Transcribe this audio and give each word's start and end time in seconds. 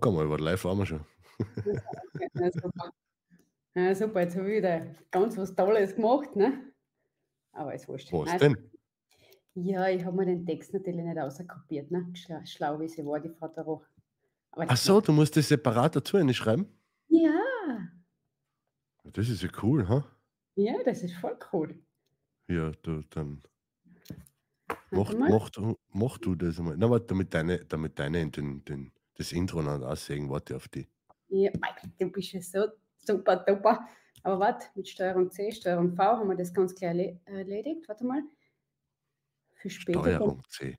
Bock 0.00 0.06
einmal, 0.08 0.30
weil 0.30 0.40
live 0.40 0.64
waren 0.64 0.78
wir 0.78 0.86
schon. 0.86 1.04
Ja, 2.34 2.50
super. 2.52 2.92
Ja, 3.74 3.94
super, 3.94 4.20
jetzt 4.20 4.36
habe 4.36 4.50
ich 4.50 4.58
wieder 4.58 4.86
ganz 5.10 5.36
was 5.36 5.54
Tolles 5.54 5.94
gemacht, 5.94 6.34
ne? 6.36 6.72
Aber 7.52 7.74
ist 7.74 7.88
wurscht. 7.88 8.12
Was 8.12 8.30
Also, 8.30 8.46
denn? 8.46 8.70
ja, 9.54 9.88
ich 9.88 10.04
habe 10.04 10.16
mir 10.16 10.26
den 10.26 10.46
Text 10.46 10.72
natürlich 10.72 11.04
nicht 11.04 11.18
auskopiert, 11.18 11.90
ne? 11.90 12.10
Schlau, 12.14 12.40
schlau 12.44 12.80
wie 12.80 12.88
sie 12.88 13.04
war, 13.04 13.20
die 13.20 13.30
Frau. 13.30 13.84
Aber 14.52 14.66
Ach 14.68 14.76
so, 14.76 15.00
du 15.00 15.12
musst 15.12 15.36
das 15.36 15.48
separat 15.48 15.96
dazu 15.96 16.18
schreiben? 16.32 16.66
Ja, 17.08 17.30
Das 19.04 19.28
ist 19.28 19.42
ja 19.42 19.48
cool, 19.62 19.88
ha? 19.88 20.04
ja, 20.56 20.74
das 20.84 21.02
ist 21.02 21.14
voll 21.14 21.38
cool. 21.52 21.78
Ja, 22.48 22.72
du, 22.82 23.02
dann 23.10 23.42
mach, 24.90 25.14
mach, 25.14 25.50
du, 25.50 25.76
mach 25.92 26.18
du 26.18 26.34
das 26.34 26.58
einmal. 26.58 26.76
Na, 26.76 26.90
warte, 26.90 27.06
damit 27.06 27.32
deine, 27.32 27.64
damit 27.64 27.98
deine 27.98 28.28
den, 28.30 28.64
den, 28.64 28.92
das 29.16 29.32
Intro 29.32 29.62
noch 29.62 29.80
aussehen, 29.82 30.28
warte 30.30 30.56
auf 30.56 30.68
die. 30.68 30.86
Ja, 31.28 31.50
du 31.98 32.10
bist 32.10 32.32
ja 32.32 32.40
so 32.40 32.66
super 32.96 33.36
duper. 33.36 33.86
Aber 34.22 34.38
warte, 34.40 34.66
mit 34.74 34.88
Steuerung 34.88 35.30
C, 35.30 35.50
Steuerung 35.52 35.94
V 35.94 36.02
haben 36.02 36.28
wir 36.28 36.36
das 36.36 36.52
ganz 36.52 36.74
klar 36.74 36.92
erle- 36.92 37.18
erledigt. 37.24 37.88
Warte 37.88 38.04
mal. 38.04 38.22
Für 39.54 39.70
später. 39.70 40.00
Steuerung 40.00 40.42
C. 40.48 40.76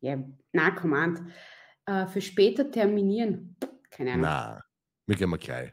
Ja, 0.00 0.22
na, 0.52 0.70
Command. 0.72 1.22
Äh, 1.86 2.06
für 2.06 2.20
später 2.20 2.70
terminieren. 2.70 3.56
Keine 3.90 4.12
Ahnung. 4.12 4.22
Na, 4.22 4.64
wir 5.06 5.16
gehen 5.16 5.30
mal 5.30 5.38
gleich. 5.38 5.72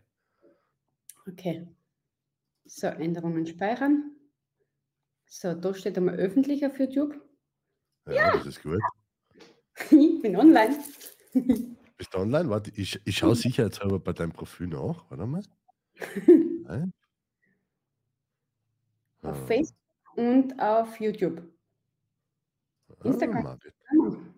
Okay. 1.28 1.68
So, 2.66 2.88
Änderungen 2.88 3.46
speichern. 3.46 4.16
So, 5.26 5.54
da 5.54 5.74
steht 5.74 5.98
einmal 5.98 6.16
öffentlich 6.16 6.66
auf 6.66 6.80
YouTube. 6.80 7.22
Ja, 8.08 8.32
das 8.38 8.46
ist 8.46 8.64
gut. 8.64 8.80
ich 9.92 10.22
bin 10.22 10.36
online. 10.38 10.78
Bist 11.98 12.14
du 12.14 12.18
online? 12.20 12.50
Warte, 12.50 12.72
ich, 12.76 13.00
ich 13.06 13.18
schaue 13.18 13.36
sicherheitshalber 13.36 14.00
bei 14.00 14.14
deinem 14.14 14.32
Profil 14.32 14.68
nach. 14.68 15.06
Warte 15.10 15.26
mal. 15.26 15.44
Nein. 16.64 16.94
auf 19.24 19.30
Ah, 19.42 19.46
Facebook 19.48 19.78
und 20.16 20.60
auf 20.60 21.00
YouTube. 21.00 21.42
ah, 23.00 23.06
Instagram. 23.06 23.44
Margit. 23.44 23.74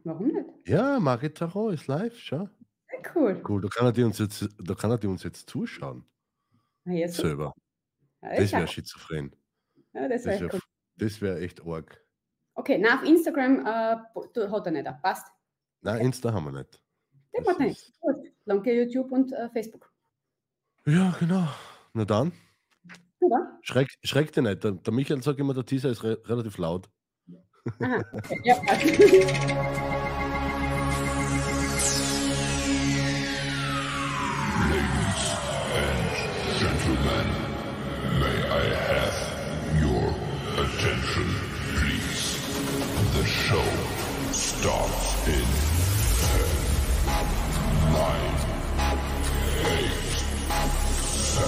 Warum 0.03 0.27
nicht? 0.27 0.67
Ja, 0.67 0.99
Margit 0.99 1.37
Tarot 1.37 1.73
ist 1.73 1.87
live, 1.87 2.17
schau. 2.17 2.49
Sehr 2.89 3.01
cool. 3.15 3.41
Cool, 3.47 3.61
da 3.61 3.67
kann 3.67 3.85
er 3.87 3.91
die 3.91 4.03
uns 4.03 4.17
jetzt, 4.19 4.47
da 4.57 4.73
kann 4.75 4.91
er 4.91 4.97
die 4.97 5.07
uns 5.07 5.23
jetzt 5.23 5.49
zuschauen. 5.49 6.05
Na, 6.85 6.93
jetzt, 6.93 7.15
Selber. 7.17 7.53
ja, 8.21 8.35
Das 8.37 8.51
wäre 8.51 8.67
schizophren. 8.67 9.35
ja, 9.93 10.07
das 10.07 10.25
wäre 10.25 10.49
cool. 10.53 10.59
das 10.95 11.21
wär 11.21 11.37
echt 11.41 11.65
arg. 11.65 12.01
Okay, 12.55 12.77
na, 12.77 12.95
auf 12.95 13.03
Instagram 13.03 13.65
äh, 13.65 14.49
hat 14.49 14.65
er 14.65 14.71
nicht. 14.71 15.01
Passt. 15.01 15.27
Nein, 15.81 16.01
Insta 16.05 16.33
haben 16.33 16.45
wir 16.45 16.51
nicht. 16.59 16.81
Der 17.33 17.67
ist- 17.67 17.93
Gut. 18.01 18.15
Danke 18.45 18.73
YouTube 18.73 19.11
und 19.11 19.31
äh, 19.33 19.49
Facebook. 19.49 19.91
Ja, 20.85 21.15
genau. 21.19 21.47
Na 21.93 22.05
dann, 22.05 22.31
Oder? 23.19 23.57
schreck, 23.61 23.87
schreck 24.03 24.31
dich 24.31 24.43
nicht. 24.43 24.63
Der, 24.63 24.71
der 24.71 24.93
Michael 24.93 25.21
sagt 25.21 25.39
immer, 25.39 25.53
der 25.53 25.65
Teaser 25.65 25.89
ist 25.89 26.03
re 26.03 26.19
relativ 26.25 26.57
laut. 26.57 26.89
Aha, 27.79 28.01
okay. 28.13 28.41
Ja. 28.43 28.55
Gentlemen, 36.59 37.27
may 38.19 38.37
I 38.47 38.65
have 38.89 39.17
your 39.81 40.07
attention, 40.63 41.27
please? 41.75 42.37
The 43.17 43.25
show 43.25 43.65
starts 44.31 45.27
in 45.27 45.47
7, 51.39 51.47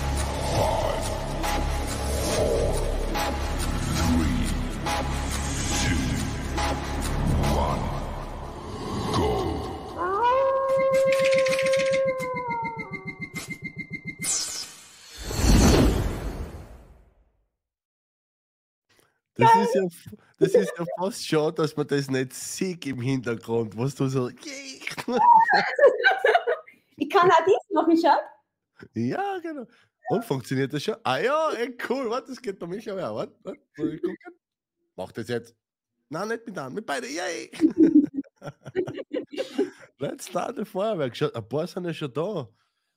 4, 5.80 5.96
3, 6.54 6.54
2, 6.54 6.76
1, 7.52 7.80
go. 9.12 9.62
Das 19.34 19.54
ist, 19.54 19.74
ja, 19.74 19.82
das 20.38 20.54
ist 20.54 20.72
ja 20.78 20.84
fast 20.98 21.26
schade, 21.26 21.54
dass 21.62 21.76
man 21.76 21.86
das 21.86 22.10
nicht 22.10 22.32
sieht 22.34 22.86
im 22.86 23.00
Hintergrund, 23.00 23.76
was 23.76 23.94
du 23.94 24.08
so. 24.10 24.30
Ich 26.98 27.08
kann 27.08 27.30
auch 27.30 27.44
dies 27.46 27.70
machen, 27.72 27.96
schau. 27.96 28.16
Ja, 28.94 29.38
genau. 29.40 29.66
Und 30.10 30.24
funktioniert 30.24 30.72
das 30.72 30.82
schon? 30.82 30.96
Ah 31.04 31.18
ja, 31.18 31.50
ey, 31.52 31.76
cool. 31.88 32.10
Warte, 32.10 32.28
das 32.28 32.40
geht 32.40 32.58
bei 32.58 32.66
mich 32.66 32.90
aber 32.90 33.08
auch. 33.08 33.16
Warte, 33.16 33.60
ich 33.76 34.02
gucken? 34.02 34.16
Mach 34.96 35.12
das 35.12 35.28
jetzt. 35.28 35.54
Nein, 36.08 36.28
nicht 36.28 36.46
mit 36.46 36.58
an, 36.58 36.72
mit 36.74 36.86
beide. 36.86 37.06
Yay! 37.06 37.50
Let's 39.98 40.28
start 40.28 40.56
the 40.56 40.64
Feuerwerk. 40.64 41.20
Ein 41.20 41.48
paar 41.48 41.66
sind 41.66 41.84
ja 41.84 41.92
schon 41.92 42.12
da. 42.12 42.48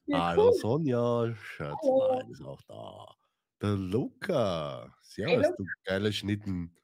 Ja, 0.06 0.28
Hallo 0.28 0.48
cool. 0.48 0.54
Sonja, 0.54 1.36
Schatz, 1.36 1.78
Hallo. 1.84 2.16
nein, 2.16 2.32
ist 2.32 2.42
auch 2.42 2.62
da. 2.64 3.16
Der 3.62 3.76
Luca. 3.76 4.94
Servus, 5.02 5.46
Hallo. 5.46 5.56
du 5.58 5.66
geile 5.84 6.14
Schnitten. 6.14 6.76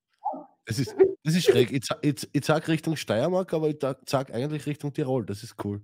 das 0.65 0.79
ist, 0.79 0.95
das 1.23 1.35
ist 1.35 1.45
schräg. 1.45 1.71
Ich, 1.71 1.87
ich, 2.01 2.29
ich 2.33 2.45
sag 2.45 2.67
Richtung 2.67 2.95
Steiermark, 2.95 3.53
aber 3.53 3.69
ich 3.69 3.77
sag 4.07 4.31
eigentlich 4.33 4.65
Richtung 4.65 4.93
Tirol. 4.93 5.25
Das 5.25 5.43
ist 5.43 5.55
cool. 5.63 5.81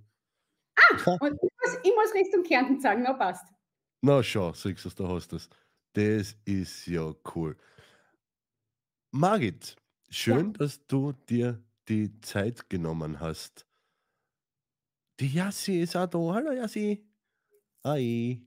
Und 1.20 1.34
ich 1.34 1.50
muss, 1.60 1.78
ich 1.84 1.92
muss 1.94 2.14
Richtung 2.14 2.42
Kärnten 2.44 2.80
sagen, 2.80 3.02
na 3.02 3.12
passt. 3.12 3.46
Na 4.00 4.22
schau, 4.22 4.52
siehst 4.52 4.84
du, 4.84 4.90
da 4.90 5.08
hast 5.08 5.28
du 5.32 5.36
das. 5.36 5.48
Das 5.94 6.36
ist 6.44 6.86
ja 6.86 7.12
cool. 7.34 7.56
Margit, 9.10 9.76
schön, 10.08 10.52
dass 10.52 10.86
du 10.86 11.12
dir 11.12 11.62
die 11.88 12.20
Zeit 12.20 12.68
genommen 12.70 13.20
hast. 13.20 13.66
Die 15.20 15.28
Jassi 15.32 15.80
ist 15.80 15.96
auch 15.96 16.06
da. 16.06 16.18
Hallo 16.18 16.52
Jassi. 16.52 17.04
Hi. 17.84 18.46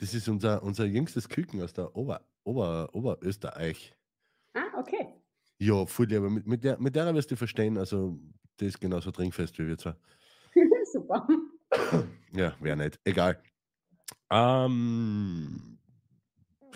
Das 0.00 0.12
ist 0.14 0.28
unser, 0.28 0.62
unser 0.62 0.84
jüngstes 0.84 1.28
Küken 1.28 1.62
aus 1.62 1.72
der 1.72 1.94
Ober, 1.96 2.26
Ober, 2.44 2.88
Oberösterreich. 2.92 3.94
Ah, 4.54 4.78
okay. 4.78 5.14
Ja, 5.58 5.84
voll 5.86 6.14
aber 6.14 6.30
Mit, 6.30 6.46
mit, 6.46 6.64
der, 6.64 6.80
mit 6.80 6.96
der 6.96 7.14
wirst 7.14 7.30
du 7.30 7.36
verstehen. 7.36 7.76
Also, 7.76 8.18
die 8.58 8.66
ist 8.66 8.80
genauso 8.80 9.10
trinkfest 9.10 9.58
wie 9.58 9.66
wir 9.66 9.78
zwar. 9.78 9.96
Super. 10.92 11.26
Ja, 12.32 12.54
wäre 12.60 12.76
nicht. 12.76 13.00
Egal. 13.02 13.42
Ähm, 14.30 15.80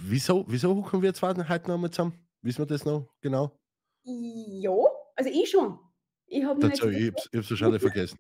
wieso, 0.01 0.45
wieso 0.49 0.83
kommen 0.83 1.05
wir 1.05 1.15
zwei 1.15 1.33
heute 1.33 1.69
noch 1.69 1.79
mal 1.79 1.93
zusammen? 1.93 2.19
Wissen 2.43 2.59
wir 2.59 2.67
das 2.67 2.85
noch 2.85 3.09
genau? 3.21 3.57
Ja, 4.03 4.75
also 5.15 5.31
ich 5.31 5.49
schon. 5.49 5.79
Ich 6.27 6.45
habe 6.45 6.59
Dazu, 6.59 6.89
ich 6.89 7.13
hab's, 7.13 7.29
ich 7.31 7.39
hab's 7.39 7.51
wahrscheinlich 7.51 7.83
vergessen. 7.83 8.19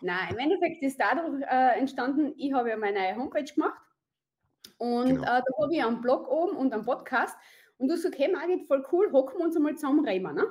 Nein, 0.00 0.30
im 0.30 0.38
Endeffekt 0.38 0.82
ist 0.82 0.98
dadurch 0.98 1.42
äh, 1.42 1.78
entstanden, 1.78 2.32
ich 2.38 2.52
habe 2.54 2.70
ja 2.70 2.78
meine 2.78 3.14
Homepage 3.16 3.44
gemacht 3.44 3.82
und 4.80 5.08
Genau. 5.08 5.22
äh, 5.22 5.42
da 5.42 5.62
habe 5.62 5.74
ich 5.74 5.84
einen 5.84 6.00
Blog 6.00 6.26
oben 6.28 6.56
und 6.56 6.72
einen 6.72 6.86
Podcast 6.86 7.36
und 7.76 7.88
du 7.88 7.96
sagst, 7.98 8.18
hey 8.18 8.32
Margit, 8.32 8.66
voll 8.66 8.84
cool, 8.90 9.12
hocken 9.12 9.38
wir 9.38 9.44
uns 9.44 9.56
einmal 9.56 9.74
zusammen 9.74 10.06
reden, 10.06 10.34
ne? 10.34 10.44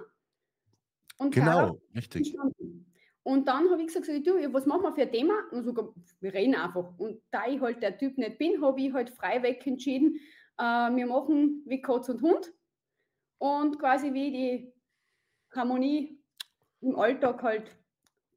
Und 1.17 1.33
Genau, 1.33 1.79
richtig. 1.95 2.27
entstanden. 2.35 2.85
Und 3.23 3.47
dann 3.47 3.69
habe 3.69 3.81
ich 3.81 3.87
gesagt, 3.87 4.07
du, 4.07 4.53
was 4.53 4.65
machen 4.67 4.83
wir 4.83 4.93
für 4.93 5.01
ein 5.01 5.11
Thema? 5.11 5.33
Und 5.51 5.63
so, 5.63 5.93
wir 6.21 6.33
reden 6.33 6.55
einfach. 6.55 6.97
Und 6.99 7.21
da 7.31 7.47
ich 7.47 7.59
halt 7.59 7.81
der 7.81 7.97
Typ 7.97 8.17
nicht 8.17 8.37
bin, 8.37 8.61
habe 8.61 8.79
ich 8.79 8.93
halt 8.93 9.09
frei 9.09 9.41
weg 9.43 9.65
entschieden, 9.65 10.19
äh, 10.57 10.63
wir 10.63 11.07
machen 11.07 11.63
wie 11.65 11.81
Katz 11.81 12.07
und 12.09 12.21
Hund 12.21 12.53
und 13.39 13.79
quasi 13.79 14.13
wie 14.13 14.31
die 14.31 14.73
Harmonie 15.55 16.21
im 16.81 16.95
Alltag 16.97 17.41
halt 17.43 17.75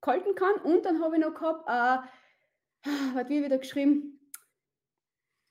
halten 0.05 0.35
kann. 0.35 0.55
Und 0.65 0.85
dann 0.85 1.03
habe 1.03 1.17
ich 1.17 1.23
noch 1.23 1.35
gehabt, 1.35 1.69
äh, 1.69 2.09
was 3.15 3.29
wie 3.29 3.45
wieder 3.45 3.59
geschrieben, 3.59 4.12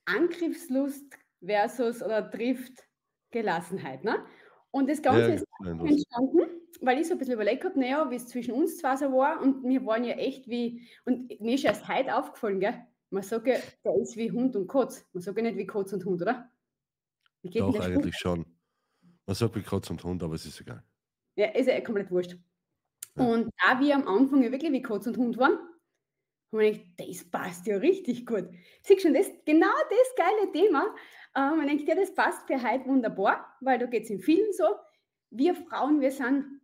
Angriffslust 0.06 1.06
versus 1.44 2.02
oder 2.02 2.30
trifft 2.30 2.88
Gelassenheit. 3.32 4.04
Ne? 4.04 4.26
Und 4.72 4.90
das 4.90 5.02
Ganze 5.02 5.22
Ja, 5.22 5.28
ist 5.36 5.46
das- 5.60 5.68
entstanden, 5.90 6.42
weil 6.82 7.00
ich 7.00 7.08
so 7.08 7.14
ein 7.14 7.18
bisschen 7.18 7.34
überlegt 7.36 7.64
habe, 7.64 7.80
naja, 7.80 8.10
wie 8.10 8.16
es 8.16 8.28
zwischen 8.28 8.54
uns 8.54 8.78
zwei 8.78 8.96
so 8.96 9.12
war 9.12 9.42
und 9.42 9.64
wir 9.64 9.86
waren 9.86 10.04
ja 10.04 10.16
echt 10.16 10.48
wie, 10.48 10.88
und 11.06 11.40
mir 11.40 11.56
ist 11.56 11.64
erst 11.66 11.88
heute 11.88 12.16
aufgefallen, 12.16 12.60
gell? 12.60 12.86
Man 13.10 13.24
sagt 13.24 13.46
ja, 13.48 13.56
der 13.84 13.96
ist 13.98 14.16
wie 14.16 14.32
Hund 14.32 14.56
und 14.56 14.68
Kotz. 14.68 15.06
Man 15.12 15.22
sagt 15.22 15.38
ja 15.38 15.44
nicht 15.44 15.58
wie 15.58 15.68
Kotz 15.68 15.92
und 15.92 16.06
Hund, 16.06 16.22
oder? 16.22 16.50
Wie 17.42 17.50
geht 17.50 17.62
Doch, 17.62 17.78
eigentlich 17.80 18.16
schon. 18.18 18.46
Man 19.26 19.36
sagt 19.36 19.56
wie 19.56 19.62
Katz 19.62 19.90
und 19.90 20.04
Hund, 20.04 20.24
aber 20.24 20.36
es 20.36 20.46
ist 20.46 20.62
egal. 20.62 20.84
Ja, 21.36 21.48
ist 21.48 21.68
ja 21.68 21.80
komplett 21.82 22.10
wurscht. 22.10 22.38
Ja. 23.18 23.26
Und 23.26 23.50
da 23.62 23.80
wir 23.80 23.96
am 23.96 24.08
Anfang 24.08 24.42
ja 24.44 24.52
wirklich 24.52 24.72
wie 24.72 24.82
Kotz 24.82 25.08
und 25.08 25.18
Hund 25.18 25.38
waren, 25.38 25.58
haben 26.52 26.60
wir 26.60 26.72
gedacht, 26.72 26.86
das 26.98 27.24
passt 27.24 27.68
ja 27.68 27.78
richtig 27.78 28.26
gut. 28.26 28.50
Siehst 28.82 29.02
schon, 29.02 29.14
das, 29.14 29.28
genau 29.46 29.68
das 29.90 30.16
geile 30.16 30.52
Thema. 30.52 30.96
Ähm, 31.36 31.58
man 31.58 31.68
denkt, 31.68 31.88
ja, 31.88 31.96
das 31.96 32.14
passt 32.14 32.46
für 32.48 32.62
heute 32.62 32.86
wunderbar, 32.86 33.56
weil 33.62 33.80
da 33.80 33.86
geht 33.86 34.04
es 34.04 34.10
in 34.10 34.20
vielen 34.20 34.52
so. 34.54 34.66
Wir 35.30 35.56
Frauen, 35.56 36.02
wir 36.02 36.12
sind 36.12 36.62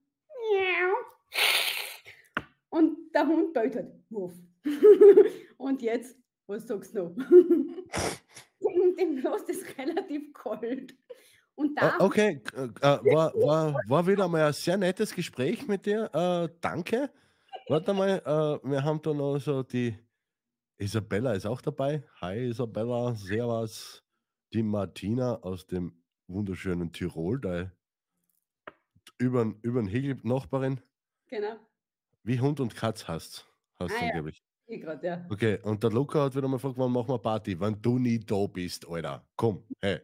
und 2.69 3.13
der 3.13 3.27
Hund 3.27 3.53
bellt 3.53 3.75
halt. 3.75 3.91
Wuff. 4.09 4.33
und 5.57 5.81
jetzt, 5.81 6.17
was 6.47 6.67
sagst 6.67 6.95
du 6.95 7.03
noch? 7.03 7.15
dem, 8.59 8.95
dem 8.97 9.17
lässt 9.17 9.49
es 9.49 9.77
relativ 9.77 10.33
kalt. 10.33 10.93
Und 11.55 11.75
da 11.75 11.95
okay, 11.99 12.39
äh, 12.53 12.83
war, 12.83 13.33
war, 13.33 13.81
war 13.87 14.05
wieder 14.07 14.27
mal 14.27 14.45
ein 14.45 14.53
sehr 14.53 14.77
nettes 14.77 15.15
Gespräch 15.15 15.67
mit 15.67 15.85
dir. 15.87 16.09
Äh, 16.13 16.53
danke. 16.61 17.09
Warte 17.69 17.93
mal, 17.93 18.21
äh, 18.25 18.69
wir 18.69 18.83
haben 18.83 19.01
da 19.01 19.13
noch 19.13 19.37
so 19.39 19.63
die 19.63 19.97
Isabella 20.79 21.33
ist 21.33 21.45
auch 21.45 21.61
dabei. 21.61 22.03
Hi 22.21 22.47
Isabella, 22.49 23.13
servus. 23.15 24.03
Die 24.53 24.63
Martina 24.63 25.35
aus 25.41 25.65
dem 25.65 26.01
wunderschönen 26.27 26.93
Tirol, 26.93 27.41
da 27.41 27.71
über, 29.17 29.53
über 29.63 29.81
den 29.81 29.87
Hegel 29.87 30.17
Nachbarin. 30.23 30.79
genau, 31.27 31.57
Wie 32.23 32.39
Hund 32.39 32.59
und 32.59 32.75
Katz 32.75 33.07
hast, 33.07 33.47
hast 33.79 33.91
Ah, 33.95 33.99
du 33.99 34.05
ja. 34.05 34.11
angeblich. 34.11 34.41
ich 34.67 34.81
gerade, 34.81 35.05
ja. 35.05 35.25
Okay, 35.29 35.59
und 35.63 35.83
der 35.83 35.89
Luca 35.91 36.23
hat 36.23 36.35
wieder 36.35 36.47
mal 36.47 36.57
gefragt, 36.57 36.77
wann 36.77 36.91
machen 36.91 37.09
wir 37.09 37.19
Party? 37.19 37.59
Wenn 37.59 37.81
du 37.81 37.99
nie 37.99 38.19
da 38.19 38.45
bist, 38.47 38.87
Alter. 38.87 39.27
Komm, 39.35 39.65
hey. 39.81 39.99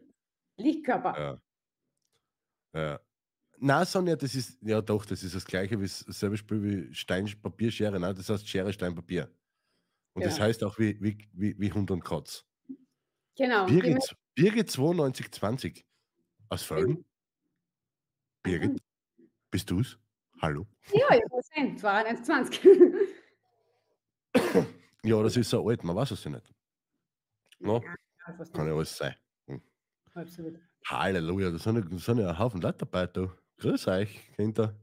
Lichtkörper. 0.58 1.18
Ja. 1.18 1.40
Ja. 2.74 3.00
Na, 3.58 3.84
Sonja, 3.84 4.16
das 4.16 4.34
ist, 4.34 4.58
ja 4.62 4.80
doch, 4.82 5.06
das 5.06 5.22
ist 5.22 5.34
das 5.34 5.44
gleiche 5.44 5.80
wie 5.80 5.86
selbe 5.86 6.36
Spiel 6.36 6.62
wie 6.62 6.94
Stein, 6.94 7.26
Papier, 7.40 7.70
Schere. 7.70 7.98
Nein, 7.98 8.14
das 8.14 8.28
heißt 8.28 8.46
Schere, 8.48 8.72
Stein, 8.72 8.94
Papier. 8.94 9.30
Und 10.12 10.24
das 10.24 10.34
Genau. 10.34 10.46
heißt 10.46 10.64
auch 10.64 10.78
wie, 10.78 11.00
wie, 11.00 11.16
wie, 11.32 11.58
wie 11.58 11.72
Hund 11.72 11.90
und 11.90 12.04
Katz. 12.04 12.44
Genau. 13.36 13.66
Birgit, 13.66 14.14
Birgit 14.34 14.68
9220 14.76 15.84
aus 16.48 16.62
Völden. 16.62 17.04
Birgit, 18.42 18.80
bist 19.50 19.70
du's? 19.70 19.98
Hallo? 20.40 20.66
Ja, 20.92 21.16
ich 21.16 21.22
muss 21.30 21.46
sehen, 21.54 21.76
22. 21.78 22.60
Ja, 25.04 25.22
das 25.22 25.36
ist 25.36 25.50
so 25.50 25.68
alt, 25.68 25.84
man 25.84 25.96
weiß 25.96 26.10
es 26.12 26.24
ja 26.24 26.30
nicht. 26.30 26.52
No, 27.60 27.82
Ja, 27.82 28.32
kann 28.52 28.66
ja 28.66 28.74
alles 28.74 28.96
sein. 28.96 29.14
Absolut. 30.14 30.58
Halleluja, 30.86 31.50
da 31.50 31.58
sind, 31.58 31.76
ja- 31.76 31.82
da 31.82 31.98
sind 31.98 32.18
ja 32.18 32.28
ein 32.30 32.38
Haufen 32.38 32.60
Leute 32.60 32.78
dabei, 32.78 33.06
du. 33.06 33.30
Grüß 33.58 33.88
euch, 33.88 34.32
Kinder. 34.36 34.74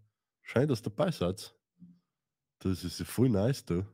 Schön, 0.42 0.68
dass 0.68 0.82
ihr 0.82 0.90
dabei 0.90 1.12
seid. 1.12 1.56
Das 2.60 2.84
ist 2.84 3.02
voll 3.04 3.30
nice, 3.30 3.66
du. 3.66 3.86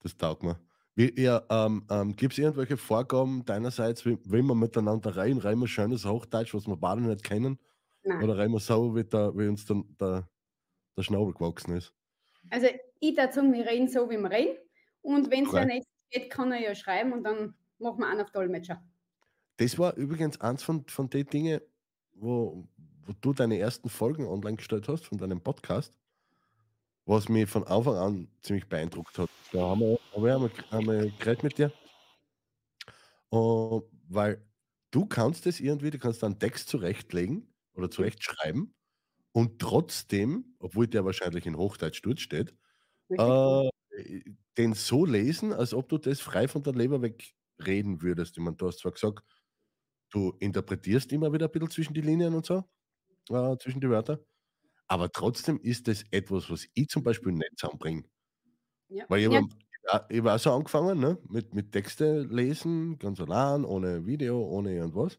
Das 0.00 0.16
taugt 0.16 0.42
mir. 0.42 0.58
Wie, 0.94 1.12
ja, 1.20 1.44
ähm, 1.50 1.84
ähm, 1.90 2.16
Gibt 2.16 2.32
es 2.32 2.38
irgendwelche 2.38 2.76
Vorgaben 2.76 3.44
deinerseits, 3.44 4.06
wie, 4.06 4.18
wie 4.24 4.42
wir 4.42 4.54
miteinander 4.54 5.14
rein? 5.14 5.36
Rein 5.38 5.58
wir 5.58 5.68
schönes 5.68 6.06
Hochdeutsch, 6.06 6.54
was 6.54 6.66
wir 6.66 6.76
beide 6.76 7.02
nicht 7.02 7.22
kennen? 7.22 7.58
Nein. 8.02 8.22
Oder 8.22 8.38
rein 8.38 8.50
wir 8.50 8.60
so, 8.60 8.94
wie, 8.96 9.04
der, 9.04 9.36
wie 9.36 9.46
uns 9.46 9.66
dann 9.66 9.84
der, 10.00 10.28
der 10.96 11.02
Schnabel 11.02 11.34
gewachsen 11.34 11.76
ist? 11.76 11.92
Also 12.50 12.68
ich 13.00 13.16
würde 13.16 13.32
sagen, 13.32 13.52
wir 13.52 13.66
reden 13.66 13.88
so, 13.88 14.08
wie 14.08 14.16
wir 14.16 14.30
reden. 14.30 14.56
Und 15.02 15.30
wenn 15.30 15.44
es 15.44 15.52
ja 15.52 15.64
nicht 15.64 15.86
geht, 16.10 16.30
kann 16.30 16.50
er 16.50 16.60
ja 16.60 16.74
schreiben 16.74 17.12
und 17.12 17.24
dann 17.24 17.54
machen 17.78 17.98
wir 18.00 18.08
einen 18.08 18.22
auf 18.22 18.30
Dolmetscher. 18.30 18.82
Das 19.58 19.78
war 19.78 19.96
übrigens 19.96 20.40
eins 20.40 20.62
von, 20.62 20.86
von 20.88 21.10
den 21.10 21.26
Dingen, 21.26 21.60
wo, 22.14 22.66
wo 23.06 23.12
du 23.20 23.32
deine 23.32 23.58
ersten 23.58 23.88
Folgen 23.88 24.26
online 24.26 24.56
gestellt 24.56 24.88
hast, 24.88 25.06
von 25.06 25.18
deinem 25.18 25.40
Podcast, 25.40 25.92
was 27.04 27.28
mich 27.28 27.48
von 27.48 27.64
Anfang 27.64 27.96
an 27.96 28.28
ziemlich 28.42 28.68
beeindruckt 28.68 29.18
hat. 29.18 29.30
Da 29.52 29.60
haben 29.60 29.80
wir, 29.80 29.98
haben 30.12 30.24
wir 30.24 30.34
einmal, 30.34 30.50
einmal 30.70 31.10
geredet 31.18 31.42
mit 31.44 31.58
dir. 31.58 31.72
Und 33.28 33.84
weil 34.08 34.44
du 34.90 35.06
kannst 35.06 35.46
es 35.46 35.60
irgendwie, 35.60 35.90
du 35.90 35.98
kannst 35.98 36.24
einen 36.24 36.38
Text 36.38 36.68
zurechtlegen 36.68 37.52
oder 37.74 37.90
zurechtschreiben 37.90 38.74
und 39.32 39.58
trotzdem, 39.60 40.56
obwohl 40.58 40.86
der 40.86 41.04
wahrscheinlich 41.04 41.46
in 41.46 41.56
Hochdeutsch 41.56 42.00
dort 42.02 42.20
steht, 42.20 42.54
äh, 43.10 43.70
den 44.58 44.74
so 44.74 45.04
lesen, 45.04 45.52
als 45.52 45.74
ob 45.74 45.88
du 45.88 45.98
das 45.98 46.20
frei 46.20 46.48
von 46.48 46.62
der 46.62 46.74
Leber 46.74 47.02
weg 47.02 47.34
reden 47.64 48.02
würdest. 48.02 48.36
Ich 48.36 48.42
meine, 48.42 48.56
du 48.56 48.66
hast 48.66 48.78
zwar 48.80 48.92
gesagt, 48.92 49.22
du 50.10 50.30
interpretierst 50.40 51.12
immer 51.12 51.32
wieder 51.32 51.46
ein 51.46 51.52
bisschen 51.52 51.70
zwischen 51.70 51.94
die 51.94 52.00
Linien 52.00 52.34
und 52.34 52.46
so, 52.46 52.64
äh, 53.30 53.56
zwischen 53.58 53.80
die 53.80 53.90
Wörter, 53.90 54.20
aber 54.88 55.10
trotzdem 55.12 55.60
ist 55.60 55.88
das 55.88 56.04
etwas, 56.12 56.50
was 56.50 56.66
ich 56.74 56.88
zum 56.88 57.02
Beispiel 57.04 57.32
nicht 57.32 57.58
zusammenbringe. 57.58 58.04
ja. 58.88 59.08
Weil 59.08 59.20
ich 59.20 59.26
ja, 59.28 59.36
habe 59.36 59.48
ja, 59.92 60.06
ich 60.08 60.18
hab 60.20 60.26
auch 60.26 60.38
so 60.38 60.52
angefangen, 60.52 60.98
ne? 60.98 61.18
mit, 61.28 61.54
mit 61.54 61.72
Texte 61.72 62.22
lesen, 62.22 62.98
ganz 62.98 63.20
allein, 63.20 63.64
ohne 63.64 64.04
Video, 64.06 64.40
ohne 64.42 64.74
irgendwas. 64.74 65.18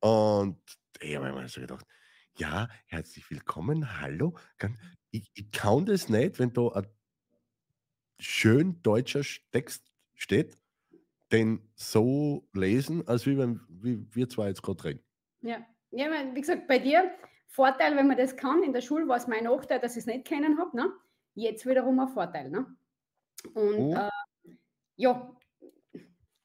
Und 0.00 0.58
ich 1.00 1.16
habe 1.16 1.32
mir 1.32 1.48
so 1.48 1.60
gedacht, 1.62 1.86
ja, 2.38 2.68
herzlich 2.86 3.30
willkommen, 3.30 4.00
hallo. 4.00 4.36
Ich, 5.10 5.30
ich 5.34 5.50
kann 5.52 5.86
das 5.86 6.08
nicht, 6.08 6.38
wenn 6.38 6.52
da 6.52 6.68
ein 6.70 6.86
schön 8.20 8.82
deutscher 8.82 9.20
Sch- 9.20 9.40
Text 9.52 9.92
steht, 10.14 10.56
den 11.32 11.70
so 11.76 12.48
lesen, 12.54 13.06
als 13.08 13.26
wie, 13.26 13.38
wenn, 13.38 13.60
wie 13.68 14.06
wir 14.14 14.28
zwei 14.30 14.48
jetzt 14.48 14.62
gerade 14.62 14.84
reden. 14.84 15.04
ja. 15.42 15.66
Ja 15.92 16.34
wie 16.34 16.40
gesagt, 16.40 16.66
bei 16.66 16.78
dir, 16.78 17.10
Vorteil, 17.46 17.96
wenn 17.96 18.06
man 18.06 18.16
das 18.16 18.36
kann, 18.36 18.62
in 18.62 18.72
der 18.72 18.80
Schule 18.80 19.06
war 19.06 19.18
es 19.18 19.26
mein 19.26 19.44
Nachteil, 19.44 19.78
dass 19.78 19.92
ich 19.92 20.00
es 20.00 20.06
nicht 20.06 20.24
kennen 20.24 20.58
habe. 20.58 20.74
Ne? 20.76 20.92
Jetzt 21.34 21.66
wiederum 21.66 22.00
ein 22.00 22.08
Vorteil. 22.08 22.48
Ne? 22.50 22.66
Und 23.54 23.90
Mhm. 23.90 23.96
äh, 23.96 24.10
ja, 24.96 25.36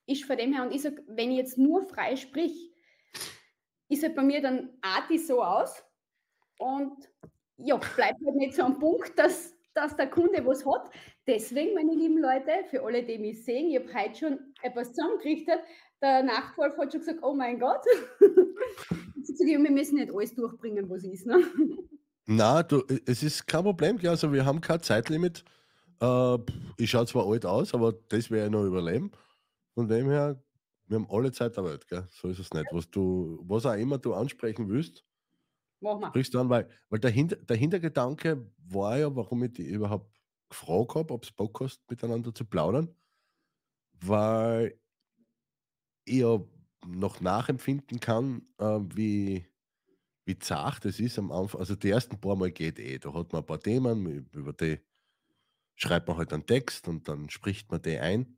ist 0.05 0.25
von 0.25 0.37
dem 0.37 0.53
her, 0.53 0.63
und 0.63 0.73
ich 0.73 0.81
sage, 0.81 1.03
wenn 1.07 1.31
ich 1.31 1.37
jetzt 1.37 1.57
nur 1.57 1.83
frei 1.83 2.15
sprich, 2.15 2.71
ist 3.89 4.03
halt 4.03 4.15
bei 4.15 4.23
mir 4.23 4.41
dann 4.41 4.77
artig 4.81 5.25
so 5.25 5.41
aus 5.43 5.83
und 6.59 7.09
ja, 7.57 7.77
bleibt 7.77 8.19
halt 8.25 8.35
nicht 8.35 8.53
so 8.55 8.63
am 8.63 8.79
Punkt, 8.79 9.17
dass, 9.17 9.55
dass 9.73 9.95
der 9.95 10.09
Kunde 10.09 10.45
was 10.45 10.65
hat. 10.65 10.91
Deswegen, 11.25 11.73
meine 11.73 11.93
lieben 11.93 12.17
Leute, 12.17 12.65
für 12.69 12.83
alle, 12.83 13.03
die 13.03 13.17
mich 13.17 13.43
sehen, 13.43 13.69
ich 13.69 13.77
habe 13.77 13.93
heute 13.93 14.15
schon 14.15 14.53
etwas 14.61 14.89
zusammengerichtet. 14.93 15.59
Der 16.01 16.23
Nachtwolf 16.23 16.77
hat 16.77 16.91
schon 16.91 17.01
gesagt, 17.01 17.19
oh 17.21 17.33
mein 17.33 17.59
Gott. 17.59 17.81
Ja, 19.39 19.59
wir 19.61 19.71
müssen 19.71 19.95
nicht 19.95 20.11
alles 20.11 20.33
durchbringen, 20.33 20.89
was 20.89 21.03
ist. 21.03 21.27
Ne? 21.27 21.43
Na, 22.25 22.63
du, 22.63 22.83
es 23.05 23.23
ist 23.23 23.45
kein 23.45 23.63
Problem, 23.63 23.99
also 24.05 24.33
wir 24.33 24.45
haben 24.45 24.61
kein 24.61 24.81
Zeitlimit. 24.81 25.45
Äh, 26.01 26.37
ich 26.77 26.89
schaue 26.89 27.05
zwar 27.05 27.27
alt 27.27 27.45
aus, 27.45 27.73
aber 27.73 27.93
das 27.93 28.31
werde 28.31 28.47
ich 28.47 28.51
noch 28.51 28.65
überleben. 28.65 29.11
Von 29.75 29.87
dem 29.87 30.09
her, 30.09 30.41
wir 30.87 30.95
haben 30.95 31.07
alle 31.09 31.31
Zeit 31.31 31.55
der 31.55 31.65
Welt, 31.65 31.87
gell? 31.87 32.07
so 32.09 32.29
ist 32.29 32.39
es 32.39 32.51
nicht. 32.51 32.65
Was, 32.71 32.89
du, 32.89 33.43
was 33.47 33.65
auch 33.65 33.75
immer 33.75 33.97
du 33.97 34.13
ansprechen 34.13 34.67
willst, 34.69 35.05
sprichst 36.07 36.33
du 36.33 36.39
an, 36.39 36.49
weil, 36.49 36.69
weil 36.89 36.99
der, 36.99 37.11
Hinter, 37.11 37.35
der 37.35 37.57
Hintergedanke 37.57 38.49
war 38.57 38.97
ja, 38.97 39.15
warum 39.15 39.43
ich 39.43 39.53
dich 39.53 39.67
überhaupt 39.67 40.11
gefragt 40.49 40.95
habe, 40.95 41.13
ob 41.13 41.23
es 41.23 41.31
Bock 41.31 41.59
hast, 41.61 41.81
miteinander 41.89 42.33
zu 42.33 42.45
plaudern, 42.45 42.95
weil 44.01 44.79
ja 46.07 46.39
noch 46.85 47.21
nachempfinden 47.21 47.99
kann, 47.99 48.43
äh, 48.59 48.79
wie, 48.93 49.45
wie 50.25 50.39
zart 50.39 50.85
es 50.85 50.99
ist 50.99 51.19
am 51.19 51.31
Anfang. 51.31 51.59
Also 51.61 51.75
die 51.75 51.89
ersten 51.89 52.19
paar 52.19 52.35
Mal 52.35 52.51
geht 52.51 52.79
eh. 52.79 52.99
Da 52.99 53.13
hat 53.13 53.33
man 53.33 53.41
ein 53.43 53.45
paar 53.45 53.59
Themen, 53.59 54.27
über 54.33 54.53
die 54.53 54.79
schreibt 55.75 56.07
man 56.07 56.17
halt 56.17 56.33
einen 56.33 56.45
Text 56.45 56.87
und 56.87 57.07
dann 57.07 57.29
spricht 57.29 57.71
man 57.71 57.81
die 57.81 57.99
ein. 57.99 58.37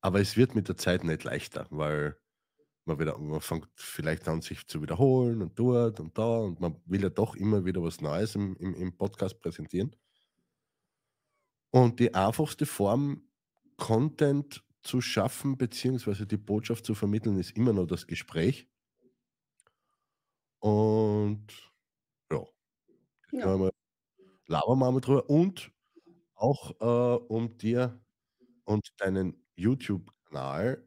Aber 0.00 0.20
es 0.20 0.36
wird 0.36 0.54
mit 0.54 0.68
der 0.68 0.76
Zeit 0.76 1.04
nicht 1.04 1.24
leichter, 1.24 1.66
weil 1.70 2.16
man 2.84 2.98
wieder, 2.98 3.18
man 3.18 3.40
fängt 3.40 3.68
vielleicht 3.76 4.28
an, 4.28 4.42
sich 4.42 4.66
zu 4.66 4.82
wiederholen 4.82 5.42
und 5.42 5.58
dort 5.58 6.00
und 6.00 6.18
da 6.18 6.38
und 6.38 6.60
man 6.60 6.80
will 6.86 7.02
ja 7.02 7.10
doch 7.10 7.36
immer 7.36 7.64
wieder 7.64 7.82
was 7.82 8.00
Neues 8.00 8.34
im, 8.34 8.56
im, 8.56 8.74
im 8.74 8.96
Podcast 8.96 9.40
präsentieren. 9.40 9.94
Und 11.70 12.00
die 12.00 12.14
einfachste 12.14 12.66
Form, 12.66 13.28
Content 13.76 14.63
zu 14.84 15.00
schaffen, 15.00 15.56
beziehungsweise 15.58 16.26
die 16.26 16.36
Botschaft 16.36 16.84
zu 16.86 16.94
vermitteln, 16.94 17.38
ist 17.38 17.56
immer 17.56 17.72
noch 17.72 17.86
das 17.86 18.06
Gespräch. 18.06 18.68
Und 20.62 21.46
ja, 22.32 22.40
Ja. 23.32 23.46
mal, 23.58 23.70
labern 24.48 24.78
wir 24.80 24.92
mal 24.92 25.00
drüber. 25.00 25.30
Und 25.30 25.72
auch 26.34 26.72
äh, 26.80 27.24
um 27.28 27.58
dir 27.58 28.00
und 28.64 28.88
deinen 28.98 29.44
YouTube-Kanal 29.56 30.84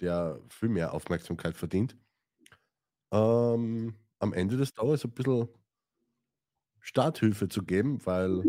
der 0.00 0.40
viel 0.50 0.68
mehr 0.70 0.94
Aufmerksamkeit 0.94 1.56
verdient. 1.56 1.96
Ähm, 3.12 3.94
am 4.18 4.32
Ende 4.32 4.56
des 4.56 4.72
Tages 4.72 5.04
ein 5.04 5.10
bisschen 5.12 5.48
Starthilfe 6.80 7.48
zu 7.48 7.62
geben, 7.64 8.04
weil 8.04 8.48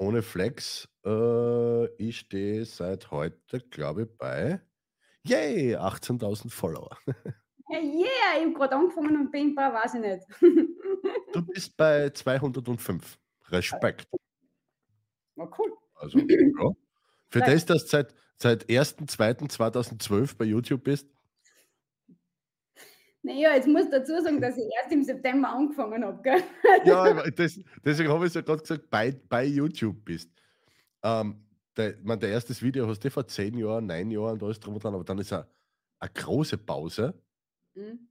ohne 0.00 0.22
Flex, 0.22 0.88
äh, 1.04 1.86
ich 1.96 2.20
stehe 2.20 2.64
seit 2.64 3.10
heute, 3.10 3.60
glaube 3.70 4.02
ich, 4.02 4.08
bei 4.16 4.60
yay, 5.24 5.76
18.000 5.76 6.50
Follower. 6.50 6.96
Yeah, 7.72 8.36
ich 8.36 8.46
habe 8.46 8.52
gerade 8.54 8.74
angefangen 8.76 9.16
und 9.16 9.30
bin 9.30 9.54
bei, 9.54 9.72
weiß 9.72 9.94
ich 9.94 10.00
nicht. 10.00 10.26
Du 11.32 11.42
bist 11.42 11.76
bei 11.76 12.10
205. 12.10 13.16
Respekt. 13.50 14.08
War 15.36 15.58
cool. 15.58 15.72
Also, 15.94 16.18
ja. 16.18 16.26
Für 16.26 16.74
Vielleicht. 17.28 17.70
das, 17.70 17.84
dass 17.84 17.84
du 17.84 17.88
seit, 17.88 18.14
seit 18.36 18.64
1.2.2012 18.64 20.36
bei 20.36 20.46
YouTube 20.46 20.82
bist, 20.82 21.06
Naja, 23.22 23.54
jetzt 23.54 23.68
muss 23.68 23.84
ich 23.84 23.90
dazu 23.90 24.20
sagen, 24.22 24.40
dass 24.40 24.56
ich 24.56 24.64
erst 24.80 24.92
im 24.92 25.04
September 25.04 25.50
angefangen 25.50 26.04
habe, 26.04 26.22
gell? 26.22 26.42
ja, 26.84 27.30
das, 27.30 27.60
deswegen 27.84 28.08
habe 28.10 28.26
ich 28.26 28.34
ja 28.34 28.40
gerade 28.40 28.62
gesagt, 28.62 28.88
bei, 28.88 29.14
bei 29.28 29.44
YouTube 29.44 30.04
bist. 30.04 30.30
Ähm, 31.02 31.44
der, 31.76 31.96
man, 32.02 32.18
der 32.18 32.30
erstes 32.30 32.62
Video 32.62 32.86
hast 32.86 33.04
du 33.04 33.10
vor 33.10 33.26
zehn 33.26 33.56
Jahren, 33.58 33.86
neun 33.86 34.10
Jahren, 34.10 34.38
da 34.38 34.50
ist 34.50 34.60
drum 34.60 34.74
und 34.74 34.84
dran, 34.84 34.94
aber 34.94 35.04
dann 35.04 35.18
ist 35.18 35.32
eine, 35.32 35.46
eine 35.98 36.10
große 36.14 36.58
Pause. 36.58 37.14
Mhm. 37.74 38.08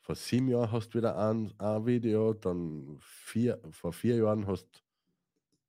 Vor 0.00 0.14
sieben 0.14 0.48
Jahren 0.48 0.72
hast 0.72 0.88
du 0.90 0.98
wieder 0.98 1.16
ein, 1.16 1.52
ein 1.58 1.86
Video, 1.86 2.32
dann 2.32 2.98
vier, 3.00 3.60
vor 3.70 3.92
vier 3.92 4.16
Jahren 4.16 4.46
hast 4.46 4.64
du 4.64 4.80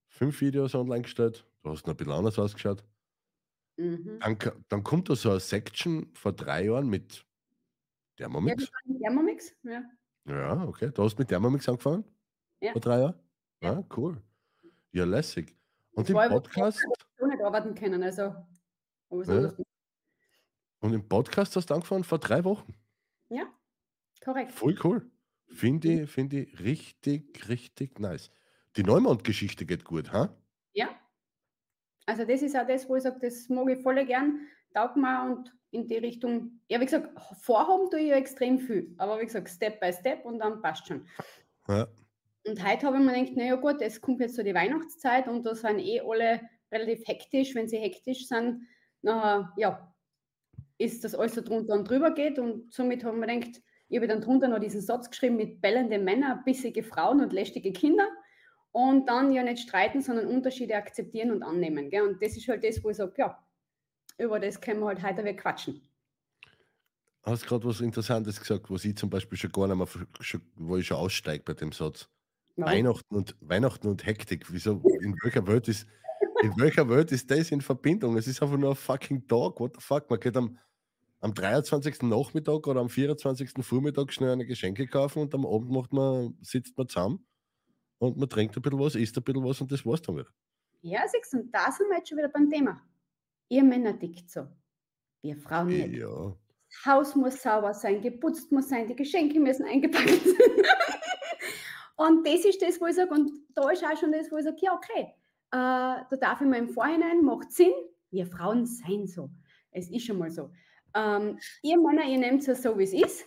fünf 0.08 0.40
Videos 0.42 0.74
online 0.74 1.02
gestellt, 1.02 1.46
du 1.64 1.70
hast 1.70 1.86
noch 1.86 1.94
ein 1.94 1.98
bisschen 1.98 2.14
anders 2.14 2.40
ausgeschaut. 2.40 2.84
Mhm. 3.78 4.20
Dann, 4.20 4.38
dann 4.70 4.84
kommt 4.84 5.10
da 5.10 5.16
so 5.16 5.32
eine 5.32 5.40
Section 5.40 6.10
vor 6.14 6.32
drei 6.32 6.66
Jahren 6.66 6.88
mit 6.88 7.26
Thermomix. 8.18 8.70
ein 8.86 9.00
Thermomix. 9.00 9.56
Ja. 9.64 9.84
Ja, 10.26 10.64
okay. 10.64 10.92
Du 10.94 11.04
hast 11.04 11.18
mit 11.18 11.28
Thermomix 11.28 11.68
angefangen? 11.68 12.04
Ja. 12.62 12.72
Vor 12.72 12.82
drei 12.82 13.00
Jahren? 13.00 13.20
Ja. 13.62 13.74
Ja, 13.74 13.84
cool. 13.98 14.22
Ja, 14.92 15.06
lässig. 15.06 15.56
Und 15.94 16.10
im 16.10 16.16
Podcast, 16.16 16.80
So 17.18 17.26
nicht 17.26 17.42
arbeiten 17.42 17.76
können, 17.76 18.02
also. 18.04 18.36
Ja. 19.12 19.54
und 20.80 20.94
im 20.94 21.08
Podcast 21.08 21.56
hast 21.56 21.70
du 21.70 21.74
angefangen 21.76 22.04
vor 22.04 22.18
drei 22.20 22.44
Wochen. 22.44 22.74
Ja, 23.30 23.46
korrekt. 24.24 24.52
Voll 24.52 24.78
cool. 24.84 25.10
Finde 25.50 26.04
ich, 26.04 26.10
finde 26.10 26.42
ich 26.42 26.60
richtig, 26.60 27.48
richtig 27.48 28.00
nice. 28.00 28.32
Die 28.76 28.84
Neumond-Geschichte 28.84 29.66
geht 29.68 29.86
gut, 29.86 30.12
ha? 30.12 30.36
Ja. 30.74 30.90
Also 32.08 32.26
das 32.26 32.42
ist 32.42 32.56
auch 32.56 32.66
das, 32.66 32.90
wo 32.90 32.96
ich 32.96 33.04
sage, 33.04 33.20
das 33.22 33.48
mag 33.50 33.70
ich 33.70 33.82
voll 33.84 34.04
gern, 34.06 34.48
taugt 34.74 34.98
mir 34.98 35.24
und 35.26 35.54
in 35.74 35.88
die 35.88 35.98
Richtung, 35.98 36.60
ja 36.70 36.80
wie 36.80 36.86
gesagt, 36.86 37.10
vorhaben 37.42 37.90
tue 37.90 38.02
ich 38.02 38.10
ja 38.10 38.16
extrem 38.16 38.60
viel, 38.60 38.94
aber 38.98 39.20
wie 39.20 39.26
gesagt, 39.26 39.50
Step 39.50 39.80
by 39.80 39.92
Step 39.92 40.24
und 40.26 40.40
dann 40.40 40.62
passt 40.62 40.88
schon. 40.88 41.06
Ja. 41.68 41.88
Und 42.46 42.64
heute 42.66 42.86
habe 42.86 42.98
ich 42.98 43.04
mir 43.04 43.14
gedacht, 43.14 43.38
naja 43.38 43.56
gut, 43.56 43.82
es 43.82 44.02
kommt 44.02 44.20
jetzt 44.20 44.36
so 44.36 44.44
die 44.44 44.54
Weihnachtszeit 44.54 45.28
und 45.28 45.46
da 45.46 45.56
sind 45.56 45.80
eh 45.80 46.02
alle 46.02 46.42
relativ 46.72 47.08
hektisch. 47.08 47.56
Wenn 47.56 47.70
sie 47.70 47.78
hektisch 47.78 48.28
sind, 48.28 48.68
nachher, 49.02 49.54
ja, 49.58 49.94
ist 50.78 51.04
das 51.04 51.16
alles 51.16 51.36
so 51.36 51.42
drunter 51.42 51.74
und 51.74 51.90
drüber 51.90 52.12
geht 52.12 52.38
und 52.40 52.72
somit 52.74 53.04
haben 53.04 53.20
wir 53.20 53.28
gedacht, 53.28 53.62
ich 53.90 53.98
habe 53.98 54.08
dann 54.08 54.22
drunter 54.22 54.48
noch 54.48 54.60
diesen 54.60 54.82
Satz 54.82 55.10
geschrieben 55.10 55.38
mit 55.38 55.62
bellende 55.62 56.00
Männer, 56.00 56.42
bissige 56.44 56.84
Frauen 56.84 57.22
und 57.22 57.32
lästige 57.32 57.72
Kinder 57.72 58.08
und 58.72 59.08
dann 59.08 59.32
ja 59.32 59.44
nicht 59.44 59.68
streiten, 59.68 60.02
sondern 60.02 60.28
Unterschiede 60.28 60.76
akzeptieren 60.76 61.32
und 61.32 61.44
annehmen. 61.44 61.90
Gell? 61.90 62.02
Und 62.02 62.22
das 62.22 62.36
ist 62.36 62.48
halt 62.48 62.64
das, 62.64 62.84
wo 62.84 62.90
ich 62.90 62.98
sage, 62.98 63.14
ja, 63.18 63.40
über 64.18 64.40
das 64.40 64.60
können 64.60 64.80
wir 64.80 64.88
halt 64.88 65.04
heute 65.04 65.24
wieder 65.24 65.34
quatschen. 65.34 65.82
Hast 67.24 67.46
gerade 67.46 67.66
was 67.66 67.80
Interessantes 67.80 68.40
gesagt, 68.40 68.70
was 68.70 68.84
ich 68.84 68.98
zum 68.98 69.10
Beispiel 69.10 69.38
schon 69.38 69.52
gar 69.52 69.68
nicht 69.68 69.78
mehr, 69.78 69.88
schon, 70.20 70.42
wo 70.56 70.78
ich 70.78 70.88
schon 70.88 70.98
aussteige 70.98 71.44
bei 71.44 71.54
dem 71.54 71.72
Satz. 71.72 72.10
Weihnachten 72.56 73.16
und, 73.16 73.36
Weihnachten 73.40 73.88
und 73.88 74.06
Hektik. 74.06 74.52
Wieso, 74.52 74.82
in 75.02 75.16
welcher 75.24 75.48
Welt 75.48 75.68
ist, 75.68 75.88
in 76.44 76.52
welcher 76.58 76.88
Welt 76.90 77.12
ist 77.12 77.32
das 77.32 77.52
in 77.52 77.62
Verbindung? 77.62 78.18
Es 78.18 78.28
ist 78.28 78.42
einfach 78.44 78.58
nur 78.58 78.72
ein 78.72 78.76
fucking 78.76 79.28
Tag. 79.28 79.60
What 79.60 79.76
the 79.76 79.82
fuck? 79.82 80.10
Man 80.10 80.20
geht 80.20 80.36
am, 80.38 80.60
am 81.22 81.34
23. 81.34 82.04
Nachmittag 82.04 82.68
oder 82.68 82.82
am 82.82 82.90
24. 82.90 83.54
Vormittag 83.62 84.12
schnell 84.12 84.32
eine 84.32 84.46
Geschenke 84.46 84.86
kaufen 84.86 85.24
und 85.24 85.34
am 85.34 85.46
Abend 85.46 85.72
macht 85.72 85.94
man, 85.94 86.38
sitzt 86.42 86.78
man 86.78 86.88
zusammen 86.88 87.26
und 88.00 88.18
man 88.18 88.30
trinkt 88.30 88.56
ein 88.56 88.62
bisschen 88.62 88.80
was, 88.80 88.96
isst 88.96 89.18
ein 89.18 89.24
bisschen 89.24 89.44
was 89.44 89.62
und 89.62 89.72
das 89.72 89.86
war's 89.86 90.02
dann 90.02 90.18
wieder. 90.18 90.30
Ja, 90.82 91.02
siehst 91.08 91.34
du, 91.34 91.38
und 91.38 91.52
da 91.52 91.72
sind 91.72 91.88
wir 91.90 91.98
jetzt 91.98 92.10
schon 92.10 92.18
wieder 92.18 92.30
beim 92.30 92.50
Thema. 92.50 92.82
Ihr 93.50 93.64
Männer 93.64 93.98
tickt 93.98 94.30
so, 94.30 94.48
wir 95.22 95.38
Frauen 95.38 95.68
nicht. 95.68 95.94
Ja. 95.94 96.36
Das 96.70 96.86
Haus 96.86 97.16
muss 97.16 97.42
sauber 97.42 97.74
sein, 97.74 98.02
geputzt 98.02 98.52
muss 98.52 98.70
sein, 98.70 98.88
die 98.88 98.96
Geschenke 98.96 99.40
müssen 99.40 99.66
eingepackt 99.66 100.10
sein. 100.10 100.36
und 101.96 102.28
das 102.28 102.46
ist 102.46 102.62
das, 102.62 102.82
wo 102.82 102.88
ich 102.88 102.96
sage, 102.96 103.12
und 103.12 103.32
da 103.54 103.70
ist 103.70 103.84
auch 103.84 103.98
schon 103.98 104.12
das, 104.12 104.32
wo 104.32 104.38
ich 104.38 104.44
sage, 104.44 104.58
ja, 104.60 104.74
okay, 104.74 105.14
äh, 105.52 106.04
da 106.10 106.18
darf 106.20 106.42
ich 106.42 106.48
mir 106.48 106.58
im 106.58 106.70
Vorhinein, 106.70 107.24
macht 107.24 107.52
Sinn, 107.52 107.74
wir 108.10 108.26
Frauen 108.26 108.66
sein 108.66 109.08
so. 109.08 109.30
Es 109.72 109.90
ist 109.90 110.06
schon 110.06 110.18
mal 110.18 110.32
so. 110.32 110.52
Ähm, 110.96 111.40
ihr 111.62 111.80
Männer, 111.80 112.06
ihr 112.06 112.18
nehmt 112.18 112.48
es 112.48 112.62
so, 112.62 112.78
wie 112.78 112.84
es 112.84 112.94
ist. 112.94 113.26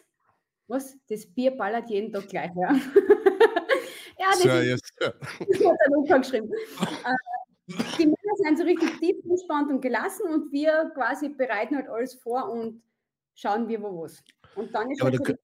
Was? 0.69 0.97
Das 1.09 1.27
Bier 1.27 1.57
ballert 1.57 1.89
jeden 1.91 2.13
Tag 2.13 2.29
gleich, 2.29 2.51
ja. 2.57 2.73
ja, 4.19 4.31
das 4.31 4.43
Sir, 4.43 4.61
ist 4.63 4.69
yes, 4.69 4.81
das 4.99 5.67
hat 5.67 5.77
der 5.81 5.91
Luca 5.91 6.19
geschrieben. 6.19 6.51
Die 7.99 8.05
Männer 8.07 8.37
sind 8.37 8.59
so 8.59 8.65
richtig 8.65 8.99
tief 9.01 9.17
entspannt 9.25 9.71
und 9.71 9.81
gelassen 9.81 10.27
und 10.29 10.53
wir 10.53 10.91
quasi 10.95 11.29
bereiten 11.31 11.77
halt 11.77 11.89
alles 11.89 12.15
vor 12.15 12.51
und 12.51 12.83
schauen 13.35 13.69
wir 13.69 13.83
wo 13.83 14.03
was. 14.03 14.23
Und 14.55 14.75
dann 14.75 14.91
ist 14.91 15.03
Ja, 15.03 15.05
halt 15.05 15.15
du, 15.15 15.19
so 15.19 15.25
ka- 15.25 15.35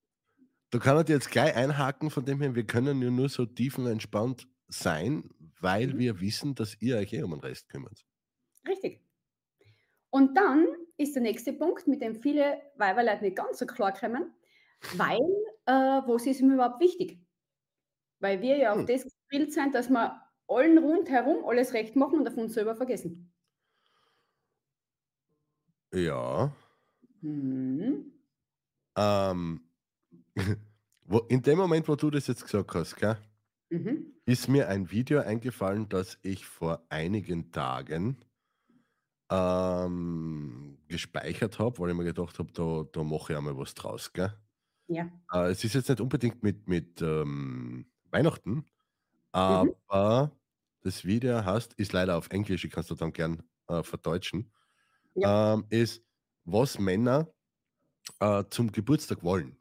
du 0.70 0.78
kannst 0.80 1.08
jetzt 1.10 1.30
gleich 1.30 1.54
einhaken 1.56 2.10
von 2.10 2.24
dem 2.24 2.40
her, 2.42 2.54
wir 2.54 2.66
können 2.66 3.02
ja 3.02 3.10
nur 3.10 3.28
so 3.28 3.46
tiefenentspannt 3.46 4.48
sein, 4.68 5.30
weil 5.60 5.88
Mhm. 5.94 5.98
wir 5.98 6.20
wissen, 6.20 6.54
dass 6.54 6.80
ihr 6.80 6.96
euch 6.98 7.12
eh 7.12 7.22
um 7.22 7.32
den 7.32 7.40
Rest 7.40 7.68
kümmert. 7.68 8.04
richtig. 8.68 9.00
Und 10.10 10.36
dann 10.36 10.66
ist 10.96 11.14
der 11.14 11.22
nächste 11.22 11.52
Punkt, 11.52 11.86
mit 11.86 12.02
dem 12.02 12.14
viele 12.16 12.60
Weiberleute 12.76 13.24
nicht 13.24 13.36
ganz 13.36 13.58
so 13.58 13.66
klar 13.66 13.92
kommen, 13.92 14.34
weil, 14.96 15.20
äh, 15.66 15.72
was 16.06 16.26
ist 16.26 16.40
ihm 16.40 16.52
überhaupt 16.52 16.80
wichtig? 16.80 17.18
Weil 18.20 18.40
wir 18.40 18.56
ja 18.58 18.72
auf 18.74 18.78
Hm. 18.80 18.86
das 18.86 19.04
gebildet 19.28 19.52
sind, 19.52 19.74
dass 19.74 19.88
wir 19.90 20.22
allen 20.56 20.78
rundherum 20.78 21.44
alles 21.44 21.72
recht 21.74 21.96
machen 21.96 22.20
und 22.20 22.28
auf 22.28 22.36
uns 22.36 22.54
selber 22.54 22.76
vergessen. 22.76 23.32
Ja. 25.92 26.52
Mhm. 27.22 28.12
Ähm, 28.96 29.68
in 31.28 31.42
dem 31.42 31.58
Moment, 31.58 31.88
wo 31.88 31.96
du 31.96 32.10
das 32.10 32.26
jetzt 32.26 32.44
gesagt 32.44 32.74
hast, 32.74 32.96
gell, 32.96 33.18
Mhm. 33.70 34.12
ist 34.26 34.48
mir 34.48 34.68
ein 34.68 34.90
Video 34.90 35.20
eingefallen, 35.20 35.88
das 35.88 36.18
ich 36.22 36.44
vor 36.44 36.84
einigen 36.88 37.52
Tagen 37.52 38.18
ähm, 39.30 40.78
gespeichert 40.88 41.58
habe, 41.58 41.78
weil 41.78 41.90
ich 41.90 41.96
mir 41.96 42.04
gedacht 42.04 42.38
habe, 42.38 42.52
da, 42.52 42.84
da 42.92 43.02
mache 43.04 43.32
ich 43.32 43.38
einmal 43.38 43.56
was 43.56 43.74
draus. 43.74 44.12
Gell? 44.12 44.32
Ja. 44.88 45.10
Äh, 45.32 45.50
es 45.50 45.64
ist 45.64 45.74
jetzt 45.74 45.88
nicht 45.88 46.00
unbedingt 46.00 46.42
mit, 46.42 46.68
mit 46.68 47.02
ähm, 47.02 47.86
Weihnachten, 48.10 48.66
Mhm. 49.48 49.72
Das 50.82 51.04
Video 51.04 51.44
heißt, 51.44 51.74
ist 51.74 51.92
leider 51.92 52.16
auf 52.16 52.28
Englisch, 52.30 52.64
ich 52.64 52.70
kann 52.72 52.84
es 52.88 52.96
dann 52.96 53.12
gern 53.12 53.42
äh, 53.68 53.82
verdeutschen, 53.82 54.52
ähm, 55.16 55.66
ist, 55.70 56.04
was 56.44 56.78
Männer 56.78 57.28
äh, 58.20 58.44
zum 58.50 58.72
Geburtstag 58.72 59.22
wollen. 59.22 59.56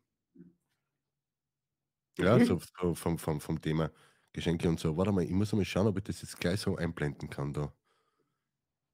Ja, 2.17 2.37
Mhm. 2.37 2.45
so, 2.45 2.59
so 2.79 2.93
vom, 2.95 3.17
vom, 3.17 3.41
vom 3.41 3.61
Thema 3.61 3.91
Geschenke 4.33 4.67
und 4.69 4.79
so. 4.79 4.95
Warte 4.97 5.11
mal, 5.11 5.23
ich 5.23 5.31
muss 5.31 5.51
mal 5.53 5.65
schauen, 5.65 5.87
ob 5.87 5.97
ich 5.97 6.03
das 6.03 6.21
jetzt 6.21 6.39
gleich 6.39 6.59
so 6.59 6.75
einblenden 6.77 7.29
kann 7.29 7.53
da. 7.53 7.73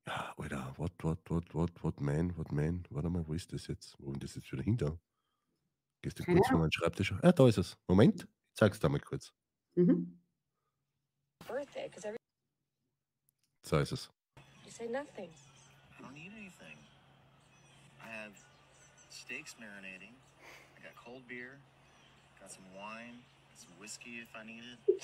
Ja, 0.07 0.33
Alter, 0.37 0.73
what, 0.77 0.93
what, 1.03 1.19
what, 1.29 1.53
what, 1.53 1.83
what, 1.83 2.01
man, 2.01 2.35
what, 2.37 2.51
man. 2.51 2.85
Warte 2.89 3.09
mal, 3.09 3.27
wo 3.27 3.33
ist 3.33 3.51
das 3.51 3.67
jetzt? 3.67 3.95
Wo 3.99 4.11
ist 4.13 4.23
das 4.23 4.35
jetzt 4.35 4.51
wieder 4.51 4.63
hinter? 4.63 4.97
Gehst 6.01 6.19
du 6.19 6.23
kurz 6.23 6.47
vor 6.47 6.59
meinen 6.59 6.71
Schreibtisch? 6.71 7.13
Ah, 7.21 7.31
da 7.31 7.47
ist 7.47 7.57
es. 7.57 7.77
Moment, 7.87 8.23
ich 8.23 8.55
zeig's 8.55 8.79
dir 8.79 8.89
mal 8.89 8.99
kurz. 8.99 9.33
Mhm. 9.75 10.21
birthday 11.47 11.87
because 11.87 12.16
every 13.67 13.69
So 13.69 13.79
ist 13.79 13.91
es. 13.91 14.09
you 14.65 14.71
say 14.71 14.87
nothing. 14.87 15.29
I 15.97 16.01
don't 16.01 16.13
need 16.13 16.31
anything. 16.37 16.77
I 18.03 18.07
have 18.07 18.31
steaks 19.09 19.55
marinating. 19.59 20.13
I 20.77 20.83
got 20.83 20.95
cold 21.03 21.21
beer. 21.27 21.57
Got 22.39 22.51
some 22.51 22.63
wine. 22.77 23.19
Got 23.51 23.59
some 23.59 23.71
whiskey 23.79 24.19
if 24.21 24.29
I 24.39 24.45
need 24.45 24.63
it. 24.63 24.95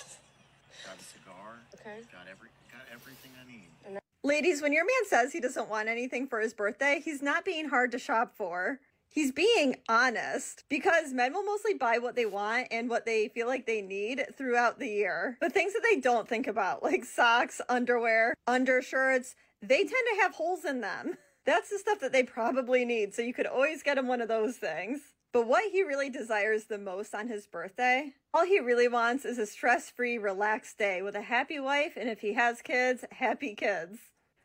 Got 0.84 0.98
a 0.98 1.04
cigar. 1.04 1.58
Okay. 1.74 2.00
Got 2.12 2.26
every 2.30 2.48
got 2.72 2.86
everything 2.92 3.30
I 3.40 3.50
need. 3.50 4.00
Ladies, 4.22 4.62
when 4.62 4.72
your 4.72 4.86
man 4.86 5.06
says 5.06 5.32
he 5.32 5.40
doesn't 5.40 5.68
want 5.68 5.88
anything 5.88 6.26
for 6.26 6.40
his 6.40 6.54
birthday, 6.54 7.02
he's 7.04 7.20
not 7.20 7.44
being 7.44 7.68
hard 7.68 7.92
to 7.92 7.98
shop 7.98 8.32
for. 8.34 8.80
He's 9.14 9.30
being 9.30 9.76
honest 9.88 10.64
because 10.68 11.12
men 11.12 11.32
will 11.32 11.44
mostly 11.44 11.74
buy 11.74 11.98
what 11.98 12.16
they 12.16 12.26
want 12.26 12.66
and 12.72 12.90
what 12.90 13.06
they 13.06 13.28
feel 13.28 13.46
like 13.46 13.64
they 13.64 13.80
need 13.80 14.24
throughout 14.36 14.80
the 14.80 14.88
year. 14.88 15.36
But 15.40 15.52
things 15.52 15.72
that 15.72 15.86
they 15.88 16.00
don't 16.00 16.28
think 16.28 16.48
about, 16.48 16.82
like 16.82 17.04
socks, 17.04 17.60
underwear, 17.68 18.34
undershirts, 18.48 19.36
they 19.62 19.78
tend 19.78 19.90
to 19.90 20.20
have 20.20 20.34
holes 20.34 20.64
in 20.64 20.80
them. 20.80 21.16
That's 21.46 21.70
the 21.70 21.78
stuff 21.78 22.00
that 22.00 22.10
they 22.10 22.24
probably 22.24 22.84
need, 22.84 23.14
so 23.14 23.22
you 23.22 23.32
could 23.32 23.46
always 23.46 23.84
get 23.84 23.98
him 23.98 24.08
one 24.08 24.20
of 24.20 24.26
those 24.26 24.56
things. 24.56 24.98
But 25.32 25.46
what 25.46 25.70
he 25.70 25.84
really 25.84 26.10
desires 26.10 26.64
the 26.64 26.78
most 26.78 27.14
on 27.14 27.28
his 27.28 27.46
birthday, 27.46 28.14
all 28.32 28.44
he 28.44 28.58
really 28.58 28.88
wants 28.88 29.24
is 29.24 29.38
a 29.38 29.46
stress 29.46 29.90
free, 29.90 30.18
relaxed 30.18 30.76
day 30.76 31.02
with 31.02 31.14
a 31.14 31.22
happy 31.22 31.60
wife, 31.60 31.92
and 31.96 32.08
if 32.08 32.20
he 32.20 32.32
has 32.32 32.62
kids, 32.62 33.04
happy 33.12 33.54
kids. 33.54 33.98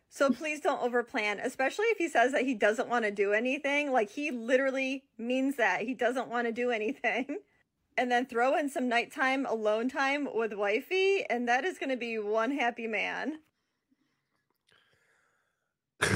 So 0.10 0.32
please 0.32 0.60
don't 0.60 0.82
overplan, 0.82 1.44
especially 1.46 1.86
if 1.86 1.98
he 1.98 2.10
says 2.10 2.32
that 2.32 2.44
he 2.44 2.56
doesn't 2.56 2.90
want 2.90 3.06
to 3.06 3.12
do 3.12 3.32
anything. 3.32 3.92
Like 3.92 4.10
he 4.10 4.32
literally 4.32 5.04
means 5.18 5.56
that. 5.58 5.82
He 5.84 5.94
doesn't 5.94 6.28
want 6.28 6.48
to 6.48 6.52
do 6.52 6.72
anything. 6.72 7.38
And 7.98 8.10
then 8.10 8.26
throw 8.28 8.56
in 8.58 8.70
some 8.70 8.88
nighttime 8.88 9.46
alone 9.46 9.90
time 9.90 10.30
with 10.34 10.54
wifey, 10.54 11.26
and 11.30 11.50
that 11.50 11.66
is 11.66 11.78
going 11.78 11.90
to 11.90 11.98
be 11.98 12.18
one 12.18 12.50
happy 12.50 12.88
man. 12.88 13.40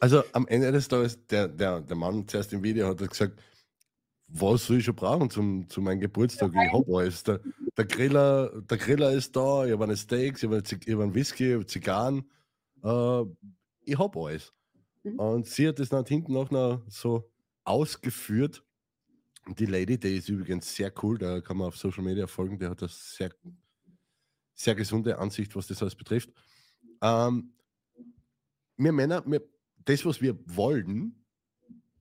Also 0.00 0.22
am 0.32 0.46
Ende 0.46 0.70
des 0.70 0.86
Tages, 0.86 1.18
der, 1.26 1.48
der, 1.48 1.80
der 1.80 1.96
Mann 1.96 2.26
zuerst 2.28 2.52
im 2.52 2.62
Video 2.62 2.86
hat 2.86 2.98
gesagt, 2.98 3.42
was 4.28 4.66
soll 4.66 4.78
ich 4.78 4.84
schon 4.84 4.94
brauchen 4.94 5.28
zum, 5.28 5.68
zu 5.68 5.80
meinem 5.80 6.00
Geburtstag? 6.00 6.52
Ich 6.52 6.72
hab 6.72 6.88
alles. 6.88 7.24
Der, 7.24 7.40
der, 7.76 7.84
Griller, 7.84 8.62
der 8.70 8.78
Griller 8.78 9.10
ist 9.10 9.34
da, 9.34 9.66
ich 9.66 9.72
habe 9.72 9.84
eine 9.84 9.96
Steaks, 9.96 10.42
ich 10.42 10.48
habe 10.48 11.02
einen 11.02 11.14
Whisky, 11.14 11.48
ich 11.48 11.54
habe 11.54 11.66
Zigarren. 11.66 12.24
Äh, 12.82 13.22
ich 13.82 13.98
hab 13.98 14.16
alles. 14.16 14.52
Mhm. 15.02 15.18
Und 15.18 15.46
sie 15.46 15.68
hat 15.68 15.78
das 15.78 15.88
dann 15.88 16.04
hinten 16.04 16.36
auch 16.36 16.50
noch 16.50 16.82
so 16.88 17.30
ausgeführt. 17.64 18.62
Die 19.46 19.66
Lady, 19.66 19.98
die 19.98 20.16
ist 20.16 20.28
übrigens 20.28 20.74
sehr 20.74 20.92
cool, 21.02 21.16
da 21.16 21.40
kann 21.40 21.56
man 21.56 21.68
auf 21.68 21.76
Social 21.76 22.04
Media 22.04 22.26
folgen, 22.26 22.58
der 22.58 22.70
hat 22.70 22.82
eine 22.82 22.90
sehr, 22.90 23.32
sehr 24.54 24.74
gesunde 24.74 25.18
Ansicht, 25.18 25.56
was 25.56 25.66
das 25.66 25.80
alles 25.80 25.94
betrifft. 25.94 26.30
Ähm, 27.00 27.54
wir 28.76 28.92
Männer, 28.92 29.22
wir, 29.26 29.42
das, 29.84 30.04
was 30.04 30.20
wir 30.20 30.38
wollen, 30.44 31.24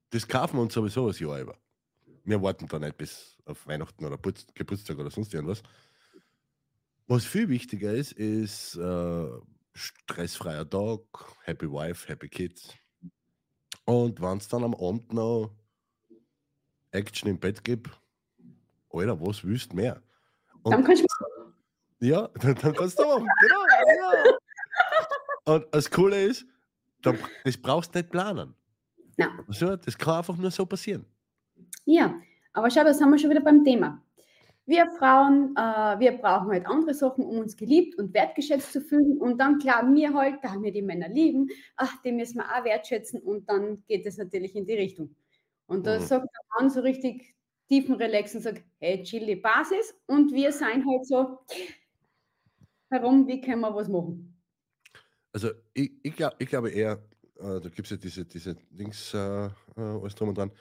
das 0.09 0.27
kaufen 0.27 0.57
wir 0.57 0.61
uns 0.61 0.73
sowieso 0.73 1.07
das 1.07 1.19
Jahr 1.19 1.39
über. 1.39 1.57
Wir 2.23 2.41
warten 2.41 2.67
da 2.67 2.79
nicht 2.79 2.97
bis 2.97 3.37
auf 3.45 3.65
Weihnachten 3.67 4.03
oder 4.03 4.17
Putz, 4.17 4.45
Geburtstag 4.53 4.97
oder 4.97 5.09
sonst 5.09 5.33
irgendwas. 5.33 5.63
Was 7.07 7.23
viel 7.23 7.47
wichtiger 7.47 7.93
ist, 7.93 8.11
ist 8.11 8.75
äh, 8.75 9.29
stressfreier 9.77 10.69
Tag, 10.69 10.99
Happy 11.43 11.71
Wife, 11.71 12.07
Happy 12.09 12.27
Kids. 12.27 12.73
Und 13.85 14.19
wenn 14.21 14.37
es 14.37 14.47
dann 14.47 14.63
am 14.63 14.73
Abend 14.73 15.13
noch 15.13 15.55
Action 16.91 17.29
im 17.29 17.39
Bett 17.39 17.63
gibt, 17.63 17.89
Alter, 18.91 19.19
was 19.21 19.43
willst 19.43 19.71
du 19.71 19.75
mehr? 19.75 20.01
Und 20.63 20.71
Dann 20.71 20.83
kannst 20.83 21.03
du 21.03 21.07
ja, 21.99 22.27
dann, 22.41 22.55
dann 22.55 22.73
kannst 22.73 22.99
du 22.99 23.03
machen. 23.03 23.27
Genau. 23.41 23.63
Ja. 25.45 25.53
Und 25.53 25.65
das 25.71 25.89
Coole 25.89 26.23
ist, 26.25 26.45
dann, 27.01 27.17
das 27.43 27.57
brauchst 27.57 27.93
du 27.93 27.99
nicht 27.99 28.11
planen. 28.11 28.53
Nein. 29.15 29.29
Also, 29.47 29.75
das 29.75 29.97
kann 29.97 30.15
einfach 30.15 30.37
nur 30.37 30.51
so 30.51 30.65
passieren. 30.65 31.05
Ja, 31.85 32.13
aber 32.53 32.69
schau, 32.69 32.83
da 32.83 32.93
sind 32.93 33.09
wir 33.09 33.17
schon 33.17 33.29
wieder 33.29 33.41
beim 33.41 33.63
Thema. 33.63 34.01
Wir 34.67 34.85
Frauen, 34.99 35.55
äh, 35.55 35.99
wir 35.99 36.11
brauchen 36.17 36.49
halt 36.51 36.67
andere 36.67 36.93
Sachen, 36.93 37.25
um 37.25 37.39
uns 37.39 37.55
geliebt 37.55 37.97
und 37.97 38.13
wertgeschätzt 38.13 38.73
zu 38.73 38.81
fühlen. 38.81 39.17
Und 39.17 39.39
dann 39.39 39.57
glauben 39.59 39.95
wir 39.95 40.13
halt, 40.13 40.43
da 40.43 40.61
wir 40.61 40.71
die 40.71 40.81
Männer 40.81 41.07
lieben, 41.09 41.47
ach, 41.77 42.01
die 42.03 42.11
müssen 42.11 42.37
wir 42.37 42.45
auch 42.45 42.63
wertschätzen. 42.65 43.21
Und 43.21 43.49
dann 43.49 43.83
geht 43.87 44.05
es 44.05 44.17
natürlich 44.17 44.55
in 44.55 44.65
die 44.65 44.73
Richtung. 44.75 45.15
Und 45.67 45.87
da 45.87 45.97
Mhm. 45.97 46.03
sagt 46.03 46.25
der 46.25 46.41
Mann 46.59 46.69
so 46.69 46.81
richtig 46.81 47.33
tiefen 47.69 47.95
Relax 47.95 48.35
und 48.35 48.41
sagt, 48.41 48.63
hey, 48.79 49.01
chill 49.03 49.25
die 49.25 49.35
Basis. 49.37 49.95
Und 50.05 50.31
wir 50.33 50.51
sind 50.51 50.85
halt 50.85 51.05
so 51.05 51.39
herum, 52.89 53.27
wie 53.27 53.41
können 53.41 53.61
wir 53.61 53.73
was 53.73 53.87
machen? 53.89 54.37
Also 55.33 55.51
ich, 55.73 55.91
ich, 56.03 56.15
glaub, 56.15 56.33
ich 56.39 56.47
glaube 56.49 56.69
eher, 56.71 56.93
äh, 57.39 57.59
da 57.61 57.69
gibt 57.69 57.81
es 57.81 57.89
ja 57.91 57.97
diese, 57.97 58.25
diese 58.25 58.55
Dings, 58.71 59.13
äh, 59.13 59.45
äh, 59.45 59.49
alles 59.77 60.15
drum 60.15 60.29
und 60.29 60.37
dran. 60.37 60.51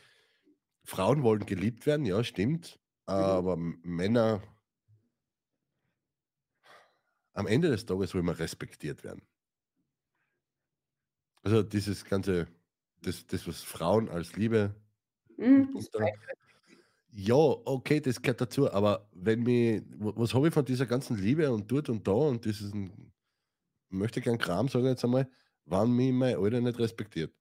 Frauen 0.84 1.22
wollen 1.22 1.44
geliebt 1.46 1.86
werden, 1.86 2.06
ja, 2.06 2.22
stimmt. 2.22 2.78
Aber 3.06 3.54
M- 3.54 3.80
Männer, 3.82 4.42
am 7.34 7.46
Ende 7.46 7.68
des 7.70 7.86
Tages 7.86 8.14
will 8.14 8.22
man 8.24 8.34
respektiert 8.34 9.04
werden. 9.04 9.22
Also 11.42 11.62
dieses 11.62 12.04
ganze, 12.04 12.48
das, 13.02 13.26
das 13.26 13.46
was 13.46 13.62
Frauen 13.62 14.08
als 14.08 14.36
Liebe 14.36 14.74
Hm, 15.38 15.62
unter, 15.72 16.00
ja, 17.10 17.34
okay, 17.34 18.00
das 18.00 18.20
gehört 18.20 18.40
dazu, 18.40 18.70
aber 18.70 19.08
wenn 19.12 19.42
mir, 19.42 19.82
wa- 19.98 20.12
was 20.16 20.34
habe 20.34 20.48
ich 20.48 20.54
von 20.54 20.64
dieser 20.64 20.86
ganzen 20.86 21.16
Liebe 21.16 21.50
und 21.52 21.70
dort 21.70 21.88
und 21.88 22.06
da 22.06 22.12
und 22.12 22.44
diesen, 22.44 23.12
möchte 23.90 24.20
gern 24.22 24.38
Kram, 24.38 24.68
sage 24.68 24.86
ich 24.86 24.90
jetzt 24.92 25.04
einmal, 25.04 25.30
wann 25.66 25.92
mich 25.92 26.12
mein 26.12 26.36
Alter 26.36 26.60
nicht 26.62 26.78
respektiert. 26.80 27.34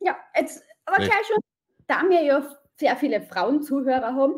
Ja, 0.00 0.16
jetzt, 0.36 0.62
aber 0.84 1.00
gleich 1.00 1.26
schon, 1.26 1.38
da 1.86 2.02
wir 2.08 2.22
ja 2.22 2.56
sehr 2.78 2.96
viele 2.96 3.22
Frauenzuhörer 3.22 4.14
haben 4.14 4.36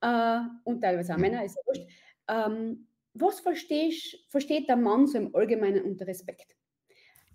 äh, 0.00 0.40
und 0.64 0.80
teilweise 0.80 1.14
auch. 1.14 1.18
Männer, 1.18 1.44
ist 1.44 1.56
ja 1.56 1.62
wurscht. 1.66 1.88
Ähm, 2.28 2.88
was 3.14 3.40
versteht 3.40 4.68
der 4.68 4.76
Mann 4.76 5.06
so 5.06 5.18
im 5.18 5.34
Allgemeinen 5.34 5.84
unter 5.84 6.06
Respekt? 6.06 6.54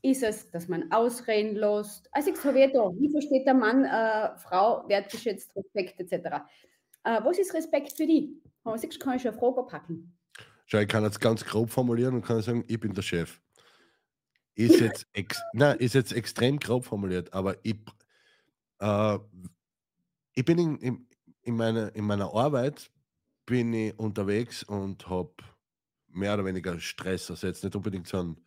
Ist 0.01 0.23
es, 0.23 0.49
dass 0.51 0.67
man 0.67 0.91
ausreden 0.91 1.55
lässt? 1.55 2.09
Also 2.11 2.31
ich 2.31 2.37
sage 2.37 2.71
da, 2.73 2.91
wie 2.97 3.09
versteht 3.09 3.45
der 3.45 3.53
Mann 3.53 3.85
äh, 3.85 4.37
Frau 4.37 4.87
wertgeschätzt, 4.87 5.55
Respekt 5.55 5.99
etc.? 5.99 6.43
Äh, 7.05 7.23
was 7.23 7.39
ist 7.39 7.53
Respekt 7.53 7.93
für 7.93 8.05
die? 8.05 8.41
Siehst, 8.75 8.95
du, 8.95 8.99
kann 8.99 9.17
ich 9.17 9.27
eine 9.27 9.37
Frage 9.37 9.63
packen. 9.63 10.17
Schau, 10.65 10.79
ich 10.79 10.87
kann 10.87 11.03
jetzt 11.03 11.19
ganz 11.19 11.43
grob 11.43 11.69
formulieren 11.69 12.15
und 12.15 12.25
kann 12.25 12.41
sagen, 12.41 12.63
ich 12.67 12.79
bin 12.79 12.93
der 12.93 13.01
Chef. 13.01 13.41
Ist 14.55 14.79
jetzt, 14.79 15.07
ex 15.13 15.41
nein, 15.53 15.77
ist 15.79 15.95
jetzt 15.95 16.13
extrem 16.13 16.59
grob 16.59 16.85
formuliert, 16.85 17.33
aber 17.33 17.57
ich, 17.63 17.75
äh, 18.79 19.19
ich 20.35 20.45
bin 20.45 20.59
in, 20.59 20.77
in, 20.77 21.07
in, 21.43 21.55
meiner, 21.55 21.95
in 21.95 22.05
meiner 22.05 22.33
Arbeit 22.33 22.91
bin 23.45 23.73
ich 23.73 23.97
unterwegs 23.99 24.63
und 24.63 25.09
habe 25.09 25.33
mehr 26.07 26.33
oder 26.35 26.45
weniger 26.45 26.79
Stress. 26.79 27.29
Also 27.31 27.47
jetzt 27.47 27.63
nicht 27.63 27.75
unbedingt 27.75 28.07
so 28.07 28.19
einen 28.19 28.45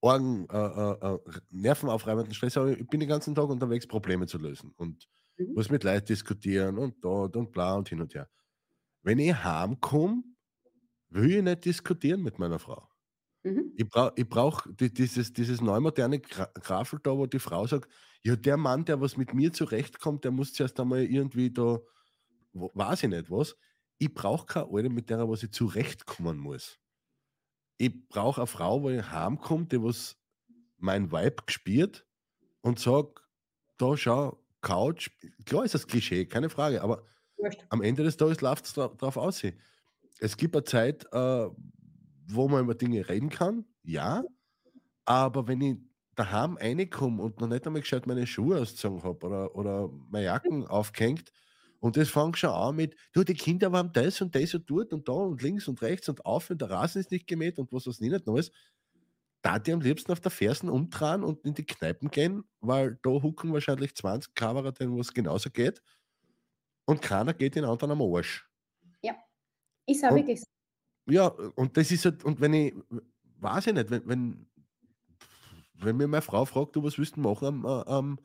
Orgen, 0.00 0.48
äh, 0.50 0.56
äh, 0.58 1.14
äh, 1.14 1.18
nervenaufreibenden 1.50 2.34
Stress, 2.34 2.56
aber 2.58 2.72
ich 2.78 2.86
bin 2.88 3.00
den 3.00 3.08
ganzen 3.08 3.34
Tag 3.34 3.48
unterwegs, 3.48 3.86
Probleme 3.86 4.26
zu 4.26 4.38
lösen 4.38 4.72
und 4.76 5.08
Mhm. 5.38 5.54
muss 5.54 5.70
mit 5.70 5.84
Leuten 5.84 6.06
diskutieren 6.06 6.78
und 6.78 7.04
dort 7.04 7.36
und 7.36 7.52
bla 7.52 7.74
und 7.76 7.88
hin 7.88 8.00
und 8.02 8.14
her. 8.14 8.28
Wenn 9.02 9.18
ich 9.18 9.34
heimkomme, 9.44 10.24
will 11.10 11.30
ich 11.36 11.42
nicht 11.42 11.64
diskutieren 11.64 12.22
mit 12.22 12.38
meiner 12.38 12.58
Frau. 12.58 12.88
Mhm. 13.44 13.72
Ich 13.76 13.88
brauche 13.88 14.12
ich 14.16 14.28
brauch 14.28 14.66
die, 14.70 14.92
dieses, 14.92 15.32
dieses 15.32 15.60
neumoderne 15.60 16.20
Gra 16.20 16.46
Grafel 16.54 17.00
da, 17.02 17.16
wo 17.16 17.26
die 17.26 17.38
Frau 17.40 17.66
sagt, 17.66 17.90
ja, 18.22 18.36
der 18.36 18.56
Mann, 18.56 18.84
der 18.84 19.00
was 19.00 19.16
mit 19.16 19.34
mir 19.34 19.52
zurechtkommt, 19.52 20.24
der 20.24 20.30
muss 20.32 20.52
zuerst 20.54 20.78
einmal 20.80 21.02
irgendwie 21.04 21.50
da, 21.52 21.80
weiß 22.54 23.04
ich 23.04 23.10
nicht 23.10 23.30
was. 23.30 23.56
Ich 23.98 24.12
brauche 24.12 24.46
keine 24.46 24.68
Alte, 24.72 24.90
mit 24.90 25.10
der 25.10 25.28
was 25.28 25.42
ich 25.42 25.52
zurechtkommen 25.52 26.38
muss. 26.38 26.78
Ich 27.78 28.08
brauche 28.08 28.40
eine 28.42 28.46
Frau, 28.46 28.82
wo 28.82 28.90
ich 28.90 29.10
heimkomme, 29.10 29.66
die 29.66 29.82
was 29.82 30.16
mein 30.78 31.10
Vibe 31.12 31.42
gespielt 31.46 32.06
und 32.62 32.78
sagt, 32.78 33.22
da 33.78 33.96
schau, 33.96 34.44
Couch, 34.62 35.10
klar 35.44 35.64
ist 35.64 35.74
das 35.74 35.86
Klischee, 35.86 36.26
keine 36.26 36.48
Frage, 36.50 36.82
aber 36.82 37.04
Wurscht. 37.36 37.64
am 37.70 37.82
Ende 37.82 38.04
des 38.04 38.16
Tages 38.16 38.40
läuft 38.40 38.66
es 38.66 38.74
darauf 38.74 39.16
aus. 39.16 39.42
Es 40.20 40.36
gibt 40.36 40.56
eine 40.56 40.64
Zeit, 40.64 41.06
äh, 41.12 41.48
wo 42.28 42.48
man 42.48 42.64
über 42.64 42.74
Dinge 42.74 43.08
reden 43.08 43.30
kann, 43.30 43.66
ja, 43.82 44.24
aber 45.04 45.48
wenn 45.48 45.60
ich 45.60 45.76
daheim 46.14 46.56
reinkomme 46.56 47.22
und 47.22 47.40
noch 47.40 47.48
nicht 47.48 47.66
einmal 47.66 47.82
gescheit 47.82 48.06
meine 48.06 48.26
Schuhe 48.26 48.60
ausgezogen 48.60 49.02
habe 49.02 49.26
oder, 49.26 49.56
oder 49.56 49.88
meine 50.10 50.26
Jacken 50.26 50.66
aufgehängt 50.66 51.32
und 51.84 51.98
das 51.98 52.08
fängt 52.08 52.38
schon 52.38 52.48
an 52.48 52.76
mit, 52.76 52.96
du, 53.12 53.24
die 53.24 53.34
Kinder 53.34 53.70
waren 53.70 53.92
das 53.92 54.22
und 54.22 54.34
das 54.34 54.54
und 54.54 54.70
dort 54.70 54.94
und 54.94 55.06
da 55.06 55.12
und 55.12 55.42
links 55.42 55.68
und 55.68 55.82
rechts 55.82 56.08
und 56.08 56.24
auf 56.24 56.48
und 56.48 56.58
der 56.62 56.70
Rasen 56.70 56.98
ist 56.98 57.10
nicht 57.10 57.26
gemäht 57.26 57.58
und 57.58 57.70
was 57.74 57.84
das 57.84 58.00
nicht 58.00 58.26
ist, 58.26 58.54
da 59.42 59.58
die 59.58 59.70
am 59.70 59.82
liebsten 59.82 60.10
auf 60.10 60.20
der 60.20 60.30
Fersen 60.30 60.70
umdrehen 60.70 61.22
und 61.22 61.44
in 61.44 61.52
die 61.52 61.66
Kneipen 61.66 62.10
gehen, 62.10 62.44
weil 62.60 62.98
da 63.02 63.10
hucken 63.10 63.52
wahrscheinlich 63.52 63.94
20 63.94 64.34
Coverer, 64.34 64.72
denen 64.72 64.96
was 64.96 65.12
genauso 65.12 65.50
geht 65.50 65.82
und 66.86 67.02
keiner 67.02 67.34
geht 67.34 67.54
den 67.54 67.66
anderen 67.66 67.90
am 67.90 68.00
Arsch. 68.00 68.48
Ist 69.86 70.06
auch 70.06 70.14
wirklich 70.14 70.40
so. 70.40 70.46
Ja, 71.10 71.26
und 71.26 71.76
das 71.76 71.90
ist 71.90 72.06
halt, 72.06 72.24
und 72.24 72.40
wenn 72.40 72.54
ich, 72.54 72.74
weiß 73.40 73.66
ich 73.66 73.74
nicht, 73.74 73.90
wenn, 73.90 74.08
wenn, 74.08 74.46
wenn 75.74 75.98
mir 75.98 76.08
meine 76.08 76.22
Frau 76.22 76.46
fragt, 76.46 76.76
du, 76.76 76.82
was 76.82 76.96
willst 76.96 77.16
du 77.16 77.20
machen 77.20 77.46
am, 77.46 77.64
äh, 77.66 77.90
am 77.90 78.18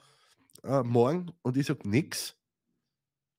äh, 0.63 0.81
morgen 0.81 1.33
und 1.41 1.57
ich 1.57 1.65
sage 1.65 1.89
nix, 1.89 2.38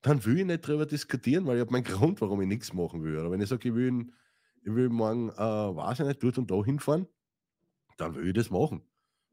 dann 0.03 0.25
will 0.25 0.39
ich 0.39 0.47
nicht 0.47 0.67
drüber 0.67 0.87
diskutieren, 0.87 1.47
weil 1.47 1.57
ich 1.57 1.61
habe 1.61 1.73
meinen 1.73 1.85
Grund, 1.85 2.21
warum 2.21 2.41
ich 2.41 2.49
nichts 2.49 2.73
machen 2.73 3.03
will. 3.03 3.19
Oder 3.19 3.31
wenn 3.31 3.41
ich 3.41 3.49
sage, 3.49 3.69
ich 3.69 3.75
will, 3.75 4.07
ich 4.63 4.75
will 4.75 4.89
morgen, 4.89 5.31
äh, 5.31 5.37
weiß 5.37 6.01
ich 6.01 6.07
nicht, 6.07 6.23
dort 6.23 6.39
und 6.39 6.51
da 6.51 6.63
hinfahren, 6.65 7.07
dann 7.97 8.15
will 8.15 8.29
ich 8.29 8.35
das 8.35 8.51
machen. 8.51 8.83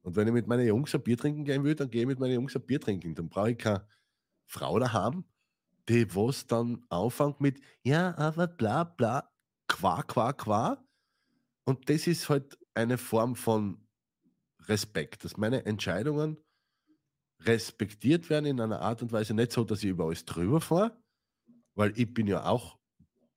Und 0.02 0.16
wenn 0.16 0.28
ich 0.28 0.34
mit 0.34 0.48
meinen 0.48 0.68
Jungs 0.68 0.94
ein 0.94 1.04
Bier 1.04 1.18
trinken 1.18 1.46
gehen 1.46 1.64
will, 1.64 1.76
dann 1.76 1.90
gehe 1.90 2.02
ich 2.02 2.08
mit 2.08 2.20
meinen 2.20 2.34
Jungs 2.34 2.56
ein 2.56 2.66
Bier 2.66 2.80
trinken. 2.80 3.16
Dann 3.16 3.30
brauche 3.30 3.52
ich 3.52 3.58
keine 3.58 3.88
Frau 4.46 4.80
daheim, 4.80 5.26
die 5.90 6.14
was 6.16 6.48
dann 6.48 6.86
anfängt 6.90 7.42
mit, 7.42 7.62
ja, 7.84 8.18
aber 8.18 8.48
bla 8.48 8.84
bla, 8.84 9.30
qua, 9.68 10.04
qua, 10.04 10.34
qua. 10.34 10.86
Und 11.66 11.90
das 11.90 12.08
ist 12.08 12.30
halt 12.30 12.58
eine 12.74 12.98
Form 12.98 13.36
von 13.36 13.86
Respekt, 14.68 15.24
dass 15.24 15.38
meine 15.38 15.66
Entscheidungen 15.66 16.38
respektiert 17.42 18.30
werden 18.30 18.46
in 18.46 18.60
einer 18.62 18.82
Art 18.82 19.02
und 19.02 19.12
Weise, 19.12 19.34
nicht 19.34 19.52
so, 19.52 19.64
dass 19.64 19.84
ich 19.84 19.90
über 19.90 20.06
alles 20.06 20.26
drüber 20.26 20.62
fahre, 20.62 20.98
weil 21.76 21.94
ich 22.00 22.14
bin 22.14 22.28
ja 22.28 22.46
auch 22.46 22.80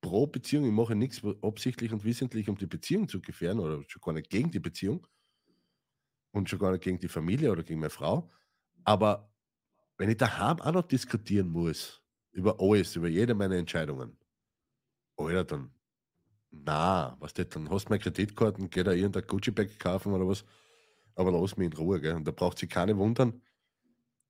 pro 0.02 0.26
Beziehung, 0.26 0.66
ich 0.66 0.72
mache 0.72 0.96
nichts 0.96 1.22
absichtlich 1.42 1.92
und 1.92 2.04
wissentlich, 2.04 2.48
um 2.48 2.58
die 2.58 2.66
Beziehung 2.66 3.08
zu 3.08 3.20
gefährden 3.20 3.60
oder 3.60 3.82
schon 3.88 4.02
gar 4.02 4.12
nicht 4.14 4.30
gegen 4.30 4.50
die 4.50 4.60
Beziehung 4.60 5.06
und 6.32 6.48
schon 6.48 6.58
gar 6.58 6.72
nicht 6.72 6.84
gegen 6.84 6.98
die 6.98 7.08
Familie 7.08 7.50
oder 7.52 7.62
gegen 7.62 7.80
meine 7.80 7.90
Frau. 7.90 8.30
Aber 8.84 9.32
wenn 9.98 10.10
ich 10.10 10.16
daheim 10.18 10.60
auch 10.60 10.72
noch 10.72 10.88
diskutieren 10.88 11.48
muss, 11.48 12.02
über 12.32 12.60
alles, 12.60 12.96
über 12.96 13.08
jede 13.08 13.34
meiner 13.34 13.56
Entscheidungen, 13.56 14.18
Alter, 15.16 15.44
dann, 15.44 15.74
na, 16.50 17.16
was 17.20 17.34
das, 17.34 17.48
dann 17.50 17.70
hast 17.70 17.86
du 17.86 17.90
meine 17.90 18.02
Kreditkarten, 18.02 18.70
geh 18.70 18.84
da 18.84 18.92
irgendein 18.92 19.26
Gucci-Bag 19.26 19.78
kaufen 19.78 20.12
oder 20.14 20.26
was, 20.28 20.44
aber 21.16 21.32
lass 21.32 21.56
mich 21.56 21.66
in 21.66 21.74
Ruhe, 21.74 22.00
gell? 22.00 22.14
Und 22.16 22.26
da 22.26 22.32
braucht 22.32 22.58
sich 22.58 22.70
keine 22.70 22.96
wundern, 22.98 23.42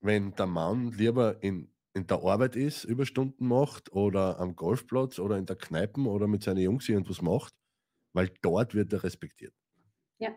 wenn 0.01 0.35
der 0.35 0.47
Mann 0.47 0.93
lieber 0.93 1.43
in, 1.43 1.71
in 1.95 2.07
der 2.07 2.23
Arbeit 2.23 2.57
ist, 2.57 2.85
Überstunden 2.85 3.47
macht 3.47 3.93
oder 3.93 4.39
am 4.39 4.57
Golfplatz 4.57 5.19
oder 5.19 5.37
in 5.37 5.47
der 5.47 5.57
Kneipe 5.57 6.01
oder 6.01 6.27
mit 6.27 6.43
seinen 6.43 6.59
Jungs 6.61 6.89
irgendwas 6.89 7.23
macht, 7.23 7.55
weil 8.13 8.31
dort 8.43 8.75
wird 8.75 8.93
er 8.93 9.03
respektiert. 9.05 9.55
Ja, 10.19 10.31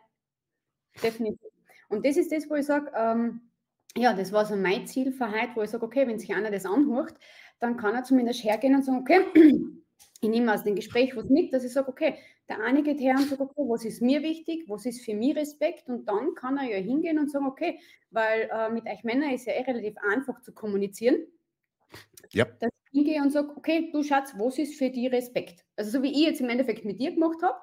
definitiv. 1.02 1.52
Und 1.90 2.06
das 2.06 2.18
ist 2.18 2.32
das, 2.32 2.50
wo 2.50 2.56
ich 2.56 2.66
sage, 2.66 2.92
ähm, 2.96 3.52
ja, 3.96 4.14
das 4.14 4.32
war 4.32 4.46
so 4.46 4.56
mein 4.56 4.88
Ziel 4.88 5.12
für 5.12 5.32
heute, 5.32 5.56
wo 5.56 5.62
ich 5.62 5.70
sage, 5.70 5.86
okay, 5.86 6.08
wenn 6.08 6.20
sich 6.20 6.34
einer 6.34 6.52
das 6.52 6.66
anhört, 6.66 7.14
dann 7.60 7.78
kann 7.78 7.96
er 7.96 8.04
zumindest 8.04 8.44
hergehen 8.44 8.76
und 8.76 8.84
sagen, 8.84 9.00
okay, 9.00 9.22
ich 10.22 10.30
nehme 10.30 10.54
aus 10.54 10.64
dem 10.64 10.76
Gespräch 10.76 11.16
was 11.16 11.30
mit, 11.30 11.54
dass 11.54 11.64
ich 11.64 11.72
sage, 11.72 11.90
okay, 11.90 12.18
der 12.50 12.64
eine 12.64 12.84
geht 12.84 13.00
her 13.00 13.16
und 13.18 13.30
sagt, 13.30 13.42
okay, 13.42 13.64
was 13.68 13.86
ist 13.86 14.02
mir 14.02 14.22
wichtig, 14.22 14.66
was 14.68 14.86
ist 14.86 15.04
für 15.06 15.16
mich 15.16 15.36
Respekt 15.36 15.88
und 15.88 16.06
dann 16.06 16.36
kann 16.36 16.58
er 16.58 16.66
ja 16.66 16.78
hingehen 16.78 17.18
und 17.20 17.32
sagen, 17.32 17.46
okay, 17.46 17.80
weil 18.12 18.50
äh, 18.52 18.70
mit 18.70 18.86
euch 18.86 19.04
Männern 19.04 19.32
ist 19.32 19.46
ja 19.46 19.54
eh 19.54 19.62
relativ 19.62 19.96
einfach 20.12 20.42
zu 20.42 20.54
kommunizieren. 20.54 21.26
Ja. 22.32 22.46
Dass 22.46 22.70
ich 22.86 22.92
hingehe 22.92 23.22
und 23.22 23.32
sage, 23.32 23.50
okay, 23.56 23.90
du 23.92 24.04
Schatz, 24.04 24.34
was 24.38 24.58
ist 24.58 24.76
für 24.76 24.90
dich 24.90 25.12
Respekt? 25.12 25.66
Also 25.76 25.92
so 25.92 26.04
wie 26.04 26.12
ich 26.12 26.28
jetzt 26.28 26.42
im 26.42 26.50
Endeffekt 26.50 26.86
mit 26.86 27.00
dir 27.00 27.14
gemacht 27.14 27.42
habe, 27.42 27.58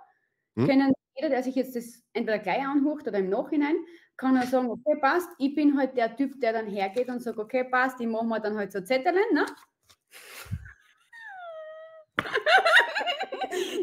Hm? 0.57 0.67
können 0.67 0.93
jeder, 1.17 1.29
der 1.29 1.43
sich 1.43 1.55
jetzt 1.55 1.77
das 1.77 2.03
entweder 2.13 2.39
gleich 2.39 2.63
anhört 2.63 3.07
oder 3.07 3.19
im 3.19 3.29
Nachhinein, 3.29 3.77
kann 4.17 4.37
er 4.37 4.47
sagen, 4.47 4.71
okay, 4.71 4.97
passt, 5.01 5.29
ich 5.39 5.55
bin 5.55 5.77
halt 5.77 5.97
der 5.97 6.17
Typ, 6.17 6.41
der 6.41 6.53
dann 6.53 6.67
hergeht 6.67 7.09
und 7.09 7.21
sagt, 7.21 7.39
okay, 7.39 7.65
passt, 7.65 8.01
ich 8.01 8.07
mache 8.07 8.27
mir 8.27 8.41
dann 8.41 8.57
halt 8.57 8.73
so 8.73 8.81
Zettel, 8.81 9.15
ne? 9.33 9.47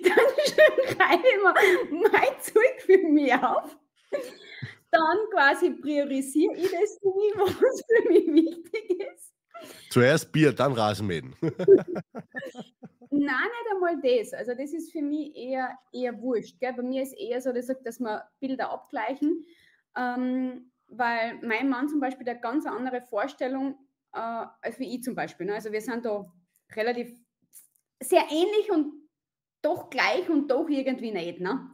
Dann 0.03 0.27
schreibe 0.45 1.27
ich 1.27 1.91
mir 1.91 2.09
mein 2.09 2.41
Zeug 2.41 2.81
für 2.81 2.97
mich 2.97 3.33
auf. 3.33 3.77
Dann 4.91 5.17
quasi 5.31 5.71
priorisiere 5.71 6.55
ich 6.55 6.71
das 6.71 6.99
mich, 7.03 7.35
was 7.35 7.83
für 7.87 8.09
mich 8.09 8.27
wichtig 8.27 8.99
ist. 9.13 9.33
Zuerst 9.89 10.31
Bier, 10.31 10.53
dann 10.53 10.73
Rasenmähen. 10.73 11.35
Nein, 13.09 13.49
nicht 13.49 13.71
einmal 13.71 13.99
das. 14.01 14.33
Also 14.33 14.53
das 14.53 14.73
ist 14.73 14.91
für 14.91 15.01
mich 15.01 15.35
eher, 15.35 15.77
eher 15.91 16.21
wurscht. 16.21 16.59
Gell? 16.59 16.73
Bei 16.73 16.83
mir 16.83 17.01
ist 17.03 17.13
eher 17.13 17.41
so, 17.41 17.51
dass, 17.51 17.67
dass 17.83 17.99
wir 17.99 18.23
Bilder 18.39 18.71
abgleichen, 18.71 19.43
ähm, 19.95 20.71
weil 20.87 21.39
mein 21.41 21.69
Mann 21.69 21.89
zum 21.89 21.99
Beispiel 21.99 22.29
eine 22.29 22.39
ganz 22.39 22.65
andere 22.65 23.01
Vorstellung 23.01 23.77
äh, 24.13 24.45
als 24.61 24.79
wie 24.79 24.95
ich 24.95 25.03
zum 25.03 25.15
Beispiel. 25.15 25.45
Ne? 25.45 25.53
Also 25.55 25.71
wir 25.71 25.81
sind 25.81 26.05
da 26.05 26.25
relativ 26.75 27.17
sehr 28.01 28.23
ähnlich 28.29 28.71
und 28.71 29.06
doch 29.67 29.89
gleich 29.89 30.29
und 30.29 30.49
doch 30.49 30.67
irgendwie 30.69 31.11
nicht. 31.11 31.39
Ne? 31.41 31.69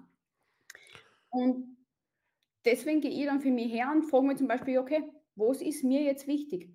Und 1.29 1.77
deswegen 2.65 3.01
gehe 3.01 3.11
ich 3.11 3.25
dann 3.25 3.41
für 3.41 3.51
mich 3.51 3.71
her 3.71 3.91
und 3.93 4.03
frage 4.03 4.25
mich 4.27 4.37
zum 4.37 4.47
Beispiel, 4.47 4.79
okay, 4.79 5.03
was 5.35 5.61
ist 5.61 5.83
mir 5.83 6.01
jetzt 6.01 6.27
wichtig? 6.27 6.69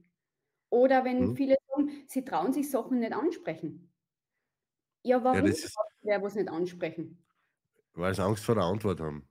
Oder 0.71 1.05
wenn 1.05 1.31
Mhm. 1.31 1.37
viele 1.37 1.57
sagen, 1.69 2.05
sie 2.07 2.25
trauen 2.25 2.53
sich 2.53 2.71
Sachen 2.71 2.99
nicht 3.01 3.13
ansprechen. 3.13 3.91
Ja, 5.03 5.23
warum 5.25 5.47
das 5.47 5.61
ist- 5.65 5.77
wer 6.03 6.23
was 6.23 6.35
nicht 6.35 6.49
ansprechen? 6.49 7.25
weil 7.95 8.15
sie 8.15 8.23
Angst 8.23 8.45
vor 8.45 8.55
der 8.55 8.63
Antwort 8.65 9.01
haben. 9.01 9.27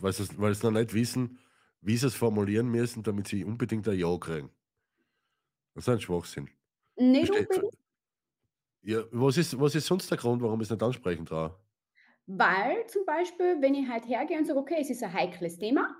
Weil 0.00 0.12
sie, 0.12 0.26
weil 0.36 0.52
sie 0.52 0.66
noch 0.66 0.72
nicht 0.72 0.94
wissen, 0.94 1.38
wie 1.80 1.96
sie 1.96 2.08
es 2.08 2.14
formulieren 2.16 2.68
müssen, 2.68 3.04
damit 3.04 3.28
sie 3.28 3.44
unbedingt 3.44 3.86
ein 3.86 3.96
Ja 3.96 4.16
kriegen. 4.18 4.50
Das 5.74 5.84
ist 5.84 5.88
ein 5.88 6.00
Schwachsinn. 6.00 6.50
Nicht 6.96 7.26
Versteht- 7.32 7.50
unbedingt, 7.50 7.73
Ja, 8.84 9.02
was 9.10 9.38
ist, 9.38 9.58
was 9.58 9.74
ist 9.74 9.86
sonst 9.86 10.10
der 10.10 10.18
Grund, 10.18 10.42
warum 10.42 10.60
ich 10.60 10.66
es 10.66 10.70
nicht 10.70 10.82
ansprechen 10.82 11.26
traue? 11.26 11.54
weil 12.26 12.86
zum 12.86 13.04
Beispiel, 13.04 13.60
wenn 13.60 13.74
ich 13.74 13.88
halt 13.88 14.08
hergehe 14.08 14.38
und 14.38 14.46
sage, 14.46 14.58
okay, 14.58 14.78
es 14.80 14.90
ist 14.90 15.02
ein 15.02 15.12
heikles 15.12 15.58
Thema, 15.58 15.94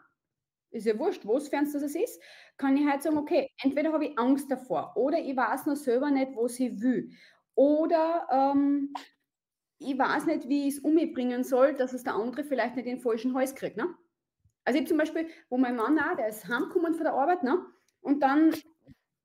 ist 0.70 0.86
ja 0.86 0.98
wurscht, 0.98 1.26
was 1.26 1.48
für 1.48 1.56
das 1.56 1.74
ist, 1.74 2.20
kann 2.56 2.76
ich 2.76 2.86
halt 2.86 3.02
sagen, 3.02 3.18
okay, 3.18 3.48
entweder 3.62 3.92
habe 3.92 4.06
ich 4.06 4.18
Angst 4.18 4.50
davor 4.50 4.96
oder 4.96 5.18
ich 5.18 5.36
weiß 5.36 5.66
noch 5.66 5.76
selber 5.76 6.10
nicht, 6.10 6.32
was 6.34 6.58
ich 6.58 6.80
will. 6.80 7.10
Oder 7.54 8.26
ähm, 8.30 8.92
ich 9.78 9.96
weiß 9.96 10.26
nicht, 10.26 10.48
wie 10.48 10.68
ich 10.68 10.76
es 10.76 10.80
um 10.80 10.94
mich 10.94 11.12
bringen 11.12 11.44
soll, 11.44 11.74
dass 11.74 11.92
es 11.92 12.02
der 12.02 12.14
andere 12.14 12.42
vielleicht 12.42 12.74
nicht 12.74 12.86
in 12.86 12.96
den 12.96 13.02
falschen 13.02 13.34
Hals 13.34 13.54
kriegt. 13.54 13.76
Ne? 13.76 13.94
Also 14.64 14.80
ich 14.80 14.88
zum 14.88 14.98
Beispiel, 14.98 15.28
wo 15.48 15.58
mein 15.58 15.76
Mann 15.76 15.98
auch, 15.98 16.16
der 16.16 16.28
ist 16.28 16.48
heimgekommen 16.48 16.94
von 16.94 17.04
der 17.04 17.12
Arbeit, 17.12 17.44
ne? 17.44 17.64
und 18.00 18.20
dann, 18.20 18.52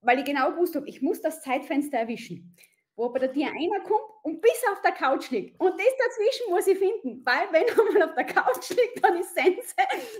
weil 0.01 0.19
ich 0.19 0.25
genau 0.25 0.51
gewusst 0.51 0.75
habe, 0.75 0.87
ich 0.87 1.01
muss 1.01 1.21
das 1.21 1.41
Zeitfenster 1.41 1.97
erwischen, 1.97 2.55
wo 2.99 3.09
bei 3.09 3.19
der 3.19 3.31
Tür 3.31 3.47
einer 3.47 3.79
kommt 3.79 4.03
und 4.23 4.41
bis 4.41 4.61
auf 4.69 4.81
der 4.81 4.91
Couch 4.91 5.31
liegt. 5.31 5.59
Und 5.59 5.79
das 5.79 5.87
dazwischen 5.97 6.49
muss 6.49 6.67
ich 6.67 6.77
finden, 6.77 7.25
weil 7.25 7.47
wenn 7.51 7.65
er 7.65 7.93
mal 7.93 8.09
auf 8.09 8.13
der 8.13 8.25
Couch 8.25 8.69
liegt, 8.71 9.03
dann 9.03 9.17
ist 9.17 9.33
Sense, 9.33 9.73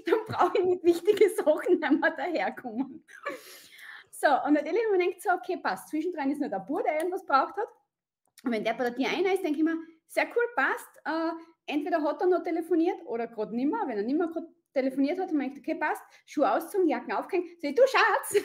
dann 0.06 0.20
brauche 0.28 0.58
ich 0.58 0.65
mit 0.65 0.84
wichtigen 0.84 1.30
Sachen 1.36 1.78
nicht 1.78 2.02
mehr 2.02 2.12
daherkommen. 2.12 3.04
So, 4.12 4.28
und 4.46 4.54
natürlich 4.54 4.82
habe 4.86 4.98
ich 4.98 5.06
gedacht, 5.08 5.22
so, 5.22 5.30
okay, 5.32 5.58
passt, 5.62 5.89
zwischendrin 5.89 6.32
ist 6.32 6.39
noch 6.39 6.50
der 6.50 6.60
Bub, 6.60 6.84
der 6.84 6.96
irgendwas 6.96 7.26
braucht 7.26 7.58
hat. 7.58 7.68
Und 8.44 8.52
wenn 8.52 8.63
der 8.63 8.74
bei 8.74 8.86
der 8.86 8.96
Tür 8.96 9.08
einer 9.10 9.34
ist, 9.34 9.44
denke 9.44 9.60
ich 9.60 9.65
mir, 9.65 9.78
sehr 10.08 10.28
cool, 10.28 10.44
passt. 10.56 10.89
Äh, 11.06 11.32
entweder 11.74 12.02
hat 12.02 12.22
er 12.22 12.28
noch 12.28 12.44
telefoniert 12.44 13.06
oder 13.06 13.28
gerade 13.28 13.56
nicht 13.56 13.70
mehr. 13.70 13.82
Wenn 13.88 13.98
er 13.98 14.04
nicht 14.04 14.18
mehr 14.18 14.28
gerade 14.28 14.48
telefoniert 14.74 15.20
hat, 15.20 15.32
denke 15.32 15.52
ich, 15.54 15.60
okay, 15.60 15.76
passt. 15.76 16.02
Schuhe 16.26 16.50
ausgezogen, 16.50 16.88
Jacken 16.88 17.12
aufgehängt. 17.12 17.50
Sag 17.62 17.72
ich, 17.72 17.76
du 17.76 17.82
Schatz. 17.88 18.44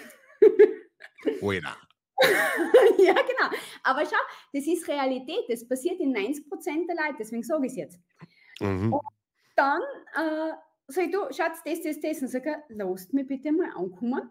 Alter. 1.43 1.77
ja, 2.99 3.15
genau. 3.15 3.57
Aber 3.83 4.05
schau, 4.05 4.17
das 4.53 4.67
ist 4.67 4.87
Realität. 4.89 5.45
Das 5.49 5.67
passiert 5.67 6.01
in 6.01 6.13
90 6.13 6.49
Prozent 6.49 6.89
der 6.89 6.97
Leute. 6.97 7.17
Deswegen 7.19 7.43
sage 7.43 7.67
ich 7.67 7.73
es 7.73 7.77
jetzt. 7.77 8.01
Mhm. 8.61 8.95
Dann 9.57 9.83
äh, 10.15 10.53
sag 10.89 11.07
ich, 11.07 11.11
du 11.11 11.33
Schatz, 11.33 11.63
das, 11.65 11.83
das, 11.83 12.01
das. 12.01 12.23
Und 12.23 12.29
sag 12.29 12.47
er, 12.47 12.63
lasst 12.69 13.13
mich 13.13 13.27
bitte 13.27 13.53
mal 13.53 13.71
ankommen. 13.75 14.31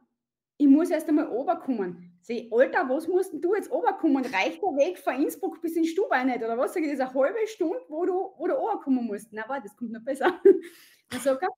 Ich 0.58 0.68
muss 0.68 0.92
erst 0.92 1.10
einmal 1.10 1.26
runterkommen. 1.26 2.18
Sag 2.22 2.38
ich, 2.38 2.54
Alter, 2.54 2.88
was 2.90 3.08
musst 3.08 3.34
du 3.34 3.56
jetzt 3.56 3.72
runterkommen? 3.72 4.24
Reicht 4.24 4.62
der 4.62 4.70
Weg 4.70 4.98
von 4.98 5.22
Innsbruck 5.22 5.62
bis 5.62 5.76
in 5.76 5.86
Stubai 5.86 6.24
nicht? 6.24 6.38
Oder 6.38 6.58
was? 6.58 6.74
Sag 6.74 6.84
ich, 6.84 6.90
das 6.90 7.00
ist 7.00 7.02
eine 7.02 7.14
halbe 7.14 7.48
Stunde, 7.48 7.80
wo 7.90 8.06
du, 8.06 8.34
wo 8.38 8.48
du 8.48 8.54
runterkommen 8.54 9.06
musst. 9.06 9.28
Na, 9.32 9.44
warte, 9.48 9.68
das 9.68 9.76
kommt 9.76 9.92
noch 9.92 10.04
besser. 10.04 10.40
Dann 11.10 11.20
sagt 11.20 11.44
er, 11.44 11.50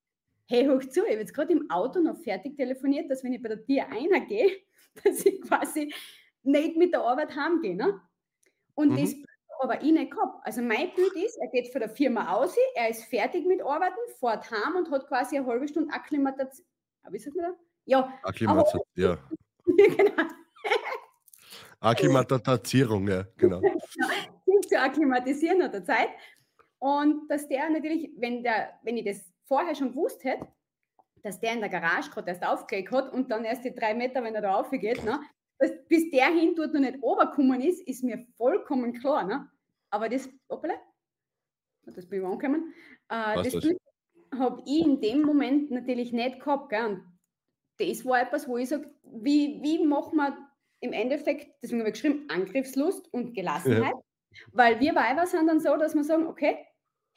hey, 0.48 0.66
hoch 0.68 0.84
zu, 0.90 1.04
ich 1.06 1.12
habe 1.12 1.20
jetzt 1.20 1.34
gerade 1.34 1.54
im 1.54 1.70
Auto 1.70 2.00
noch 2.00 2.18
fertig 2.18 2.56
telefoniert, 2.56 3.10
dass 3.10 3.24
wenn 3.24 3.34
ich 3.34 3.42
bei 3.42 3.50
der 3.50 3.64
Tür 3.64 3.88
einer 3.92 4.22
gehe, 4.22 4.50
dass 5.04 5.26
ich 5.26 5.42
quasi 5.42 5.94
nicht 6.44 6.78
mit 6.78 6.94
der 6.94 7.02
Arbeit 7.02 7.36
heimgehe. 7.36 7.76
Ne? 7.76 8.00
Und 8.76 8.90
Mhm. 8.92 8.98
das 9.02 9.16
aber 9.62 9.82
ich 9.82 9.92
nicht 9.92 10.12
gehabt. 10.12 10.46
Also 10.46 10.62
mein 10.62 10.94
Bild 10.96 11.14
ist, 11.16 11.38
er 11.38 11.48
geht 11.48 11.72
von 11.72 11.80
der 11.80 11.90
Firma 11.90 12.34
aus, 12.34 12.56
er 12.76 12.90
ist 12.90 13.06
fertig 13.06 13.46
mit 13.46 13.62
Arbeiten, 13.62 13.96
fährt 14.20 14.52
heim 14.52 14.76
und 14.76 14.92
hat 14.92 15.08
quasi 15.08 15.38
eine 15.38 15.48
halbe 15.48 15.68
Stunde 15.68 15.94
Akklimatation. 15.94 16.66
Wie 17.10 17.20
sagt 17.20 17.36
man 17.36 17.46
da? 17.46 17.58
Ja, 17.86 18.14
Akklimatisierung, 18.24 18.86
ja. 18.96 19.18
genau. 19.66 20.24
Akklimatisierung, 21.80 23.08
ja, 23.08 23.26
genau. 23.38 23.62
sich 23.62 24.70
zu 24.70 24.80
akklimatisieren 24.80 25.64
hat 25.64 25.74
er 25.74 25.86
Zeit. 25.86 26.10
Und 26.80 27.28
dass 27.30 27.48
der 27.48 27.70
natürlich, 27.70 28.12
wenn, 28.18 28.44
der, 28.44 28.78
wenn 28.84 28.98
ich 28.98 29.06
das 29.06 29.22
vorher 29.48 29.76
schon 29.76 29.90
gewusst 29.92 30.24
hätte, 30.24 30.48
dass 31.26 31.40
der 31.40 31.54
in 31.54 31.60
der 31.60 31.70
Garage 31.70 32.12
gerade 32.12 32.30
erst 32.30 32.46
aufgelegt 32.46 32.92
hat 32.92 33.12
und 33.12 33.32
dann 33.32 33.46
erst 33.46 33.66
die 33.66 33.74
drei 33.74 33.96
Meter, 33.96 34.24
wenn 34.24 34.36
er 34.36 34.44
da 34.44 34.56
aufgeht, 34.56 35.04
ne, 35.04 35.20
dass, 35.58 35.72
bis 35.88 36.12
der 36.12 36.28
hin 36.28 36.54
dort 36.56 36.74
noch 36.74 36.82
nicht 36.82 37.02
runtergekommen 37.02 37.62
ist, 37.62 37.82
ist 37.88 38.04
mir 38.04 38.24
vollkommen 38.38 38.94
klar. 38.94 39.24
Ne? 39.24 39.50
Aber 39.90 40.08
das, 40.08 40.30
hoppala, 40.52 40.76
das 41.88 42.08
bin 42.08 42.22
ich 42.22 42.28
angekommen, 42.28 42.74
äh, 43.10 43.44
das 43.44 43.54
das? 43.54 43.66
Habe 44.38 44.62
ich 44.68 44.86
in 44.86 45.02
dem 45.02 45.24
Moment 45.24 45.72
natürlich 45.72 46.12
nicht 46.12 46.40
gehabt. 46.40 46.70
Gell? 46.70 46.86
Und 46.86 47.04
das 47.80 48.06
war 48.06 48.22
etwas, 48.22 48.48
wo 48.48 48.58
ich 48.58 48.70
sage, 48.70 48.94
wie, 49.04 49.60
wie 49.64 49.84
machen 49.84 50.18
wir 50.18 50.38
im 50.82 50.94
Endeffekt, 50.94 51.56
deswegen 51.64 51.80
habe 51.80 51.90
ich 51.90 51.94
geschrieben, 51.94 52.28
Angriffslust 52.30 53.12
und 53.12 53.34
Gelassenheit. 53.34 53.96
Weil 54.52 54.80
wir 54.80 54.94
Weiber 54.94 55.26
sind 55.26 55.48
dann 55.48 55.60
so, 55.60 55.76
dass 55.78 55.96
wir 55.96 56.04
sagen, 56.04 56.28
okay, 56.28 56.68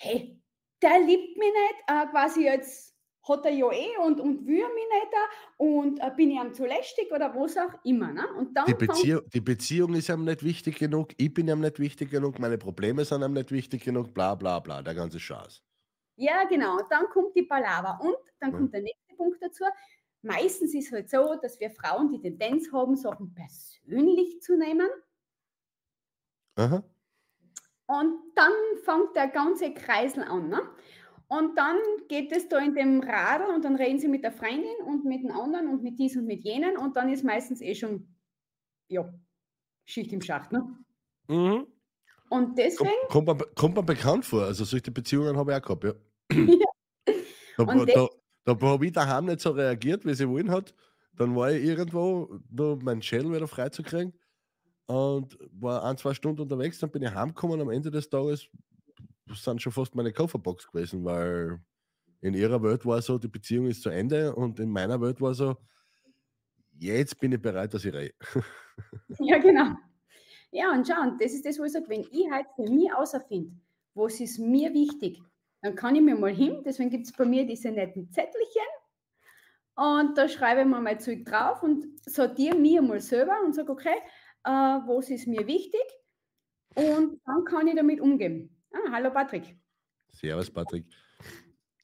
hey, 0.00 0.40
der 0.80 1.00
liebt 1.00 1.36
mich 1.36 1.52
nicht, 1.52 1.84
äh, 1.88 2.06
quasi 2.06 2.44
jetzt 2.44 2.97
hat 3.28 3.44
er 3.44 3.52
ja 3.52 3.70
eh 3.72 3.96
und, 4.04 4.20
und 4.20 4.46
will 4.46 4.56
mich 4.74 4.88
nicht 4.94 5.12
da 5.12 5.18
und 5.64 5.98
äh, 6.00 6.10
bin 6.16 6.30
ich 6.30 6.36
ihm 6.40 6.54
zu 6.54 6.64
lästig 6.66 7.10
oder 7.12 7.34
was 7.34 7.56
auch 7.56 7.74
immer. 7.84 8.12
Ne? 8.12 8.26
Und 8.38 8.54
dann 8.56 8.66
Die 8.66 8.74
Beziehung, 8.74 9.22
die 9.32 9.40
Beziehung 9.40 9.94
ist 9.94 10.08
ihm 10.10 10.24
nicht 10.24 10.42
wichtig 10.44 10.78
genug, 10.78 11.08
ich 11.16 11.32
bin 11.32 11.48
ihm 11.48 11.60
nicht 11.60 11.78
wichtig 11.78 12.10
genug, 12.10 12.38
meine 12.38 12.58
Probleme 12.58 13.04
sind 13.04 13.22
ihm 13.22 13.32
nicht 13.32 13.50
wichtig 13.50 13.84
genug, 13.84 14.12
bla 14.14 14.34
bla 14.34 14.58
bla, 14.60 14.82
der 14.82 14.94
ganze 14.94 15.18
Schatz. 15.20 15.62
Ja, 16.16 16.44
genau. 16.44 16.78
Und 16.78 16.86
dann 16.90 17.06
kommt 17.10 17.34
die 17.36 17.44
Palaver. 17.44 17.98
Und 18.02 18.16
dann 18.40 18.52
Ja. 18.52 18.58
kommt 18.58 18.74
der 18.74 18.82
nächste 18.82 19.14
Punkt 19.16 19.42
dazu. 19.42 19.64
meistens 20.22 20.74
ist 20.74 20.86
es 20.86 20.92
halt 20.92 21.08
so, 21.10 21.36
dass 21.40 21.60
wir 21.60 21.70
Frauen 21.70 22.10
die 22.10 22.20
Tendenz 22.20 22.72
haben, 22.72 22.96
Sachen 22.96 23.34
persönlich 23.34 24.40
zu 24.42 24.56
nehmen. 24.56 24.88
Aha. 26.56 26.82
Und 27.86 28.18
dann 28.34 28.52
fängt 28.84 29.16
der 29.16 29.28
ganze 29.28 29.72
Kreisel 29.72 30.24
an. 30.24 30.48
Ne? 30.50 30.60
Und 31.28 31.56
dann 31.58 31.76
geht 32.08 32.32
es 32.32 32.48
da 32.48 32.58
in 32.58 32.74
dem 32.74 33.00
Radl 33.00 33.54
und 33.54 33.62
dann 33.64 33.76
reden 33.76 33.98
sie 33.98 34.08
mit 34.08 34.24
der 34.24 34.32
Freundin 34.32 34.76
und 34.86 35.04
mit 35.04 35.22
den 35.22 35.30
anderen 35.30 35.68
und 35.68 35.82
mit 35.82 35.98
dies 35.98 36.16
und 36.16 36.26
mit 36.26 36.42
jenen 36.42 36.78
und 36.78 36.96
dann 36.96 37.12
ist 37.12 37.22
meistens 37.22 37.60
eh 37.60 37.74
schon, 37.74 38.14
ja, 38.88 39.12
Schicht 39.84 40.12
im 40.12 40.22
Schacht. 40.22 40.52
Ne? 40.52 40.66
Mhm. 41.28 41.66
Und 42.30 42.44
Kommt, 42.46 42.58
deswegen, 42.58 42.90
kommt, 43.08 43.26
mir, 43.26 43.36
kommt 43.54 43.76
mir 43.76 43.82
bekannt 43.82 44.24
vor. 44.24 44.44
Also 44.44 44.64
solche 44.64 44.90
Beziehungen 44.90 45.36
habe 45.36 45.52
ich 45.52 45.58
auch 45.58 45.62
gehabt, 45.62 45.84
ja. 45.84 45.94
Da, 47.56 47.64
Und 47.64 47.90
da, 47.90 48.08
da 48.44 48.60
habe 48.60 48.86
ich 48.86 48.92
daheim 48.92 49.24
nicht 49.24 49.40
so 49.40 49.50
reagiert, 49.50 50.04
wie 50.06 50.14
sie 50.14 50.28
wollen 50.28 50.50
hat. 50.50 50.74
Dann 51.14 51.34
war 51.34 51.50
ich 51.50 51.64
irgendwo, 51.64 52.38
nur 52.50 52.80
meinen 52.82 53.02
Schädel 53.02 53.32
wieder 53.32 53.48
freizukriegen 53.48 54.12
und 54.86 55.36
war 55.50 55.84
ein, 55.84 55.98
zwei 55.98 56.14
Stunden 56.14 56.42
unterwegs. 56.42 56.78
Dann 56.78 56.90
bin 56.90 57.02
ich 57.02 57.12
heimgekommen. 57.12 57.60
Am 57.60 57.70
Ende 57.70 57.90
des 57.90 58.08
Tages 58.08 58.48
sind 59.34 59.62
schon 59.62 59.72
fast 59.72 59.94
meine 59.94 60.12
Kofferbox 60.12 60.70
gewesen, 60.70 61.04
weil 61.04 61.60
in 62.20 62.34
ihrer 62.34 62.62
Welt 62.62 62.84
war 62.84 63.00
so, 63.00 63.18
die 63.18 63.28
Beziehung 63.28 63.66
ist 63.66 63.82
zu 63.82 63.90
Ende 63.90 64.34
und 64.34 64.58
in 64.58 64.70
meiner 64.70 65.00
Welt 65.00 65.20
war 65.20 65.34
so, 65.34 65.56
jetzt 66.78 67.18
bin 67.18 67.32
ich 67.32 67.40
bereit, 67.40 67.74
dass 67.74 67.84
ich 67.84 67.94
rede. 67.94 68.14
ja 69.20 69.38
genau. 69.38 69.74
Ja, 70.50 70.72
und 70.72 70.86
schau, 70.86 71.00
und 71.02 71.20
das 71.20 71.32
ist 71.32 71.44
das, 71.44 71.58
wo 71.58 71.64
ich 71.64 71.72
sage, 71.72 71.88
wenn 71.88 72.00
ich 72.00 72.30
halt 72.30 72.46
für 72.56 72.70
mich 72.70 72.92
außerfinde, 72.92 73.52
was 73.94 74.20
ist 74.20 74.38
mir 74.38 74.72
wichtig, 74.72 75.20
dann 75.60 75.74
kann 75.74 75.96
ich 75.96 76.02
mir 76.02 76.16
mal 76.16 76.34
hin, 76.34 76.62
deswegen 76.64 76.90
gibt 76.90 77.06
es 77.06 77.12
bei 77.12 77.24
mir 77.24 77.44
diese 77.44 77.70
netten 77.70 78.10
Zettelchen 78.10 78.62
und 79.74 80.16
da 80.16 80.28
schreibe 80.28 80.62
ich 80.62 80.66
mir 80.66 80.80
mein 80.80 81.00
Zeug 81.00 81.24
drauf 81.24 81.62
und 81.62 81.86
sortiere 82.08 82.56
mir 82.56 82.80
mal 82.80 83.00
selber 83.00 83.36
und 83.44 83.54
sage, 83.54 83.70
okay, 83.70 83.96
äh, 84.44 84.50
was 84.50 85.10
ist 85.10 85.26
mir 85.26 85.46
wichtig 85.46 85.82
und 86.74 87.20
dann 87.26 87.44
kann 87.44 87.66
ich 87.66 87.74
damit 87.74 88.00
umgehen. 88.00 88.57
Ah, 88.72 88.92
hallo 88.92 89.10
Patrick. 89.10 89.56
Servus, 90.10 90.50
Patrick. 90.50 90.84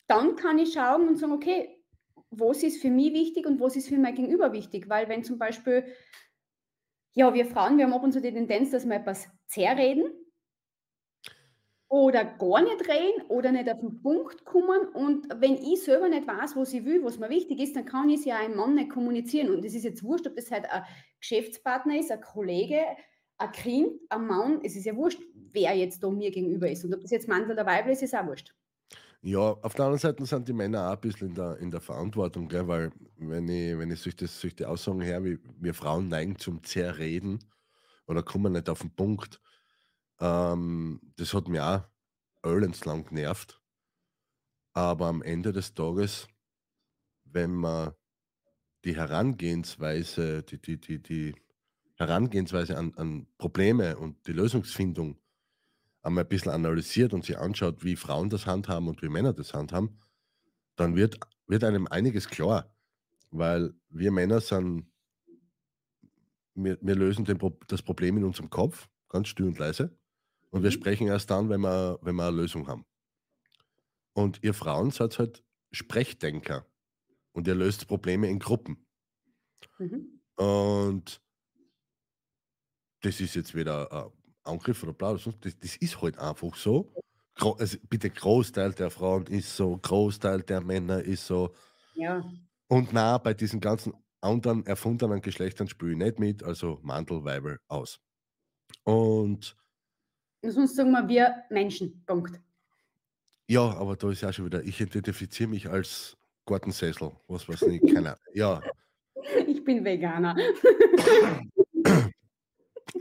Dann 0.07 0.37
kann 0.37 0.59
ich 0.59 0.73
schauen 0.73 1.09
und 1.09 1.17
sagen, 1.17 1.33
okay, 1.33 1.83
was 2.31 2.63
ist 2.63 2.81
für 2.83 2.91
mich 2.91 3.13
wichtig 3.13 3.47
und 3.47 3.61
was 3.61 3.77
ist 3.77 3.89
für 3.89 3.99
mein 3.99 4.15
Gegenüber 4.15 4.53
wichtig, 4.53 4.89
weil 4.89 5.09
wenn 5.09 5.25
zum 5.25 5.39
Beispiel, 5.39 5.85
ja, 7.15 7.33
wir 7.33 7.47
Frauen, 7.47 7.79
wir 7.79 7.85
haben 7.85 7.93
ab 7.93 8.03
und 8.03 8.13
zu 8.13 8.21
die 8.21 8.33
Tendenz, 8.33 8.71
dass 8.71 8.87
wir 8.87 8.97
etwas 8.97 9.29
zerreden 9.47 10.13
oder 11.89 12.25
gar 12.25 12.61
nicht 12.61 12.89
reden 12.89 13.23
oder 13.29 13.53
nicht 13.53 13.71
auf 13.71 13.79
den 13.79 14.03
Punkt 14.03 14.45
kommen. 14.45 14.89
Und 14.89 15.29
wenn 15.41 15.55
ich 15.55 15.83
selber 15.83 16.09
nicht 16.09 16.27
weiß, 16.27 16.57
was 16.57 16.73
ich 16.75 16.85
will, 16.85 17.05
was 17.05 17.19
mir 17.19 17.31
wichtig 17.31 17.61
ist, 17.61 17.77
dann 17.77 17.85
kann 17.85 18.09
ich 18.09 18.21
es 18.21 18.25
ja 18.25 18.39
einem 18.39 18.57
Mann 18.57 18.75
nicht 18.75 18.91
kommunizieren. 18.91 19.55
Und 19.55 19.65
es 19.65 19.75
ist 19.75 19.85
jetzt 19.85 20.03
wurscht, 20.03 20.27
ob 20.27 20.35
das 20.35 20.51
halt 20.51 20.69
ein 20.71 20.85
Geschäftspartner 21.21 21.99
ist, 21.99 22.11
ein 22.11 22.21
Kollege, 22.21 22.85
ein 23.45 23.53
Kind, 23.53 24.01
ein 24.09 24.27
Mann. 24.27 24.61
Es 24.63 24.77
ist 24.77 24.85
ja 24.85 24.95
wurscht, 24.95 25.21
wer 25.53 25.75
jetzt 25.77 26.03
da 26.03 26.11
mir 26.11 26.31
gegenüber 26.31 26.71
ist. 26.71 26.85
Und 26.85 26.95
ob 26.95 27.01
das 27.01 27.11
jetzt 27.11 27.29
Mann 27.29 27.51
oder 27.51 27.67
Weibel 27.67 27.93
ist, 27.93 28.03
ist 28.03 28.15
auch 28.15 28.27
wurscht. 28.27 28.55
Ja, 29.23 29.39
auf 29.39 29.73
der 29.75 29.87
anderen 29.87 30.01
Seite 30.01 30.27
sind 30.27 30.47
die 30.49 30.53
Männer 30.53 30.89
auch 30.89 30.95
ein 30.95 31.01
bisschen 31.01 31.29
in 31.29 31.35
der, 31.35 31.57
in 31.57 31.71
der 31.71 31.81
Verantwortung, 31.81 32.47
gell? 32.47 32.69
weil 32.69 32.93
wenn 33.17 33.49
ich, 33.49 33.79
wenn 33.79 33.91
ich 33.91 34.01
solche, 34.01 34.27
solche 34.27 34.69
Aussagen 34.69 35.01
her, 35.01 35.25
wie 35.25 35.39
wir 35.61 35.73
Frauen 35.73 36.09
neigen 36.09 36.39
zum 36.39 36.63
Zerreden 36.63 37.39
oder 38.07 38.23
kommen 38.23 38.53
nicht 38.53 38.69
auf 38.69 38.81
den 38.81 38.95
Punkt, 38.95 39.41
ähm, 40.21 41.01
das 41.17 41.33
hat 41.33 41.49
mich 41.49 41.61
auch 41.61 41.85
lang 42.85 43.07
genervt. 43.07 43.63
Aber 44.75 45.07
am 45.07 45.23
Ende 45.23 45.53
des 45.53 45.73
Tages, 45.73 46.29
wenn 47.25 47.55
man 47.55 47.95
die 48.85 48.95
Herangehensweise, 48.95 50.43
die, 50.43 50.61
die, 50.61 50.79
die, 50.79 51.03
die 51.03 51.35
Herangehensweise 51.97 52.77
an, 52.77 52.95
an 52.97 53.27
Probleme 53.39 53.97
und 53.97 54.27
die 54.27 54.33
Lösungsfindung 54.33 55.19
einmal 56.03 56.25
ein 56.25 56.29
bisschen 56.29 56.53
analysiert 56.53 57.15
und 57.15 57.25
sich 57.25 57.39
anschaut, 57.39 57.85
wie 57.85 57.97
Frauen 57.97 58.31
das 58.31 58.47
handhaben 58.47 58.89
und 58.89 59.03
wie 59.03 59.09
Männer 59.09 59.33
das 59.33 59.55
handhaben, 59.55 60.01
dann 60.77 60.97
wird, 60.97 61.19
wird 61.47 61.65
einem 61.65 61.87
einiges 61.89 62.29
klar. 62.29 62.75
Weil 63.31 63.75
wir 63.91 64.13
Männer 64.13 64.41
sind, 64.41 64.87
wir, 66.55 66.79
wir 66.81 66.95
lösen 66.95 67.25
den, 67.25 67.39
das 67.69 67.83
Problem 67.83 68.17
in 68.17 68.25
unserem 68.25 68.51
Kopf, 68.51 68.89
ganz 69.09 69.29
still 69.29 69.47
und 69.47 69.59
leise. 69.59 69.97
Und 70.51 70.63
wir 70.63 70.71
Mhm. 70.71 70.73
sprechen 70.73 71.09
erst 71.09 71.31
dann, 71.31 71.49
wenn 71.49 71.61
wir, 71.63 71.99
wenn 72.03 72.17
wir 72.17 72.29
eine 72.29 72.37
Lösung 72.37 72.69
haben. 72.69 72.85
Und 74.13 74.43
ihr 74.43 74.55
Frauen 74.55 74.91
seid 74.91 75.19
halt 75.19 75.45
Sprechdenker. 75.73 76.67
Und 77.33 77.49
ihr 77.49 77.55
löst 77.55 77.89
Probleme 77.89 78.29
in 78.29 78.39
Gruppen. 78.39 78.87
Mhm. 79.79 80.21
Und 80.37 81.21
das 83.05 83.21
ist 83.21 83.35
jetzt 83.35 83.55
wieder 83.55 83.91
ein 83.93 84.11
Angriff 84.45 84.83
oder 84.83 84.93
bla, 84.93 85.13
das, 85.13 85.25
das 85.61 85.77
ist 85.77 86.01
halt 86.01 86.19
einfach 86.19 86.55
so. 86.57 86.91
Gro 87.35 87.53
also 87.53 87.77
bitte, 87.89 88.11
Großteil 88.11 88.73
der 88.73 88.91
Frauen 88.91 89.27
ist 89.27 89.57
so, 89.57 89.77
Großteil 89.77 90.43
der 90.43 90.61
Männer 90.61 91.03
ist 91.03 91.27
so. 91.27 91.55
Ja, 91.95 92.25
Und 92.69 92.93
na, 92.93 93.19
bei 93.19 93.35
diesen 93.35 93.61
ganzen 93.61 93.93
anderen 94.21 94.65
erfundenen 94.67 95.21
Geschlechtern 95.21 95.69
spiele 95.69 95.93
ich 95.93 95.99
nicht 95.99 96.19
mit, 96.19 96.43
also 96.43 96.79
Mantel, 96.83 97.25
Weibel, 97.25 97.59
aus. 97.69 98.01
Und 98.85 99.57
und 100.43 100.51
sonst 100.51 100.77
sagen 100.77 100.93
wir, 100.93 101.09
wir 101.09 101.45
Menschen. 101.49 102.05
Punkt. 102.07 102.39
ja, 103.49 103.63
aber 103.63 103.97
da 103.97 104.11
ist 104.11 104.21
ja 104.21 104.33
schon 104.33 104.47
wieder, 104.47 104.63
ich 104.63 104.81
identifiziere 104.81 105.49
mich 105.49 105.69
als 105.69 106.17
Gartensessel, 106.45 107.13
was 107.29 107.49
weiß 107.49 107.63
ich, 107.63 107.95
keiner. 107.95 108.19
Ja, 108.35 108.61
Ich 109.47 109.65
bin 109.65 109.85
Veganer. 109.85 110.37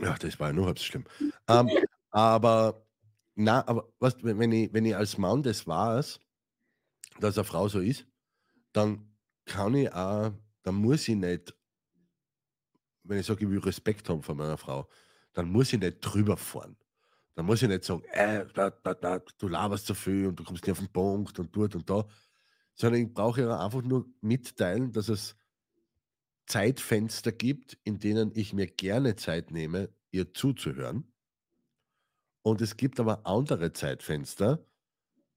Ja, 0.00 0.14
das 0.14 0.38
war 0.40 0.48
ja 0.48 0.52
nur 0.52 0.66
halb 0.66 0.78
so 0.78 0.84
schlimm. 0.84 1.04
Ähm, 1.48 1.70
aber, 2.10 2.86
na, 3.34 3.66
aber 3.66 3.92
was, 3.98 4.16
wenn 4.22 4.52
ich, 4.52 4.72
wenn 4.72 4.84
ich 4.84 4.96
als 4.96 5.18
Mann 5.18 5.42
das 5.42 5.66
weiß, 5.66 6.18
dass 7.20 7.38
eine 7.38 7.44
Frau 7.44 7.68
so 7.68 7.80
ist, 7.80 8.06
dann 8.72 9.14
kann 9.44 9.74
ich 9.74 9.92
auch, 9.92 10.32
dann 10.62 10.74
muss 10.76 11.08
ich 11.08 11.16
nicht, 11.16 11.54
wenn 13.04 13.18
ich 13.18 13.26
sage, 13.26 13.44
ich 13.44 13.50
will 13.50 13.58
Respekt 13.58 14.08
haben 14.08 14.22
von 14.22 14.36
meiner 14.36 14.56
Frau, 14.56 14.88
dann 15.32 15.50
muss 15.50 15.72
ich 15.72 15.80
nicht 15.80 15.98
drüber 16.00 16.36
fahren. 16.36 16.76
Dann 17.34 17.46
muss 17.46 17.62
ich 17.62 17.68
nicht 17.68 17.84
sagen, 17.84 18.02
äh, 18.12 18.46
da, 18.54 18.70
da, 18.70 18.94
da, 18.94 19.18
du 19.18 19.48
laberst 19.48 19.86
zu 19.86 19.94
viel 19.94 20.28
und 20.28 20.38
du 20.38 20.44
kommst 20.44 20.64
nicht 20.64 20.72
auf 20.72 20.78
den 20.78 20.92
Punkt 20.92 21.38
und 21.38 21.54
dort 21.54 21.74
und 21.74 21.88
da, 21.90 22.06
sondern 22.74 23.02
ich 23.02 23.12
brauche 23.12 23.40
ihr 23.40 23.58
einfach 23.58 23.82
nur 23.82 24.06
mitteilen, 24.20 24.92
dass 24.92 25.08
es 25.08 25.36
Zeitfenster 26.46 27.32
gibt, 27.32 27.78
in 27.84 27.98
denen 27.98 28.32
ich 28.34 28.52
mir 28.52 28.66
gerne 28.66 29.16
Zeit 29.16 29.50
nehme, 29.50 29.90
ihr 30.10 30.32
zuzuhören. 30.34 31.12
Und 32.42 32.60
es 32.60 32.76
gibt 32.76 33.00
aber 33.00 33.26
andere 33.26 33.72
Zeitfenster, 33.72 34.66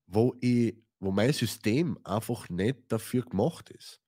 wo 0.08 0.36
ich, 0.42 0.76
wo 1.00 1.12
mein 1.12 1.34
System 1.34 1.98
einfach 2.04 2.50
nicht 2.50 2.92
dafür 2.92 3.24
gemacht 3.24 3.70
ist. 3.70 4.02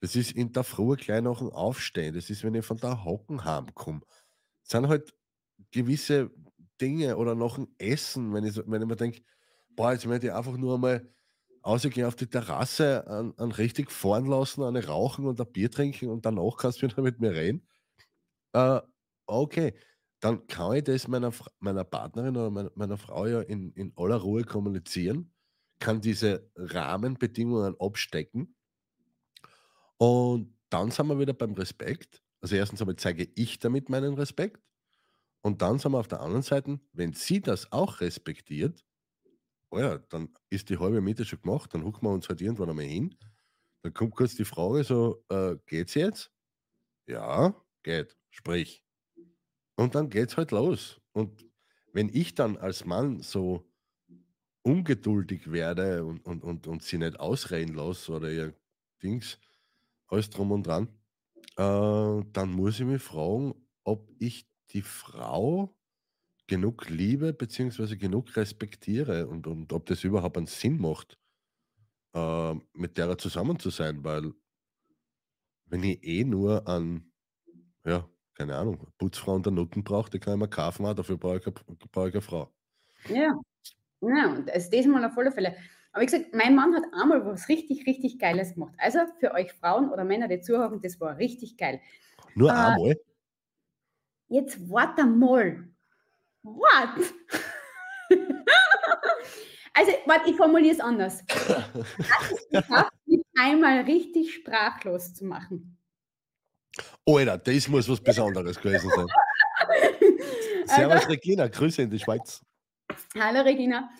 Das 0.00 0.16
ist 0.16 0.32
in 0.32 0.52
der 0.52 0.64
Früh 0.64 0.96
gleich 0.96 1.22
nach 1.22 1.38
dem 1.38 1.50
Aufstehen. 1.50 2.14
Das 2.14 2.28
ist, 2.28 2.44
wenn 2.44 2.54
ich 2.54 2.66
von 2.66 2.76
der 2.76 3.04
Hocken 3.04 3.44
heimkomme. 3.44 4.02
Das 4.62 4.72
sind 4.72 4.88
halt 4.88 5.14
gewisse 5.70 6.30
Dinge 6.80 7.16
oder 7.16 7.34
nach 7.34 7.54
dem 7.54 7.68
Essen, 7.78 8.34
wenn 8.34 8.44
ich, 8.44 8.56
wenn 8.66 8.82
ich 8.82 8.88
mir 8.88 8.96
denke, 8.96 9.22
boah, 9.70 9.92
jetzt 9.92 10.06
möchte 10.06 10.26
ich 10.26 10.32
einfach 10.32 10.56
nur 10.56 10.74
einmal 10.74 11.08
rausgehen 11.66 12.06
auf 12.06 12.16
die 12.16 12.26
Terrasse, 12.26 13.06
an, 13.06 13.34
an 13.36 13.52
richtig 13.52 13.90
fahren 13.90 14.26
lassen, 14.26 14.62
eine 14.62 14.86
rauchen 14.86 15.26
und 15.26 15.40
ein 15.40 15.52
Bier 15.52 15.70
trinken 15.70 16.08
und 16.10 16.26
danach 16.26 16.56
kannst 16.58 16.82
du 16.82 16.86
wieder 16.88 17.02
mit 17.02 17.20
mir 17.20 17.32
reden. 17.32 17.66
Äh, 18.54 18.80
okay, 19.26 19.74
dann 20.20 20.46
kann 20.46 20.76
ich 20.76 20.84
das 20.84 21.08
meiner, 21.08 21.32
meiner 21.60 21.84
Partnerin 21.84 22.36
oder 22.36 22.50
meiner, 22.50 22.72
meiner 22.74 22.98
Frau 22.98 23.26
ja 23.26 23.40
in, 23.42 23.72
in 23.72 23.92
aller 23.96 24.16
Ruhe 24.16 24.44
kommunizieren, 24.44 25.32
kann 25.80 26.00
diese 26.00 26.50
Rahmenbedingungen 26.56 27.76
abstecken 27.80 28.56
und 29.98 30.54
dann 30.70 30.90
sind 30.90 31.06
wir 31.08 31.18
wieder 31.18 31.32
beim 31.32 31.52
Respekt. 31.54 32.22
Also 32.40 32.56
erstens 32.56 32.80
einmal 32.80 32.96
zeige 32.96 33.28
ich 33.36 33.58
damit 33.58 33.88
meinen 33.88 34.14
Respekt 34.14 34.60
und 35.42 35.62
dann 35.62 35.78
sind 35.78 35.92
wir 35.92 35.98
auf 35.98 36.08
der 36.08 36.20
anderen 36.20 36.42
Seite, 36.42 36.80
wenn 36.92 37.12
sie 37.12 37.40
das 37.40 37.72
auch 37.72 38.00
respektiert, 38.00 38.84
oh 39.74 39.80
ja, 39.80 39.98
dann 39.98 40.28
ist 40.50 40.70
die 40.70 40.78
halbe 40.78 41.00
Miete 41.00 41.24
schon 41.24 41.40
gemacht, 41.42 41.74
dann 41.74 41.84
hucken 41.84 42.06
wir 42.06 42.12
uns 42.12 42.28
halt 42.28 42.40
irgendwann 42.40 42.70
einmal 42.70 42.84
hin. 42.84 43.14
Dann 43.82 43.92
kommt 43.92 44.14
kurz 44.14 44.34
die 44.36 44.44
Frage 44.44 44.84
so, 44.84 45.24
äh, 45.28 45.56
geht's 45.66 45.94
jetzt? 45.94 46.32
Ja, 47.06 47.54
geht, 47.82 48.16
sprich. 48.30 48.84
Und 49.76 49.94
dann 49.94 50.10
geht's 50.10 50.36
halt 50.36 50.52
los. 50.52 51.00
Und 51.12 51.44
wenn 51.92 52.08
ich 52.08 52.34
dann 52.34 52.56
als 52.56 52.84
Mann 52.84 53.20
so 53.20 53.68
ungeduldig 54.62 55.50
werde 55.50 56.04
und, 56.04 56.24
und, 56.24 56.44
und, 56.44 56.66
und 56.66 56.82
sie 56.82 56.98
nicht 56.98 57.18
ausreden 57.20 57.74
lasse 57.74 58.12
oder 58.12 58.30
ihr 58.32 58.54
Dings, 59.02 59.38
alles 60.06 60.30
drum 60.30 60.52
und 60.52 60.66
dran, 60.66 60.88
äh, 61.56 62.24
dann 62.32 62.52
muss 62.52 62.78
ich 62.80 62.86
mich 62.86 63.02
fragen, 63.02 63.54
ob 63.84 64.10
ich 64.18 64.46
die 64.70 64.82
Frau 64.82 65.76
genug 66.46 66.88
liebe 66.88 67.32
beziehungsweise 67.32 67.96
genug 67.98 68.36
respektiere 68.36 69.26
und, 69.28 69.46
und 69.46 69.72
ob 69.72 69.86
das 69.86 70.04
überhaupt 70.04 70.36
einen 70.36 70.46
Sinn 70.46 70.78
macht, 70.80 71.18
äh, 72.14 72.54
mit 72.74 72.98
der 72.98 73.18
zusammen 73.18 73.58
zu 73.58 73.70
sein, 73.70 74.04
weil 74.04 74.32
wenn 75.66 75.82
ich 75.82 76.02
eh 76.04 76.24
nur 76.24 76.66
an, 76.68 77.12
ja, 77.84 78.08
keine 78.34 78.56
Ahnung, 78.56 78.88
Putzfrau 78.98 79.34
und 79.36 79.46
der 79.46 79.52
Nutten 79.52 79.84
brauche, 79.84 80.10
die 80.10 80.20
kann 80.20 80.34
ich 80.34 80.40
mir 80.40 80.48
kaufen, 80.48 80.86
auch, 80.86 80.94
dafür 80.94 81.18
brauche 81.18 81.38
ich, 81.38 81.44
brauche 81.92 82.08
ich 82.08 82.12
keine 82.14 82.22
Frau. 82.22 82.54
Ja. 83.08 83.32
Ja, 84.02 84.28
und 84.32 84.50
also 84.50 84.70
das 84.70 84.86
mal 84.86 85.04
auf 85.04 85.18
alle 85.18 85.32
Fälle. 85.32 85.56
Aber 85.92 86.02
wie 86.02 86.06
gesagt, 86.06 86.34
mein 86.34 86.54
Mann 86.56 86.74
hat 86.74 86.84
einmal 86.92 87.24
was 87.26 87.48
richtig, 87.48 87.86
richtig 87.86 88.18
Geiles 88.18 88.54
gemacht. 88.54 88.74
Also 88.78 89.00
für 89.20 89.32
euch 89.34 89.52
Frauen 89.54 89.90
oder 89.90 90.04
Männer, 90.04 90.28
die 90.28 90.40
zuhören, 90.40 90.80
das 90.82 91.00
war 91.00 91.18
richtig 91.18 91.56
geil. 91.58 91.80
Nur 92.34 92.54
Äh, 92.54 92.54
einmal. 92.56 92.94
Jetzt 94.28 94.70
warte 94.70 95.04
mal. 95.06 95.73
What? 96.44 97.14
also, 99.72 99.92
warte, 100.04 100.30
ich 100.30 100.36
formuliere 100.36 100.74
es 100.74 100.80
anders. 100.80 101.22
Hat 101.30 102.32
es 102.32 102.48
geschafft, 102.50 102.92
mich 103.06 103.22
einmal 103.38 103.80
richtig 103.80 104.34
sprachlos 104.34 105.14
zu 105.14 105.24
machen? 105.24 105.78
Alter, 107.06 107.38
das 107.38 107.68
muss 107.68 107.88
was 107.88 108.00
Besonderes 108.00 108.60
gewesen 108.60 108.90
sein. 108.90 109.06
Servus 110.66 111.08
Regina, 111.08 111.48
Grüße 111.48 111.82
in 111.82 111.90
die 111.90 111.98
Schweiz. 111.98 112.44
Hallo 113.18 113.40
Regina, 113.40 113.90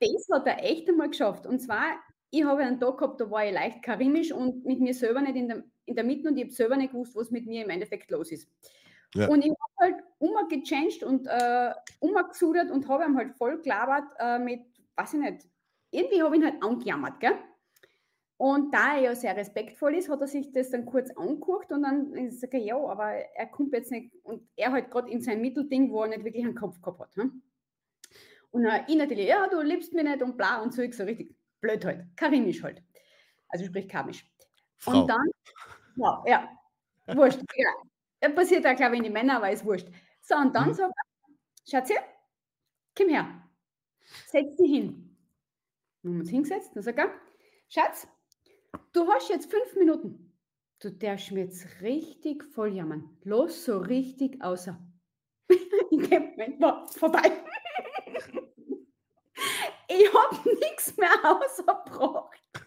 das 0.00 0.26
hat 0.32 0.46
er 0.46 0.64
echt 0.64 0.88
einmal 0.88 1.08
geschafft. 1.08 1.46
Und 1.46 1.60
zwar, 1.60 2.00
ich 2.30 2.44
habe 2.44 2.62
einen 2.62 2.80
Tag 2.80 2.98
gehabt, 2.98 3.20
da 3.20 3.30
war 3.30 3.46
ich 3.46 3.52
leicht 3.52 3.82
karimisch 3.82 4.32
und 4.32 4.64
mit 4.64 4.80
mir 4.80 4.94
selber 4.94 5.20
nicht 5.20 5.36
in 5.36 5.48
der, 5.48 5.64
in 5.84 5.94
der 5.94 6.04
Mitte 6.04 6.28
und 6.28 6.36
ich 6.36 6.44
habe 6.44 6.52
selber 6.52 6.76
nicht 6.76 6.92
gewusst, 6.92 7.14
was 7.14 7.30
mit 7.30 7.46
mir 7.46 7.64
im 7.64 7.70
Endeffekt 7.70 8.10
los 8.10 8.32
ist. 8.32 8.48
Ja. 9.14 9.28
Und 9.28 9.44
ich 9.44 9.50
habe 9.50 9.92
halt 9.92 10.04
umgechanged 10.18 11.02
und 11.02 11.26
äh, 11.26 11.72
umgesudert 12.00 12.70
und 12.70 12.88
habe 12.88 13.04
ihm 13.04 13.16
halt 13.16 13.34
voll 13.36 13.60
gelabert 13.60 14.04
äh, 14.18 14.38
mit, 14.38 14.62
weiß 14.96 15.14
ich 15.14 15.20
nicht, 15.20 15.48
irgendwie 15.90 16.22
habe 16.22 16.36
ich 16.36 16.42
ihn 16.42 16.48
halt 16.50 16.62
angejammert, 16.62 17.20
gell? 17.20 17.34
Und 18.38 18.74
da 18.74 18.96
er 18.96 19.02
ja 19.02 19.14
sehr 19.14 19.36
respektvoll 19.36 19.94
ist, 19.94 20.08
hat 20.08 20.20
er 20.20 20.26
sich 20.26 20.50
das 20.50 20.70
dann 20.70 20.84
kurz 20.84 21.10
angeguckt 21.12 21.70
und 21.70 21.82
dann 21.82 22.30
sage 22.32 22.58
ich, 22.58 22.64
ja, 22.64 22.76
aber 22.76 23.12
er 23.12 23.46
kommt 23.46 23.72
jetzt 23.72 23.92
nicht, 23.92 24.12
und 24.24 24.48
er 24.56 24.72
halt 24.72 24.90
gerade 24.90 25.10
in 25.10 25.20
sein 25.20 25.40
Mittelding, 25.40 25.92
wo 25.92 26.02
er 26.02 26.08
nicht 26.08 26.24
wirklich 26.24 26.44
einen 26.44 26.56
Kopf 26.56 26.80
gehabt 26.80 27.00
hat. 27.00 27.14
Hm? 27.14 27.42
Und 28.50 28.64
äh, 28.64 28.82
ich 28.88 28.96
natürlich, 28.96 29.28
ja, 29.28 29.46
du 29.46 29.60
liebst 29.60 29.92
mich 29.92 30.02
nicht 30.02 30.22
und 30.22 30.36
bla 30.36 30.60
und 30.60 30.74
so, 30.74 30.82
ich 30.82 30.96
so 30.96 31.04
richtig 31.04 31.36
blöd 31.60 31.84
halt, 31.84 32.04
karimisch 32.16 32.62
halt. 32.62 32.82
Also 33.48 33.64
sprich 33.66 33.88
kamisch. 33.88 34.26
Frau. 34.76 35.02
Und 35.02 35.08
dann, 35.08 35.26
ja, 35.96 36.24
ja, 36.26 36.48
wurscht, 37.14 37.38
egal. 37.54 37.74
Das 38.22 38.34
passiert 38.34 38.66
auch, 38.66 38.76
glaube 38.76 38.94
ich, 38.94 38.98
in 39.00 39.04
die 39.04 39.10
Männer, 39.10 39.36
aber 39.36 39.50
ist 39.50 39.64
wurscht. 39.66 39.88
So, 40.22 40.36
und 40.36 40.54
dann 40.54 40.68
Mhm. 40.70 40.74
sagt 40.74 40.92
er, 40.96 41.04
Schatzi, 41.70 41.94
komm 42.96 43.08
her, 43.10 43.48
setz 44.28 44.56
dich 44.56 44.70
hin. 44.70 45.18
Dann 46.02 46.12
haben 46.12 46.16
wir 46.18 46.20
uns 46.22 46.30
hingesetzt, 46.30 46.70
dann 46.74 46.82
sagt 46.84 46.98
er, 46.98 47.12
Schatz, 47.68 48.08
du 48.92 49.08
hast 49.12 49.28
jetzt 49.30 49.50
fünf 49.50 49.76
Minuten. 49.76 50.32
Du 50.80 50.90
darfst 50.90 51.32
mir 51.32 51.44
jetzt 51.44 51.66
richtig 51.82 52.44
voll 52.44 52.74
jammern. 52.74 53.16
Los, 53.24 53.64
so 53.64 53.78
richtig 53.78 54.42
außer. 54.42 54.78
In 55.90 56.10
dem 56.10 56.30
Moment 56.30 56.60
war 56.60 56.88
vorbei. 56.88 57.22
Ich 59.88 60.12
habe 60.14 60.50
nichts 60.60 60.96
mehr 60.96 61.10
ausgebracht. 61.24 62.40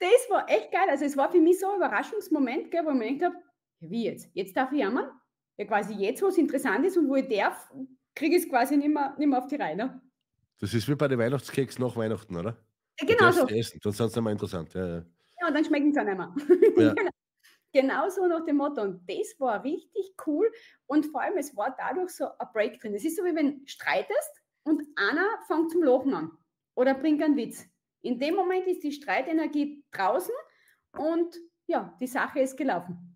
Das 0.00 0.30
war 0.30 0.48
echt 0.48 0.72
geil. 0.72 0.88
Also 0.88 1.04
es 1.04 1.14
war 1.16 1.30
für 1.30 1.40
mich 1.40 1.60
so 1.60 1.68
ein 1.68 1.76
Überraschungsmoment, 1.76 2.70
gell, 2.70 2.86
wo 2.86 2.90
ich 2.90 2.96
mir 2.96 3.12
gedacht 3.12 3.34
habe, 3.34 3.44
ja, 3.80 3.90
wie 3.90 4.04
jetzt? 4.04 4.30
Jetzt 4.34 4.56
darf 4.56 4.72
ich 4.72 4.78
jammern? 4.78 5.10
Ja, 5.56 5.64
quasi 5.66 5.94
jetzt, 5.94 6.22
wo 6.22 6.28
es 6.28 6.38
interessant 6.38 6.86
ist 6.86 6.96
und 6.96 7.08
wo 7.08 7.16
ich 7.16 7.28
darf, 7.28 7.70
kriege 8.14 8.36
ich 8.36 8.44
es 8.44 8.48
quasi 8.48 8.76
nicht 8.76 8.88
mehr, 8.88 9.14
nicht 9.18 9.28
mehr 9.28 9.38
auf 9.38 9.46
die 9.46 9.56
Reihe. 9.56 10.00
Das 10.58 10.74
ist 10.74 10.88
wie 10.88 10.94
bei 10.94 11.08
den 11.08 11.18
Weihnachtskeks 11.18 11.78
nach 11.78 11.96
Weihnachten, 11.96 12.36
oder? 12.36 12.56
Ja, 13.00 13.06
genau 13.06 13.30
so. 13.30 13.46
essen, 13.48 13.80
dann 13.82 13.92
sind 13.92 14.12
sie 14.12 14.20
mehr 14.20 14.32
interessant. 14.32 14.74
Ja, 14.74 14.86
ja. 14.86 15.04
Ja, 15.40 15.48
und 15.48 15.54
dann 15.54 15.64
schmecken 15.64 15.92
sie 15.92 16.00
auch 16.00 16.04
nicht 16.04 16.16
mehr. 16.16 16.34
Ja. 16.76 16.94
Genau. 17.72 18.04
genau 18.04 18.08
so 18.08 18.26
nach 18.26 18.44
dem 18.44 18.56
Motto. 18.56 18.82
Und 18.82 19.08
das 19.08 19.38
war 19.38 19.62
richtig 19.62 20.14
cool. 20.26 20.50
Und 20.86 21.06
vor 21.06 21.22
allem, 21.22 21.38
es 21.38 21.56
war 21.56 21.74
dadurch 21.78 22.10
so 22.10 22.26
ein 22.38 22.48
Break 22.52 22.80
drin. 22.80 22.94
Es 22.94 23.04
ist 23.04 23.16
so, 23.16 23.24
wie 23.24 23.34
wenn 23.34 23.60
du 23.60 23.66
streitest 23.66 24.42
und 24.64 24.82
einer 24.96 25.26
fängt 25.46 25.70
zum 25.70 25.82
Lachen 25.82 26.14
an 26.14 26.30
oder 26.74 26.94
bringt 26.94 27.22
einen 27.22 27.36
Witz. 27.36 27.64
In 28.02 28.18
dem 28.18 28.34
Moment 28.34 28.66
ist 28.66 28.82
die 28.82 28.92
Streitenergie 28.92 29.84
draußen 29.92 30.34
und 30.96 31.36
ja, 31.66 31.96
die 32.00 32.06
Sache 32.06 32.40
ist 32.40 32.56
gelaufen. 32.56 33.09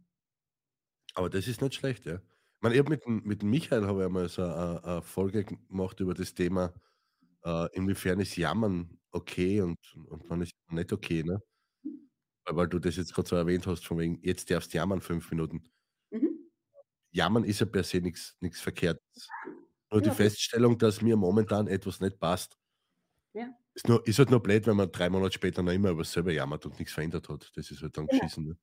Aber 1.17 1.31
das 1.31 1.47
ist 1.49 1.63
nicht 1.63 1.75
schlecht, 1.75 2.05
ja. 2.07 2.17
Ich 2.17 2.61
meine, 2.63 2.75
ich 2.75 2.81
habe 2.81 2.91
mit, 2.91 3.07
mit 3.25 3.43
Michael 3.43 3.87
habe 3.87 4.01
ich 4.01 4.07
einmal 4.07 4.29
so 4.29 4.43
eine, 4.43 4.83
eine 4.85 5.03
Folge 5.03 5.45
gemacht 5.45 6.01
über 6.01 6.15
das 6.15 6.35
Thema, 6.35 6.73
äh, 7.45 7.69
inwiefern 7.77 8.21
ist 8.21 8.37
Jammern 8.37 8.99
okay 9.13 9.63
und, 9.63 9.79
und 10.09 10.25
wann 10.31 10.43
ist 10.43 10.53
nicht 10.71 10.93
okay, 10.93 11.23
ne? 11.25 11.41
Weil, 12.47 12.69
du 12.69 12.79
das 12.79 12.97
jetzt 12.97 13.15
gerade 13.15 13.29
so 13.29 13.37
erwähnt 13.37 13.67
hast, 13.67 13.87
von 13.87 13.99
wegen, 13.99 14.19
jetzt 14.23 14.51
darfst 14.51 14.75
du 14.75 14.79
jammern 14.79 15.01
fünf 15.01 15.31
Minuten. 15.31 15.65
Mhm. 16.13 16.51
Jammern 17.13 17.45
ist 17.45 17.61
ja 17.61 17.67
per 17.67 17.85
se 17.85 18.01
nichts 18.01 18.61
Verkehrtes. 18.61 19.29
Nur 19.91 20.03
die 20.03 20.11
Ja. 20.11 20.15
Feststellung, 20.15 20.79
dass 20.79 21.03
mir 21.03 21.17
momentan 21.17 21.69
etwas 21.69 22.01
nicht 22.01 22.19
passt. 22.21 22.57
Ja. 23.35 23.55
Ist, 23.77 23.89
nur, 23.89 24.07
ist 24.07 24.19
halt 24.21 24.31
nur 24.31 24.41
blöd, 24.43 24.67
wenn 24.69 24.77
man 24.77 24.93
drei 24.93 25.11
Monate 25.11 25.33
später 25.35 25.63
noch 25.63 25.73
immer 25.73 25.91
über 25.91 26.03
dasselbe 26.03 26.33
jammert 26.33 26.65
und 26.65 26.79
nichts 26.79 26.95
verändert 26.95 27.29
hat. 27.29 27.51
Das 27.57 27.71
ist 27.73 27.83
halt 27.83 27.97
dann 27.99 28.09
Genau. 28.09 28.21
geschissen. 28.21 28.45
Ne? 28.47 28.57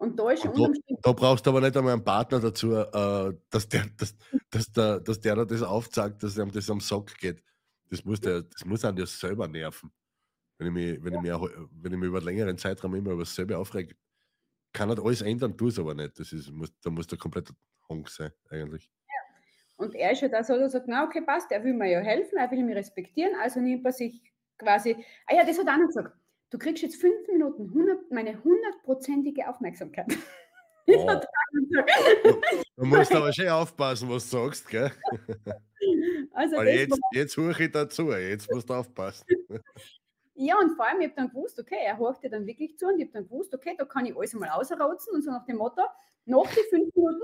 Und 0.00 0.18
da 0.18 0.30
ist 0.30 0.46
Und 0.46 0.58
da, 0.58 0.94
da 1.02 1.12
brauchst 1.12 1.44
du 1.44 1.50
aber 1.50 1.60
nicht 1.60 1.76
einmal 1.76 1.92
einen 1.92 2.02
Partner 2.02 2.40
dazu, 2.40 2.72
äh, 2.74 3.36
dass, 3.50 3.68
der, 3.68 3.84
dass, 3.98 4.16
dass, 4.48 4.72
der, 4.72 4.98
dass 5.00 5.20
der 5.20 5.36
da 5.36 5.44
das 5.44 5.60
aufzeigt, 5.62 6.22
dass 6.22 6.38
ihm 6.38 6.50
das 6.50 6.70
am 6.70 6.80
Sack 6.80 7.18
geht. 7.18 7.42
Das 7.90 8.02
muss, 8.02 8.18
der, 8.18 8.42
das 8.44 8.64
muss 8.64 8.82
einen 8.82 8.96
ja 8.96 9.04
selber 9.04 9.46
nerven. 9.46 9.92
Wenn 10.56 10.68
ich, 10.68 10.72
mich, 10.72 11.04
wenn, 11.04 11.14
ich 11.14 11.20
mich, 11.20 11.32
auch- 11.32 11.50
wenn 11.72 11.92
ich 11.92 11.98
mich 11.98 12.06
über 12.08 12.16
einen 12.16 12.26
längeren 12.26 12.56
Zeitraum 12.56 12.94
immer 12.94 13.10
über 13.10 13.24
dasselbe 13.24 13.58
aufrege, 13.58 13.94
kann 14.72 14.88
halt 14.88 15.00
alles 15.00 15.20
ändern, 15.20 15.54
tu 15.58 15.68
es 15.68 15.78
aber 15.78 15.94
nicht. 15.94 16.18
Das 16.18 16.32
ist, 16.32 16.50
muss, 16.50 16.72
da 16.80 16.88
muss 16.88 17.06
der 17.06 17.18
komplette 17.18 17.52
Honk 17.86 18.08
sein, 18.08 18.30
eigentlich. 18.48 18.90
Und 19.76 19.94
er 19.94 20.12
ist 20.12 20.22
ja 20.22 20.28
da 20.28 20.42
so, 20.42 20.54
dass 20.54 20.62
er 20.62 20.80
sagt, 20.80 20.88
na 20.88 21.04
okay, 21.04 21.20
passt, 21.20 21.52
er 21.52 21.62
will 21.62 21.74
mir 21.74 21.90
ja 21.90 22.00
helfen, 22.00 22.38
er 22.38 22.50
will 22.50 22.64
mich 22.64 22.76
respektieren, 22.76 23.34
also 23.38 23.60
nimmt 23.60 23.84
er 23.84 23.92
sich 23.92 24.22
quasi, 24.56 24.96
ah 25.26 25.34
ja, 25.34 25.44
das 25.44 25.58
hat 25.58 25.66
er 25.66 25.74
auch 25.74 25.78
noch 25.78 25.86
gesagt, 25.88 26.16
du 26.50 26.58
kriegst 26.58 26.82
jetzt 26.82 26.96
fünf 26.96 27.26
Minuten 27.28 27.68
100, 27.68 28.10
meine 28.10 28.42
hundertprozentige 28.42 29.48
Aufmerksamkeit. 29.48 30.06
Oh. 30.92 31.20
Du 32.76 32.84
musst 32.84 33.14
aber 33.14 33.32
schon 33.32 33.46
aufpassen, 33.48 34.08
was 34.08 34.28
du 34.28 34.38
sagst, 34.38 34.68
gell? 34.68 34.90
Also 36.32 36.56
Weil 36.56 36.68
jetzt, 36.78 36.98
jetzt 37.12 37.32
suche 37.34 37.64
ich 37.64 37.70
dazu, 37.70 38.10
jetzt 38.10 38.50
musst 38.50 38.68
du 38.68 38.74
aufpassen. 38.74 39.24
ja, 40.34 40.58
und 40.58 40.74
vor 40.74 40.86
allem, 40.86 41.00
ich 41.00 41.08
habe 41.08 41.16
dann 41.16 41.28
gewusst, 41.28 41.60
okay, 41.60 41.78
er 41.84 41.98
horcht 41.98 42.24
dir 42.24 42.30
dann 42.30 42.46
wirklich 42.46 42.76
zu 42.76 42.86
und 42.86 42.98
ich 42.98 43.04
habe 43.04 43.12
dann 43.12 43.24
gewusst, 43.24 43.54
okay, 43.54 43.76
da 43.78 43.84
kann 43.84 44.06
ich 44.06 44.16
alles 44.16 44.32
einmal 44.34 44.50
ausrotzen 44.50 45.14
und 45.14 45.22
so 45.22 45.30
nach 45.30 45.44
dem 45.44 45.58
Motto, 45.58 45.82
nach 46.24 46.50
die 46.50 46.62
fünf 46.70 46.92
Minuten 46.94 47.22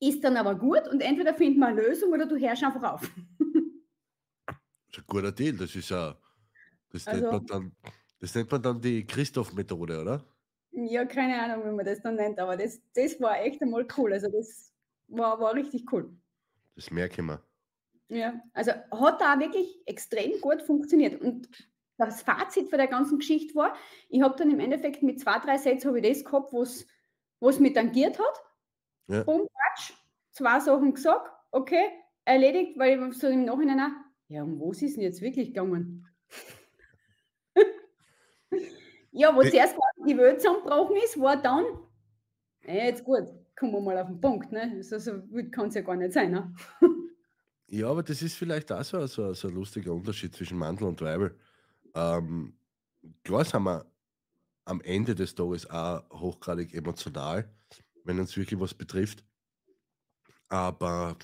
ist 0.00 0.24
dann 0.24 0.36
aber 0.36 0.54
gut 0.54 0.88
und 0.88 1.00
entweder 1.02 1.34
finden 1.34 1.60
wir 1.60 1.66
eine 1.66 1.82
Lösung 1.82 2.12
oder 2.12 2.26
du 2.26 2.36
hörst 2.38 2.64
einfach 2.64 2.94
auf. 2.94 3.00
Das 3.02 4.56
ist 4.92 4.98
ein 4.98 5.04
guter 5.06 5.32
Deal. 5.32 5.56
Das 5.56 5.74
ist 5.74 5.90
ja, 5.90 6.16
das, 6.90 7.06
Also- 7.06 7.32
man 7.32 7.46
dann, 7.46 7.76
das 8.22 8.34
nennt 8.34 8.50
man 8.50 8.62
dann 8.62 8.80
die 8.80 9.06
Christoph-Methode, 9.06 10.00
oder? 10.00 10.24
Ja, 10.70 11.04
keine 11.04 11.42
Ahnung, 11.42 11.66
wie 11.66 11.76
man 11.76 11.84
das 11.84 12.00
dann 12.00 12.14
nennt, 12.14 12.38
aber 12.38 12.56
das, 12.56 12.80
das 12.94 13.20
war 13.20 13.38
echt 13.42 13.60
einmal 13.60 13.86
cool. 13.98 14.14
Also 14.14 14.30
das 14.30 14.72
war, 15.08 15.38
war 15.38 15.54
richtig 15.54 15.92
cool. 15.92 16.10
Das 16.74 16.90
merke 16.90 17.20
ich 17.20 17.26
mir. 17.26 17.42
Ja, 18.08 18.40
also 18.54 18.72
hat 18.90 19.20
da 19.20 19.38
wirklich 19.38 19.82
extrem 19.84 20.40
gut 20.40 20.62
funktioniert. 20.62 21.20
Und 21.20 21.48
das 21.98 22.22
Fazit 22.22 22.70
von 22.70 22.78
der 22.78 22.88
ganzen 22.88 23.18
Geschichte 23.18 23.54
war, 23.54 23.76
ich 24.08 24.22
habe 24.22 24.36
dann 24.38 24.50
im 24.50 24.60
Endeffekt 24.60 25.02
mit 25.02 25.20
zwei, 25.20 25.38
drei 25.38 25.58
Sätzen 25.58 25.88
habe 25.88 26.00
ich 26.00 26.08
das 26.08 26.24
gehabt, 26.24 26.52
was 26.54 26.86
was 27.42 27.58
mich 27.58 27.74
tangiert 27.74 28.18
hat. 28.18 28.42
Ja. 29.08 29.24
Bumm, 29.24 29.48
Quatsch, 29.48 29.92
zwei 30.30 30.60
Sachen 30.60 30.94
gesagt, 30.94 31.28
okay, 31.50 31.90
erledigt, 32.24 32.78
weil 32.78 33.10
ich 33.10 33.18
so 33.18 33.26
im 33.26 33.44
Nachhinein 33.44 33.80
auch, 33.80 33.90
ja, 34.28 34.44
um 34.44 34.60
was 34.60 34.80
ist 34.80 34.96
denn 34.96 35.02
jetzt 35.02 35.20
wirklich 35.20 35.48
gegangen? 35.48 36.06
Ja, 39.12 39.34
wo 39.36 39.42
Die- 39.42 39.50
zuerst 39.50 39.74
quasi 39.76 40.08
die 40.12 40.18
Welt 40.18 40.40
zusammengebrochen 40.40 40.96
ist, 41.04 41.20
war 41.20 41.40
dann, 41.40 41.64
ja, 42.66 42.74
jetzt 42.86 43.04
gut, 43.04 43.24
kommen 43.56 43.72
wir 43.72 43.80
mal 43.80 43.98
auf 43.98 44.08
den 44.08 44.20
Punkt, 44.20 44.52
ne? 44.52 44.82
So, 44.82 44.98
so 44.98 45.22
kann 45.50 45.68
es 45.68 45.74
ja 45.74 45.82
gar 45.82 45.96
nicht 45.96 46.12
sein, 46.12 46.30
ne? 46.32 46.54
Ja, 47.68 47.88
aber 47.88 48.02
das 48.02 48.20
ist 48.20 48.34
vielleicht 48.36 48.70
auch 48.70 48.84
so, 48.84 49.06
so, 49.06 49.32
so 49.32 49.48
ein 49.48 49.54
lustiger 49.54 49.94
Unterschied 49.94 50.34
zwischen 50.36 50.58
Mandel 50.58 50.88
und 50.88 51.00
Weibel. 51.00 51.38
Ähm, 51.94 52.58
klar 53.24 53.46
sind 53.46 53.62
wir 53.62 53.86
am 54.66 54.82
Ende 54.82 55.14
des 55.14 55.34
Tages 55.34 55.70
auch 55.70 56.02
hochgradig 56.10 56.74
emotional, 56.74 57.50
wenn 58.04 58.20
uns 58.20 58.36
wirklich 58.36 58.60
was 58.60 58.74
betrifft. 58.74 59.24
Aber 60.48 61.16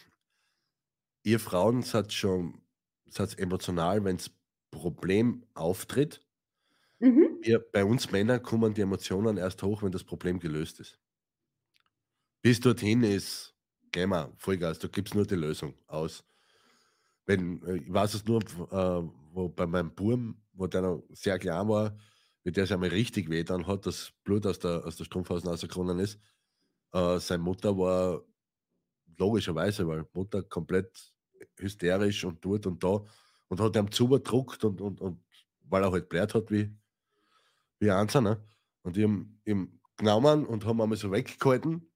ihr 1.22 1.38
Frauen 1.40 1.82
seid 1.82 2.12
schon 2.12 2.62
seid 3.10 3.38
emotional, 3.38 4.04
wenn 4.04 4.16
das 4.16 4.30
Problem 4.70 5.44
auftritt. 5.54 6.22
Mhm. 7.00 7.38
Wir, 7.42 7.58
bei 7.58 7.84
uns 7.84 8.10
Männern 8.12 8.42
kommen 8.42 8.74
die 8.74 8.80
Emotionen 8.82 9.36
erst 9.38 9.62
hoch, 9.64 9.82
wenn 9.82 9.90
das 9.92 10.04
Problem 10.04 10.38
gelöst 10.38 10.78
ist. 10.80 10.98
Bis 12.42 12.60
dorthin 12.60 13.02
ist, 13.02 13.54
gehen 13.92 14.10
wir, 14.10 14.32
Vollgas, 14.38 14.78
da 14.78 14.88
gibt 14.88 15.08
es 15.08 15.14
nur 15.14 15.26
die 15.26 15.34
Lösung 15.36 15.74
aus. 15.86 16.24
Wenn, 17.26 17.62
äh, 17.64 17.76
ich 17.76 17.92
weiß 17.92 18.14
es 18.14 18.24
nur, 18.26 18.40
äh, 18.42 19.08
wo 19.32 19.48
bei 19.48 19.66
meinem 19.66 19.94
Burm, 19.94 20.40
wo 20.52 20.66
der 20.66 20.82
noch 20.82 21.02
sehr 21.10 21.38
klein 21.38 21.68
war, 21.68 21.96
mit 22.44 22.56
der 22.56 22.64
es 22.64 22.72
einmal 22.72 22.88
richtig 22.90 23.28
weh 23.30 23.44
dann 23.44 23.66
hat, 23.66 23.86
das 23.86 24.12
Blut 24.24 24.46
aus 24.46 24.58
der, 24.58 24.84
aus 24.86 24.96
der 24.96 25.04
Strumpfhausen 25.04 25.48
rausgekommen 25.48 25.98
ist. 25.98 26.18
Äh, 26.92 27.18
seine 27.20 27.42
Mutter 27.42 27.76
war 27.76 28.22
logischerweise, 29.18 29.86
weil 29.88 30.06
Mutter 30.14 30.42
komplett 30.42 31.12
hysterisch 31.58 32.24
und 32.24 32.44
dort 32.44 32.66
und 32.66 32.82
da 32.84 33.04
und 33.48 33.60
hat 33.60 33.76
ihm 33.76 33.90
zugedruckt 33.90 34.64
und, 34.64 34.80
und, 34.80 35.00
und 35.00 35.22
weil 35.64 35.82
er 35.82 35.92
halt 35.92 36.08
blärt 36.08 36.34
hat 36.34 36.50
wie, 36.50 36.74
wie 37.80 37.90
ein 37.90 38.08
ne? 38.22 38.42
Und 38.82 38.96
ich 38.96 39.04
habe 39.04 39.26
ihm 39.44 39.80
genommen 39.96 40.46
und 40.46 40.64
haben 40.64 40.80
einmal 40.80 40.98
so 40.98 41.10
weggehalten 41.12 41.90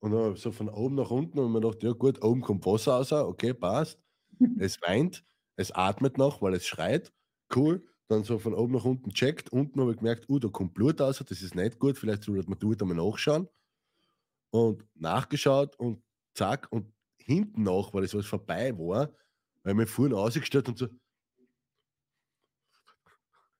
und 0.00 0.12
dann 0.12 0.36
so 0.36 0.52
von 0.52 0.68
oben 0.68 0.96
nach 0.96 1.10
unten 1.10 1.38
und 1.38 1.52
mir 1.52 1.60
gedacht, 1.60 1.82
ja 1.82 1.92
gut, 1.92 2.22
oben 2.22 2.42
kommt 2.42 2.66
Wasser 2.66 2.92
raus, 2.92 3.12
okay, 3.12 3.54
passt. 3.54 4.00
es 4.58 4.80
weint, 4.82 5.24
es 5.56 5.72
atmet 5.72 6.18
noch, 6.18 6.42
weil 6.42 6.54
es 6.54 6.66
schreit, 6.66 7.12
cool. 7.54 7.84
Dann 8.08 8.24
so 8.24 8.38
von 8.38 8.54
oben 8.54 8.74
nach 8.74 8.84
unten 8.84 9.10
checkt, 9.12 9.52
unten 9.52 9.80
habe 9.80 9.90
ich 9.92 9.98
gemerkt, 9.98 10.30
uh, 10.30 10.38
da 10.38 10.48
kommt 10.48 10.74
Blut 10.74 11.00
raus, 11.00 11.22
das 11.26 11.42
ist 11.42 11.54
nicht 11.54 11.78
gut, 11.78 11.98
vielleicht 11.98 12.24
sollte 12.24 12.48
man 12.48 12.58
dort 12.58 12.80
einmal 12.80 12.96
nachschauen. 12.96 13.48
Und 14.50 14.84
nachgeschaut 14.94 15.76
und 15.78 16.02
zack, 16.34 16.68
und 16.70 16.90
hinten 17.18 17.64
nach, 17.64 17.92
weil 17.92 18.04
es 18.04 18.14
was 18.14 18.24
vorbei 18.26 18.76
war, 18.78 19.10
weil 19.62 19.74
mir 19.74 19.86
vorhin 19.86 20.14
ausgestellt 20.14 20.68
und 20.68 20.78
so, 20.78 20.88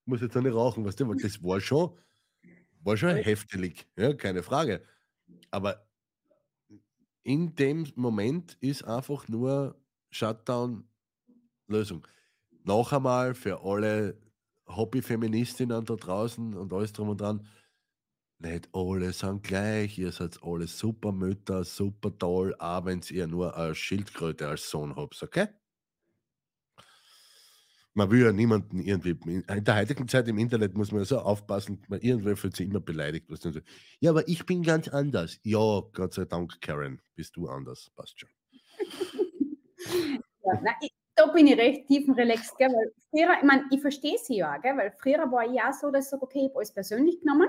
muss 0.09 0.21
jetzt 0.23 0.37
auch 0.37 0.43
nicht 0.43 0.55
rauchen, 0.55 0.85
weißt 0.85 1.01
du, 1.01 1.09
weil 1.09 1.17
das 1.17 1.43
war 1.43 1.61
schon, 1.61 1.99
war 2.83 2.97
schon 2.97 3.17
heftig, 3.17 3.89
ja, 3.97 4.15
keine 4.15 4.43
Frage. 4.43 4.85
Aber 5.51 5.89
in 7.23 7.55
dem 7.55 7.87
Moment 7.97 8.57
ist 8.61 8.83
einfach 8.85 9.29
nur 9.29 9.81
Shutdown-Lösung. 10.11 12.07
Noch 12.65 12.93
einmal 12.93 13.35
für 13.35 13.63
alle 13.63 14.21
Hobby-Feministinnen 14.69 15.85
da 15.85 15.97
draußen 15.97 16.55
und 16.55 16.73
alles 16.73 16.93
drum 16.93 17.11
und 17.11 17.21
dran, 17.21 17.47
nicht 18.39 18.69
alle 18.75 19.13
sind 19.13 19.43
gleich, 19.45 19.99
ihr 19.99 20.13
seid 20.13 20.43
alle 20.43 20.67
super 20.69 21.13
Mütter, 21.13 21.65
super 21.65 22.17
toll, 22.19 22.55
auch 22.59 22.85
wenn 22.87 23.03
ihr 23.11 23.27
nur 23.29 23.57
eine 23.57 23.75
Schildkröte 23.75 24.49
als 24.49 24.71
Sohn 24.71 24.97
habt, 24.97 25.23
okay? 25.23 25.49
Man 27.99 28.13
will 28.13 28.27
ja 28.27 28.33
niemanden 28.33 28.81
irgendwie, 28.81 29.19
in 29.27 29.65
der 29.65 29.75
heutigen 29.75 30.07
Zeit 30.07 30.29
im 30.29 30.39
Internet 30.39 30.77
muss 30.77 30.93
man 30.93 31.05
so 31.05 31.19
aufpassen, 31.19 31.83
weil 31.89 31.99
irgendwer 31.99 32.37
fühlt 32.37 32.55
sich 32.55 32.69
immer 32.69 32.79
beleidigt. 32.79 33.29
Was 33.29 33.41
so, 33.41 33.51
ja, 33.99 34.13
aber 34.13 34.29
ich 34.29 34.47
bin 34.47 34.63
ganz 34.63 34.87
anders. 34.87 35.41
Ja, 35.43 35.81
Gott 35.93 36.15
sei 36.15 36.25
Dank, 36.25 36.61
Karen, 36.61 37.01
bist 37.17 37.35
du 37.35 37.49
anders, 37.49 37.91
passt 37.97 38.21
schon. 38.21 38.31
ja, 40.45 40.61
nein, 40.63 40.75
ich, 40.81 40.93
da 41.17 41.27
bin 41.27 41.49
ich 41.49 41.59
recht 41.59 41.89
tiefenrelaxed, 41.89 42.57
gell, 42.57 42.69
weil 42.69 42.93
früher, 43.11 43.37
ich 43.37 43.43
meine, 43.43 43.65
ich 43.73 43.81
verstehe 43.81 44.17
sie 44.17 44.37
ja, 44.37 44.59
gell, 44.59 44.77
weil 44.77 44.93
früher 44.93 45.29
war 45.33 45.45
ich 45.45 45.55
ja 45.55 45.73
so, 45.73 45.91
dass 45.91 46.05
ich 46.05 46.11
sage, 46.11 46.23
okay, 46.23 46.39
ich 46.43 46.51
habe 46.51 46.59
alles 46.59 46.73
persönlich 46.73 47.19
genommen 47.19 47.49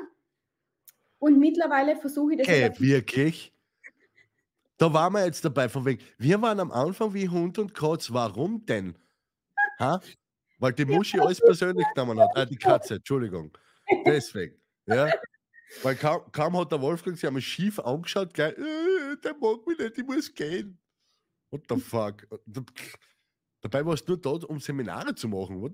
und 1.20 1.38
mittlerweile 1.38 1.96
versuche 1.96 2.34
ich 2.34 2.40
das. 2.40 2.48
Okay, 2.48 2.72
wirklich? 2.80 3.54
Da 4.80 4.92
waren 4.92 5.14
wir 5.14 5.26
jetzt 5.26 5.46
dabei, 5.46 5.70
von 5.70 5.86
wegen, 5.86 6.02
wir 6.18 6.42
waren 6.42 6.60
am 6.60 6.72
Anfang 6.72 7.14
wie 7.14 7.30
Hund 7.30 7.60
und 7.60 7.76
Katz, 7.76 8.12
warum 8.12 8.66
denn? 8.66 8.96
Ha? 9.80 10.02
Weil 10.60 10.74
die 10.74 10.86
Muschi 10.86 11.20
alles 11.20 11.40
persönlich 11.40 11.86
genommen 11.96 12.20
hat. 12.20 12.30
Ah, 12.36 12.46
die 12.46 12.58
Katze, 12.58 12.96
Entschuldigung. 12.96 13.58
Deswegen. 14.06 14.56
Ja. 14.86 15.12
Weil 15.84 15.96
kaum, 15.96 16.32
kaum 16.32 16.58
hat 16.58 16.72
der 16.72 16.82
Wolfgang 16.82 17.16
sich 17.16 17.28
einmal 17.28 17.42
schief 17.42 17.80
angeschaut, 17.80 18.34
gleich, 18.34 18.58
äh, 18.58 19.16
der 19.24 19.36
mag 19.36 19.66
mich 19.68 19.78
nicht, 19.78 19.98
ich 19.98 20.06
muss 20.06 20.34
gehen. 20.34 20.80
What 21.52 21.64
the 21.70 21.80
fuck? 21.80 22.28
Dabei 23.62 23.86
warst 23.86 24.08
du 24.08 24.14
nur 24.14 24.22
da, 24.22 24.48
um 24.48 24.60
Seminare 24.60 25.14
zu 25.16 25.28
machen. 25.28 25.62
What? 25.62 25.74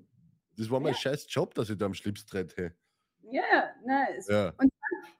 Das 0.57 0.69
war 0.69 0.79
mein 0.79 0.93
ja. 0.93 0.99
scheiß 0.99 1.27
Job, 1.29 1.53
dass 1.53 1.69
ich 1.69 1.77
da 1.77 1.86
am 1.86 1.93
Schlips 1.93 2.25
trete. 2.25 2.75
Ja, 3.31 3.73
nice. 3.86 4.27
Ja. 4.27 4.53
Und 4.57 4.71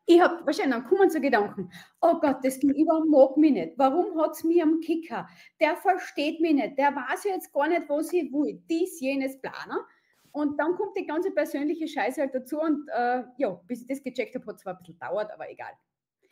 ich 0.06 0.22
habe 0.22 0.46
wahrscheinlich 0.46 0.76
dann 0.76 0.86
kommen 0.86 1.10
zu 1.10 1.20
Gedanken, 1.20 1.72
oh 2.02 2.20
Gott, 2.20 2.38
das 2.44 2.60
Gegenüber 2.60 3.04
mag 3.06 3.38
mich 3.38 3.54
nicht. 3.54 3.74
Warum 3.78 4.20
hat 4.22 4.32
es 4.32 4.44
mich 4.44 4.62
am 4.62 4.80
Kicker? 4.80 5.28
Der 5.60 5.76
versteht 5.78 6.40
mich 6.42 6.54
nicht. 6.54 6.78
Der 6.78 6.96
weiß 6.96 7.24
jetzt 7.24 7.52
gar 7.52 7.68
nicht, 7.68 7.90
was 7.90 8.14
ich 8.14 8.32
will. 8.32 8.62
Dies, 8.70 9.00
jenes, 9.00 9.40
Planer. 9.42 9.86
Und 10.32 10.60
dann 10.60 10.76
kommt 10.76 10.96
die 10.96 11.08
ganze 11.08 11.32
persönliche 11.32 11.88
Scheiße 11.88 12.22
halt 12.22 12.36
dazu. 12.36 12.60
Und 12.60 12.88
äh, 12.90 13.24
ja, 13.38 13.50
bis 13.68 13.82
ich 13.82 13.88
das 13.88 14.04
gecheckt 14.04 14.36
habe, 14.36 14.46
hat 14.46 14.60
zwar 14.60 14.74
ein 14.74 14.80
bisschen 14.80 15.00
gedauert, 15.00 15.32
aber 15.32 15.50
egal. 15.50 15.72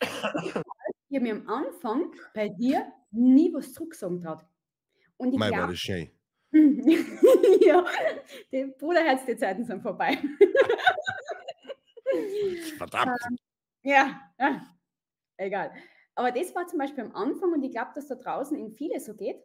ich 0.00 1.16
habe 1.16 1.20
mir 1.20 1.34
am 1.34 1.48
Anfang 1.48 2.12
bei 2.32 2.48
dir 2.48 2.92
nie 3.10 3.52
was 3.52 3.72
zurücksagen 3.72 4.22
traut. 4.22 4.44
Und 5.16 5.32
ich 5.32 5.40
glaube, 5.40 5.76
schön. 5.76 6.10
ja, 6.52 7.84
die 8.52 8.66
Bruderherz, 8.78 9.24
die 9.26 9.36
Zeiten 9.36 9.64
sind 9.64 9.82
vorbei. 9.82 10.16
Verdammt. 12.78 13.18
Ähm, 13.28 13.38
ja, 13.84 14.66
egal. 15.36 15.72
Aber 16.14 16.32
das 16.32 16.54
war 16.54 16.66
zum 16.66 16.78
Beispiel 16.78 17.04
am 17.04 17.14
Anfang 17.14 17.52
und 17.52 17.62
ich 17.62 17.72
glaube, 17.72 17.92
dass 17.94 18.08
da 18.08 18.14
draußen 18.16 18.56
in 18.58 18.72
viele 18.72 19.00
so 19.00 19.14
geht. 19.14 19.44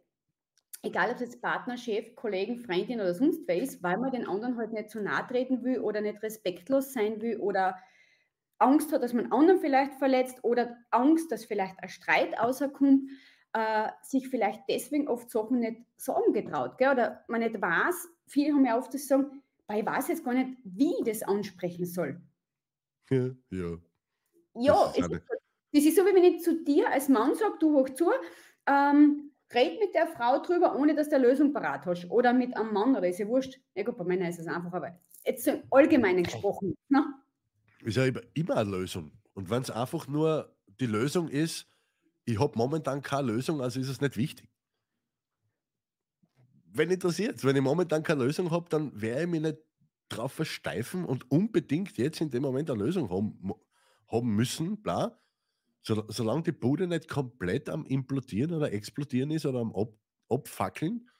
Egal, 0.82 1.10
ob 1.10 1.16
es 1.16 1.22
jetzt 1.22 1.42
Partner, 1.42 1.76
Chef, 1.76 2.14
Kollegen, 2.16 2.58
Freundin 2.58 3.00
oder 3.00 3.14
sonst 3.14 3.42
wer 3.46 3.62
ist, 3.62 3.82
weil 3.82 3.98
man 3.98 4.12
den 4.12 4.26
anderen 4.26 4.56
halt 4.56 4.72
nicht 4.72 4.90
zu 4.90 5.02
nahe 5.02 5.26
treten 5.26 5.64
will 5.64 5.80
oder 5.80 6.00
nicht 6.00 6.22
respektlos 6.22 6.92
sein 6.92 7.20
will 7.20 7.38
oder 7.38 7.78
Angst 8.58 8.92
hat, 8.92 9.02
dass 9.02 9.14
man 9.14 9.32
anderen 9.32 9.60
vielleicht 9.60 9.94
verletzt 9.94 10.44
oder 10.44 10.78
Angst, 10.90 11.32
dass 11.32 11.44
vielleicht 11.46 11.78
ein 11.82 11.88
Streit 11.88 12.38
außerkommt, 12.38 13.10
äh, 13.54 13.90
sich 14.02 14.28
vielleicht 14.28 14.62
deswegen 14.68 15.08
oft 15.08 15.30
Sachen 15.30 15.60
nicht 15.60 15.82
sagen 15.96 16.32
getraut. 16.32 16.78
Gell? 16.78 16.92
Oder 16.92 17.24
man 17.28 17.40
nicht 17.40 17.60
weiß, 17.60 18.08
viele 18.26 18.54
haben 18.54 18.64
ja 18.66 18.78
oft 18.78 18.94
das 18.94 19.06
sagen, 19.06 19.42
weil 19.66 19.80
ich 19.80 19.86
weiß 19.86 20.08
jetzt 20.08 20.24
gar 20.24 20.34
nicht, 20.34 20.58
wie 20.64 20.94
ich 20.98 21.04
das 21.04 21.22
ansprechen 21.22 21.86
soll. 21.86 22.20
Ja, 23.10 23.36
ja. 23.50 23.80
Ja, 24.54 24.92
das 24.96 24.98
ist, 24.98 25.10
das 25.72 25.84
ist 25.84 25.96
so, 25.96 26.02
wie 26.02 26.14
wenn 26.14 26.24
ich 26.24 26.42
zu 26.42 26.64
dir 26.64 26.90
als 26.90 27.08
Mann 27.08 27.34
sage, 27.34 27.54
du 27.60 27.74
hoch 27.74 27.88
zu, 27.90 28.10
ähm, 28.66 29.30
red 29.52 29.78
mit 29.80 29.94
der 29.94 30.06
Frau 30.06 30.42
drüber, 30.42 30.76
ohne 30.76 30.94
dass 30.94 31.08
du 31.08 31.16
eine 31.16 31.28
Lösung 31.28 31.52
parat 31.52 31.86
hast. 31.86 32.10
Oder 32.10 32.32
mit 32.32 32.56
einem 32.56 32.72
Mann, 32.72 32.96
oder 32.96 33.08
ist 33.08 33.18
ja 33.18 33.26
wurscht. 33.26 33.58
Ja 33.74 33.82
gut, 33.82 33.96
bei 33.96 34.04
Männern 34.04 34.28
ist 34.28 34.38
es 34.38 34.46
einfach, 34.46 34.72
aber 34.72 34.98
jetzt 35.24 35.44
so 35.44 35.52
im 35.52 35.62
Allgemeinen 35.70 36.24
gesprochen. 36.24 36.76
Ne? 36.88 37.04
Ist 37.82 37.96
ja 37.96 38.04
immer 38.34 38.56
eine 38.56 38.70
Lösung. 38.70 39.12
Und 39.34 39.50
wenn 39.50 39.62
es 39.62 39.70
einfach 39.70 40.06
nur 40.06 40.54
die 40.80 40.86
Lösung 40.86 41.28
ist, 41.28 41.66
ich 42.24 42.38
habe 42.38 42.56
momentan 42.56 43.02
keine 43.02 43.32
Lösung, 43.32 43.60
also 43.60 43.80
ist 43.80 43.88
es 43.88 44.00
nicht 44.00 44.16
wichtig. 44.16 44.48
Wenn 46.72 46.90
interessiert, 46.90 47.42
wenn 47.44 47.56
ich 47.56 47.62
momentan 47.62 48.02
keine 48.02 48.24
Lösung 48.24 48.50
habe, 48.50 48.68
dann 48.68 49.00
werde 49.00 49.22
ich 49.22 49.28
mich 49.28 49.40
nicht 49.40 49.58
drauf 50.08 50.32
versteifen 50.32 51.04
und 51.04 51.30
unbedingt 51.30 51.96
jetzt 51.96 52.20
in 52.20 52.30
dem 52.30 52.42
Moment 52.42 52.70
eine 52.70 52.84
Lösung 52.84 53.10
haben, 53.10 53.54
haben 54.10 54.34
müssen, 54.34 54.82
bla. 54.82 55.18
So, 55.82 56.04
solange 56.08 56.42
die 56.42 56.52
Bude 56.52 56.86
nicht 56.86 57.08
komplett 57.08 57.68
am 57.68 57.86
implodieren 57.86 58.52
oder 58.52 58.72
explodieren 58.72 59.30
ist 59.30 59.46
oder 59.46 59.60
am 59.60 59.74
Ab 59.74 59.94
Abfackeln, 60.28 61.10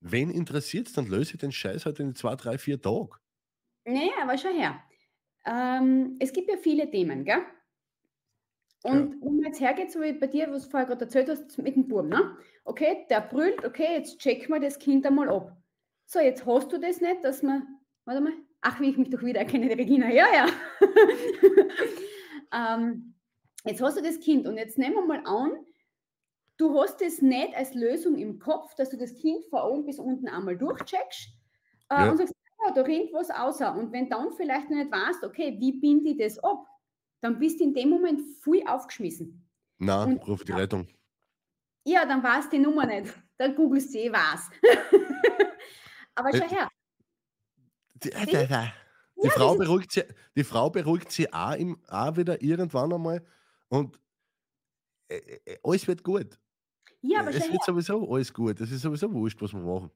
wen 0.00 0.28
interessiert 0.28 0.88
es, 0.88 0.92
dann 0.94 1.06
löse 1.06 1.34
ich 1.34 1.40
den 1.40 1.52
Scheiß 1.52 1.86
halt 1.86 2.00
in 2.00 2.16
zwei, 2.16 2.34
drei, 2.34 2.58
vier 2.58 2.80
Tagen. 2.80 3.10
Naja, 3.84 4.12
aber 4.22 4.36
schau 4.36 4.48
her. 4.48 4.82
Ähm, 5.46 6.16
es 6.18 6.32
gibt 6.32 6.50
ja 6.50 6.56
viele 6.56 6.90
Themen, 6.90 7.24
gell? 7.24 7.44
Und 8.82 9.14
ja. 9.14 9.20
wenn 9.20 9.36
man 9.36 9.46
jetzt 9.46 9.60
hergeht, 9.60 9.92
so 9.92 10.00
wie 10.00 10.12
bei 10.12 10.26
dir, 10.26 10.50
was 10.50 10.64
du 10.64 10.70
vorher 10.70 10.86
gerade 10.86 11.04
erzählt 11.04 11.28
hast, 11.28 11.58
mit 11.58 11.76
dem 11.76 11.86
Buben, 11.86 12.08
ne? 12.08 12.36
Okay, 12.64 13.06
der 13.08 13.20
brüllt, 13.20 13.64
okay, 13.64 13.96
jetzt 13.96 14.18
checken 14.18 14.48
wir 14.48 14.60
das 14.60 14.78
Kind 14.78 15.06
einmal 15.06 15.28
ab. 15.30 15.56
So, 16.06 16.18
jetzt 16.18 16.44
hast 16.44 16.72
du 16.72 16.78
das 16.78 17.00
nicht, 17.00 17.24
dass 17.24 17.42
man, 17.42 17.66
warte 18.04 18.20
mal, 18.20 18.32
ach, 18.64 18.80
wie 18.80 18.90
ich 18.90 18.96
mich 18.96 19.10
doch 19.10 19.22
wieder 19.22 19.40
erkenne, 19.40 19.68
die 19.68 19.74
Regina, 19.74 20.10
ja, 20.10 20.26
ja. 20.34 20.46
ähm, 22.76 23.14
jetzt 23.64 23.82
hast 23.82 23.98
du 23.98 24.02
das 24.02 24.18
Kind 24.20 24.48
und 24.48 24.56
jetzt 24.56 24.78
nehmen 24.78 24.94
wir 24.94 25.06
mal 25.06 25.26
an, 25.26 25.52
du 26.56 26.80
hast 26.80 27.02
es 27.02 27.20
nicht 27.20 27.54
als 27.54 27.74
Lösung 27.74 28.16
im 28.16 28.38
Kopf, 28.38 28.74
dass 28.74 28.88
du 28.88 28.96
das 28.96 29.14
Kind 29.14 29.44
von 29.46 29.60
oben 29.60 29.84
bis 29.84 29.98
unten 29.98 30.28
einmal 30.28 30.56
durchcheckst 30.56 31.28
äh, 31.90 31.94
ja. 31.94 32.10
und 32.10 32.16
sagst, 32.16 32.34
ja, 32.64 32.72
da 32.72 32.80
rennt 32.80 33.12
was 33.12 33.30
außer. 33.30 33.74
Und 33.74 33.92
wenn 33.92 34.08
dann 34.08 34.32
vielleicht 34.32 34.70
nicht 34.70 34.90
weißt, 34.90 35.24
okay, 35.24 35.56
wie 35.58 35.72
binde 35.72 36.10
ich 36.10 36.16
das 36.16 36.38
ab, 36.42 36.66
dann 37.20 37.38
bist 37.38 37.60
du 37.60 37.64
in 37.64 37.74
dem 37.74 37.90
Moment 37.90 38.22
viel 38.42 38.66
aufgeschmissen. 38.66 39.46
Na, 39.78 40.04
ruf 40.04 40.42
die 40.44 40.52
Rettung. 40.52 40.88
Ja, 41.84 42.06
dann 42.06 42.22
war 42.22 42.38
es 42.38 42.48
die 42.48 42.58
Nummer 42.58 42.86
nicht. 42.86 43.12
Dann 43.36 43.54
googelst 43.54 43.92
du 43.92 43.98
eh 43.98 44.12
was. 44.12 44.48
Aber 46.14 46.30
schau 46.32 46.48
her. 46.48 46.68
Die, 47.94 48.10
die, 48.10 48.26
die, 48.26 48.72
die 49.22 49.30
Frau 49.30 49.56
beruhigt 49.56 49.92
sie, 49.92 50.02
die 50.36 50.44
Frau 50.44 50.70
beruhigt 50.70 51.10
sie 51.12 51.32
auch, 51.32 51.54
im, 51.54 51.78
auch 51.88 52.16
wieder 52.16 52.42
irgendwann 52.42 52.92
einmal 52.92 53.24
und 53.68 53.98
äh, 55.08 55.16
äh, 55.44 55.58
alles 55.62 55.86
wird 55.86 56.02
gut. 56.02 56.38
Ja, 57.00 57.20
aber 57.20 57.30
es 57.30 57.50
wird 57.50 57.62
sowieso 57.64 58.10
alles 58.10 58.32
gut. 58.32 58.60
Es 58.60 58.70
ist 58.70 58.80
sowieso 58.82 59.12
wurscht, 59.12 59.40
was 59.42 59.52
wir 59.52 59.60
machen. 59.60 59.90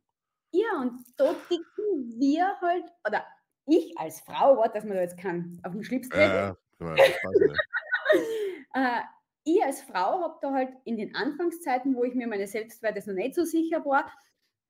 Ja, 0.53 0.81
und 0.81 1.03
da 1.17 1.35
ticken 1.49 2.19
wir 2.19 2.47
halt, 2.61 2.85
oder 3.07 3.25
ich 3.67 3.99
als 3.99 4.21
Frau, 4.21 4.57
warte, 4.57 4.75
dass 4.75 4.85
man 4.85 4.97
da 4.97 5.03
jetzt 5.03 5.19
kann, 5.19 5.61
auf 5.63 5.73
den 5.73 5.85
Schlips 5.85 6.09
treten. 6.09 6.57
Ja, 6.81 6.95
äh, 8.75 9.01
ich 9.45 9.63
als 9.65 9.83
Frau 9.83 10.23
habe 10.23 10.39
da 10.41 10.53
halt 10.53 10.71
in 10.85 10.97
den 10.97 11.15
Anfangszeiten, 11.15 11.95
wo 11.97 12.05
ich 12.05 12.15
mir 12.15 12.27
meine 12.27 12.47
Selbstwerte 12.47 13.01
noch 13.09 13.15
nicht 13.15 13.35
so 13.35 13.45
sicher 13.45 13.85
war, 13.85 14.11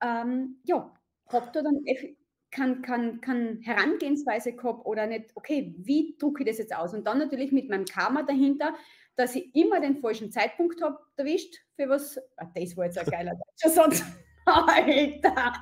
ähm, 0.00 0.60
ja, 0.64 0.92
habe 1.28 1.50
da 1.52 1.62
dann 1.62 1.84
keine 2.50 2.80
kann, 2.80 3.20
kann 3.20 3.60
Herangehensweise 3.62 4.52
gehabt 4.52 4.86
oder 4.86 5.06
nicht, 5.06 5.30
okay, 5.34 5.74
wie 5.78 6.16
drücke 6.18 6.42
ich 6.42 6.48
das 6.48 6.58
jetzt 6.58 6.74
aus? 6.74 6.94
Und 6.94 7.06
dann 7.06 7.18
natürlich 7.18 7.52
mit 7.52 7.68
meinem 7.68 7.84
Karma 7.84 8.22
dahinter, 8.22 8.74
dass 9.16 9.34
ich 9.34 9.54
immer 9.54 9.80
den 9.80 9.96
falschen 9.96 10.30
Zeitpunkt 10.30 10.80
habe 10.82 10.98
erwischt 11.16 11.56
für 11.74 11.88
was. 11.88 12.18
Ah, 12.36 12.46
das 12.54 12.76
war 12.76 12.84
jetzt 12.86 12.98
ein 12.98 13.06
geiler 13.06 13.32
deutscher 13.34 13.74
Satz. 13.74 14.02
Alter! 14.46 15.52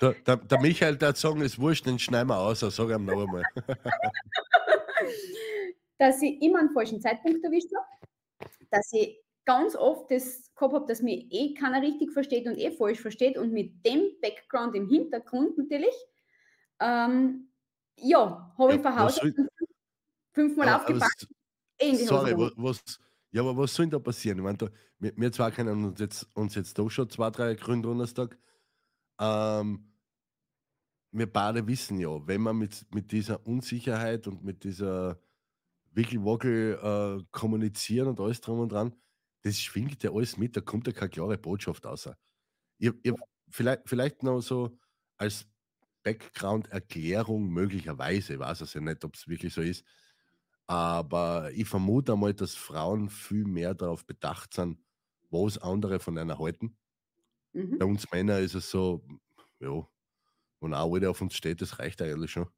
Der, 0.00 0.12
der, 0.12 0.36
der 0.36 0.60
Michael, 0.60 0.96
der 0.96 1.08
hat 1.08 1.16
sagen, 1.16 1.40
es 1.42 1.58
wurscht, 1.58 1.86
den 1.86 1.98
schneiden 1.98 2.28
wir 2.28 2.38
aus, 2.38 2.60
sag 2.60 2.88
ihm 2.90 3.04
noch 3.04 3.26
einmal. 3.26 3.42
dass 5.98 6.22
ich 6.22 6.40
immer 6.40 6.60
einen 6.60 6.70
falschen 6.70 7.00
Zeitpunkt 7.00 7.44
erwischt 7.44 7.70
habe, 7.74 7.86
dass 8.70 8.92
ich 8.92 9.20
ganz 9.44 9.74
oft 9.76 10.10
das 10.10 10.52
gehabt 10.54 10.74
habe, 10.74 10.86
dass 10.86 11.02
mir 11.02 11.16
eh 11.30 11.54
keiner 11.54 11.82
richtig 11.82 12.12
versteht 12.12 12.46
und 12.46 12.56
eh 12.58 12.70
falsch 12.70 13.00
versteht 13.00 13.36
und 13.38 13.52
mit 13.52 13.84
dem 13.86 14.02
Background 14.20 14.74
im 14.76 14.88
Hintergrund 14.88 15.56
natürlich, 15.58 15.94
ähm, 16.80 17.50
ja, 17.96 18.54
habe 18.58 18.74
ich 18.74 18.82
Ja, 18.82 19.08
soll- 19.08 19.30
aus 19.30 19.46
fünfmal 20.32 20.68
Aber- 20.68 20.76
aber 20.76 20.84
aufgepackt. 20.84 21.28
Sorry, 22.06 22.34
was, 22.56 22.82
ja, 23.32 23.40
aber 23.42 23.56
was 23.56 23.74
soll 23.74 23.86
denn 23.86 23.90
da 23.92 23.98
passieren? 23.98 24.38
Ich 24.38 24.44
meine, 24.44 24.58
da, 24.58 24.68
wir, 24.98 25.12
wir 25.16 25.32
zwei 25.32 25.50
kennen 25.50 25.84
uns 25.84 25.98
jetzt, 26.00 26.26
uns 26.36 26.54
jetzt 26.54 26.78
doch 26.78 26.90
schon 26.90 27.08
zwei, 27.08 27.30
drei 27.30 27.54
Gründonnerstag. 27.54 28.38
Ähm, 29.18 29.86
wir 31.12 31.30
beide 31.32 31.66
wissen 31.66 31.98
ja, 31.98 32.26
wenn 32.26 32.42
man 32.42 32.56
mit, 32.58 32.86
mit 32.94 33.10
dieser 33.12 33.44
Unsicherheit 33.46 34.26
und 34.28 34.44
mit 34.44 34.62
dieser 34.64 35.18
Wickelwockel 35.92 36.78
äh, 37.20 37.24
kommunizieren 37.32 38.08
und 38.08 38.20
alles 38.20 38.40
drum 38.40 38.60
und 38.60 38.70
dran, 38.72 38.94
das 39.42 39.60
schwingt 39.60 40.02
ja 40.02 40.12
alles 40.12 40.36
mit, 40.36 40.56
da 40.56 40.60
kommt 40.60 40.86
ja 40.86 40.92
keine 40.92 41.10
klare 41.10 41.38
Botschaft 41.38 41.86
raus. 41.86 42.08
Ich, 42.78 42.92
ich, 43.02 43.14
vielleicht, 43.50 43.88
vielleicht 43.88 44.22
noch 44.22 44.40
so 44.42 44.78
als 45.18 45.46
Background-Erklärung 46.04 47.48
möglicherweise, 47.50 48.34
ich 48.34 48.38
weiß 48.40 48.62
es 48.62 48.74
ja 48.74 48.80
nicht, 48.80 49.04
ob 49.04 49.16
es 49.16 49.28
wirklich 49.28 49.54
so 49.54 49.62
ist, 49.62 49.84
aber 50.66 51.50
ich 51.52 51.68
vermute 51.68 52.14
einmal, 52.14 52.34
dass 52.34 52.54
Frauen 52.54 53.08
viel 53.10 53.44
mehr 53.46 53.74
darauf 53.74 54.06
bedacht 54.06 54.54
sind, 54.54 54.80
was 55.30 55.58
andere 55.58 56.00
von 56.00 56.18
einer 56.18 56.38
halten. 56.38 56.78
Bei 57.78 57.84
Mhm. 57.84 57.86
uns 57.86 58.10
Männer 58.12 58.38
ist 58.38 58.54
es 58.54 58.70
so, 58.70 59.04
ja, 59.60 59.86
wenn 60.60 60.74
auch 60.74 60.94
einer 60.96 61.10
auf 61.10 61.20
uns 61.22 61.36
steht, 61.36 61.62
das 61.62 61.78
reicht 61.80 62.02
eigentlich 62.02 62.32
schon. 62.32 62.48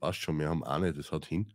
Passt 0.00 0.20
schon, 0.20 0.38
wir 0.40 0.48
haben 0.50 0.64
eine, 0.64 0.92
das 0.94 1.12
hat 1.12 1.26
hin. 1.26 1.54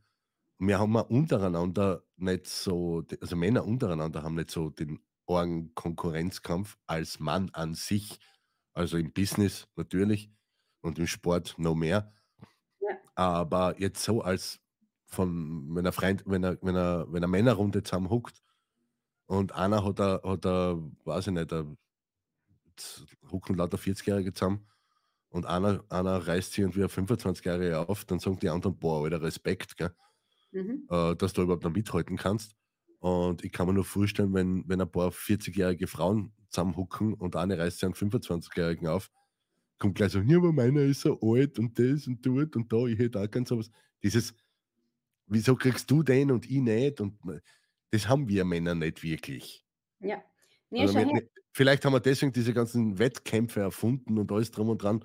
Wir 0.60 0.78
haben 0.78 0.96
auch 0.98 1.10
untereinander 1.10 2.04
nicht 2.18 2.48
so, 2.48 3.04
also 3.22 3.36
Männer 3.36 3.66
untereinander 3.66 4.24
haben 4.24 4.36
nicht 4.36 4.52
so 4.52 4.70
den 4.70 5.00
argen 5.26 5.74
Konkurrenzkampf 5.74 6.78
als 6.86 7.20
Mann 7.20 7.50
an 7.54 7.74
sich. 7.74 8.20
Also 8.74 8.98
im 8.98 9.12
Business 9.14 9.68
natürlich 9.76 10.32
und 10.82 11.00
im 11.00 11.08
Sport 11.08 11.56
noch 11.58 11.76
mehr. 11.76 12.14
Ja. 12.82 12.90
Aber 13.16 13.80
jetzt 13.80 14.04
so 14.04 14.22
als 14.22 14.60
von, 15.06 15.76
wenn 15.76 15.86
er 15.86 15.92
Freund, 15.92 16.24
wenn 16.26 16.44
er, 16.44 16.58
wenn 16.62 16.76
er, 16.76 17.12
wenn 17.12 17.24
er 17.24 17.30
Männerrunde 17.30 17.84
zusammenhuckt 17.84 18.44
und 19.26 19.54
einer 19.54 19.84
hat 19.84 20.00
er, 20.00 20.22
hat 20.24 20.46
er, 20.46 20.78
weiß 21.06 21.28
ich 21.28 21.34
nicht, 21.34 21.52
er 21.52 21.66
hucken 23.32 23.56
lauter 23.56 23.78
40-Jährige 23.78 24.34
zusammen 24.34 24.68
und 25.30 25.46
einer, 25.46 25.84
einer 25.90 26.28
reißt 26.28 26.54
sich 26.54 26.60
irgendwie 26.60 26.84
ein 26.84 26.90
25-Jährige 26.90 27.88
auf, 27.88 28.06
dann 28.06 28.20
sagen 28.20 28.40
die 28.40 28.50
anderen, 28.50 28.78
boah, 28.78 29.04
Alter, 29.04 29.22
Respekt, 29.22 29.78
gell, 29.78 29.94
Mhm. 30.52 30.88
äh, 30.90 31.16
dass 31.16 31.34
du 31.34 31.42
überhaupt 31.44 31.64
noch 31.64 31.74
mithalten 31.74 32.18
kannst. 32.18 32.56
Und 33.00 33.44
ich 33.46 33.52
kann 33.52 33.68
mir 33.68 33.74
nur 33.74 33.86
vorstellen, 33.86 34.34
wenn, 34.34 34.64
wenn 34.68 34.82
ein 34.82 34.92
paar 34.92 35.12
40-jährige 35.12 35.88
Frauen 35.88 36.34
zusammenhucken 36.50 37.14
und 37.14 37.36
eine 37.36 37.58
reißt 37.58 37.80
sich 37.80 37.86
einen 37.86 37.94
25-Jährigen 37.94 38.88
auf, 38.88 39.10
kommt 39.78 39.96
gleich 39.96 40.12
so, 40.12 40.20
ja, 40.20 40.38
aber 40.38 40.52
meiner 40.52 40.82
ist 40.82 41.02
so 41.02 41.20
alt 41.22 41.58
und 41.60 41.80
das 41.80 42.08
und 42.08 42.26
dort 42.26 42.56
und 42.56 42.72
da, 42.74 42.86
ich 42.86 43.00
hätte 43.00 43.22
auch 43.22 43.32
ganz 43.32 43.50
sowas. 43.50 43.72
Dieses, 44.04 44.34
wieso 45.28 45.56
kriegst 45.56 45.90
du 45.90 46.04
den 46.04 46.32
und 46.32 46.50
ich 46.50 46.60
nicht? 46.60 47.02
Und 47.02 47.20
das 47.92 48.08
haben 48.08 48.28
wir 48.28 48.46
Männer 48.46 48.76
nicht 48.76 49.04
wirklich. 49.04 49.66
Ja. 50.00 50.22
Nee, 50.70 50.82
Also 50.82 50.96
wir, 50.96 51.30
vielleicht 51.54 51.86
haben 51.86 51.94
wir 51.94 52.00
deswegen 52.00 52.34
diese 52.34 52.54
ganzen 52.54 53.00
Wettkämpfe 53.00 53.62
erfunden 53.62 54.18
und 54.18 54.32
alles 54.32 54.52
drum 54.52 54.70
und 54.70 54.84
dran, 54.84 55.04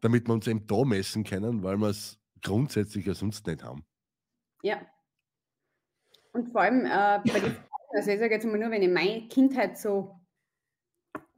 damit 0.00 0.28
wir 0.28 0.34
uns 0.34 0.46
eben 0.46 0.66
da 0.66 0.84
messen 0.84 1.24
können, 1.24 1.62
weil 1.62 1.76
wir 1.78 1.88
es 1.88 2.18
grundsätzlich 2.42 3.06
ja 3.06 3.14
sonst 3.14 3.46
nicht 3.46 3.62
haben. 3.62 3.84
Ja. 4.62 4.80
Und 6.32 6.50
vor 6.50 6.62
allem 6.62 6.84
äh, 6.84 7.20
bei 7.32 7.40
den 7.40 7.52
Frauen, 7.52 7.96
also 7.96 8.10
ich 8.10 8.18
sage 8.18 8.34
jetzt 8.34 8.44
mal 8.44 8.58
nur, 8.58 8.70
wenn 8.70 8.82
ich 8.82 8.90
meine 8.90 9.28
Kindheit 9.28 9.78
so 9.78 10.20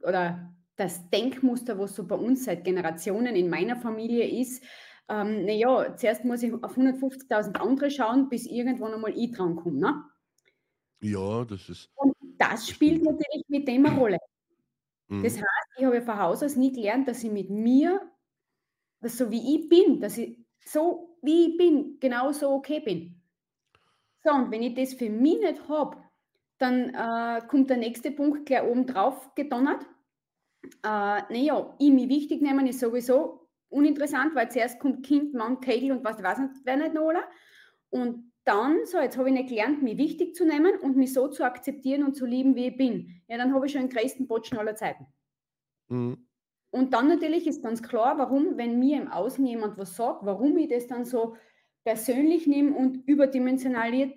oder 0.01 0.53
das 0.75 1.09
Denkmuster, 1.09 1.77
was 1.77 1.95
so 1.95 2.07
bei 2.07 2.15
uns 2.15 2.45
seit 2.45 2.63
Generationen 2.63 3.35
in 3.35 3.49
meiner 3.49 3.75
Familie 3.75 4.27
ist, 4.27 4.63
ähm, 5.09 5.45
naja, 5.45 5.95
zuerst 5.97 6.23
muss 6.23 6.43
ich 6.43 6.53
auf 6.53 6.77
150.000 6.77 7.57
andere 7.57 7.89
schauen, 7.89 8.29
bis 8.29 8.45
irgendwann 8.45 8.93
einmal 8.93 9.17
ich 9.17 9.31
dran 9.31 9.55
komme. 9.55 9.79
Ne? 9.79 10.03
Ja, 11.01 11.43
das 11.45 11.67
ist. 11.67 11.89
Und 11.95 12.15
das 12.37 12.69
spielt 12.69 13.03
natürlich 13.03 13.43
mit 13.47 13.67
dem 13.67 13.85
eine 13.85 13.97
Rolle. 13.97 14.17
mhm. 15.07 15.23
Das 15.23 15.35
heißt, 15.35 15.69
ich 15.77 15.85
habe 15.85 15.95
ja 15.95 16.01
von 16.01 16.19
Haus 16.19 16.43
aus 16.43 16.55
nie 16.55 16.71
gelernt, 16.71 17.07
dass 17.07 17.23
ich 17.23 17.31
mit 17.31 17.49
mir, 17.49 17.99
dass 19.01 19.17
so 19.17 19.31
wie 19.31 19.55
ich 19.55 19.67
bin, 19.67 19.99
dass 19.99 20.17
ich 20.17 20.38
so 20.65 21.17
wie 21.21 21.51
ich 21.51 21.57
bin, 21.57 21.99
genauso 21.99 22.51
okay 22.51 22.79
bin. 22.79 23.21
So, 24.23 24.31
und 24.31 24.51
wenn 24.51 24.63
ich 24.63 24.75
das 24.75 24.93
für 24.93 25.09
mich 25.09 25.39
nicht 25.39 25.67
habe, 25.67 25.97
dann 26.57 26.93
äh, 26.93 27.41
kommt 27.47 27.69
der 27.69 27.77
nächste 27.77 28.11
Punkt 28.11 28.45
gleich 28.45 28.63
oben 28.63 28.85
drauf 28.85 29.33
gedonnert. 29.35 29.85
Äh, 30.83 31.21
naja, 31.31 31.75
ich 31.79 31.91
mich 31.91 32.09
wichtig 32.09 32.41
nehmen 32.41 32.67
ist 32.67 32.81
sowieso 32.81 33.47
uninteressant, 33.69 34.35
weil 34.35 34.51
zuerst 34.51 34.79
kommt 34.79 35.05
Kind, 35.05 35.33
Mann, 35.33 35.61
Kegel 35.61 35.91
und 35.91 36.03
was 36.03 36.21
weiß 36.21 36.39
nicht, 36.39 36.53
wer 36.65 36.75
nicht 36.75 36.93
noch 36.93 37.07
alle. 37.09 37.23
Und 37.89 38.33
dann, 38.43 38.85
so, 38.85 38.99
jetzt 38.99 39.17
habe 39.17 39.29
ich 39.29 39.35
nicht 39.35 39.49
gelernt, 39.49 39.83
mich 39.83 39.97
wichtig 39.97 40.35
zu 40.35 40.45
nehmen 40.45 40.77
und 40.79 40.97
mich 40.97 41.13
so 41.13 41.27
zu 41.27 41.43
akzeptieren 41.43 42.03
und 42.03 42.15
zu 42.15 42.25
lieben, 42.25 42.55
wie 42.55 42.67
ich 42.67 42.77
bin. 42.77 43.21
Ja, 43.27 43.37
dann 43.37 43.53
habe 43.53 43.65
ich 43.65 43.71
schon 43.71 43.81
den 43.81 43.89
größten 43.89 44.27
Botschen 44.27 44.57
aller 44.57 44.75
Zeiten. 44.75 45.05
Mhm. 45.87 46.28
Und 46.71 46.93
dann 46.93 47.07
natürlich 47.07 47.47
ist 47.47 47.63
ganz 47.63 47.81
klar, 47.81 48.17
warum, 48.17 48.57
wenn 48.57 48.79
mir 48.79 49.01
im 49.01 49.07
Außen 49.07 49.45
jemand 49.45 49.77
was 49.77 49.95
sagt, 49.95 50.25
warum 50.25 50.57
ich 50.57 50.69
das 50.69 50.87
dann 50.87 51.05
so 51.05 51.35
persönlich 51.83 52.45
nehme 52.45 52.75
und 52.75 53.07
überdimensionaliert 53.07 54.13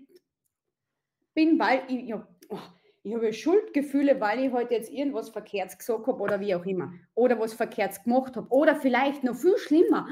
bin, 1.35 1.59
weil 1.59 1.83
ich, 1.89 2.09
ja, 2.09 2.27
oh, 2.51 2.59
ich 3.05 3.15
habe 3.15 3.33
Schuldgefühle, 3.33 4.21
weil 4.21 4.45
ich 4.45 4.53
heute 4.53 4.75
jetzt 4.75 4.91
irgendwas 4.91 5.31
verkehrt 5.31 5.77
gesagt 5.77 6.07
habe 6.07 6.21
oder 6.23 6.39
wie 6.41 6.55
auch 6.55 6.65
immer. 6.65 6.93
Oder 7.15 7.39
was 7.41 7.55
verkehrt 7.55 8.05
gemacht 8.05 8.37
habe. 8.37 8.47
Oder 8.51 8.77
vielleicht 8.77 9.25
noch 9.25 9.35
viel 9.35 9.57
schlimmer, 9.59 10.07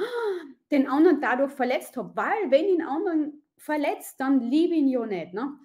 den 0.70 0.88
anderen 0.88 1.20
dadurch 1.20 1.52
verletzt 1.52 1.96
habe. 1.96 2.16
Weil, 2.16 2.50
wenn 2.50 2.64
ich 2.64 2.76
den 2.78 2.86
anderen 2.86 3.42
verletzt, 3.56 4.18
dann 4.18 4.40
liebe 4.40 4.74
ich 4.74 4.80
ihn 4.80 4.88
ja 4.88 5.06
nicht. 5.06 5.34
Ne? 5.34 5.58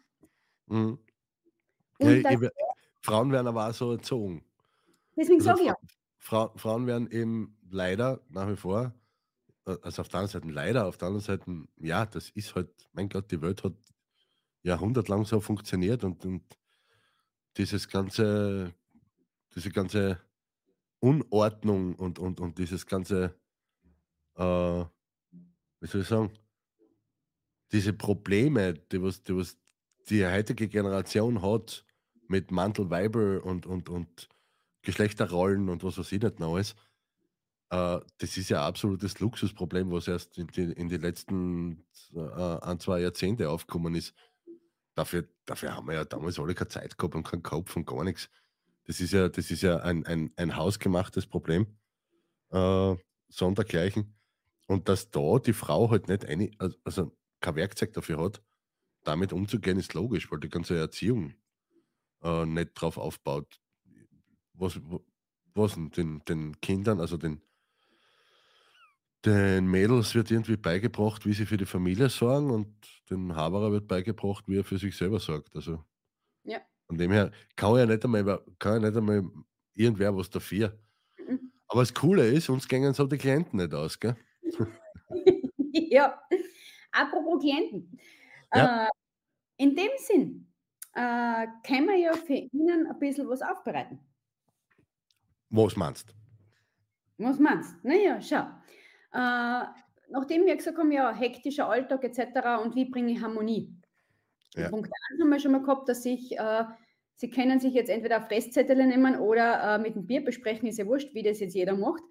Mhm. 0.67 0.99
Ja, 1.99 2.11
ich, 2.11 2.26
ich, 2.26 2.49
Frauen 3.01 3.32
werden 3.32 3.47
aber 3.47 3.69
auch 3.69 3.73
so 3.73 3.93
erzogen. 3.93 4.43
deswegen 5.15 5.39
Also 5.39 5.49
sage 5.49 5.61
ich 5.61 5.67
ja, 5.67 5.76
Fra 6.26 6.47
Fra 6.47 6.57
Frauen 6.57 6.88
werden 6.88 7.11
eben 7.11 7.55
leider 7.69 8.19
nach 8.30 8.49
wie 8.49 8.55
vor, 8.55 8.95
äh, 9.67 9.78
also 9.84 10.01
auf 10.01 10.09
der 10.09 10.21
einen 10.21 10.30
Seite 10.30 10.47
leider, 10.47 10.88
auf 10.88 10.97
der 10.97 11.09
anderen 11.09 11.23
Seite, 11.23 11.67
ja, 11.78 12.07
das 12.07 12.32
ist 12.32 12.55
halt, 12.55 12.69
mein 12.93 13.09
Gott, 13.09 13.32
die 13.32 13.41
Welt 13.43 13.63
hat 13.63 13.76
jahrhundertlang 14.63 15.26
so 15.26 15.39
funktioniert 15.39 16.03
und, 16.03 16.26
und 16.26 16.43
dieses 17.57 17.88
ganze, 17.88 18.73
diese 19.53 19.69
ganze 19.69 20.19
Unordnung 20.99 21.93
und, 21.93 22.17
und, 22.17 22.39
und 22.39 22.57
dieses 22.57 22.88
ganze, 22.88 23.36
äh, 24.36 24.84
wie 25.80 25.88
soll 25.88 26.01
ich 26.01 26.07
sagen, 26.07 26.32
diese 27.71 27.93
Probleme, 27.93 28.73
die 28.73 28.99
was, 28.99 29.21
die 29.21 29.36
was 29.36 29.59
die 30.09 30.26
heutige 30.26 30.67
Generation 30.69 31.43
hat 31.43 31.86
mit 32.28 32.49
Mantel, 32.49 32.89
Weiber 32.89 33.43
und, 33.43 33.67
und, 33.67 33.89
und 33.89 34.28
Geschlechterrollen 34.86 35.70
und 35.70 35.84
was 35.84 35.98
weiß 35.98 36.12
ich 36.14 36.22
nicht 36.22 36.40
noch 36.40 36.56
alles, 36.56 36.76
äh, 37.70 38.00
das 38.18 38.38
ist 38.38 38.50
ja 38.50 38.62
ein 38.62 38.68
absolutes 38.68 39.20
Luxusproblem, 39.20 39.92
was 39.92 40.08
erst 40.08 40.38
in 40.38 40.48
die, 40.48 40.72
in 40.72 40.90
die 40.90 40.98
letzten 40.98 41.86
äh, 42.16 42.20
ein, 42.62 42.80
zwei 42.80 43.02
Jahrzehnte 43.02 43.50
aufgekommen 43.50 43.96
ist. 43.96 44.14
Dafür, 44.96 45.28
dafür 45.46 45.76
haben 45.76 45.88
wir 45.88 45.96
ja 45.96 46.06
damals 46.06 46.40
alle 46.40 46.56
keine 46.56 46.70
Zeit 46.70 46.98
gehabt 46.98 47.16
und 47.16 47.24
keinen 47.28 47.44
Kopf 47.44 47.76
und 47.76 47.86
gar 47.86 48.04
nichts. 48.06 48.30
Das 48.86 49.02
ist 49.02 49.12
ja, 49.12 49.28
das 49.30 49.52
ist 49.52 49.62
ja 49.62 49.78
ein, 49.78 50.06
ein, 50.06 50.32
ein 50.38 50.56
hausgemachtes 50.56 51.28
Problem. 51.28 51.68
Äh, 52.52 52.96
sondergleichen. 53.30 54.16
Und 54.68 54.88
dass 54.90 55.12
da 55.12 55.40
die 55.40 55.54
Frau 55.54 55.92
halt 55.92 56.08
nicht 56.08 56.26
eine, 56.26 56.52
also- 56.84 57.12
kein 57.42 57.56
Werkzeug 57.56 57.94
dafür 57.94 58.20
hat, 58.24 58.42
damit 59.04 59.34
umzugehen, 59.34 59.78
ist 59.78 59.94
logisch, 59.94 60.32
weil 60.32 60.40
die 60.40 60.50
ganze 60.50 60.78
Erziehung 60.78 61.36
äh, 62.24 62.46
nicht 62.46 62.72
drauf 62.74 62.98
aufbaut. 62.98 63.60
Was, 64.58 64.80
was 65.53 65.74
denn? 65.76 65.91
Den, 65.91 66.24
den 66.26 66.62
Kindern, 66.62 66.99
also 66.99 67.18
den, 67.18 67.41
den 69.26 69.66
Mädels 69.68 70.14
wird 70.14 70.30
irgendwie 70.32 70.58
beigebracht, 70.58 71.26
wie 71.26 71.34
sie 71.34 71.45
für 71.45 71.58
die 71.58 71.66
Familie 71.66 72.10
sorgen 72.10 72.51
und 72.51 72.68
den 73.10 73.36
Haberer 73.36 73.72
wird 73.72 73.88
beigebracht, 73.88 74.47
wie 74.47 74.58
er 74.60 74.64
für 74.64 74.78
sich 74.78 74.95
selber 74.95 75.20
sorgt. 75.20 75.56
Also 75.56 75.84
Ja. 76.43 76.60
von 76.88 76.97
dem 76.97 77.12
her 77.12 77.32
kann 77.56 77.76
ja 77.78 77.86
nicht 77.86 78.03
einmal, 78.06 78.43
kann 78.60 78.82
ja 78.82 78.89
nicht 78.89 78.97
einmal 78.97 79.24
irgendwer 79.74 80.16
was 80.16 80.30
dafür. 80.30 80.78
Mhm. 81.18 81.51
Aber 81.68 81.82
das 81.82 81.93
Coole 81.93 82.28
ist, 82.28 82.49
uns 82.49 82.68
gehen 82.68 82.93
so 82.93 83.08
die 83.08 83.18
Klienten 83.18 83.58
nicht 83.60 83.74
aus, 83.74 83.99
gell? 83.99 84.16
ja, 85.72 86.22
apropos 86.91 87.41
Klienten. 87.41 87.99
Ja. 88.53 88.86
Äh, 88.86 88.89
in 89.58 89.76
dem 89.76 89.91
Sinn 89.97 90.53
äh, 90.93 91.47
können 91.66 91.88
wir 91.88 91.97
ja 91.97 92.14
für 92.14 92.34
Ihnen 92.34 92.88
ein 92.88 92.99
bisschen 92.99 93.28
was 93.30 93.41
aufbereiten. 93.41 93.99
Was 95.56 95.78
meinst 95.78 96.14
Was 97.18 97.39
meinst 97.39 97.76
du? 97.82 97.88
Naja, 97.88 98.22
schau. 98.22 98.43
Äh, 99.14 99.66
nachdem 100.10 100.45
wir 100.45 100.56
gesagt 100.56 100.78
haben, 100.78 100.91
ja, 100.91 101.14
hektischer 101.14 101.70
Alltag 101.70 102.03
etc. 102.03 102.62
und 102.62 102.76
wie 102.76 102.86
bringe 102.86 103.14
ich 103.14 103.22
Harmonie? 103.22 103.74
Ja. 104.56 104.70
Punkt 104.70 104.91
1 105.12 105.22
haben 105.22 105.30
wir 105.30 105.39
schon 105.39 105.53
mal 105.53 105.62
gehabt, 105.62 105.88
dass 105.88 106.06
ich, 106.06 106.38
äh, 106.38 106.66
Sie 107.18 107.30
können 107.30 107.62
sich 107.62 107.74
jetzt 107.74 107.89
entweder 107.89 108.18
auf 108.18 108.28
Fresszettel 108.28 108.76
nehmen 108.86 109.18
oder 109.18 109.76
äh, 109.76 109.78
mit 109.78 109.95
dem 109.95 110.06
Bier 110.06 110.22
besprechen, 110.22 110.68
ist 110.68 110.78
ja 110.78 110.86
wurscht, 110.86 111.14
wie 111.14 111.24
das 111.24 111.39
jetzt 111.39 111.56
jeder 111.56 111.78
macht. 111.78 112.03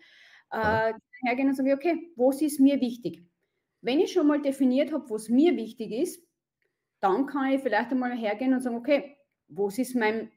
Ja. 0.50 0.88
Äh, 0.88 0.94
hergehen 1.26 1.48
und 1.48 1.54
sagen, 1.54 1.74
okay, 1.74 2.12
was 2.16 2.40
ist 2.40 2.60
mir 2.60 2.80
wichtig? 2.80 3.22
Wenn 3.82 4.00
ich 4.00 4.12
schon 4.12 4.26
mal 4.26 4.40
definiert 4.40 4.92
habe, 4.92 5.10
was 5.10 5.28
mir 5.28 5.54
wichtig 5.56 5.92
ist, 5.92 6.26
dann 7.00 7.26
kann 7.26 7.52
ich 7.52 7.60
vielleicht 7.60 7.90
einmal 7.90 8.16
hergehen 8.16 8.54
und 8.54 8.62
sagen, 8.62 8.76
okay, 8.76 9.18
was 9.48 9.76
ist 9.76 9.94
meinem 9.94 10.30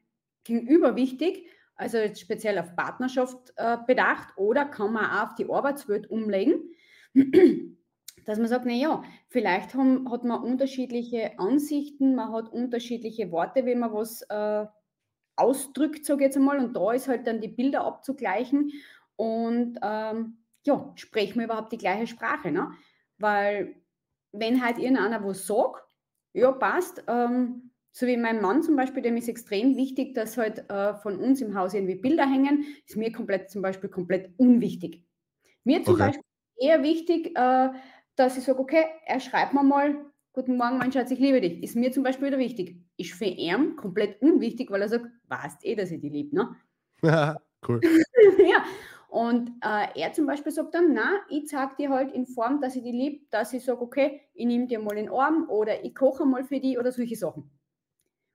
Gegenüber 0.44 0.96
wichtig? 0.96 1.46
Also 1.78 1.96
jetzt 1.98 2.20
speziell 2.20 2.58
auf 2.58 2.74
Partnerschaft 2.74 3.52
äh, 3.56 3.78
bedacht 3.86 4.36
oder 4.36 4.64
kann 4.64 4.92
man 4.92 5.06
auch 5.06 5.28
auf 5.28 5.34
die 5.36 5.48
Arbeitswelt 5.48 6.10
umlegen, 6.10 6.74
dass 8.26 8.38
man 8.38 8.48
sagt, 8.48 8.66
naja, 8.66 9.02
vielleicht 9.28 9.74
haben, 9.74 10.10
hat 10.10 10.24
man 10.24 10.42
unterschiedliche 10.42 11.38
Ansichten, 11.38 12.16
man 12.16 12.32
hat 12.32 12.52
unterschiedliche 12.52 13.30
Worte, 13.30 13.64
wie 13.64 13.76
man 13.76 13.92
was 13.92 14.22
äh, 14.22 14.66
ausdrückt, 15.36 16.04
sage 16.04 16.22
ich 16.22 16.26
jetzt 16.26 16.36
einmal, 16.36 16.58
und 16.58 16.74
da 16.74 16.92
ist 16.92 17.06
halt 17.06 17.28
dann 17.28 17.40
die 17.40 17.48
Bilder 17.48 17.84
abzugleichen 17.84 18.72
und 19.14 19.78
ähm, 19.80 20.38
ja, 20.66 20.92
sprechen 20.96 21.38
wir 21.38 21.44
überhaupt 21.44 21.72
die 21.72 21.78
gleiche 21.78 22.08
Sprache, 22.08 22.50
ne? 22.50 22.72
Weil 23.18 23.76
wenn 24.32 24.64
halt 24.64 24.78
irgendeiner 24.78 25.24
was 25.24 25.46
sagt, 25.46 25.84
ja, 26.32 26.52
passt. 26.52 27.02
Ähm, 27.06 27.67
so 27.92 28.06
wie 28.06 28.16
mein 28.16 28.40
Mann 28.40 28.62
zum 28.62 28.76
Beispiel, 28.76 29.02
dem 29.02 29.16
ist 29.16 29.28
extrem 29.28 29.76
wichtig, 29.76 30.14
dass 30.14 30.36
halt 30.36 30.68
äh, 30.70 30.94
von 30.96 31.18
uns 31.18 31.40
im 31.40 31.54
Haus 31.54 31.74
irgendwie 31.74 31.96
Bilder 31.96 32.28
hängen, 32.28 32.64
ist 32.86 32.96
mir 32.96 33.12
komplett 33.12 33.50
zum 33.50 33.62
Beispiel 33.62 33.90
komplett 33.90 34.32
unwichtig. 34.38 35.04
Mir 35.64 35.82
zum 35.84 35.94
Okay. 35.94 36.06
Beispiel 36.06 36.24
eher 36.58 36.82
wichtig, 36.82 37.36
äh, 37.36 37.70
dass 38.16 38.36
ich 38.38 38.44
sage, 38.44 38.58
okay, 38.58 38.84
er 39.06 39.20
schreibt 39.20 39.54
mir 39.54 39.62
mal, 39.62 40.06
guten 40.32 40.56
Morgen, 40.56 40.78
mein 40.78 40.92
Schatz, 40.92 41.10
ich 41.10 41.18
liebe 41.18 41.40
dich. 41.40 41.62
Ist 41.62 41.76
mir 41.76 41.92
zum 41.92 42.02
Beispiel 42.02 42.28
wieder 42.28 42.38
wichtig. 42.38 42.80
Ist 42.96 43.12
für 43.14 43.24
ihn 43.26 43.76
komplett 43.76 44.20
unwichtig, 44.22 44.70
weil 44.70 44.82
er 44.82 44.88
sagt, 44.88 45.06
weißt 45.28 45.64
eh, 45.64 45.74
dass 45.74 45.90
ich 45.90 46.00
dich 46.00 46.12
liebe, 46.12 46.36
ne? 46.36 46.56
cool. 47.62 47.80
ja. 48.38 48.64
Und 49.08 49.50
äh, 49.62 49.98
er 49.98 50.12
zum 50.12 50.26
Beispiel 50.26 50.52
sagt 50.52 50.74
dann, 50.74 50.92
na, 50.92 51.20
ich 51.30 51.48
zeig 51.48 51.76
dir 51.78 51.88
halt 51.90 52.12
in 52.12 52.26
Form, 52.26 52.60
dass 52.60 52.76
ich 52.76 52.82
die 52.82 52.92
liebe, 52.92 53.24
dass 53.30 53.52
ich 53.54 53.64
sage, 53.64 53.80
okay, 53.80 54.20
ich 54.34 54.44
nehme 54.46 54.66
dir 54.66 54.80
mal 54.80 54.96
in 54.98 55.06
den 55.06 55.14
Arm 55.14 55.48
oder 55.48 55.82
ich 55.84 55.94
koche 55.94 56.26
mal 56.26 56.44
für 56.44 56.60
die 56.60 56.78
oder 56.78 56.92
solche 56.92 57.16
Sachen. 57.16 57.50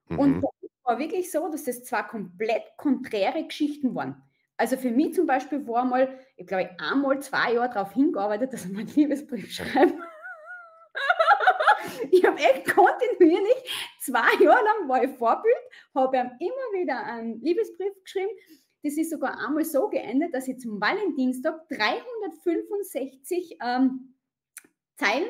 Und 0.10 0.38
Mhm. 0.38 0.42
das 0.42 0.72
war 0.84 1.00
wirklich 1.00 1.32
so, 1.32 1.50
dass 1.50 1.64
das 1.64 1.84
zwei 1.84 2.04
komplett 2.04 2.64
konträre 2.78 3.44
Geschichten 3.46 3.96
waren. 3.96 4.22
Also 4.58 4.78
für 4.78 4.92
mich 4.92 5.14
zum 5.14 5.26
Beispiel 5.26 5.66
war 5.68 5.86
mal, 5.86 6.20
ich 6.38 6.46
glaube, 6.46 6.70
einmal 6.80 7.20
zwei 7.22 7.54
Jahre 7.54 7.74
darauf 7.74 7.94
hingearbeitet, 7.94 8.54
dass 8.54 8.66
ich 8.66 8.72
meinen 8.72 8.88
Liebesbrief 8.88 9.52
schreibe. 9.52 9.94
ich 12.12 12.24
habe 12.26 12.38
echt 12.38 12.74
kontinuierlich 12.74 13.96
zwei 14.02 14.44
Jahre 14.44 14.64
lang 14.64 14.88
war 14.90 15.04
ich 15.04 15.12
Vorbild, 15.18 15.56
habe 15.96 16.18
ihm 16.18 16.32
immer 16.40 16.82
wieder 16.82 17.04
einen 17.04 17.42
Liebesbrief 17.42 17.94
geschrieben. 18.04 18.32
Das 18.84 18.98
ist 18.98 19.12
sogar 19.12 19.40
einmal 19.40 19.64
so 19.64 19.88
geendet, 19.90 20.34
dass 20.34 20.48
ich 20.48 20.60
zum 20.60 20.80
Valentinstag 20.82 21.68
365 21.70 23.58
ähm, 23.64 24.14
Zeilen 24.98 25.30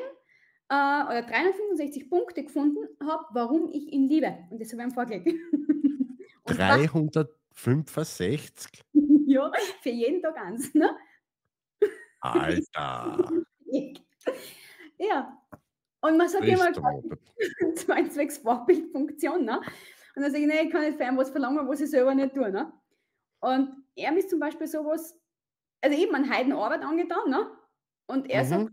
äh, 0.74 1.04
oder 1.06 1.22
365 1.22 2.08
Punkte 2.10 2.42
gefunden 2.44 2.88
habe, 3.02 3.24
warum 3.32 3.68
ich 3.72 3.92
ihn 3.92 4.08
liebe. 4.08 4.38
Und 4.50 4.60
das 4.60 4.72
habe 4.72 4.82
ich 4.82 4.88
ihm 4.88 4.92
vorgelegt. 4.94 5.28
Und 6.44 6.58
das, 6.58 6.86
365? 7.54 8.82
ja, 9.26 9.50
für 9.82 9.90
jeden 9.90 10.20
Tag 10.22 10.36
eins. 10.38 10.74
Ne? 10.74 10.90
Alter. 12.20 13.30
ja. 14.98 15.38
Und 16.00 16.16
man 16.18 16.28
sagt 16.28 16.44
immer, 16.46 16.72
zwei 17.76 18.08
zwecks 18.08 18.38
Vorbildfunktion. 18.38 19.44
Ne? 19.44 19.58
Und 20.16 20.22
dann 20.22 20.30
sage 20.30 20.44
ich, 20.44 20.46
nee, 20.48 20.64
ich 20.66 20.70
kann 20.70 20.82
nicht 20.82 20.98
für 20.98 21.04
ihn 21.04 21.16
was 21.16 21.30
verlangen, 21.30 21.66
was 21.66 21.80
ich 21.80 21.90
selber 21.90 22.14
nicht 22.14 22.34
tue. 22.34 22.50
Ne? 22.50 22.72
Und 23.40 23.84
er 23.96 24.16
ist 24.16 24.30
zum 24.30 24.38
Beispiel 24.40 24.66
sowas, 24.66 25.18
also 25.80 25.96
eben 25.96 26.14
an 26.14 26.28
Heidenarbeit 26.30 26.82
angetan, 26.82 27.30
ne? 27.30 27.50
Und 28.06 28.28
er 28.30 28.42
Mhm. 28.44 28.48
sagt, 28.48 28.70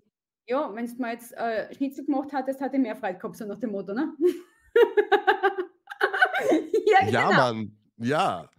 ja, 0.47 0.73
wenn 0.73 0.85
du 0.85 0.95
mal 0.97 1.13
jetzt 1.13 1.33
äh, 1.33 1.73
Schnitzel 1.75 2.05
gemacht 2.05 2.31
hättest, 2.33 2.59
hätte 2.59 2.75
ich 2.77 2.81
mehr 2.81 2.95
Freude 2.95 3.17
gehabt, 3.19 3.35
so 3.37 3.45
nach 3.45 3.59
dem 3.59 3.71
Motto, 3.71 3.93
ne? 3.93 4.13
ja, 6.85 7.07
Ja, 7.09 7.27
genau. 7.29 7.31
Mann. 7.33 7.77
Ja. 7.97 8.49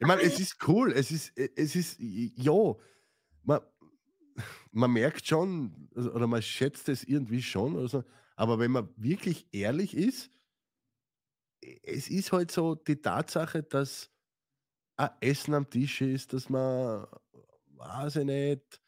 Ich 0.00 0.06
meine, 0.06 0.22
es 0.22 0.38
ist 0.38 0.56
cool. 0.68 0.92
Es 0.92 1.10
ist, 1.10 1.36
es 1.36 1.74
ist, 1.74 1.96
ja, 1.98 2.74
man, 3.42 3.60
man 4.72 4.92
merkt 4.92 5.26
schon, 5.26 5.88
also- 5.94 6.12
oder 6.12 6.26
man 6.26 6.42
schätzt 6.42 6.88
es 6.88 7.04
irgendwie 7.04 7.42
schon, 7.42 7.76
also, 7.76 8.04
aber 8.36 8.58
wenn 8.58 8.70
man 8.70 8.88
wirklich 8.96 9.46
ehrlich 9.52 9.96
ist, 9.96 10.30
es 11.82 12.08
ist 12.08 12.30
halt 12.32 12.50
so 12.52 12.74
die 12.76 13.00
Tatsache, 13.00 13.62
dass 13.64 14.10
ein 14.96 15.10
Essen 15.20 15.54
am 15.54 15.68
Tisch 15.68 16.00
ist, 16.00 16.32
dass 16.32 16.48
man, 16.48 17.06
weiß 17.76 18.16
ich 18.16 18.24
nicht, 18.24 18.80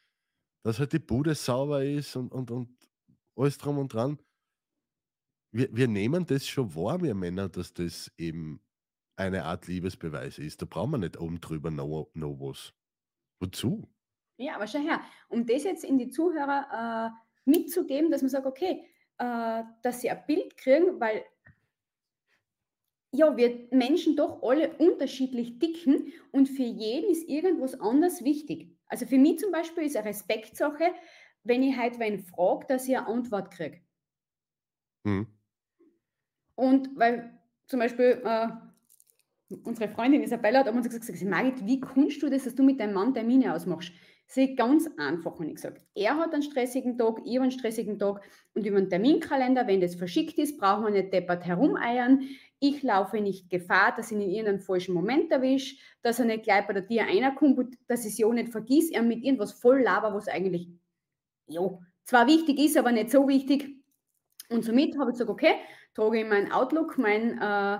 dass 0.62 0.78
halt 0.78 0.92
die 0.92 0.98
Bude 0.98 1.34
sauber 1.34 1.84
ist 1.84 2.16
und, 2.16 2.32
und, 2.32 2.50
und 2.50 2.68
alles 3.36 3.58
drum 3.58 3.78
und 3.78 3.92
dran. 3.92 4.18
Wir, 5.52 5.74
wir 5.74 5.88
nehmen 5.88 6.26
das 6.26 6.46
schon 6.46 6.74
wahr, 6.74 7.02
wir 7.02 7.14
Männer, 7.14 7.48
dass 7.48 7.72
das 7.72 8.12
eben 8.16 8.60
eine 9.16 9.44
Art 9.44 9.66
Liebesbeweis 9.66 10.38
ist. 10.38 10.62
Da 10.62 10.66
brauchen 10.66 10.92
wir 10.92 10.98
nicht 10.98 11.18
oben 11.18 11.40
drüber 11.40 11.70
noch, 11.70 12.10
noch 12.14 12.36
was. 12.40 12.72
Wozu? 13.40 13.88
Ja, 14.36 14.56
aber 14.56 14.66
schau 14.66 14.78
her, 14.78 15.00
um 15.28 15.46
das 15.46 15.64
jetzt 15.64 15.84
in 15.84 15.98
die 15.98 16.08
Zuhörer 16.08 17.14
äh, 17.46 17.50
mitzugeben, 17.50 18.10
dass 18.10 18.22
man 18.22 18.30
sagt, 18.30 18.46
okay, 18.46 18.86
äh, 19.18 19.62
dass 19.82 20.00
sie 20.00 20.10
ein 20.10 20.24
Bild 20.26 20.56
kriegen, 20.56 21.00
weil 21.00 21.24
ja, 23.12 23.36
wir 23.36 23.68
Menschen 23.70 24.16
doch 24.16 24.42
alle 24.42 24.76
unterschiedlich 24.76 25.58
dicken 25.58 26.12
und 26.30 26.48
für 26.48 26.62
jeden 26.62 27.10
ist 27.10 27.28
irgendwas 27.28 27.78
anders 27.80 28.24
wichtig. 28.24 28.76
Also 28.90 29.06
für 29.06 29.18
mich 29.18 29.38
zum 29.38 29.52
Beispiel 29.52 29.84
ist 29.84 29.96
eine 29.96 30.08
Respektsache, 30.08 30.92
wenn 31.44 31.62
ich 31.62 31.76
halt 31.76 31.98
wen 31.98 32.18
frage, 32.18 32.66
dass 32.68 32.88
ich 32.88 32.96
eine 32.96 33.06
Antwort 33.06 33.50
kriege. 33.52 33.80
Hm. 35.04 35.26
Und 36.56 36.90
weil 36.96 37.38
zum 37.66 37.80
Beispiel 37.80 38.20
äh, 38.24 38.48
unsere 39.64 39.88
Freundin 39.88 40.22
Isabella 40.22 40.60
hat 40.60 40.68
uns 40.68 40.88
gesagt, 40.88 41.24
Margit, 41.24 41.64
wie 41.66 41.80
kannst 41.80 42.22
du 42.22 42.28
das, 42.28 42.44
dass 42.44 42.54
du 42.54 42.62
mit 42.62 42.80
deinem 42.80 42.94
Mann 42.94 43.14
Termine 43.14 43.54
ausmachst? 43.54 43.92
Sehe 44.26 44.54
ganz 44.54 44.88
einfach, 44.96 45.38
und 45.38 45.48
ich 45.48 45.56
gesagt. 45.56 45.84
Er 45.94 46.16
hat 46.16 46.32
einen 46.32 46.42
stressigen 46.42 46.98
Tag, 46.98 47.20
ich 47.24 47.36
habe 47.36 47.44
einen 47.44 47.50
stressigen 47.50 47.98
Tag 47.98 48.22
und 48.54 48.66
über 48.66 48.80
den 48.80 48.90
Terminkalender, 48.90 49.66
wenn 49.66 49.80
das 49.80 49.96
verschickt 49.96 50.38
ist, 50.38 50.58
brauchen 50.58 50.84
wir 50.84 50.90
nicht 50.90 51.12
deppert 51.12 51.44
herumeiern. 51.44 52.28
Ich 52.62 52.82
laufe 52.82 53.20
nicht 53.20 53.48
Gefahr, 53.48 53.94
dass 53.96 54.10
ich 54.10 54.18
ihn 54.18 54.22
in 54.22 54.30
irgendeinem 54.30 54.60
falschen 54.60 54.94
Moment 54.94 55.32
erwische, 55.32 55.76
dass 56.02 56.18
er 56.18 56.26
nicht 56.26 56.44
gleich 56.44 56.66
bei 56.66 56.74
der 56.74 56.86
Tür 56.86 57.02
reinkommt 57.02 57.78
dass 57.88 58.04
ich 58.04 58.12
es 58.12 58.18
ja 58.18 58.28
nicht 58.28 58.52
vergisst, 58.52 58.94
er 58.94 59.02
mit 59.02 59.24
irgendwas 59.24 59.52
voll 59.52 59.82
laber, 59.82 60.14
was 60.14 60.28
eigentlich 60.28 60.68
ja, 61.46 61.78
zwar 62.04 62.26
wichtig 62.26 62.58
ist, 62.58 62.76
aber 62.76 62.92
nicht 62.92 63.10
so 63.10 63.26
wichtig. 63.26 63.76
Und 64.50 64.64
somit 64.64 64.98
habe 64.98 65.10
ich 65.10 65.14
gesagt, 65.14 65.30
okay, 65.30 65.54
trage 65.94 66.20
ich 66.20 66.26
meinen 66.26 66.52
Outlook, 66.52 66.98
mein, 66.98 67.38
äh, 67.38 67.78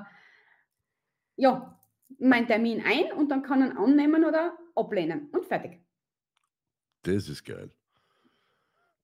ja, 1.36 1.78
mein 2.18 2.46
Termin 2.46 2.82
ein 2.84 3.12
und 3.12 3.30
dann 3.30 3.42
kann 3.42 3.62
er 3.62 3.78
annehmen 3.78 4.24
oder 4.24 4.56
ablehnen 4.74 5.28
und 5.32 5.44
fertig. 5.44 5.80
Das 7.02 7.28
ist 7.28 7.44
geil. 7.44 7.70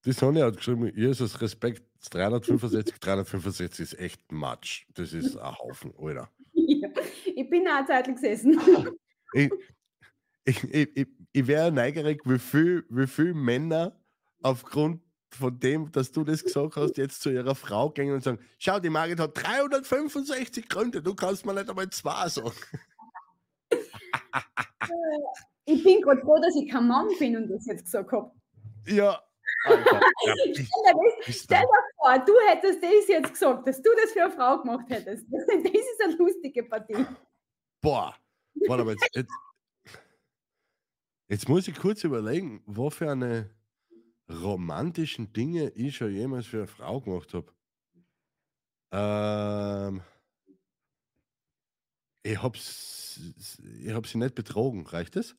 Die 0.07 0.12
Sonja 0.12 0.46
hat 0.46 0.57
geschrieben, 0.57 0.92
Jesus, 0.94 1.40
Respekt, 1.40 1.82
365, 2.11 3.00
365 3.00 3.80
ist 3.80 3.98
echt 3.98 4.30
Matsch. 4.30 4.86
Das 4.94 5.12
ist 5.12 5.36
ein 5.36 5.59
Haufen, 5.59 5.92
Alter. 5.98 6.30
Ja, 6.52 6.88
ich 7.24 7.50
bin 7.50 7.66
auch 7.66 7.78
eine 7.78 7.86
Zeit 7.86 8.07
lang 8.07 8.14
gesessen. 8.14 8.59
Ich, 9.34 10.62
ich, 10.62 10.96
ich, 10.96 11.09
ich, 11.32 11.46
wäre 11.48 11.72
neugierig, 11.72 12.22
wie 12.24 12.38
viel, 12.38 12.86
wie 12.88 13.09
viel 13.09 13.34
Männer 13.34 14.00
aufgrund 14.40 15.02
von 15.30 15.59
dem, 15.59 15.90
dass 15.90 16.12
du 16.12 16.22
das 16.22 16.44
gesagt 16.44 16.76
hast, 16.76 16.96
jetzt 16.96 17.20
zu 17.20 17.30
ihrer 17.30 17.57
Frau 17.57 17.90
gehen 17.90 18.14
und 18.14 18.22
sagen, 18.22 18.38
schau, 18.59 18.78
die 18.78 18.88
Margit 18.88 19.18
hat 19.18 19.32
365 19.34 20.68
Gründe, 20.68 21.02
du 21.02 21.16
kannst 21.16 21.44
mir 21.44 21.54
nicht 21.54 21.68
einmal 21.68 21.90
zwei 21.90 22.28
sagen. 22.28 22.54
Ich 25.68 25.82
bin 25.82 26.00
gerade 26.00 26.20
froh, 26.20 26.38
dass 26.40 26.54
ich 26.54 26.70
kein 26.70 26.86
Mann 26.86 27.09
bin 27.18 27.36
und 27.36 27.48
das 27.48 27.66
jetzt 27.66 27.86
gesagt 27.86 28.12
habe. 28.12 28.30
Ja, 28.86 29.20
Alter. 29.66 30.00
Ja, 30.24 30.92
Stell 31.28 31.60
dir 31.60 31.82
vor, 31.96 32.18
du 32.18 32.32
hättest 32.48 32.82
das 32.82 33.08
jetzt 33.08 33.32
gesagt, 33.32 33.66
dass 33.66 33.82
du 33.82 33.90
das 34.00 34.12
für 34.12 34.24
eine 34.24 34.32
Frau 34.32 34.58
gemacht 34.58 34.86
hättest. 34.88 35.26
Das 35.32 35.72
ist 35.72 36.02
eine 36.04 36.14
lustige 36.16 36.62
Partie. 36.64 37.06
Boah, 37.80 38.14
warte 38.66 38.84
mal, 38.84 38.92
jetzt, 38.92 39.14
jetzt, 39.14 39.32
Jetzt 41.28 41.48
muss 41.48 41.66
ich 41.66 41.76
kurz 41.76 42.04
überlegen, 42.04 42.62
was 42.66 42.94
für 42.94 43.10
eine 43.10 43.50
romantischen 44.28 45.32
Dinge 45.32 45.70
ich 45.70 45.96
schon 45.96 46.12
jemals 46.12 46.46
für 46.46 46.58
eine 46.58 46.66
Frau 46.68 47.00
gemacht 47.00 47.34
habe. 47.34 47.52
Ähm, 48.92 50.02
ich 52.22 52.40
hab's, 52.40 53.20
ich 53.80 53.92
hab 53.92 54.06
sie 54.06 54.18
nicht 54.18 54.36
betrogen, 54.36 54.86
reicht 54.86 55.16
das? 55.16 55.36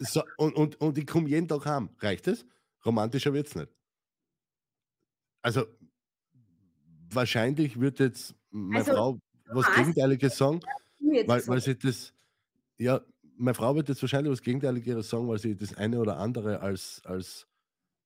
So, 0.00 0.22
und, 0.36 0.54
und, 0.56 0.80
und 0.80 0.98
ich 0.98 1.06
komme 1.06 1.28
jeden 1.28 1.48
Tag 1.48 1.66
heim, 1.66 1.90
reicht 2.00 2.26
das? 2.26 2.44
Romantischer 2.84 3.32
wird's 3.32 3.54
nicht. 3.54 3.70
Also, 5.42 5.66
wahrscheinlich 7.10 7.78
wird 7.80 8.00
jetzt 8.00 8.34
meine 8.50 8.80
Also, 8.80 8.92
Frau 8.92 9.18
was? 9.46 9.72
Gegenteiliges 9.74 10.36
sagen, 10.36 10.60
weil, 11.26 11.46
weil 11.46 11.60
sie 11.60 11.78
das, 11.78 12.14
ja, 12.78 13.00
meine 13.36 13.54
Frau 13.54 13.74
wird 13.76 13.88
jetzt 13.88 14.02
wahrscheinlich 14.02 14.32
was 14.32 14.42
Gegenteiliges 14.42 15.08
sagen, 15.10 15.28
weil 15.28 15.38
sie 15.38 15.56
das 15.56 15.74
eine 15.76 16.00
oder 16.00 16.18
andere 16.18 16.60
als, 16.60 17.02
als 17.04 17.46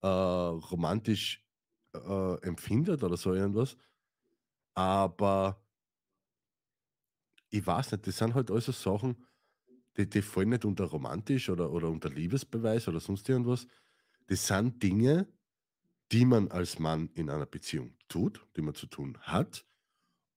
äh, 0.03 0.09
romantisch 0.09 1.45
äh, 1.95 2.35
empfindet 2.43 3.03
oder 3.05 3.17
so 3.17 3.35
irgendwas. 3.35 3.77
Aber 4.75 5.63
ich 7.51 7.67
weiß 7.67 7.93
nicht, 7.93 8.07
das 8.07 8.19
sind 8.19 8.35
halt 8.35 8.51
alles 8.51 8.67
so 8.67 8.73
Sachen, 8.73 9.27
die, 9.99 10.09
die 10.09 10.23
fallen 10.23 10.51
nicht 10.51 10.65
unter 10.65 10.85
romantisch 10.85 11.51
oder, 11.51 11.71
oder 11.73 11.89
unter 11.91 12.11
Liebesbeweis 12.11 12.89
oder 12.89 13.01
sonst 13.01 13.29
irgendwas. 13.29 13.67
Das 14.27 14.47
sind 14.47 14.83
Dinge, 14.83 15.29
die 16.13 16.25
man 16.25 16.51
als 16.51 16.79
Mann 16.79 17.11
in 17.15 17.31
einer 17.31 17.47
Beziehung 17.47 17.97
tut, 18.09 18.47
die 18.57 18.63
man 18.63 18.75
zu 18.75 18.87
tun 18.87 19.19
hat. 19.23 19.67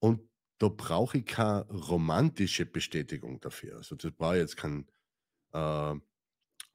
Und 0.00 0.28
da 0.58 0.68
brauche 0.68 1.18
ich 1.18 1.26
keine 1.26 1.66
romantische 1.70 2.66
Bestätigung 2.66 3.40
dafür. 3.40 3.76
Also 3.78 3.96
das 3.96 4.12
brauche 4.12 4.36
ich 4.36 4.42
jetzt 4.42 4.56
kein 4.56 4.88
äh, 5.52 5.96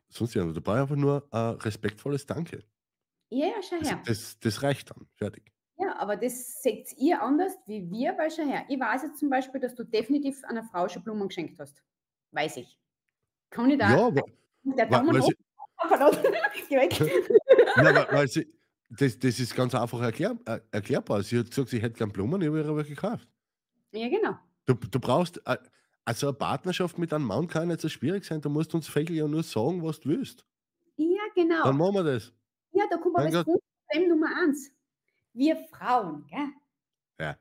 sonst 0.10 0.36
irgendwas. 0.36 0.56
Da 0.56 0.62
brauche 0.62 0.78
ich 0.78 0.82
einfach 0.84 0.96
nur 0.98 1.28
ein 1.34 1.56
respektvolles 1.56 2.26
Danke. 2.26 2.66
Ja, 3.30 3.48
ja, 3.48 3.62
schau 3.62 3.80
Das, 3.80 3.90
her. 3.90 4.04
das, 4.04 4.40
das 4.40 4.64
reicht 4.64 4.92
dann. 4.92 5.08
Fertig. 5.16 5.54
Ja, 5.80 5.96
aber 5.98 6.18
das 6.18 6.62
seht 6.62 6.94
ihr 6.98 7.22
anders 7.22 7.54
wie 7.68 7.90
wir, 7.92 8.18
weil 8.18 8.32
schau 8.32 8.44
her. 8.44 8.66
Ich 8.70 8.80
weiß 8.80 9.04
jetzt 9.04 9.20
zum 9.20 9.30
Beispiel, 9.30 9.60
dass 9.62 9.76
du 9.76 9.84
definitiv 9.84 10.44
einer 10.44 10.64
Frau 10.64 10.88
schon 10.90 11.04
Blumen 11.04 11.28
geschenkt 11.28 11.60
hast. 11.60 11.84
Weiß 12.38 12.58
ich. 12.58 12.80
Kann 13.50 13.72
ich 13.72 13.80
da. 13.80 13.90
Ja, 13.90 14.06
aber, 14.06 14.22
der 14.64 14.86
Daumen 14.86 15.16
weil, 15.16 15.24
sie. 15.24 15.36
Nein, 17.76 17.96
weil, 17.96 18.08
weil 18.12 18.28
sie, 18.28 18.48
das, 18.90 19.18
das 19.18 19.40
ist 19.40 19.56
ganz 19.56 19.74
einfach 19.74 20.00
erklär, 20.02 20.38
äh, 20.46 20.60
erklärbar. 20.70 21.24
Sie 21.24 21.40
hat 21.40 21.50
gesagt, 21.50 21.70
sie 21.70 21.82
hätte 21.82 21.98
gern 21.98 22.12
Blumen, 22.12 22.40
ich 22.42 22.48
habe 22.48 22.60
ihr 22.60 22.76
welche 22.76 22.94
gekauft. 22.94 23.28
Ja, 23.92 24.08
genau. 24.08 24.38
Du, 24.68 24.76
du 24.76 25.00
brauchst, 25.00 25.42
äh, 25.48 25.58
also 26.06 26.28
eine 26.28 26.38
Partnerschaft 26.38 27.00
mit 27.00 27.12
einem 27.12 27.26
Mann 27.26 27.48
kann 27.48 27.70
nicht 27.70 27.82
so 27.82 27.90
schwierig 27.90 28.24
sein. 28.24 28.40
Du 28.40 28.52
musst 28.52 28.76
uns 28.76 28.88
Fegel 28.88 29.16
ja 29.16 29.28
nur 29.28 29.42
sagen, 29.42 29.84
was 29.84 30.00
du 30.00 30.10
willst. 30.10 30.46
Ja, 30.98 31.24
genau. 31.34 31.64
Dann 31.64 31.76
machen 31.76 31.96
wir 31.96 32.04
das. 32.04 32.32
Ja, 32.72 32.84
da 32.88 32.98
kommt 32.98 33.18
aber 33.18 33.32
das. 33.32 33.46
Problem 33.46 34.10
Nummer 34.10 34.30
eins. 34.44 34.72
Wir 35.34 35.56
Frauen, 35.72 36.28
gell? 36.28 36.50
Ja. 37.20 37.36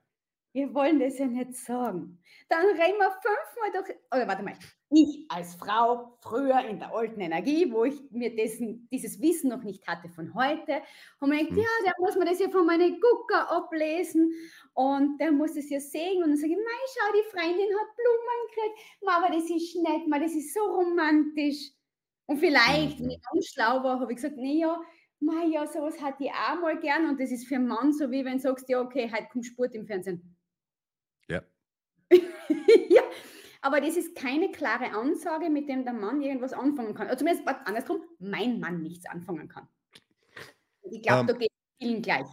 Wir 0.52 0.72
wollen 0.72 0.98
das 0.98 1.18
ja 1.18 1.26
nicht 1.26 1.54
sagen. 1.54 2.18
Dann 2.48 2.64
reden 2.64 2.98
wir 2.98 3.10
fünfmal 3.10 3.72
durch. 3.74 3.98
Oder 4.10 4.26
warte 4.26 4.42
mal. 4.42 4.56
Ich 4.90 5.26
als 5.28 5.56
Frau, 5.56 6.16
früher 6.20 6.60
in 6.64 6.78
der 6.78 6.94
alten 6.94 7.20
Energie, 7.20 7.72
wo 7.72 7.84
ich 7.84 8.00
mir 8.12 8.34
dessen, 8.36 8.86
dieses 8.92 9.20
Wissen 9.20 9.50
noch 9.50 9.64
nicht 9.64 9.86
hatte 9.88 10.08
von 10.08 10.32
heute, 10.34 10.80
haben 11.20 11.32
wir 11.32 11.38
gedacht, 11.38 11.56
Hm. 11.56 11.58
ja, 11.58 11.68
der 11.84 11.94
muss 11.98 12.16
mir 12.16 12.24
das 12.24 12.38
ja 12.38 12.48
von 12.50 12.66
meinen 12.66 13.00
Gucker 13.00 13.50
ablesen 13.50 14.32
und 14.74 15.18
der 15.18 15.32
muss 15.32 15.56
es 15.56 15.70
ja 15.70 15.80
sehen. 15.80 16.22
Und 16.22 16.30
dann 16.30 16.36
sage 16.36 16.52
ich, 16.52 16.58
mei, 16.58 16.80
schau, 16.94 17.12
die 17.12 17.30
Freundin 17.30 17.74
hat 17.80 17.96
Blumen 17.96 18.46
gekriegt. 18.48 19.02
Ma, 19.02 19.16
aber 19.18 19.34
das 19.34 19.50
ist 19.50 19.74
nett, 19.82 20.06
ma, 20.06 20.18
das 20.20 20.32
ist 20.34 20.54
so 20.54 20.60
romantisch. 20.60 21.72
Und 22.26 22.38
vielleicht, 22.38 22.98
wenn 23.00 23.06
Mhm. 23.06 23.10
ich 23.10 23.22
ganz 23.32 23.46
schlau 23.48 23.82
war, 23.82 23.98
habe 24.00 24.12
ich 24.12 24.16
gesagt, 24.16 24.36
nee, 24.36 24.60
ja, 24.60 24.80
mei, 25.20 25.46
ja, 25.46 25.66
sowas 25.66 26.00
hat 26.00 26.20
ich 26.20 26.30
auch 26.30 26.60
mal 26.60 26.78
gern. 26.78 27.08
Und 27.08 27.20
das 27.20 27.32
ist 27.32 27.46
für 27.48 27.56
einen 27.56 27.66
Mann 27.68 27.92
so, 27.92 28.10
wie 28.12 28.24
wenn 28.24 28.34
du 28.34 28.40
sagst, 28.40 28.68
ja, 28.68 28.80
okay, 28.80 29.10
heute 29.12 29.26
kommt 29.32 29.46
Sport 29.46 29.74
im 29.74 29.86
Fernsehen. 29.86 30.36
Ja. 31.28 31.42
ja, 32.90 33.02
aber 33.66 33.80
das 33.80 33.96
ist 33.96 34.14
keine 34.14 34.50
klare 34.50 34.92
Ansage, 34.92 35.50
mit 35.50 35.68
dem 35.68 35.84
der 35.84 35.92
Mann 35.94 36.22
irgendwas 36.22 36.52
anfangen 36.52 36.94
kann. 36.94 37.08
Also 37.08 37.18
zumindest 37.24 37.48
andersrum, 37.66 38.02
mein 38.18 38.60
Mann 38.60 38.82
nichts 38.82 39.06
anfangen 39.06 39.48
kann. 39.48 39.68
Ich 40.90 41.02
glaube, 41.02 41.22
Ähm, 41.22 41.26
da 41.26 41.32
geht 41.34 41.50
es 41.50 41.86
vielen 41.86 42.02
gleich. 42.02 42.26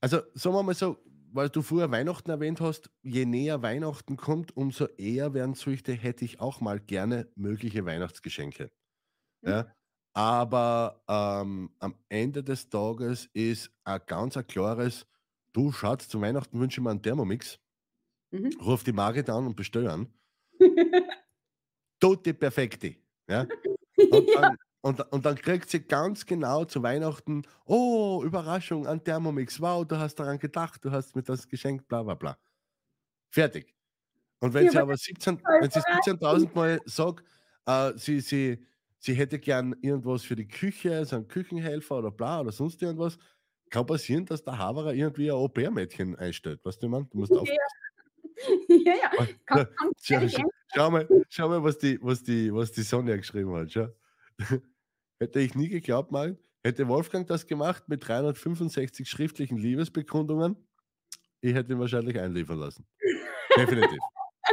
Also 0.00 0.20
sagen 0.34 0.54
wir 0.56 0.62
mal 0.62 0.74
so, 0.74 0.98
weil 1.32 1.48
du 1.48 1.62
vorher 1.62 1.90
Weihnachten 1.90 2.30
erwähnt 2.30 2.60
hast, 2.60 2.90
je 3.02 3.24
näher 3.24 3.62
Weihnachten 3.62 4.16
kommt, 4.16 4.56
umso 4.56 4.86
eher 4.86 5.34
werden 5.34 5.54
solche, 5.54 5.92
hätte 5.92 6.24
ich 6.24 6.40
auch 6.40 6.60
mal 6.60 6.78
gerne 6.80 7.28
mögliche 7.34 7.84
Weihnachtsgeschenke. 7.86 8.70
Mhm. 9.42 9.50
Ja? 9.50 9.74
Aber 10.14 11.02
ähm, 11.08 11.74
am 11.80 11.96
Ende 12.08 12.44
des 12.44 12.70
Tages 12.70 13.26
ist 13.34 13.72
ein 13.84 14.00
ganz 14.06 14.36
ein 14.36 14.46
klares, 14.46 15.06
du 15.52 15.72
Schatz, 15.72 16.08
zu 16.08 16.20
Weihnachten 16.20 16.60
wünsche 16.60 16.80
ich 16.80 16.84
mir 16.84 16.90
einen 16.90 17.02
Thermomix, 17.02 17.58
Mhm. 18.32 18.58
ruf 18.60 18.84
die 18.84 18.92
Margit 18.92 19.30
an 19.30 19.46
und 19.46 19.56
bestell 19.56 19.88
an. 19.88 20.08
Tutti 22.00 22.32
perfekti. 22.32 23.02
Ja? 23.28 23.46
Und, 24.10 24.28
ja, 24.28 24.40
dann, 24.40 24.56
und, 24.82 25.12
und 25.12 25.24
dann 25.24 25.36
kriegt 25.36 25.70
sie 25.70 25.80
ganz 25.80 26.26
genau 26.26 26.64
zu 26.64 26.82
Weihnachten, 26.82 27.42
oh, 27.64 28.22
Überraschung, 28.24 28.86
ein 28.86 29.02
Thermomix, 29.02 29.60
wow, 29.60 29.86
du 29.86 29.98
hast 29.98 30.16
daran 30.16 30.38
gedacht, 30.38 30.84
du 30.84 30.90
hast 30.90 31.16
mir 31.16 31.22
das 31.22 31.48
geschenkt, 31.48 31.88
bla 31.88 32.02
bla 32.02 32.14
bla. 32.14 32.38
Fertig. 33.30 33.74
Und 34.40 34.54
wenn 34.54 34.66
Ja, 34.66 34.72
sie 34.72 34.78
aber 34.78 34.92
aber 34.92 34.96
17 34.98 35.38
voll 35.38 35.60
wenn 35.62 35.70
sie 35.70 35.80
17.000 35.80 36.54
Mal 36.54 36.80
sagt, 36.86 37.24
äh, 37.66 37.92
sie, 37.96 38.20
sie, 38.20 38.66
sie 38.98 39.14
hätte 39.14 39.38
gern 39.38 39.74
irgendwas 39.82 40.24
für 40.24 40.36
die 40.36 40.48
Küche, 40.48 41.04
so 41.06 41.16
einen 41.16 41.28
Küchenhelfer 41.28 41.98
oder 41.98 42.10
bla 42.10 42.40
oder 42.40 42.52
sonst 42.52 42.82
irgendwas, 42.82 43.18
kann 43.70 43.86
passieren, 43.86 44.26
dass 44.26 44.44
der 44.44 44.58
Haverer 44.58 44.94
irgendwie 44.94 45.30
ein 45.30 45.36
Au-pair-Mädchen 45.36 46.16
einstellt. 46.16 46.64
Weißt 46.64 46.82
du, 46.82 46.88
man? 46.88 47.08
Du 47.10 47.18
musst 47.18 47.32
auf. 47.32 47.48
ja, 48.68 48.94
ja, 48.94 49.24
ja, 49.24 49.26
kann 49.46 49.66
Schau, 50.02 50.28
schau, 50.28 50.50
schau 50.74 50.90
mal, 50.90 51.08
schau 51.28 51.48
mal 51.48 51.62
was, 51.62 51.78
die, 51.78 51.98
was, 52.02 52.22
die, 52.22 52.52
was 52.52 52.72
die 52.72 52.82
Sonja 52.82 53.16
geschrieben 53.16 53.54
hat. 53.54 53.70
Schau. 53.70 53.88
Hätte 55.20 55.40
ich 55.40 55.54
nie 55.54 55.68
geglaubt, 55.68 56.10
mal, 56.10 56.36
hätte 56.64 56.88
Wolfgang 56.88 57.26
das 57.26 57.46
gemacht 57.46 57.88
mit 57.88 58.06
365 58.06 59.08
schriftlichen 59.08 59.56
Liebesbekundungen, 59.56 60.56
ich 61.40 61.54
hätte 61.54 61.72
ihn 61.72 61.78
wahrscheinlich 61.78 62.18
einliefern 62.18 62.58
lassen. 62.58 62.84
Definitiv. 63.56 64.00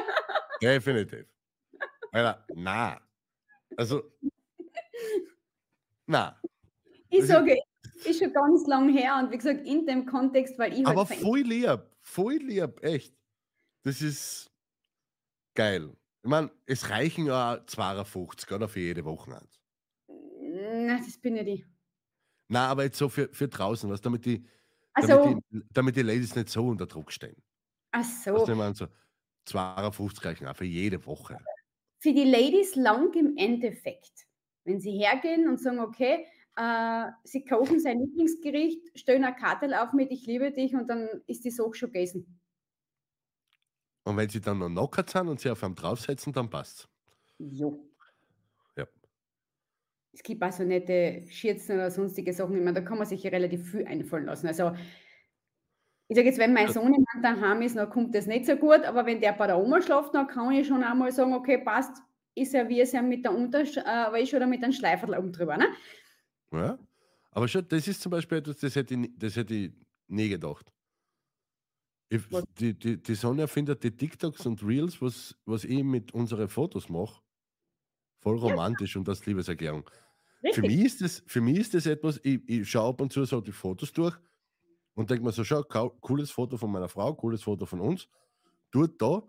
Definitiv. 0.61 1.25
Alter, 2.11 2.45
na. 2.53 3.01
Also, 3.75 4.03
na. 6.05 6.39
Ich 7.09 7.25
sage, 7.25 7.57
ist 8.05 8.19
schon 8.19 8.31
ganz 8.31 8.67
lang 8.67 8.89
her 8.89 9.19
und 9.21 9.31
wie 9.31 9.37
gesagt, 9.37 9.65
in 9.65 9.85
dem 9.85 10.05
Kontext, 10.05 10.57
weil 10.59 10.73
ich 10.73 10.85
halt 10.85 10.89
Aber 10.89 11.05
ver- 11.05 11.15
voll 11.15 11.39
lieb, 11.41 11.79
voll 12.01 12.35
lieb, 12.35 12.83
echt. 12.83 13.15
Das 13.83 14.01
ist 14.01 14.51
geil. 15.55 15.95
Ich 16.23 16.29
meine, 16.29 16.51
es 16.65 16.89
reichen 16.89 17.25
ja 17.25 17.63
52 17.65 18.51
oder 18.51 18.67
für 18.67 18.79
jede 18.79 19.03
Woche 19.05 19.35
eins. 19.35 19.59
Na, 20.07 20.97
das 20.97 21.17
bin 21.17 21.35
ja 21.35 21.43
die. 21.43 21.65
Na, 22.49 22.67
aber 22.67 22.83
jetzt 22.83 22.97
so 22.97 23.09
für, 23.09 23.29
für 23.31 23.47
draußen, 23.47 23.89
was 23.89 24.01
damit 24.01 24.25
die, 24.25 24.45
Also, 24.93 25.07
damit, 25.17 25.43
die, 25.51 25.61
damit 25.71 25.95
die 25.95 26.01
Ladies 26.01 26.35
nicht 26.35 26.49
so 26.49 26.67
unter 26.67 26.85
Druck 26.85 27.11
stehen. 27.11 27.41
ach 27.91 27.99
Was 28.01 28.23
so. 28.23 28.47
ich 28.47 28.55
meine, 28.55 28.75
so 28.75 28.87
52 29.45 30.25
reichen 30.25 30.47
auch 30.47 30.55
für 30.55 30.65
jede 30.65 31.03
Woche. 31.05 31.37
Für 31.99 32.13
die 32.13 32.25
Ladies 32.25 32.75
lang 32.75 33.13
im 33.13 33.37
Endeffekt, 33.37 34.27
wenn 34.65 34.79
sie 34.79 34.91
hergehen 34.91 35.47
und 35.47 35.59
sagen, 35.59 35.79
okay, 35.79 36.25
äh, 36.57 37.05
sie 37.23 37.45
kochen 37.45 37.79
sein 37.79 37.99
Lieblingsgericht, 37.99 38.99
stellen 38.99 39.23
eine 39.23 39.35
Karte 39.35 39.81
auf 39.81 39.93
mit 39.93 40.11
Ich 40.11 40.25
liebe 40.25 40.51
dich 40.51 40.75
und 40.75 40.87
dann 40.89 41.07
ist 41.27 41.45
die 41.45 41.51
Sache 41.51 41.73
schon 41.73 41.91
gegessen. 41.91 42.40
Und 44.03 44.17
wenn 44.17 44.29
sie 44.29 44.41
dann 44.41 44.59
noch 44.59 44.69
knockert 44.69 45.09
sind 45.09 45.27
und 45.27 45.39
sie 45.39 45.49
auf 45.49 45.63
einem 45.63 45.75
draufsetzen, 45.75 46.33
dann 46.33 46.49
passt's. 46.49 46.87
Jo. 47.37 47.87
Ja. 48.75 48.85
Es 50.11 50.23
gibt 50.23 50.41
auch 50.43 50.51
so 50.51 50.63
nette 50.63 51.25
Schürzen 51.29 51.75
oder 51.75 51.91
sonstige 51.91 52.33
Sachen. 52.33 52.55
Ich 52.55 52.63
meine, 52.63 52.81
da 52.81 52.87
kann 52.87 52.97
man 52.97 53.07
sich 53.07 53.23
ja 53.23 53.29
relativ 53.29 53.71
viel 53.71 53.85
einfallen 53.85 54.25
lassen. 54.25 54.47
Also, 54.47 54.71
ich 56.07 56.17
sage 56.17 56.27
jetzt, 56.27 56.39
wenn 56.39 56.53
mein. 56.53 56.71
Sohn 56.71 56.93
im 56.93 57.05
daheim 57.21 57.61
ist, 57.61 57.77
dann 57.77 57.89
kommt 57.89 58.15
das 58.15 58.27
nicht 58.27 58.45
so 58.45 58.55
gut, 58.57 58.83
aber 58.83 59.05
wenn 59.05 59.21
der 59.21 59.33
bei 59.33 59.47
der 59.47 59.57
Oma 59.57 59.81
schläft, 59.81 60.13
dann 60.13 60.27
kann 60.27 60.51
ich 60.51 60.67
schon 60.67 60.83
einmal 60.83 61.11
sagen, 61.11 61.33
okay, 61.33 61.57
passt, 61.59 62.01
ist 62.35 62.53
er 62.53 62.67
wie 62.67 62.81
es 62.81 62.91
ja 62.91 63.01
mit 63.01 63.23
der 63.23 63.33
Unterwäsche 63.33 64.35
oder 64.35 64.47
mit 64.47 64.63
einem 64.63 64.73
Schleiferl 64.73 65.17
oben 65.17 65.31
drüber. 65.31 65.57
Ne? 65.57 65.67
Ja? 66.51 66.77
Aber 67.31 67.47
schon, 67.47 67.67
das 67.67 67.87
ist 67.87 68.01
zum 68.01 68.09
Beispiel 68.09 68.39
etwas, 68.39 68.57
das 68.57 68.75
hätte 68.75 68.95
ich, 68.95 69.09
das 69.17 69.35
hätte 69.35 69.53
ich 69.53 69.71
nie 70.07 70.27
gedacht. 70.27 70.71
Ich, 72.11 72.23
die, 72.59 72.77
die, 72.77 73.01
die 73.01 73.15
Sonja 73.15 73.47
findet 73.47 73.83
die 73.85 73.95
TikToks 73.95 74.45
und 74.45 74.61
Reels, 74.63 75.01
was, 75.01 75.37
was 75.45 75.63
ich 75.63 75.81
mit 75.81 76.13
unseren 76.13 76.49
Fotos 76.49 76.89
mache, 76.89 77.21
voll 78.19 78.37
romantisch 78.37 78.95
und 78.97 79.07
als 79.09 79.25
Liebeserklärung. 79.25 79.89
Für 80.51 80.63
mich, 80.63 80.81
ist 80.81 81.01
das, 81.01 81.23
für 81.27 81.41
mich 81.41 81.59
ist 81.59 81.73
das 81.73 81.85
etwas, 81.85 82.19
ich, 82.23 82.41
ich 82.49 82.69
schaue 82.69 82.89
ab 82.89 83.01
und 83.01 83.13
zu 83.13 83.23
so 83.25 83.41
die 83.41 83.53
Fotos 83.53 83.93
durch 83.93 84.15
und 84.95 85.09
denke 85.09 85.23
mir 85.25 85.31
so, 85.31 85.43
schau, 85.45 85.63
cooles 85.63 86.31
Foto 86.31 86.57
von 86.57 86.71
meiner 86.71 86.89
Frau, 86.89 87.13
cooles 87.15 87.43
Foto 87.43 87.65
von 87.65 87.81
uns. 87.81 88.09
Dort 88.71 89.01
da 89.01 89.23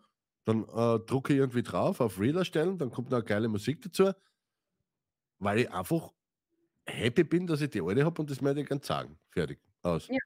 Dann 0.45 0.65
äh, 0.65 1.01
drucke 1.07 1.35
ich 1.35 1.41
irgendwie 1.41 1.63
drauf, 1.65 2.01
auf 2.01 2.21
Reel 2.21 2.37
erstellen, 2.37 2.79
dann 2.79 2.91
kommt 2.91 3.11
noch 3.11 3.19
eine 3.19 3.27
geile 3.27 3.49
Musik 3.49 3.83
dazu, 3.83 4.13
weil 5.39 5.61
ich 5.61 5.71
einfach 5.71 6.13
happy 6.87 7.25
bin, 7.25 7.47
dass 7.47 7.61
ich 7.63 7.71
die 7.71 7.83
alte 7.83 8.05
habe 8.05 8.21
und 8.23 8.31
das 8.31 8.41
möchte 8.41 8.61
ich 8.63 8.69
ganz 8.69 8.87
sagen. 8.87 9.19
Fertig. 9.31 9.61
Aus. 9.83 10.09
Ja. 10.09 10.19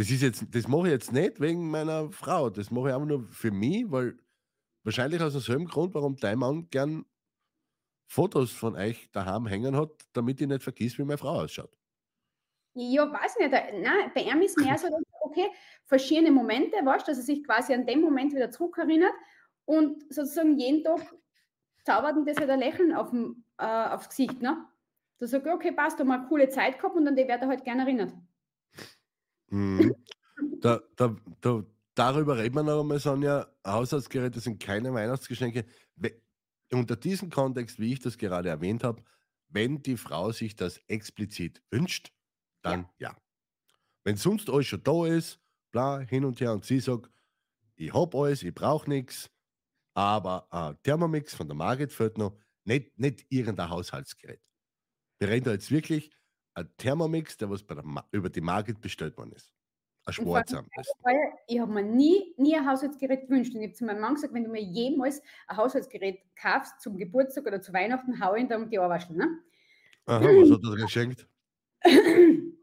Das 0.00 0.10
ist 0.10 0.22
jetzt, 0.22 0.46
das 0.54 0.66
mache 0.66 0.86
ich 0.86 0.92
jetzt 0.92 1.12
nicht 1.12 1.40
wegen 1.42 1.70
meiner 1.70 2.10
Frau. 2.10 2.48
Das 2.48 2.70
mache 2.70 2.88
ich 2.88 2.94
einfach 2.94 3.06
nur 3.06 3.22
für 3.28 3.50
mich, 3.50 3.84
weil 3.90 4.16
wahrscheinlich 4.82 5.20
aus 5.20 5.34
demselben 5.34 5.66
Grund, 5.66 5.92
warum 5.94 6.16
dein 6.16 6.38
Mann 6.38 6.70
gern 6.70 7.04
Fotos 8.06 8.50
von 8.50 8.76
euch 8.76 9.10
daheim 9.12 9.46
hängen 9.46 9.76
hat, 9.76 9.90
damit 10.14 10.40
ich 10.40 10.48
nicht 10.48 10.62
vergiss, 10.62 10.96
wie 10.96 11.04
meine 11.04 11.18
Frau 11.18 11.42
ausschaut. 11.42 11.76
Ja, 12.72 13.12
weiß 13.12 13.36
nicht. 13.40 13.52
da- 13.52 13.70
Nein, 13.78 14.10
bei 14.14 14.22
ihm 14.22 14.40
ist 14.40 14.56
mehr 14.56 14.78
so, 14.78 14.86
okay, 15.20 15.48
verschiedene 15.84 16.30
Momente, 16.30 16.76
weißt 16.82 17.06
dass 17.06 17.18
er 17.18 17.24
sich 17.24 17.44
quasi 17.44 17.74
an 17.74 17.84
den 17.84 18.00
Moment 18.00 18.32
wieder 18.34 18.50
zurückerinnert 18.50 19.12
und 19.66 20.02
sozusagen 20.10 20.58
jeden 20.58 20.82
Tag 20.82 21.14
zaubert 21.84 22.16
ihm 22.16 22.24
das 22.24 22.38
halt 22.38 22.48
ein 22.48 22.60
Lächeln 22.60 22.94
auf 22.94 23.10
dem, 23.10 23.44
äh, 23.58 23.66
aufs 23.66 24.08
Gesicht. 24.08 24.40
Ne? 24.40 24.64
Da 25.18 25.26
sagt 25.26 25.44
er, 25.44 25.52
okay, 25.54 25.72
passt, 25.72 25.98
da 25.98 26.04
haben 26.04 26.08
wir 26.08 26.20
eine 26.20 26.26
coole 26.28 26.48
Zeit 26.48 26.78
gehabt 26.78 26.96
und 26.96 27.06
an 27.06 27.16
die 27.16 27.28
wird 27.28 27.42
er 27.42 27.48
halt 27.48 27.64
gerne 27.64 27.82
erinnert. 27.82 28.14
Mhm. 29.50 29.94
Da, 30.60 30.80
da, 30.96 31.16
da, 31.40 31.64
darüber 31.94 32.38
reden 32.38 32.54
wir 32.56 32.62
noch 32.62 32.80
einmal, 32.80 32.98
Sonja. 33.00 33.46
Haushaltsgeräte 33.66 34.40
sind 34.40 34.62
keine 34.62 34.92
Weihnachtsgeschenke. 34.94 35.64
We- 35.96 36.20
Unter 36.72 36.96
diesem 36.96 37.30
Kontext, 37.30 37.78
wie 37.78 37.92
ich 37.92 38.00
das 38.00 38.16
gerade 38.18 38.48
erwähnt 38.48 38.84
habe, 38.84 39.02
wenn 39.48 39.82
die 39.82 39.96
Frau 39.96 40.32
sich 40.32 40.54
das 40.56 40.78
explizit 40.86 41.62
wünscht, 41.70 42.12
dann 42.62 42.88
ja. 42.98 43.16
Wenn 44.04 44.16
sonst 44.16 44.48
alles 44.48 44.66
schon 44.66 44.82
da 44.82 45.06
ist, 45.06 45.40
bla, 45.72 45.98
hin 46.00 46.24
und 46.24 46.40
her 46.40 46.52
und 46.52 46.64
sie 46.64 46.80
sagt, 46.80 47.10
ich 47.76 47.92
hab 47.92 48.14
alles, 48.14 48.42
ich 48.42 48.54
brauche 48.54 48.88
nichts, 48.88 49.30
aber 49.94 50.52
ein 50.52 50.78
Thermomix 50.82 51.34
von 51.34 51.48
der 51.48 51.56
Margit 51.56 51.92
fehlt 51.92 52.18
noch, 52.18 52.38
nicht, 52.64 52.98
nicht 52.98 53.26
irgendein 53.30 53.70
Haushaltsgerät. 53.70 54.40
Wir 55.18 55.28
reden 55.28 55.44
da 55.46 55.52
jetzt 55.52 55.70
wirklich 55.70 56.10
ein 56.54 56.68
Thermomix, 56.76 57.36
der 57.36 57.50
was 57.50 57.66
der 57.66 57.82
über 58.12 58.28
die 58.28 58.40
Margit 58.40 58.80
bestellt 58.80 59.16
worden 59.16 59.32
ist. 59.32 59.52
Ein 60.06 60.12
schwarzer 60.14 60.58
am 60.58 60.66
besten. 60.74 60.98
Weil 61.02 61.32
ich 61.46 61.60
habe 61.60 61.72
mir 61.72 61.82
nie, 61.82 62.34
nie 62.36 62.56
ein 62.56 62.66
Haushaltsgerät 62.66 63.28
gewünscht. 63.28 63.54
Und 63.54 63.60
ich 63.60 63.68
habe 63.68 63.76
zu 63.76 63.84
meinem 63.84 64.00
Mann 64.00 64.14
gesagt, 64.14 64.32
wenn 64.32 64.44
du 64.44 64.50
mir 64.50 64.62
jemals 64.62 65.22
ein 65.46 65.56
Haushaltsgerät 65.56 66.20
kaufst 66.40 66.80
zum 66.80 66.96
Geburtstag 66.96 67.46
oder 67.46 67.60
zu 67.60 67.72
Weihnachten, 67.72 68.18
hau 68.24 68.34
ihn 68.34 68.48
da 68.48 68.56
um 68.56 68.68
die 68.68 68.78
Ohrwaschel. 68.78 69.16
Ne? 69.16 69.38
Aha, 70.06 70.24
was 70.24 70.50
hat 70.50 70.60
er 70.64 70.76
geschenkt? 70.76 71.28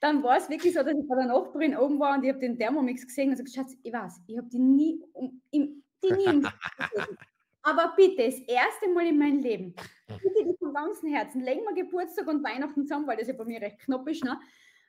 Dann 0.00 0.22
war 0.22 0.36
es 0.36 0.48
wirklich 0.50 0.74
so, 0.74 0.82
dass 0.82 0.92
ich 0.92 1.08
bei 1.08 1.16
der 1.16 1.26
Nachbarin 1.26 1.76
oben 1.76 1.98
war 1.98 2.16
und 2.16 2.24
ich 2.24 2.30
habe 2.30 2.38
den 2.38 2.58
Thermomix 2.58 3.06
gesehen 3.06 3.30
und 3.30 3.36
gesagt, 3.36 3.54
Schatz, 3.54 3.76
ich 3.82 3.92
weiß, 3.92 4.20
ich 4.26 4.36
habe 4.36 4.48
die 4.48 4.58
nie, 4.58 5.02
um, 5.12 5.40
im, 5.50 5.82
die 6.02 6.12
nie 6.12 6.24
im. 6.24 6.46
Aber 7.62 7.94
bitte, 7.96 8.24
das 8.24 8.38
erste 8.40 8.88
Mal 8.92 9.06
in 9.06 9.18
meinem 9.18 9.40
Leben, 9.40 9.74
bitte 10.08 10.54
vom 10.58 10.63
ganzen 10.74 11.08
Herzen, 11.08 11.40
legen 11.40 11.62
wir 11.62 11.74
Geburtstag 11.84 12.26
und 12.26 12.44
Weihnachten 12.44 12.82
zusammen, 12.82 13.06
weil 13.06 13.16
das 13.16 13.28
ja 13.28 13.34
bei 13.34 13.44
mir 13.44 13.60
recht 13.60 13.78
knapp 13.78 14.06
ist. 14.08 14.22
Ne? 14.24 14.38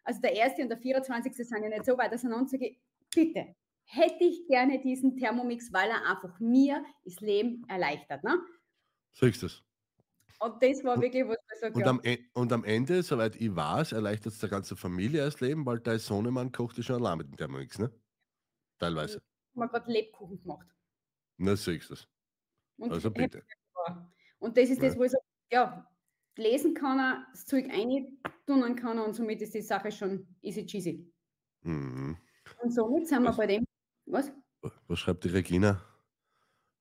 Also 0.03 0.19
der 0.19 0.33
erste 0.33 0.61
und 0.61 0.69
der 0.69 0.77
24. 0.77 1.33
sind 1.35 1.63
ja 1.63 1.69
nicht 1.69 1.85
so 1.85 1.97
weit 1.97 2.13
auseinander. 2.13 2.47
Sage 2.47 2.67
ich, 2.67 2.81
bitte, 3.13 3.55
hätte 3.85 4.23
ich 4.23 4.45
gerne 4.47 4.79
diesen 4.79 5.15
Thermomix, 5.15 5.71
weil 5.71 5.89
er 5.89 6.05
einfach 6.05 6.39
mir 6.39 6.83
das 7.05 7.21
Leben 7.21 7.63
erleichtert. 7.69 8.23
Ne? 8.23 8.37
Siehst 9.13 9.41
du 9.41 9.45
es? 9.45 9.63
Und 10.39 10.61
das 10.61 10.83
war 10.83 11.01
wirklich, 11.01 11.25
was 11.25 11.37
ich 11.53 11.59
sage, 11.59 11.75
Und, 11.75 11.87
am, 11.87 12.01
E- 12.03 12.19
und 12.33 12.51
am 12.51 12.63
Ende, 12.65 13.01
soweit 13.03 13.35
ich 13.37 13.55
weiß, 13.55 13.93
erleichtert 13.93 14.33
es 14.33 14.39
der 14.39 14.49
ganzen 14.49 14.75
Familie 14.75 15.23
das 15.23 15.39
Leben, 15.39 15.65
weil 15.65 15.79
dein 15.79 15.97
Sohnemann 15.99 16.51
kocht 16.51 16.77
ja 16.77 16.83
schon 16.83 16.97
allein 16.97 17.19
mit 17.19 17.27
dem 17.27 17.37
Thermomix, 17.37 17.79
ne? 17.79 17.91
Teilweise. 18.77 19.21
haben 19.53 19.61
wir 19.61 19.67
gerade 19.69 19.91
Lebkuchen 19.91 20.41
gemacht. 20.41 20.67
Na, 21.37 21.55
siehst 21.55 21.89
du 21.89 21.93
es. 21.93 22.07
Also 22.89 23.09
bitte. 23.11 23.43
Und 24.39 24.57
das 24.57 24.69
ist 24.69 24.81
das, 24.81 24.97
wo 24.97 25.03
ich 25.03 25.11
sage, 25.11 25.23
ja, 25.51 25.89
lesen 26.37 26.73
kann 26.73 26.99
er, 26.99 27.27
das 27.31 27.45
Zeug 27.45 27.65
tun 28.45 28.75
kann 28.75 28.97
er 28.97 29.05
und 29.05 29.13
somit 29.13 29.41
ist 29.41 29.53
die 29.53 29.61
Sache 29.61 29.91
schon 29.91 30.27
easy 30.41 30.65
cheesy. 30.65 31.11
Mhm. 31.61 32.17
Und 32.61 32.71
somit 32.71 33.07
sind 33.07 33.23
wir 33.23 33.29
Was? 33.29 33.37
bei 33.37 33.47
dem, 33.47 33.65
was? 34.05 34.31
Was 34.87 34.99
schreibt 34.99 35.23
die 35.23 35.29
Regina? 35.29 35.83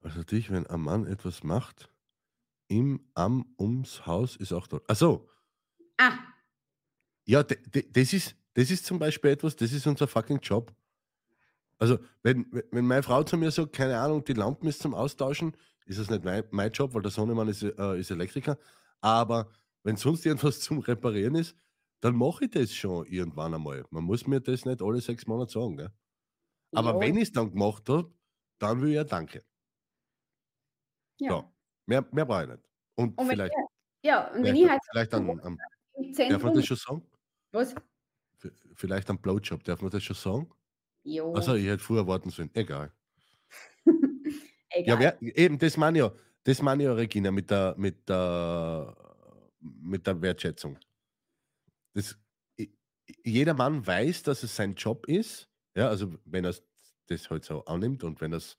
Also 0.01 0.23
dich, 0.23 0.51
wenn 0.51 0.67
ein 0.67 0.81
Mann 0.81 1.07
etwas 1.07 1.43
macht, 1.43 1.91
im, 2.69 3.09
am, 3.15 3.55
ums 3.59 4.07
Haus 4.07 4.37
ist 4.37 4.53
auch 4.53 4.67
dort. 4.67 4.85
Ach 4.89 4.97
so, 4.97 5.29
Ah, 5.97 6.19
ja, 7.27 7.43
de, 7.43 7.57
de, 7.71 7.91
das, 7.91 8.13
ist, 8.13 8.37
das 8.55 8.71
ist 8.71 8.85
zum 8.85 8.99
Beispiel 8.99 9.31
etwas, 9.31 9.57
das 9.57 9.73
ist 9.73 9.87
unser 9.87 10.07
fucking 10.09 10.41
Job. 10.41 10.75
Also, 11.79 11.99
wenn, 12.23 12.47
wenn 12.71 12.87
meine 12.87 13.03
Frau 13.03 13.23
zu 13.23 13.37
mir 13.37 13.51
sagt, 13.51 13.73
keine 13.73 13.99
Ahnung, 13.99 14.25
die 14.25 14.33
Lampen 14.33 14.69
ist 14.69 14.81
zum 14.81 14.95
Austauschen, 14.95 15.57
ist 15.87 15.99
das 15.99 16.11
nicht 16.11 16.25
mein, 16.25 16.45
mein 16.51 16.73
Job, 16.73 16.95
weil 16.95 17.03
der 17.03 17.11
Sohnemann 17.11 17.49
ist, 17.49 17.63
äh, 17.63 17.99
ist 18.01 18.11
Elektriker. 18.11 18.59
Aber 19.01 19.51
wenn 19.83 19.97
sonst 19.97 20.25
irgendwas 20.27 20.61
zum 20.63 20.79
Reparieren 20.81 21.35
ist, 21.37 21.57
dann 22.01 22.17
mache 22.17 22.45
ich 22.47 22.51
das 22.51 22.73
schon 22.75 23.07
irgendwann 23.07 23.55
einmal. 23.55 23.85
Man 23.91 24.05
muss 24.05 24.27
mir 24.27 24.41
das 24.41 24.65
nicht 24.65 24.83
alle 24.83 25.01
sechs 25.01 25.27
Monate 25.27 25.53
sagen. 25.53 25.77
Gell? 25.77 25.91
Aber 26.75 26.99
ja, 27.01 27.01
wenn 27.01 27.17
ich 27.17 27.25
es 27.25 27.33
dann 27.33 27.51
gemacht 27.53 27.89
habe, 27.89 28.13
dann 28.61 28.81
will 28.83 28.91
ich 28.91 28.97
ja 28.97 29.05
danke. 29.05 29.45
ja. 31.19 31.31
So, 31.31 31.55
mehr, 31.87 32.07
mehr 32.13 32.25
brauche 32.27 32.43
ich 32.45 32.49
nicht. 32.51 32.63
Und, 32.97 33.19
Und 33.19 33.27
vielleicht, 33.27 33.55
ich- 33.57 33.67
ja, 34.03 34.31
und 34.33 34.45
wenn 34.45 34.55
ich 34.55 34.69
halt 34.69 34.81
vielleicht 34.91 35.15
an, 35.15 35.41
an, 35.41 35.63
im 35.95 36.13
darf 36.29 36.43
man 36.43 36.53
Zentrum, 36.53 36.55
das 36.55 36.67
schon 36.67 36.77
sagen? 36.79 37.07
was? 37.53 37.75
Vielleicht 38.75 39.11
am 39.11 39.21
Blowjob, 39.21 39.65
darf 39.65 39.81
man 39.83 39.91
das 39.91 40.03
schon 40.05 40.15
sagen? 40.17 40.53
Jo, 41.05 41.29
Also 41.33 41.55
ich 41.57 41.67
hätte 41.67 41.83
früher 41.83 42.07
warten 42.07 42.31
sollen. 42.31 42.51
Egal. 42.55 42.93
Ja, 44.75 44.95
egal. 44.95 45.17
wer, 45.21 45.39
eben, 45.39 45.59
das 45.59 45.77
meine 45.77 45.99
ich 45.99 46.05
ja. 46.05 46.13
Das 46.45 46.61
meine 46.61 46.83
ich 46.83 46.87
ja, 46.87 46.93
Regina, 46.93 47.31
mit 47.31 47.51
der, 47.51 47.75
mit 47.79 48.09
der, 48.09 48.95
mit 49.61 50.07
der 50.07 50.21
Wertschätzung. 50.21 50.79
Das, 51.95 52.19
jeder 53.25 53.55
Mann 53.55 53.87
weiß, 53.87 54.23
dass 54.25 54.43
es 54.43 54.55
sein 54.55 54.75
Job 54.75 55.07
ist. 55.07 55.49
Ja, 55.75 55.89
also 55.89 56.15
wenn 56.25 56.45
er 56.45 56.55
das 57.07 57.31
halt 57.31 57.45
so 57.45 57.65
annimmt 57.65 58.05
und 58.05 58.21
wenn 58.21 58.33
er 58.33 58.39
es 58.39 58.57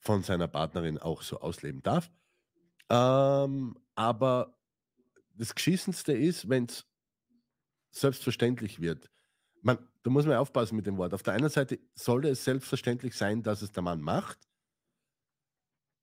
von 0.00 0.22
seiner 0.22 0.48
Partnerin 0.48 0.98
auch 0.98 1.22
so 1.22 1.40
ausleben 1.40 1.82
darf. 1.82 2.10
Ähm, 2.88 3.76
aber 3.94 4.56
das 5.34 5.54
Geschissenste 5.54 6.12
ist, 6.12 6.48
wenn 6.48 6.64
es 6.64 6.86
selbstverständlich 7.90 8.80
wird. 8.80 9.10
Man, 9.62 9.78
da 10.02 10.10
muss 10.10 10.26
man 10.26 10.36
aufpassen 10.36 10.76
mit 10.76 10.86
dem 10.86 10.96
Wort. 10.98 11.14
Auf 11.14 11.22
der 11.22 11.34
einen 11.34 11.48
Seite 11.48 11.78
sollte 11.94 12.28
es 12.28 12.44
selbstverständlich 12.44 13.16
sein, 13.16 13.42
dass 13.42 13.62
es 13.62 13.72
der 13.72 13.82
Mann 13.82 14.00
macht, 14.00 14.47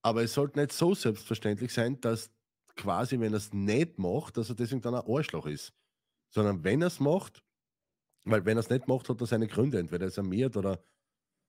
aber 0.06 0.22
es 0.22 0.36
sollte 0.36 0.60
nicht 0.60 0.72
so 0.72 0.94
selbstverständlich 0.94 1.74
sein, 1.74 2.00
dass 2.00 2.30
quasi, 2.76 3.20
wenn 3.20 3.34
er 3.34 3.38
es 3.38 3.54
nicht 3.54 3.98
macht, 3.98 4.38
dass 4.38 4.50
er 4.50 4.56
deswegen 4.56 4.82
dann 4.82 4.94
ein 4.94 5.04
Arschloch 5.04 5.48
ist. 5.48 5.74
Sondern 6.30 6.64
wenn 6.64 6.84
er 6.84 6.90
es 6.90 7.00
macht, 7.00 7.44
weil 8.24 8.46
wenn 8.46 8.56
er 8.56 8.60
es 8.60 8.70
nicht 8.70 8.88
macht, 8.88 9.10
hat 9.10 9.20
er 9.20 9.26
seine 9.26 9.48
Gründe. 9.48 9.80
Entweder 9.80 10.06
ist 10.06 10.18
er 10.18 10.24
miert 10.24 10.58
oder 10.58 10.86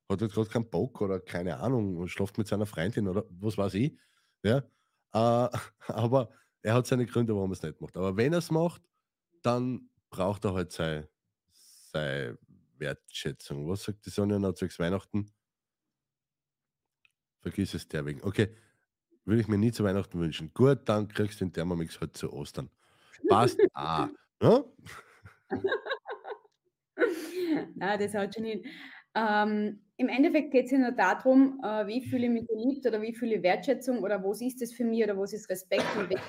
hat 0.09 0.23
jetzt 0.23 0.33
gerade 0.33 0.49
keinen 0.49 0.71
Bock 0.71 1.03
oder 1.03 1.21
keine 1.21 1.59
Ahnung 1.59 1.99
und 1.99 2.09
schlaft 2.09 2.39
mit 2.39 2.49
seiner 2.49 2.65
Freundin 2.65 3.09
oder 3.09 3.27
was 3.29 3.59
weiß 3.59 3.75
ich. 3.75 3.95
Ja? 4.43 4.61
Äh, 5.13 5.59
aber 5.89 6.31
er 6.63 6.73
hat 6.73 6.87
seine 6.87 7.05
Gründe, 7.05 7.35
warum 7.37 7.51
er 7.51 7.55
es 7.57 7.63
nicht 7.63 7.79
macht. 7.83 7.95
Aber 7.99 8.17
wenn 8.17 8.33
er 8.33 8.39
es 8.39 8.51
macht, 8.51 8.89
dann 9.43 9.91
braucht 10.09 10.47
er 10.47 10.55
halt 10.55 10.73
seine, 10.73 11.11
seine 11.93 12.39
Wertschätzung. 12.79 13.69
Was 13.69 13.83
sagt 13.83 14.07
die 14.07 14.11
Sonja 14.11 14.39
noch 14.39 14.55
zu 14.55 14.67
Weihnachten? 14.79 15.31
Vergiss 17.41 17.75
es 17.75 17.89
der 17.89 18.05
wegen. 18.07 18.23
Okay, 18.23 18.49
würde 19.25 19.41
ich 19.41 19.49
mir 19.49 19.59
nie 19.59 19.73
zu 19.73 19.85
Weihnachten 19.85 20.19
wünschen. 20.19 20.53
Gut, 20.55 20.81
dann 20.89 21.09
kriegst 21.09 21.41
du 21.41 21.45
den 21.45 21.53
Thermomix 21.53 22.01
halt 22.01 22.17
zu 22.17 22.33
Ostern. 22.33 22.71
Passt. 23.29 23.61
ah. 23.75 24.09
Ja? 24.43 24.65
Nein, 27.75 27.99
das 27.99 28.15
haut 28.15 28.35
schon 28.35 28.45
hin. 28.45 28.65
Ähm, 29.15 29.83
Im 29.97 30.09
Endeffekt 30.09 30.53
geht 30.53 30.67
es 30.67 30.73
ja 30.73 30.79
nur 30.79 30.93
darum, 30.93 31.61
äh, 31.65 31.87
wie 31.87 32.07
fühle 32.07 32.27
ich 32.27 32.33
mich 32.33 32.47
geliebt 32.47 32.87
oder 32.87 33.01
wie 33.01 33.15
fühle 33.15 33.37
ich 33.37 33.43
Wertschätzung 33.43 34.03
oder 34.03 34.23
was 34.23 34.41
ist 34.43 34.61
das 34.61 34.73
für 34.73 34.85
mich 34.85 35.03
oder 35.03 35.17
was 35.17 35.33
ist 35.33 35.49
Respekt 35.49 35.87
und 35.97 36.13
ich 36.13 36.21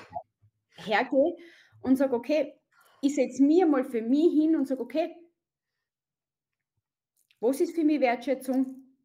hergehe 0.86 1.36
und 1.82 1.96
sage, 1.96 2.14
okay, 2.14 2.54
ich 3.02 3.14
setze 3.14 3.42
mir 3.42 3.66
mal 3.66 3.84
für 3.84 4.02
mich 4.02 4.32
hin 4.32 4.56
und 4.56 4.66
sage, 4.66 4.80
okay, 4.80 5.14
was 7.40 7.60
ist 7.60 7.74
für 7.74 7.84
mich 7.84 8.00
Wertschätzung, 8.00 8.96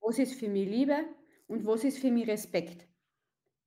was 0.00 0.18
ist 0.18 0.34
für 0.34 0.48
mich 0.48 0.68
Liebe 0.68 1.04
und 1.48 1.66
was 1.66 1.84
ist 1.84 1.98
für 1.98 2.10
mich 2.10 2.28
Respekt. 2.28 2.86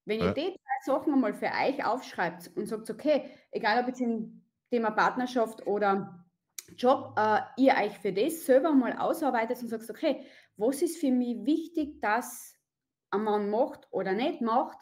Wenn 0.06 0.20
Ja. 0.20 0.28
ihr 0.28 0.34
die 0.34 0.52
drei 0.52 0.86
Sachen 0.86 1.14
einmal 1.14 1.34
für 1.34 1.48
euch 1.48 1.86
aufschreibt 1.86 2.52
und 2.56 2.66
sagt, 2.68 2.90
okay, 2.90 3.30
egal 3.52 3.82
ob 3.82 3.88
jetzt 3.88 4.02
im 4.02 4.44
Thema 4.72 4.92
Partnerschaft 4.92 5.66
oder 5.68 6.26
Job, 6.78 7.16
äh, 7.18 7.42
ihr 7.58 7.74
euch 7.76 7.98
für 8.00 8.14
das 8.14 8.46
selber 8.46 8.72
mal 8.74 8.98
ausarbeitet 8.98 9.62
und 9.62 9.68
sagt, 9.70 9.90
okay, 9.90 10.26
was 10.58 10.82
ist 10.82 10.98
für 10.98 11.12
mich 11.12 11.46
wichtig, 11.46 12.02
dass 12.02 12.56
ein 13.12 13.24
Mann 13.24 13.50
macht 13.50 13.88
oder 13.92 14.14
nicht 14.14 14.42
macht, 14.42 14.80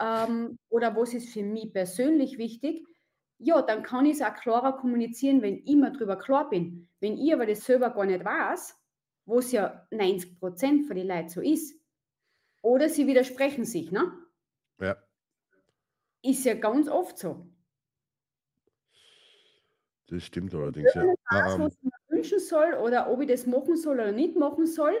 ähm, 0.00 0.58
oder 0.70 0.96
was 0.96 1.14
ist 1.14 1.32
für 1.32 1.42
mich 1.42 1.72
persönlich 1.72 2.38
wichtig, 2.38 2.86
ja, 3.38 3.60
dann 3.62 3.82
kann 3.82 4.06
ich 4.06 4.14
es 4.14 4.22
auch 4.22 4.34
klarer 4.34 4.76
kommunizieren, 4.78 5.42
wenn 5.42 5.58
ich 5.64 5.76
mir 5.76 5.90
darüber 5.92 6.16
klar 6.16 6.48
bin. 6.48 6.88
Wenn 7.00 7.18
ich 7.18 7.32
aber 7.34 7.46
das 7.46 7.64
selber 7.64 7.90
gar 7.90 8.06
nicht 8.06 8.24
weiß, 8.24 8.78
wo 9.26 9.38
es 9.38 9.52
ja 9.52 9.86
90 9.90 10.38
Prozent 10.40 10.86
von 10.86 10.96
den 10.96 11.08
Leuten 11.08 11.28
so 11.28 11.40
ist. 11.42 11.75
Oder 12.62 12.88
sie 12.88 13.06
widersprechen 13.06 13.64
sich, 13.64 13.92
ne? 13.92 14.12
Ja. 14.80 14.96
Ist 16.22 16.44
ja 16.44 16.54
ganz 16.54 16.88
oft 16.88 17.18
so. 17.18 17.46
Das 20.08 20.22
stimmt 20.22 20.54
allerdings, 20.54 20.94
ja. 20.94 21.04
Weiß, 21.04 21.16
Ah, 21.26 21.54
ähm, 21.54 21.64
was 21.64 21.82
mir 21.82 21.90
wünschen 22.08 22.38
soll 22.38 22.74
oder 22.74 23.10
ob 23.10 23.20
ich 23.20 23.28
das 23.28 23.46
machen 23.46 23.76
soll 23.76 23.94
oder 23.94 24.12
nicht 24.12 24.36
machen 24.36 24.66
soll, 24.66 24.94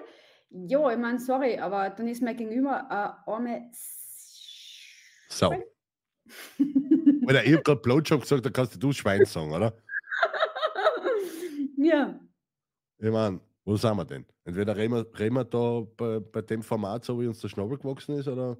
ja, 0.50 0.90
ich 0.92 0.98
meine, 0.98 1.18
sorry, 1.18 1.58
aber 1.58 1.90
dann 1.90 2.08
ist 2.08 2.22
mein 2.22 2.36
Gegenüber 2.36 2.90
eine 2.90 3.26
arme 3.26 3.70
so. 5.28 5.52
Oder 7.26 7.44
ich 7.44 7.52
habe 7.52 7.62
gerade 7.62 7.80
Blowjob 7.80 8.22
gesagt, 8.22 8.46
da 8.46 8.50
kannst 8.50 8.82
du 8.82 8.92
Schwein 8.92 9.24
sagen, 9.24 9.52
oder? 9.52 9.76
ja, 11.76 12.18
Ich 12.98 13.10
meine, 13.10 13.40
wo 13.66 13.76
sind 13.76 13.96
wir 13.96 14.04
denn? 14.04 14.24
Entweder 14.44 14.76
reden 14.76 14.94
wir, 14.94 15.18
reden 15.18 15.34
wir 15.34 15.44
da 15.44 15.80
bei, 15.96 16.20
bei 16.20 16.40
dem 16.40 16.62
Format, 16.62 17.04
so 17.04 17.20
wie 17.20 17.26
uns 17.26 17.40
der 17.40 17.48
Schnabel 17.48 17.76
gewachsen 17.76 18.16
ist, 18.16 18.28
oder 18.28 18.56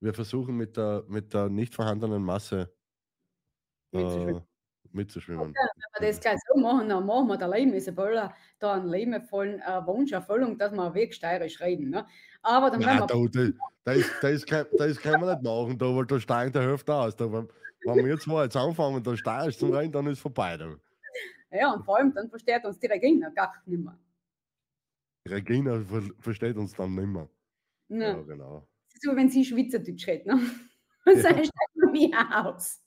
wir 0.00 0.14
versuchen 0.14 0.56
mit 0.56 0.76
der, 0.76 1.04
mit 1.08 1.34
der 1.34 1.48
nicht 1.48 1.74
vorhandenen 1.74 2.22
Masse 2.22 2.72
Mitzuschwimmen. 3.90 4.36
äh, 4.36 4.42
mitzuschwimmen. 4.92 5.54
wenn 5.54 6.02
wir 6.02 6.08
das 6.08 6.20
gleich 6.20 6.38
so 6.46 6.60
machen, 6.60 6.88
dann 6.88 7.04
machen 7.04 7.26
wir 7.26 7.36
der 7.36 7.48
Leben 7.48 7.72
ist 7.72 7.92
da 8.60 8.74
einen 8.74 8.88
lebenvollen 8.88 9.60
äh, 9.60 9.84
Wunscherfüllung, 9.84 10.56
dass 10.56 10.72
wir 10.72 10.94
wirklich 10.94 11.16
steirisch 11.16 11.60
reden. 11.60 11.90
Ne? 11.90 12.06
Aber 12.42 12.70
dann 12.70 12.78
Nein, 12.78 13.00
werden 13.00 13.08
wir 13.10 13.28
da, 13.28 13.44
da, 13.44 13.52
da, 13.84 13.92
ist, 13.92 14.10
da, 14.22 14.28
ist 14.28 14.46
kein, 14.46 14.66
da 14.76 14.84
ist 14.84 15.00
kann 15.00 15.20
man 15.20 15.30
nicht 15.30 15.42
machen, 15.42 15.76
da, 15.76 15.86
weil 15.86 16.06
da 16.06 16.20
steigen 16.20 16.52
der 16.52 16.62
Hälfte 16.62 16.94
aus. 16.94 17.16
Da, 17.16 17.32
wenn, 17.32 17.48
wenn 17.84 18.06
wir 18.06 18.18
zwei 18.20 18.44
jetzt 18.44 18.56
anfangen, 18.56 19.02
da 19.02 19.16
steigst 19.16 19.58
zum 19.58 19.72
Rennen, 19.72 19.90
dann 19.90 20.06
ist 20.06 20.20
vorbei. 20.20 20.56
Da. 20.56 20.76
Ja, 21.50 21.72
und 21.72 21.84
vor 21.84 21.96
allem 21.96 22.14
dann 22.14 22.30
versteht 22.30 22.64
uns 22.64 22.78
die 22.78 22.86
Regina 22.86 23.30
gar 23.30 23.52
nicht 23.66 23.82
mehr. 23.82 23.98
Regina 25.26 25.80
ver 25.84 26.02
versteht 26.20 26.56
uns 26.56 26.74
dann 26.74 26.94
nicht 26.94 27.06
mehr. 27.06 27.28
Ja, 27.88 28.16
Ne? 28.16 28.24
genau. 28.26 28.68
So, 29.00 29.14
wenn 29.16 29.30
sie 29.30 29.44
Schweizerdeutsch 29.44 30.06
redet. 30.06 30.26
Ne? 30.26 30.34
Und 31.06 31.16
Ja. 31.16 31.22
dann 31.22 31.44
steigt 31.44 31.76
man 31.76 31.92
mich 31.92 32.14
aus. 32.16 32.82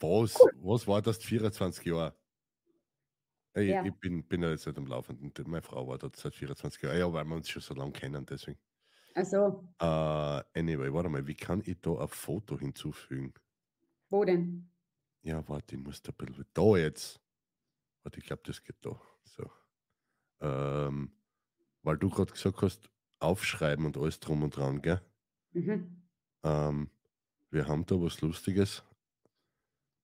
Was, 0.00 0.34
was 0.54 0.86
war 0.86 1.02
das 1.02 1.18
24 1.18 1.84
Jahre? 1.86 2.16
Ich, 3.54 3.68
Ja. 3.68 3.84
ich 3.84 3.92
bin, 3.94 4.26
bin 4.26 4.42
ja 4.42 4.50
jetzt 4.50 4.66
nicht 4.66 4.78
am 4.78 4.86
Laufenden. 4.86 5.32
Meine 5.50 5.62
Frau 5.62 5.86
war 5.88 5.98
dort 5.98 6.16
seit 6.16 6.34
24 6.34 6.82
Jahren. 6.82 6.98
Ja, 6.98 7.12
weil 7.12 7.24
wir 7.24 7.34
uns 7.36 7.48
schon 7.48 7.62
so 7.62 7.74
lange 7.74 7.92
kennen, 7.92 8.24
deswegen. 8.24 8.58
Also, 9.14 9.68
Äh, 9.80 9.84
anyway, 10.54 10.92
warte 10.92 11.08
mal, 11.08 11.26
wie 11.26 11.34
kann 11.34 11.62
ich 11.66 11.80
da 11.80 11.98
ein 11.98 12.08
Foto 12.08 12.58
hinzufügen? 12.58 13.34
wo 14.08 14.24
denn? 14.24 14.68
Ja, 15.22 15.46
warte, 15.48 15.76
ich 15.76 15.82
muss 15.82 16.02
da 16.02 16.12
ein 16.12 16.26
bisschen. 16.26 16.46
Da 16.54 16.76
jetzt. 16.76 17.19
Warte, 18.02 18.18
ich 18.18 18.26
glaube, 18.26 18.42
das 18.44 18.62
geht 18.62 18.76
da. 18.82 19.00
So. 19.24 19.50
Ähm, 20.40 21.12
weil 21.82 21.98
du 21.98 22.08
gerade 22.10 22.32
gesagt 22.32 22.62
hast, 22.62 22.90
aufschreiben 23.18 23.84
und 23.84 23.96
alles 23.96 24.20
drum 24.20 24.42
und 24.42 24.56
dran, 24.56 24.80
gell? 24.80 25.00
Mhm. 25.52 26.02
Ähm, 26.42 26.90
wir 27.50 27.68
haben 27.68 27.84
da 27.86 27.96
was 28.00 28.20
Lustiges. 28.20 28.82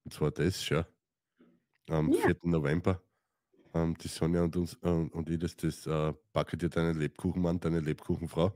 Und 0.05 0.13
zwar 0.13 0.31
das 0.31 0.63
schon. 0.63 0.85
Am 1.89 2.13
Ja. 2.13 2.21
4. 2.27 2.37
November. 2.43 3.03
Ähm, 3.73 3.97
die 3.99 4.09
Sonja 4.09 4.43
und, 4.43 4.57
uns, 4.57 4.75
äh, 4.83 4.89
und 4.89 5.31
ich, 5.31 5.39
das, 5.39 5.57
das 5.57 5.87
äh, 5.87 6.13
backe 6.33 6.57
dir 6.57 6.69
deinen 6.69 6.99
Lebkuchenmann, 6.99 7.61
deine 7.61 7.81
Lebkuchenfrau. 7.81 8.53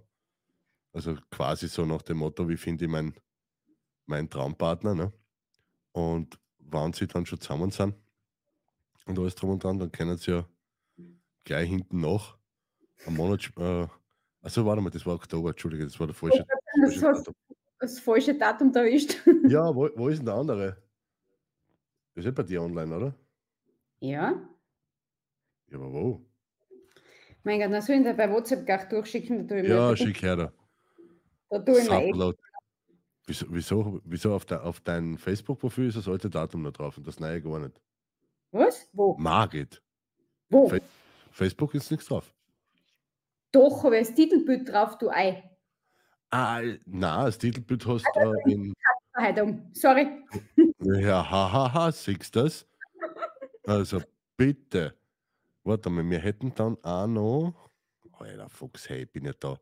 Also 0.93 1.17
quasi 1.31 1.69
so 1.69 1.87
nach 1.87 2.03
dem 2.03 2.19
Motto, 2.19 2.49
wie 2.49 2.57
finde 2.57 2.85
ich 2.85 2.91
meinen 2.91 3.15
mein 4.07 4.29
Traumpartner. 4.29 4.95
Ne? 4.95 5.13
Und 5.93 6.39
wenn 6.59 6.93
sie 6.93 7.07
dann 7.07 7.27
schon 7.27 7.41
zusammen 7.41 7.71
sind 7.71 7.95
und 9.11 9.19
alles 9.19 9.35
drum 9.35 9.51
und 9.51 9.65
dran, 9.65 9.79
dann 9.79 9.93
können 9.93 10.17
sie 10.17 10.31
ja 10.33 10.49
gleich 11.45 11.69
hinten 11.69 12.01
nach 12.01 12.37
einen 13.07 13.17
Monat. 13.17 13.51
Äh, 13.57 13.87
also 14.43 14.65
warte 14.65 14.81
mal, 14.83 14.91
das 14.91 15.05
war 15.07 15.15
Oktober, 15.15 15.51
Entschuldige, 15.51 15.85
das 15.85 15.99
war 16.01 16.07
der 16.07 16.15
falsche. 16.15 16.47
Das 16.83 16.95
falsche 16.97 17.23
Datum. 17.23 17.35
das 17.79 18.01
falsche 18.01 18.35
Datum 18.35 18.75
erwischt. 18.75 19.17
Ja, 19.49 19.75
wo, 19.75 19.89
wo 19.97 20.09
ist 20.09 20.19
denn 20.19 20.27
der 20.27 20.35
andere? 20.35 20.77
Das 22.15 22.23
ist 22.23 22.25
ja 22.27 22.31
bei 22.31 22.43
dir 22.43 22.63
online, 22.63 22.97
oder? 22.97 23.15
Ja. 24.01 24.41
Ja, 25.69 25.77
aber 25.77 25.93
wo? 25.93 26.27
Mein 27.43 27.61
Gott, 27.61 27.73
dann 27.73 27.83
soll 27.83 27.97
ich 27.97 28.03
dir 28.03 28.15
bei 28.15 28.31
WhatsApp 28.31 28.67
gleich 28.67 28.89
durchschicken. 28.89 29.47
Da 29.47 29.55
tue 29.55 29.63
ich 29.63 29.69
mir, 29.69 29.75
Ja, 29.75 29.91
da, 29.91 29.97
schick 29.97 30.23
her 30.23 30.37
da. 30.37 30.53
da 31.49 31.59
tue 31.59 31.81
ich 31.81 31.89
mir. 31.89 32.35
Wieso, 33.27 33.47
wieso, 33.51 34.01
wieso 34.05 34.35
auf, 34.35 34.45
de, 34.45 34.59
auf 34.59 34.81
dein 34.81 35.17
Facebook-Profil 35.17 35.87
ist 35.87 35.97
das 35.97 36.09
alte 36.09 36.29
Datum 36.29 36.63
noch 36.63 36.73
drauf 36.73 36.99
und 36.99 37.07
das 37.07 37.21
neue 37.21 37.41
gar 37.41 37.61
nicht? 37.61 37.81
Was? 38.53 38.89
Wo? 38.93 39.17
Margit. 39.19 39.83
Wo? 40.49 40.69
Fe- 40.69 40.83
Facebook 41.31 41.75
ist 41.75 41.91
nichts 41.91 42.07
drauf. 42.07 42.33
Doch, 43.53 43.85
habe 43.85 43.99
ich 43.99 44.07
das 44.09 44.17
Titelbild 44.17 44.69
drauf, 44.69 44.99
du 44.99 45.11
Ei. 45.11 45.43
Ah, 46.31 46.61
na, 46.87 47.25
das 47.25 47.39
Titelbild 47.39 47.87
hast 47.87 48.07
äh, 48.17 48.53
in. 48.53 48.73
Heute 49.19 49.45
um. 49.45 49.71
Sorry. 49.73 50.07
Ja, 50.83 51.29
hahaha, 51.29 51.93
siehst 51.93 52.35
du 52.35 52.43
das? 52.45 52.67
Also 53.67 54.01
bitte. 54.39 54.95
Warte 55.63 55.91
mal, 55.91 56.09
wir 56.09 56.19
hätten 56.21 56.55
dann 56.55 56.83
auch 56.83 57.07
noch. 57.07 57.71
Alter 58.13 58.49
Fuchs, 58.49 58.89
hey, 58.89 59.03
ich 59.03 59.13
bin 59.13 59.27
ja 59.27 59.33
da 59.39 59.59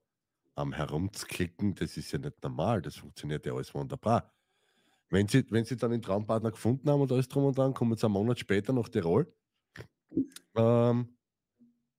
am 0.54 0.72
herumzuklicken. 0.72 1.74
Das 1.74 1.96
ist 1.96 2.12
ja 2.12 2.18
nicht 2.20 2.40
normal. 2.40 2.82
Das 2.82 2.94
funktioniert 2.96 3.44
ja 3.46 3.52
alles 3.52 3.74
wunderbar. 3.74 4.30
Wenn 5.10 5.26
Sie, 5.28 5.44
wenn 5.50 5.64
Sie 5.64 5.76
dann 5.76 5.92
einen 5.92 6.02
Traumpartner 6.02 6.50
gefunden 6.50 6.88
haben 6.90 7.00
und 7.00 7.12
alles 7.12 7.28
drum 7.28 7.44
und 7.44 7.56
dran, 7.56 7.72
kommen 7.74 7.96
Sie 7.96 8.04
einen 8.06 8.12
Monat 8.12 8.38
später 8.38 8.72
nach 8.72 8.88
Tirol. 8.88 9.32
Ähm, 10.56 11.16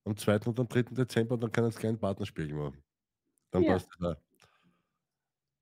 am 0.04 0.16
2. 0.16 0.48
und 0.50 0.60
am 0.60 0.68
3. 0.68 0.94
Dezember, 0.94 1.38
dann 1.38 1.52
können 1.52 1.70
Sie 1.72 1.78
gleich 1.80 1.92
ein 1.94 1.98
Partnerspiel 2.00 2.52
machen. 2.54 2.82
Dann 3.52 3.64
Ja. 3.64 3.74
passt 3.74 3.88
das 3.98 4.16
auch. 4.18 4.22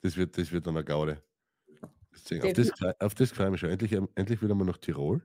Das 0.02 0.16
wird, 0.16 0.36
das 0.38 0.50
wird 0.52 0.66
dann 0.66 0.76
eine 0.76 0.84
Gaude. 0.84 1.22
Deswegen, 2.12 2.44
auf, 2.44 2.52
das, 2.52 2.72
auf 3.00 3.14
das 3.14 3.32
freue 3.32 3.46
ich 3.46 3.52
mich 3.52 3.60
schon. 3.60 3.70
Endlich, 3.70 3.92
endlich 3.92 4.42
wieder 4.42 4.54
mal 4.54 4.64
nach 4.64 4.78
Tirol. 4.78 5.22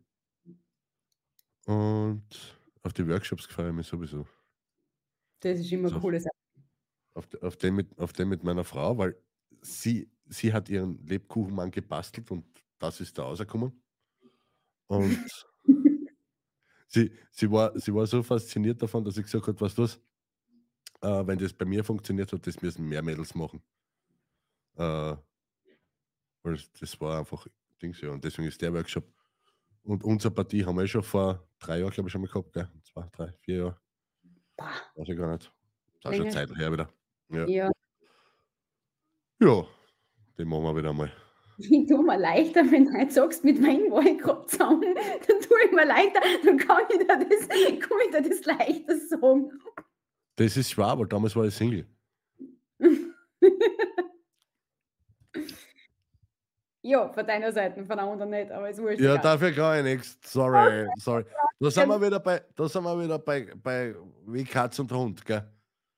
Und 1.65 2.57
auf 2.84 2.93
die 2.93 3.07
Workshops 3.07 3.45
freue 3.45 3.69
ich 3.69 3.76
mich 3.76 3.88
sowieso. 3.88 4.26
Das 5.41 5.59
ist 5.59 5.71
immer 5.71 5.89
So. 5.89 5.95
eine 5.95 6.01
coole 6.01 6.19
Sache. 6.19 6.34
Auf, 7.15 7.28
auf, 7.41 7.57
den 7.57 7.76
mit, 7.76 7.99
auf 7.99 8.13
den 8.13 8.30
mit 8.30 8.43
meiner 8.43 8.63
Frau, 8.63 8.97
weil 8.97 9.15
sie, 9.61 10.11
sie 10.26 10.53
hat 10.53 10.69
ihren 10.69 11.05
Lebkuchenmann 11.05 11.71
gebastelt 11.71 12.32
und 12.32 12.45
das 12.80 12.99
ist 13.01 13.17
da 13.17 13.24
rausgekommen. 13.24 13.82
Und 14.88 15.19
sie, 16.88 17.11
sie, 17.32 17.51
war, 17.51 17.78
sie 17.80 17.93
war 17.93 18.05
so 18.05 18.21
fasziniert 18.24 18.82
davon, 18.82 19.03
dass 19.03 19.17
ich 19.17 19.24
gesagt 19.24 19.47
habe, 19.47 19.61
was, 19.61 19.99
äh, 21.01 21.28
wenn 21.28 21.38
das 21.38 21.53
bei 21.53 21.65
mir 21.65 21.84
funktioniert 21.84 22.32
hat, 22.32 22.45
das 22.45 22.61
müssen 22.61 22.88
mehr 22.88 23.01
Mädels 23.01 23.36
machen. 23.36 23.61
Äh, 24.76 25.15
weil 26.43 26.53
das, 26.55 26.71
das 26.80 26.99
war 26.99 27.19
einfach 27.19 27.47
Dings, 27.82 28.01
ja. 28.01 28.09
Und 28.11 28.24
deswegen 28.24 28.47
ist 28.47 28.61
der 28.61 28.74
Workshop. 28.74 29.05
Und 29.84 30.03
unsere 30.03 30.34
Partie 30.34 30.65
haben 30.65 30.78
wir 30.78 30.88
schon 30.88 31.03
vor 31.03 31.45
drei 31.59 31.80
Jahren, 31.80 31.91
glaube 31.91 32.07
ich, 32.07 32.11
schon 32.11 32.21
mal 32.21 32.28
gehabt, 32.28 32.53
gell? 32.53 32.69
Zwei, 32.84 33.07
drei, 33.11 33.32
vier 33.41 33.55
Jahre. 33.57 33.82
Boah. 34.55 34.71
Weiß 34.95 35.09
ich 35.09 35.17
gar 35.17 35.32
nicht. 35.34 35.51
Das 36.01 36.13
ist 36.13 36.19
auch 36.19 36.24
schon. 36.24 36.32
Zeit 36.32 36.55
her 36.55 36.71
wieder. 36.71 36.89
Ja. 37.30 37.47
Ja. 37.47 37.71
Ja, 39.39 39.67
den 40.38 40.47
machen 40.47 40.63
wir 40.63 40.75
wieder 40.75 40.93
mal. 40.93 41.11
Ich 41.57 41.88
tue 41.88 42.03
mir 42.03 42.17
leichter, 42.17 42.63
wenn 42.71 42.86
du 42.86 42.97
jetzt 42.97 43.15
sagst, 43.15 43.43
mit 43.43 43.61
meinem 43.61 43.89
gerade 44.17 44.45
zusammen, 44.47 44.95
dann 45.27 45.39
tue 45.39 45.57
ich 45.65 45.71
mir 45.71 45.86
leichter, 45.86 46.19
dann 46.43 46.57
kann 46.57 46.84
ich 46.89 46.97
dir 46.97 47.05
das, 47.07 47.47
kann 47.47 47.97
ich 48.05 48.11
dir 48.11 48.29
das 48.29 48.45
leichter 48.45 48.97
sagen. 48.97 49.51
Das 50.36 50.57
ist 50.57 50.71
schwer, 50.71 50.97
weil 50.97 51.07
damals 51.07 51.36
war 51.36 51.45
ich 51.45 51.53
Single. 51.53 51.86
Ja, 56.86 57.07
von 57.07 57.25
deiner 57.25 57.49
Seite, 57.53 57.86
von 57.86 57.95
der 57.95 58.05
anderen 58.05 58.29
nicht, 58.29 58.51
aber 58.51 58.69
es 58.69 58.77
wurscht. 58.77 58.99
Ja, 58.99 59.13
egal. 59.13 59.23
dafür 59.23 59.51
kann 59.53 59.77
ich 59.77 59.93
nichts. 59.93 60.19
Sorry, 60.21 60.86
sorry. 60.97 61.23
Da 61.57 61.71
sind 61.71 61.88
wir 61.88 62.01
wieder 62.01 62.19
bei, 62.19 62.41
da 62.57 62.67
sind 62.67 62.84
wir 62.84 63.01
wieder 63.01 63.19
bei, 63.19 63.47
bei 63.55 63.95
wie 64.27 64.43
Katz 64.43 64.79
und 64.79 64.91
Hund, 64.91 65.25
gell? 65.25 65.49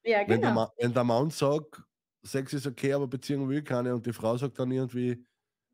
ja 0.04 0.20
Wenn, 0.20 0.28
der 0.28 0.38
genau. 0.38 0.54
Ma, 0.54 0.72
wenn 0.78 0.94
der 0.94 1.04
Mann 1.04 1.32
sagt, 1.32 1.82
Sex 2.26 2.54
ist 2.54 2.68
okay, 2.68 2.94
aber 2.94 3.08
Beziehung 3.08 3.48
will 3.50 3.62
keine 3.64 3.94
und 3.94 4.06
die 4.06 4.14
Frau 4.14 4.36
sagt 4.38 4.60
dann 4.60 4.72
irgendwie 4.72 5.26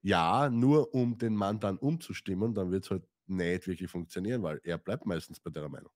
ja, 0.01 0.49
nur 0.49 0.93
um 0.93 1.17
den 1.17 1.35
Mann 1.35 1.59
dann 1.59 1.77
umzustimmen, 1.77 2.53
dann 2.53 2.71
wird 2.71 2.85
es 2.85 2.91
halt 2.91 3.03
nicht 3.27 3.67
wirklich 3.67 3.89
funktionieren, 3.89 4.41
weil 4.43 4.59
er 4.63 4.77
bleibt 4.77 5.05
meistens 5.05 5.39
bei 5.39 5.51
der 5.51 5.69
Meinung. 5.69 5.91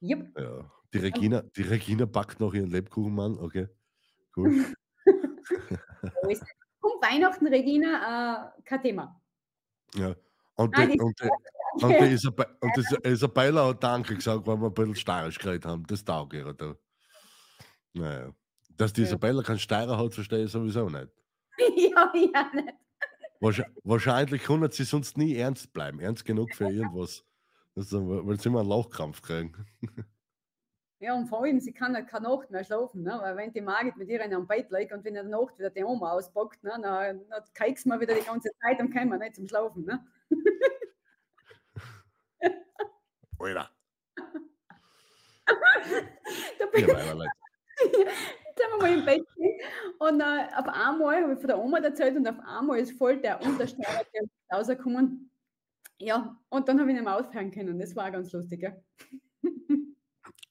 Jupp. 0.00 0.38
Ja. 0.38 0.70
Die 0.92 0.98
Regina, 0.98 1.42
die 1.42 1.62
Regina 1.62 2.04
backt 2.04 2.40
noch 2.40 2.52
ihren 2.54 2.70
Lebkuchenmann, 2.70 3.38
okay. 3.38 3.68
Cool. 4.36 4.66
Um 6.82 6.92
Weihnachten, 7.02 7.46
Regina, 7.46 8.46
äh, 8.56 8.62
kein 8.62 8.80
Thema. 8.80 9.20
Ja. 9.94 10.16
Und, 10.54 10.74
Ah, 10.78 10.86
die, 10.86 10.92
die- 10.92 11.00
und, 11.00 11.20
die, 11.20 11.28
und, 11.84 11.90
die 11.90 12.14
Isabe 12.14 12.56
und 12.60 12.76
die 12.76 13.08
Isabella 13.08 13.66
hat 13.68 13.82
Danke 13.82 14.14
gesagt, 14.14 14.46
weil 14.46 14.56
wir 14.56 14.68
ein 14.68 14.74
bisschen 14.74 14.94
steirisch 14.94 15.38
geredet 15.38 15.66
haben. 15.66 15.86
Das 15.86 16.02
taugt 16.04 16.32
ihr 16.32 16.52
da. 16.54 16.74
Naja. 17.92 18.32
Dass 18.80 18.94
die. 18.94 19.02
Isabella 19.02 19.42
keinen 19.42 19.58
Steirer 19.58 19.98
hat, 19.98 20.14
verstehe 20.14 20.44
ich 20.44 20.50
sowieso 20.50 20.88
nicht. 20.88 21.10
ja, 21.76 22.10
ja, 22.14 22.50
nicht. 22.54 22.72
Wahrscheinlich, 23.84 24.42
kann 24.42 24.70
sie 24.70 24.84
sonst 24.84 25.18
nie 25.18 25.36
ernst 25.36 25.74
bleiben. 25.74 26.00
Ernst 26.00 26.24
genug 26.24 26.54
für 26.54 26.64
irgendwas. 26.64 27.22
Also, 27.76 28.26
weil 28.26 28.40
sie 28.40 28.48
immer 28.48 28.60
einen 28.60 28.70
Lauchkrampf 28.70 29.20
kriegen. 29.22 29.54
Ja, 31.02 31.14
und 31.14 31.28
vor 31.28 31.42
allem, 31.42 31.58
sie 31.60 31.72
kann 31.72 31.94
ja 31.94 32.02
keine 32.02 32.28
Nacht 32.28 32.50
mehr 32.50 32.62
schlafen, 32.62 33.04
ne? 33.04 33.18
weil 33.22 33.34
wenn 33.34 33.54
die 33.54 33.62
Margit 33.62 33.96
mit 33.96 34.10
ihr 34.10 34.22
in 34.22 34.34
einem 34.34 34.46
Bett 34.46 34.70
liegt 34.70 34.92
und 34.92 35.02
wenn 35.02 35.16
in 35.16 35.30
der 35.30 35.40
Nacht 35.40 35.58
wieder 35.58 35.70
die 35.70 35.82
Oma 35.82 36.12
auspackt, 36.12 36.62
ne? 36.62 36.72
dann, 36.72 37.26
dann 37.26 37.42
kriegst 37.54 37.86
man 37.86 38.00
wieder 38.00 38.14
die 38.14 38.20
ganze 38.20 38.50
Zeit 38.60 38.78
und 38.80 38.92
kann 38.92 39.08
man 39.08 39.20
nicht 39.20 39.34
zum 39.34 39.48
Schlafen. 39.48 39.86
Ne? 39.86 40.06
Alter. 43.38 43.70
da 46.58 46.66
bin 46.66 46.86
Ja, 46.86 46.96
haben 48.64 48.80
wir 48.80 48.88
mal 48.88 48.98
im 48.98 49.04
Bett 49.04 49.26
und 49.98 50.20
äh, 50.20 50.46
auf 50.56 50.68
einmal 50.68 51.22
habe 51.22 51.32
ich 51.34 51.38
von 51.38 51.48
der 51.48 51.58
Oma 51.58 51.78
erzählt 51.78 52.16
und 52.16 52.26
auf 52.26 52.38
einmal 52.44 52.78
ist 52.78 52.96
voll 52.98 53.20
der 53.20 53.40
Untersteuer 53.42 54.04
rausgekommen. 54.52 55.30
Ja, 55.98 56.36
und 56.48 56.68
dann 56.68 56.80
habe 56.80 56.90
ich 56.90 56.94
nicht 56.94 57.04
mehr 57.04 57.18
aufhören 57.18 57.50
können. 57.50 57.78
Das 57.78 57.94
war 57.94 58.08
auch 58.08 58.12
ganz 58.12 58.32
lustig. 58.32 58.62
Ja. 58.62 58.72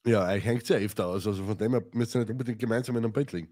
ja, 0.05 0.27
euch 0.27 0.45
hängt 0.45 0.69
ja 0.69 0.77
öfter 0.77 1.07
aus. 1.07 1.25
Also 1.25 1.43
von 1.43 1.57
dem 1.57 1.71
her 1.71 1.83
müsst 1.93 2.15
ihr 2.15 2.19
nicht 2.19 2.29
unbedingt 2.29 2.59
gemeinsam 2.59 2.97
in 2.97 3.03
einem 3.03 3.13
Bett 3.13 3.31
liegen. 3.31 3.49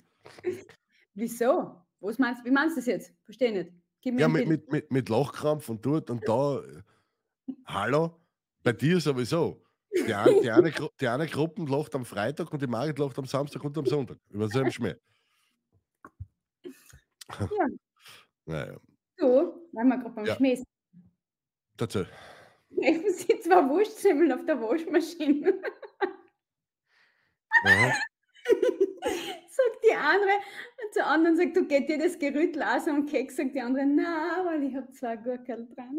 Wieso? 1.15 1.81
Was 1.99 2.19
meinst, 2.19 2.45
wie 2.45 2.51
meinst 2.51 2.75
du 2.75 2.79
das 2.79 2.85
jetzt? 2.85 3.13
Verstehe 3.23 3.51
nicht. 3.51 3.71
Ja, 4.03 4.27
mit, 4.27 4.47
mit, 4.47 4.71
mit, 4.71 4.91
mit 4.91 5.09
Lachkrampf 5.09 5.67
und 5.69 5.85
dort 5.85 6.09
und 6.11 6.27
da. 6.27 6.61
Hallo? 7.65 8.21
Bei 8.63 8.71
dir 8.73 8.99
sowieso. 8.99 9.63
Die 10.05 10.13
eine, 10.13 10.41
die, 10.41 10.51
eine, 10.51 10.73
die 10.99 11.07
eine 11.07 11.27
Gruppe 11.27 11.63
lacht 11.65 11.95
am 11.95 12.05
Freitag 12.05 12.51
und 12.51 12.61
die 12.61 12.67
Margit 12.67 12.99
lacht 12.99 13.17
am 13.17 13.25
Samstag 13.25 13.63
und 13.63 13.77
am 13.77 13.85
Sonntag. 13.85 14.17
Über 14.29 14.47
selben 14.49 14.71
Schmäh. 14.71 14.95
Ja. 17.39 17.47
Naja, 18.49 18.77
Du, 19.17 19.67
weil 19.73 19.83
wir 19.85 19.97
gerade 19.97 20.15
beim 20.15 20.25
Ja. 20.25 20.35
Schmäh 20.35 20.55
sind. 20.55 20.67
dazu. 21.75 22.05
Helfen 22.81 23.11
Sie 23.13 23.39
zwei 23.41 23.67
Wurstsemmeln 23.67 24.31
auf 24.31 24.45
der 24.45 24.61
Waschmaschine. 24.61 25.61
Sagt 29.49 29.83
die 29.83 29.93
andere 29.95 30.31
zur 30.91 31.05
anderen, 31.07 31.35
sagt, 31.35 31.57
du 31.57 31.65
geht 31.67 31.89
dir 31.89 31.97
das 31.97 32.17
Gerüt 32.19 32.55
lassen 32.55 32.93
und 32.95 33.09
Keks 33.09 33.35
sagt 33.35 33.55
die 33.55 33.59
andere, 33.61 33.85
na, 33.85 34.43
weil 34.45 34.63
ich 34.63 34.75
habe 34.75 34.89
zwei 34.91 35.17
Gurkel 35.17 35.67
dran. 35.75 35.97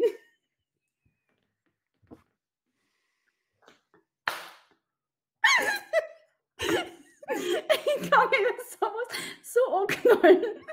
Ich 7.39 8.09
kann 8.11 8.29
mir 8.29 8.53
sowas 8.79 9.07
so 9.43 9.59
anknallen. 9.75 10.63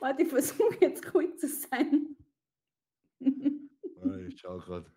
Warte, 0.00 0.22
ich 0.22 0.28
versuche 0.28 0.76
jetzt 0.80 1.14
ruhig 1.14 1.38
zu 1.38 1.48
sein. 1.48 2.16
Ah, 3.22 4.16
Ich 4.28 4.38
schau 4.40 4.58
gerade. 4.58 4.90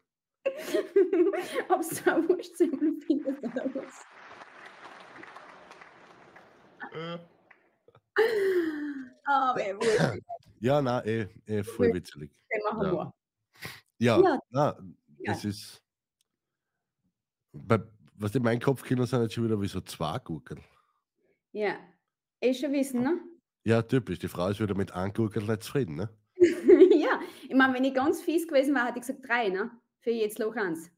Ob 1.70 1.80
es 1.82 1.90
zwei 1.90 2.28
Wurstsemmeln 2.28 3.00
findet 3.02 3.38
oder 3.44 3.66
was. 3.76 4.06
Ah, 9.26 9.54
wer 9.56 9.76
Wurst, 9.78 10.20
Ja, 10.60 10.82
na, 10.82 11.04
eh, 11.06 11.28
eh 11.46 11.64
voll 11.64 11.94
witzig. 11.94 12.32
Ja. 12.82 13.14
Ja, 14.00 14.20
Ja. 14.22 14.40
na, 14.50 14.78
das 15.26 15.46
ist. 15.46 15.82
Bei, 17.54 17.80
was 18.20 18.36
in 18.36 18.44
meinem 18.44 18.60
Kopfkino 18.60 19.06
sind 19.06 19.22
jetzt 19.22 19.34
schon 19.34 19.46
wieder 19.46 19.60
wie 19.60 19.68
so 19.68 19.82
zwei 19.82 20.20
Gurken. 20.20 20.64
Ja, 21.52 21.80
eh 22.42 22.54
schon 22.54 22.72
wissen, 22.74 23.02
ne? 23.02 23.20
Ja, 23.64 23.82
typisch. 23.82 24.20
Die 24.20 24.28
Frau 24.28 24.50
ist 24.50 24.60
wieder 24.60 24.76
mit 24.76 24.92
einem 24.92 25.14
Gurken 25.14 25.46
nicht 25.46 25.64
zufrieden, 25.64 25.96
ne? 25.96 26.10
ja, 26.36 27.20
ich 27.44 27.56
meine, 27.56 27.74
wenn 27.74 27.84
ich 27.84 27.94
ganz 27.94 28.22
fies 28.22 28.48
gewesen 28.48 28.76
wäre, 28.76 28.88
hätte 28.88 29.00
ich 29.00 29.08
gesagt 29.08 29.28
drei, 29.28 29.50
ne? 29.50 29.72
Für 30.02 30.12
jetzt 30.12 30.40
Loch 30.40 30.56
eins. 30.56 30.92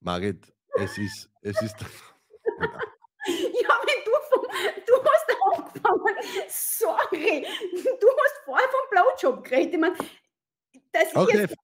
Margit, 0.00 0.52
es 0.78 0.96
ist, 0.96 1.30
es 1.42 1.60
ist. 1.62 1.76
Ja, 3.28 3.70
wenn 3.82 4.04
du 4.04 4.12
vom, 4.30 4.46
du 4.86 5.04
hast 5.04 5.26
angefangen, 5.52 6.14
sorry, 6.48 7.44
du 7.72 8.06
hast 8.06 8.44
vorher 8.44 8.68
vom 8.68 8.88
Blowjob 8.88 9.42
geredet. 9.42 9.74
Ich 9.74 9.80
meine, 9.80 9.96
dass 10.92 11.08
ich 11.10 11.16
Okay, 11.16 11.40
jetzt 11.40 11.56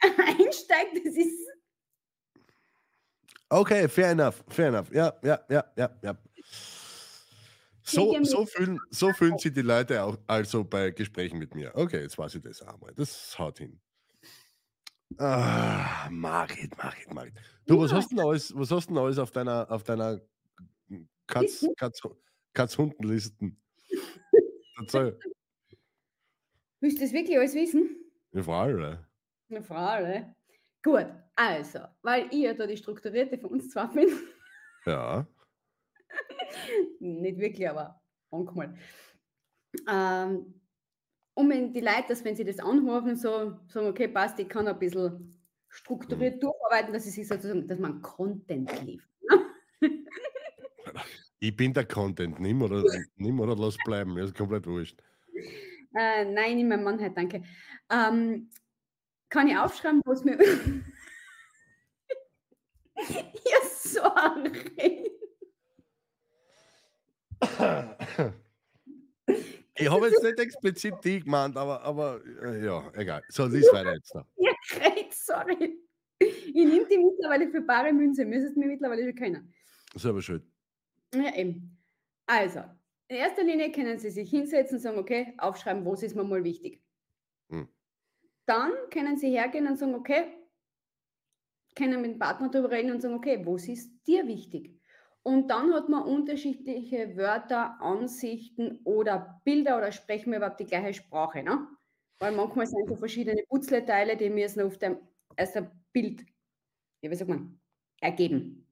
einsteige, 0.18 1.02
das 1.04 1.14
ist, 1.16 1.46
okay, 3.50 3.88
fair 3.88 4.10
enough, 4.12 4.42
fair 4.48 4.68
enough. 4.68 4.92
Ja, 4.92 5.12
ja, 5.22 5.40
ja, 5.48 5.64
ja, 5.76 5.90
ja. 6.02 6.16
So, 7.82 8.16
so, 8.22 8.46
fühlen, 8.46 8.78
so 8.90 9.12
fühlen 9.12 9.36
sich 9.38 9.52
die 9.52 9.62
Leute 9.62 10.02
auch 10.02 10.16
also 10.26 10.64
bei 10.64 10.90
Gesprächen 10.90 11.38
mit 11.38 11.54
mir. 11.54 11.72
Okay, 11.74 12.02
jetzt 12.02 12.16
weiß 12.16 12.36
ich 12.36 12.42
das 12.42 12.62
auch 12.62 12.78
mal. 12.78 12.92
Das 12.94 13.36
haut 13.38 13.58
hin. 13.58 13.80
Ah, 15.18 16.08
Margit, 16.10 16.76
Margit, 16.78 17.12
Margit. 17.12 17.34
Du, 17.66 17.80
was 17.80 17.92
hast 17.92 18.12
du 18.12 18.16
denn 18.16 18.24
alles, 18.24 18.54
was 18.54 18.70
hast 18.70 18.90
du 18.90 19.00
alles 19.00 19.18
auf 19.18 19.32
deiner, 19.32 19.68
auf 19.70 19.82
deiner 19.82 20.20
Katz? 21.26 21.66
Katz, 21.76 22.00
Katz-Hunden-Listen? 22.54 23.60
Erzähl. 24.78 25.18
willst 26.80 26.98
du 26.98 27.02
das 27.02 27.12
wirklich 27.12 27.36
alles 27.36 27.54
wissen? 27.54 27.96
Vor 28.40 28.54
allem. 28.54 28.98
Eine 29.48 29.62
Frage. 29.62 30.34
Gut, 30.82 31.06
also, 31.34 31.80
weil 32.02 32.26
ich 32.30 32.42
ja 32.42 32.54
da 32.54 32.66
die 32.66 32.76
Strukturierte 32.76 33.38
von 33.38 33.50
uns 33.50 33.70
zwei 33.70 33.86
bin, 33.86 34.08
Ja. 34.86 35.26
nicht 37.00 37.38
wirklich, 37.38 37.68
aber 37.68 38.00
manchmal. 38.30 38.74
Ähm, 39.88 40.54
um 41.34 41.72
die 41.72 41.80
Leute, 41.80 42.04
dass 42.08 42.24
wenn 42.24 42.36
sie 42.36 42.44
das 42.44 42.58
anrufen, 42.58 43.16
so 43.16 43.58
sagen, 43.68 43.86
okay, 43.86 44.08
passt, 44.08 44.38
ich 44.38 44.48
kann 44.48 44.66
ein 44.66 44.78
bisschen 44.78 45.38
strukturiert 45.68 46.42
durcharbeiten, 46.42 46.92
dass 46.92 47.04
sie 47.04 47.10
sich 47.10 47.28
sozusagen, 47.28 47.68
dass 47.68 47.78
man 47.78 48.02
Content 48.02 48.70
liefert. 48.84 49.08
Ich 51.42 51.56
bin 51.56 51.72
der 51.72 51.86
Content. 51.86 52.38
Nimm 52.38 52.60
oder, 52.60 52.84
nimm 53.16 53.40
oder 53.40 53.56
lass 53.56 53.74
bleiben. 53.86 54.12
Mir 54.12 54.24
ist 54.24 54.34
komplett 54.34 54.66
wurscht. 54.66 55.00
Äh, 55.94 56.26
nein, 56.26 56.56
nicht 56.56 56.68
mein 56.68 56.84
Mann, 56.84 57.00
halt, 57.00 57.16
danke. 57.16 57.42
Ähm, 57.90 58.50
kann 59.30 59.48
ich 59.48 59.56
aufschreiben, 59.56 60.02
was 60.04 60.24
mir. 60.24 60.36
ja, 62.96 63.60
sorry. 63.72 65.10
Ich 69.76 69.90
habe 69.90 70.08
jetzt 70.08 70.22
nicht 70.22 70.38
explizit 70.38 70.94
die 71.02 71.20
gemeint, 71.20 71.56
aber, 71.56 71.80
aber 71.82 72.20
äh, 72.42 72.62
ja, 72.64 72.92
egal. 72.94 73.22
So, 73.28 73.46
lies 73.46 73.72
weiter 73.72 73.94
jetzt 73.94 74.14
noch. 74.14 74.26
Ja, 74.36 74.52
great, 74.68 75.14
sorry. 75.14 75.78
Ich 76.18 76.52
nehme 76.54 76.86
die 76.86 76.98
mittlerweile 76.98 77.48
für 77.48 77.62
bare 77.62 77.92
Münze, 77.92 78.26
müsstest 78.26 78.56
mir 78.56 78.66
mittlerweile 78.66 79.04
schon 79.04 79.14
kennen. 79.14 79.54
Selber 79.94 80.20
schuld. 80.20 80.42
Ja, 81.14 81.34
eben. 81.34 81.78
Also, 82.26 82.60
in 83.08 83.16
erster 83.16 83.42
Linie 83.42 83.72
können 83.72 83.98
Sie 83.98 84.10
sich 84.10 84.28
hinsetzen 84.28 84.76
und 84.76 84.82
sagen, 84.82 84.98
okay, 84.98 85.34
aufschreiben, 85.38 85.84
was 85.86 86.02
ist 86.02 86.14
mir 86.14 86.24
mal 86.24 86.44
wichtig. 86.44 86.82
Dann 88.46 88.72
können 88.90 89.16
Sie 89.16 89.30
hergehen 89.30 89.66
und 89.66 89.78
sagen, 89.78 89.94
okay, 89.94 90.24
können 91.76 92.02
mit 92.02 92.12
dem 92.12 92.18
Partner 92.18 92.48
darüber 92.48 92.70
reden 92.70 92.90
und 92.90 93.00
sagen, 93.00 93.14
okay, 93.14 93.44
was 93.46 93.68
ist 93.68 94.06
dir 94.06 94.26
wichtig? 94.26 94.80
Und 95.22 95.48
dann 95.48 95.72
hat 95.74 95.88
man 95.88 96.02
unterschiedliche 96.02 97.16
Wörter, 97.16 97.80
Ansichten 97.80 98.80
oder 98.84 99.40
Bilder 99.44 99.76
oder 99.76 99.92
sprechen 99.92 100.30
wir 100.30 100.38
überhaupt 100.38 100.60
die 100.60 100.64
gleiche 100.64 100.94
Sprache. 100.94 101.42
Ne? 101.42 101.68
Weil 102.18 102.32
manchmal 102.32 102.66
sind 102.66 102.88
so 102.88 102.96
verschiedene 102.96 103.42
Putzleteile, 103.48 104.16
die 104.16 104.30
müssen 104.30 104.62
auf 104.62 104.78
dem 104.78 104.98
ersten 105.36 105.70
Bild, 105.92 106.24
ja, 107.02 107.10
wie 107.10 107.14
sagt 107.14 107.28
man, 107.30 107.60
ergeben. 108.00 108.66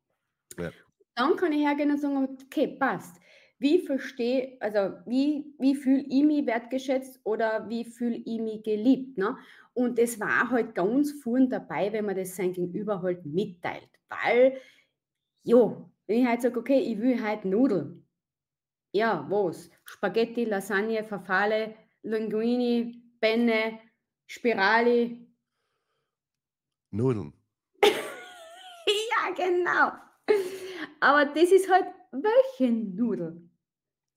Ja. 0.59 0.71
Dann 1.15 1.37
kann 1.37 1.53
ich 1.53 1.67
hergehen 1.67 1.91
und 1.91 2.01
sagen, 2.01 2.39
okay, 2.45 2.69
passt. 2.79 3.21
Wie 3.61 3.81
verstehe, 3.81 4.57
also 4.61 4.97
wie, 5.07 5.53
wie 5.59 5.75
fühle 5.75 6.05
ich 6.09 6.23
mich 6.23 6.47
wertgeschätzt 6.47 7.21
oder 7.25 7.69
wie 7.69 7.85
fühle 7.85 8.17
ich 8.17 8.41
mich 8.41 8.63
geliebt? 8.63 9.19
Ne? 9.19 9.37
Und 9.75 9.99
das 9.99 10.21
war 10.21 10.51
halt 10.51 10.75
ganz 10.75 11.13
vorn 11.23 11.51
dabei, 11.51 11.93
wenn 11.93 12.05
man 12.05 12.17
das 12.17 12.37
sein 12.37 12.53
Gegenüber 12.53 13.03
halt 13.03 13.27
mitteilt. 13.27 13.91
Weil, 14.09 14.61
jo, 15.43 15.91
wenn 16.07 16.21
ich 16.21 16.27
halt 16.27 16.43
sage, 16.43 16.59
okay, 16.59 16.79
ich 16.79 17.01
will 17.01 17.21
halt 17.21 17.45
Nudeln. 17.45 18.07
Ja, 18.93 19.27
was? 19.29 19.71
Spaghetti, 19.85 20.45
Lasagne, 20.45 21.05
Farfalle, 21.05 21.75
Linguini, 22.03 23.03
Penne, 23.21 23.81
Spirali. 24.27 25.27
Nudeln. 26.91 27.33
Ja, 28.87 29.35
genau. 29.35 29.93
Aber 31.01 31.27
das 31.27 31.53
ist 31.53 31.71
halt 31.71 31.87
welche 32.11 32.73
Nudeln? 32.73 33.48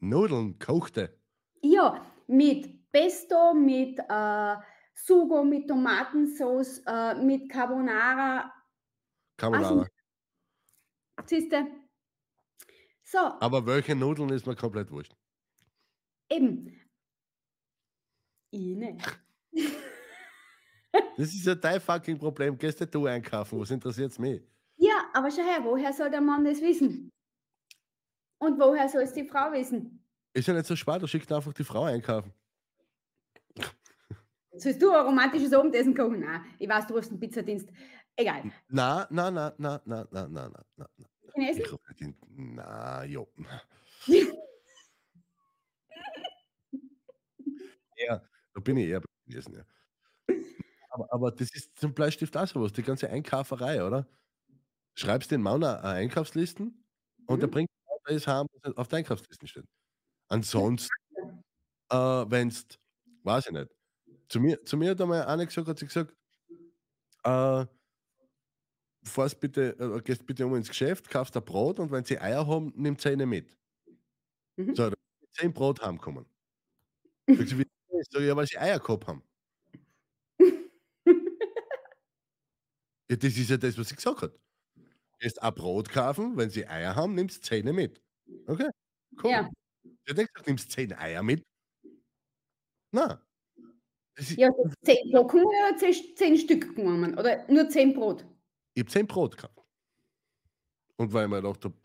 Nudeln, 0.02 0.58
kochte. 0.60 1.18
Ja, 1.62 2.04
mit 2.28 2.92
Pesto, 2.92 3.54
mit 3.54 4.00
äh, 4.00 4.56
Sugo, 4.96 5.44
mit 5.44 5.68
Tomatensauce, 5.68 6.80
äh, 6.88 7.16
mit 7.16 7.50
Carbonara. 7.52 8.52
Carbonara. 9.38 9.88
Siehst 11.26 11.52
du? 11.52 11.68
So, 13.04 13.20
Aber 13.20 13.66
welche 13.66 13.96
Nudeln 13.96 14.30
ist 14.30 14.48
mir 14.48 14.56
komplett 14.56 14.92
wurscht. 14.92 15.14
eben. 16.30 16.80
Ich 18.52 18.76
nicht. 18.76 19.20
Das 21.18 21.30
ist 21.30 21.46
ja 21.46 21.56
dein 21.56 21.80
fucking 21.80 22.18
Problem. 22.18 22.58
Gehst 22.58 22.82
du 22.94 23.06
einkaufen, 23.06 23.60
was 23.60 23.72
interessiert's 23.72 24.20
mich? 24.20 24.42
Ja, 24.78 25.10
aber 25.14 25.30
schau 25.32 25.44
her, 25.44 25.64
woher 25.64 25.94
soll 25.94 26.10
der 26.10 26.20
Mann 26.20 26.44
das 26.44 26.60
wissen? 26.62 27.10
Und 28.42 28.60
woher 28.60 28.90
soll 28.90 29.04
es 29.04 29.14
die 29.14 29.24
Frau 29.24 29.52
wissen? 29.52 30.04
Ist 30.34 30.48
ja 30.48 30.56
nicht 30.56 30.66
so 30.66 30.76
schwer, 30.76 30.98
du 30.98 31.06
schickst 31.06 31.32
einfach 31.32 31.54
die 31.54 31.64
Frau 31.64 31.84
einkaufen. 31.84 32.34
Sollst 34.54 34.82
du 34.82 34.92
ein 34.92 35.06
romantisches 35.06 35.54
Abendessen 35.54 35.94
kochen? 35.94 36.22
Nein, 36.22 36.42
ich 36.58 36.68
weiß, 36.68 36.88
du 36.88 36.98
hast 36.98 37.12
einen 37.12 37.20
Pizzadienst. 37.20 37.70
Egal. 38.16 38.52
Na, 38.68 39.08
na, 39.12 39.30
na, 39.30 39.54
na, 39.60 39.80
na, 39.86 40.08
na, 40.12 40.28
na, 40.28 40.50
na, 40.50 40.66
na. 40.76 40.88
Chinesen? 41.34 41.64
Ich 41.64 42.16
Na, 42.30 43.04
jo. 43.06 43.28
Ja, 47.98 48.22
da 48.54 48.60
bin 48.62 48.78
ich 48.78 48.88
eher 48.88 49.02
bei 49.02 49.06
Chinesen, 49.26 49.54
ja. 49.56 49.64
Aber, 50.90 51.14
aber 51.14 51.32
das 51.32 51.54
ist 51.54 51.80
zum 51.80 51.94
Bleistift 51.94 52.36
auch 52.36 52.48
sowas, 52.48 52.74
die 52.74 52.82
ganze 52.84 53.10
Einkauferei, 53.10 53.84
oder? 53.86 54.08
Schreibst 54.96 55.32
den 55.32 55.42
Mann 55.42 55.64
eine 55.64 55.84
Einkaufslisten 55.84 56.84
und 57.28 57.42
Mhm. 57.44 57.52
bringt 57.52 57.70
alles 58.12 58.28
heim, 58.28 58.48
was 58.64 58.78
auf 58.78 58.88
der 58.88 59.00
Einkaufslisten 59.00 59.48
steht. 59.48 59.66
Ansonsten, 60.30 60.94
äh, 61.90 61.96
wenn's, 61.98 62.66
weiß 63.24 63.48
ich 63.48 63.54
nicht. 63.54 63.70
Zu 64.30 64.40
mir, 64.40 64.64
zu 64.66 64.78
mir 64.78 64.92
hat 64.92 65.02
einmal 65.02 65.26
eine 65.26 65.46
gesagt, 65.46 65.68
hat 65.68 65.80
sie 65.80 65.88
gesagt, 65.88 66.14
äh, 67.24 67.66
fahrst 69.04 69.40
bitte, 69.40 69.76
äh, 69.80 70.02
gehst 70.02 70.26
bitte 70.26 70.46
um 70.46 70.56
ins 70.56 70.70
Geschäft, 70.70 71.10
kaufst 71.10 71.36
ein 71.36 71.44
Brot 71.44 71.80
und 71.80 71.92
wenn 71.92 72.04
sie 72.06 72.20
Eier 72.20 72.46
haben, 72.48 72.74
nimm 72.76 72.98
Zähne 72.98 73.26
mit. 73.26 73.58
Mhm. 74.58 74.76
So, 74.76 74.90
da 74.90 74.96
sind 75.20 75.34
zehn 75.36 75.54
Brot 75.54 75.82
heimkommen. 75.82 76.26
Sagt 77.28 77.50
sie, 77.50 77.60
wie 77.60 77.66
das? 77.90 78.08
Sag 78.12 78.22
ich, 78.22 78.28
ja, 78.28 78.36
weil 78.36 78.48
sie 78.48 78.58
Eier 78.58 78.80
gehabt 78.80 79.08
haben. 79.08 79.24
Ja, 83.10 83.18
das 83.18 83.36
ist 83.36 83.50
ja 83.50 83.58
das, 83.58 83.78
was 83.78 83.90
sie 83.90 83.96
gesagt 83.96 84.22
hat. 84.22 84.32
Gehst 85.22 85.42
ein 85.42 85.54
Brot 85.54 85.90
kaufen, 85.90 86.36
wenn 86.36 86.50
sie 86.50 86.68
Eier 86.68 86.96
haben, 86.96 87.14
nimmst 87.14 87.46
Zähne 87.46 87.74
mit. 87.74 88.02
Okay, 88.48 88.70
cool. 89.24 89.30
Ja. 89.30 89.44
Hat 90.10 90.18
nicht 90.18 90.34
gesagt, 90.34 90.48
nimmst 90.48 90.72
zehn 90.72 90.94
Eier 90.94 91.22
mit. 91.22 91.44
Na. 92.92 93.22
Ja, 94.36 94.50
so 94.52 94.70
zehn 94.84 95.12
Brocken 95.12 95.46
oder 95.46 95.78
zehn, 95.78 95.94
zehn 96.16 96.38
Stück 96.38 96.76
genommen? 96.76 97.18
Oder 97.18 97.46
nur 97.52 97.70
zehn 97.70 97.94
Brot? 97.94 98.26
Ich 98.74 98.82
habe 98.82 98.92
zehn 98.92 99.08
Brot 99.08 99.38
gehabt. 99.38 99.60
Und 100.98 101.14
weil 101.14 101.26
ich 101.26 101.30
mir 101.30 101.42
gedacht 101.42 101.66
habe, 101.66 101.76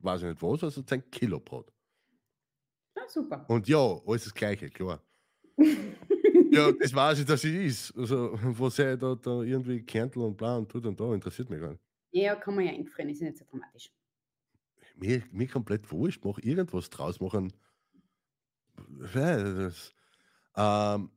weiß 0.00 0.22
ich 0.22 0.28
nicht 0.28 0.42
was, 0.42 0.64
also 0.64 0.82
zehn 0.82 1.10
Kilo 1.10 1.40
Brot. 1.40 1.70
Ja, 2.96 3.02
super. 3.06 3.44
Und 3.48 3.68
ja, 3.68 4.00
alles 4.06 4.24
das 4.24 4.34
Gleiche, 4.34 4.70
klar. 4.70 5.02
Ja, 6.54 6.70
das 6.70 6.92
weiß 6.94 7.20
ich, 7.20 7.24
dass 7.24 7.44
ich 7.44 7.54
ist. 7.54 7.96
Also, 7.96 8.38
was 8.42 8.78
er 8.78 8.98
da, 8.98 9.14
da 9.14 9.40
irgendwie 9.40 9.82
Kärntel 9.82 10.22
und 10.22 10.36
bla 10.36 10.58
und 10.58 10.70
tut 10.70 10.84
und 10.84 11.00
da, 11.00 11.14
interessiert 11.14 11.48
mich 11.48 11.58
gar 11.58 11.70
nicht. 11.70 11.81
Ja, 12.12 12.36
kann 12.36 12.54
man 12.54 12.64
ja 12.66 12.72
eingefrieren, 12.72 13.10
ist 13.10 13.20
ja 13.20 13.26
nicht 13.26 13.38
so 13.38 13.44
dramatisch. 13.44 13.90
Mir, 14.96 15.22
mir 15.32 15.48
komplett 15.48 15.90
wurscht, 15.90 16.24
mach 16.24 16.38
irgendwas 16.38 16.90
draus 16.90 17.20
machen. 17.20 17.52
Das, 19.14 19.94
ähm, 20.56 21.10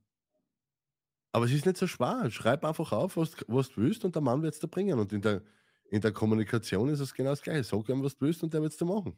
aber 1.32 1.46
es 1.46 1.52
ist 1.52 1.66
nicht 1.66 1.78
so 1.78 1.88
schwer. 1.88 2.30
Schreib 2.32 2.64
einfach 2.64 2.92
auf, 2.94 3.18
was, 3.18 3.36
was 3.48 3.70
du 3.70 3.82
willst 3.82 4.06
und 4.06 4.16
der 4.16 4.22
Mann 4.22 4.42
wird 4.42 4.54
es 4.54 4.60
dir 4.60 4.68
bringen. 4.70 4.98
Und 5.00 5.12
in 5.12 5.22
der, 5.22 5.44
in 5.90 6.00
der 6.02 6.14
Kommunikation 6.14 6.88
ist 6.90 7.02
es 7.02 7.14
genau 7.14 7.32
das 7.32 7.42
Gleiche. 7.42 7.64
Sag 7.64 7.90
ihm, 7.90 8.02
was 8.04 8.16
du 8.16 8.26
willst 8.26 8.42
und 8.44 8.54
der 8.54 8.62
wird 8.62 8.72
es 8.72 8.78
dir 8.78 8.86
machen. 8.86 9.18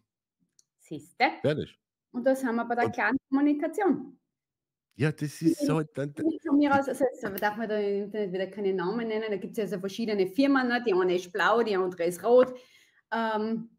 Siehste? 0.79 1.25
Fertig. 1.41 1.79
Und 2.11 2.23
das 2.23 2.43
haben 2.43 2.55
wir 2.55 2.65
bei 2.65 2.75
der 2.75 2.85
Und- 2.85 2.93
klaren 2.93 3.17
Kommunikation. 3.29 4.19
Ja, 4.95 5.11
das 5.11 5.41
ist 5.43 5.69
halt 5.69 5.89
dann. 5.95 6.15
Von 6.57 6.69
mir 6.69 6.79
aus, 6.79 6.87
also 6.87 7.05
jetzt 7.05 7.41
darf 7.41 7.57
man 7.57 7.69
da 7.69 7.77
im 7.77 8.05
Internet 8.05 8.33
wieder 8.33 8.47
keine 8.47 8.73
Namen 8.73 9.07
nennen, 9.07 9.25
da 9.29 9.37
gibt 9.37 9.51
es 9.51 9.57
ja 9.57 9.67
so 9.67 9.79
verschiedene 9.79 10.27
Firmen, 10.27 10.67
ne? 10.67 10.83
die 10.85 10.93
eine 10.93 11.15
ist 11.15 11.31
blau, 11.31 11.61
die 11.61 11.75
andere 11.75 12.05
ist 12.05 12.23
rot. 12.23 12.53
Ähm, 13.11 13.69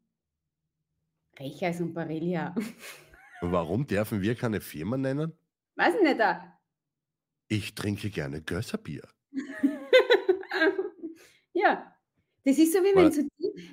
Rechers 1.39 1.81
und 1.81 1.93
Barelia. 1.95 2.55
Warum 3.41 3.87
dürfen 3.87 4.21
wir 4.21 4.35
keine 4.35 4.61
Firma 4.61 4.97
nennen? 4.97 5.33
Weiß 5.77 5.95
ich 5.95 6.03
nicht. 6.03 6.19
Da. 6.19 6.59
Ich 7.49 7.75
trinke 7.75 8.11
gerne 8.11 8.43
Gösserbier. 8.43 9.03
ja, 11.53 11.95
das 12.45 12.59
ist 12.59 12.73
so 12.73 12.81
wie 12.81 12.95
wenn 12.97 13.11
du, 13.11 13.29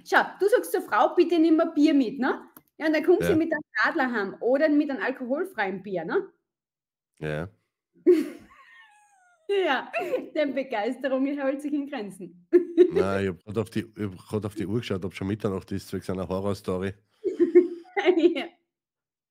schau, 0.06 0.23
du 0.40 0.48
sagst 0.48 0.72
zur 0.72 0.82
Frau, 0.82 1.15
bitte 1.15 1.40
nimm 1.40 1.56
mal 1.57 1.72
Bier 1.73 1.94
mit, 1.94 2.19
ne? 2.19 2.41
Ja, 2.77 2.88
und 2.88 2.94
dann 2.94 3.03
kommt 3.03 3.22
Ja. 3.22 3.27
sie 3.27 3.36
mit 3.36 3.52
einem 3.52 3.61
Radler 3.84 4.11
heim 4.11 4.36
oder 4.41 4.69
mit 4.69 4.90
einem 4.90 5.02
alkoholfreien 5.02 5.82
Bier, 5.82 6.06
ne? 6.06 6.32
Ja. 7.19 7.49
Ja, 9.47 9.91
die 10.35 10.51
Begeisterung 10.51 11.26
hält 11.26 11.61
sich 11.61 11.72
in 11.73 11.88
Grenzen. 11.88 12.47
Nein, 12.91 13.23
ich 13.23 13.27
habe 13.30 13.38
gerade 13.43 13.61
auf, 13.61 13.69
die- 13.69 13.85
ich 13.95 14.31
hab 14.31 14.45
auf 14.45 14.55
die 14.55 14.65
Uhr 14.65 14.80
geschaut, 14.80 15.05
ob 15.05 15.13
schon 15.13 15.27
Mitternacht 15.27 15.72
ist, 15.72 15.88
zwecks 15.88 16.09
einer 16.09 16.27
Horrorstory. 16.27 16.93
ja. 18.17 18.45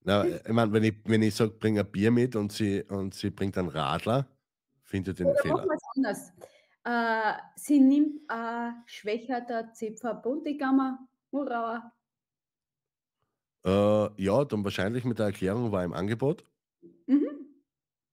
Na, 0.03 0.25
ich 0.25 0.47
meine, 0.49 0.71
wenn 0.71 0.83
ich, 0.83 0.95
wenn 1.05 1.21
ich 1.23 1.33
sage, 1.35 1.51
bring 1.51 1.79
ein 1.79 1.91
Bier 1.91 2.11
mit 2.11 2.35
und 2.35 2.51
sie, 2.51 2.83
und 2.83 3.13
sie 3.13 3.29
bringt 3.31 3.57
einen 3.57 3.69
Radler, 3.69 4.27
findet 4.83 5.19
den 5.19 5.27
Oder 5.27 5.39
Fehler. 5.41 5.55
machen 5.65 5.67
wir 5.67 5.75
es 5.75 5.83
anders. 5.97 6.33
Äh, 6.87 7.41
sie 7.55 7.79
nimmt 7.79 8.21
äh, 8.29 8.69
schwächer 8.85 9.41
der 9.41 9.73
Zipfer 9.73 10.13
Buntigammer, 10.13 10.99
Murauer. 11.31 11.91
Äh, 13.65 14.21
ja, 14.23 14.45
dann 14.45 14.63
wahrscheinlich 14.63 15.03
mit 15.03 15.17
der 15.17 15.25
Erklärung 15.27 15.71
war 15.71 15.83
im 15.83 15.93
Angebot. 15.93 16.45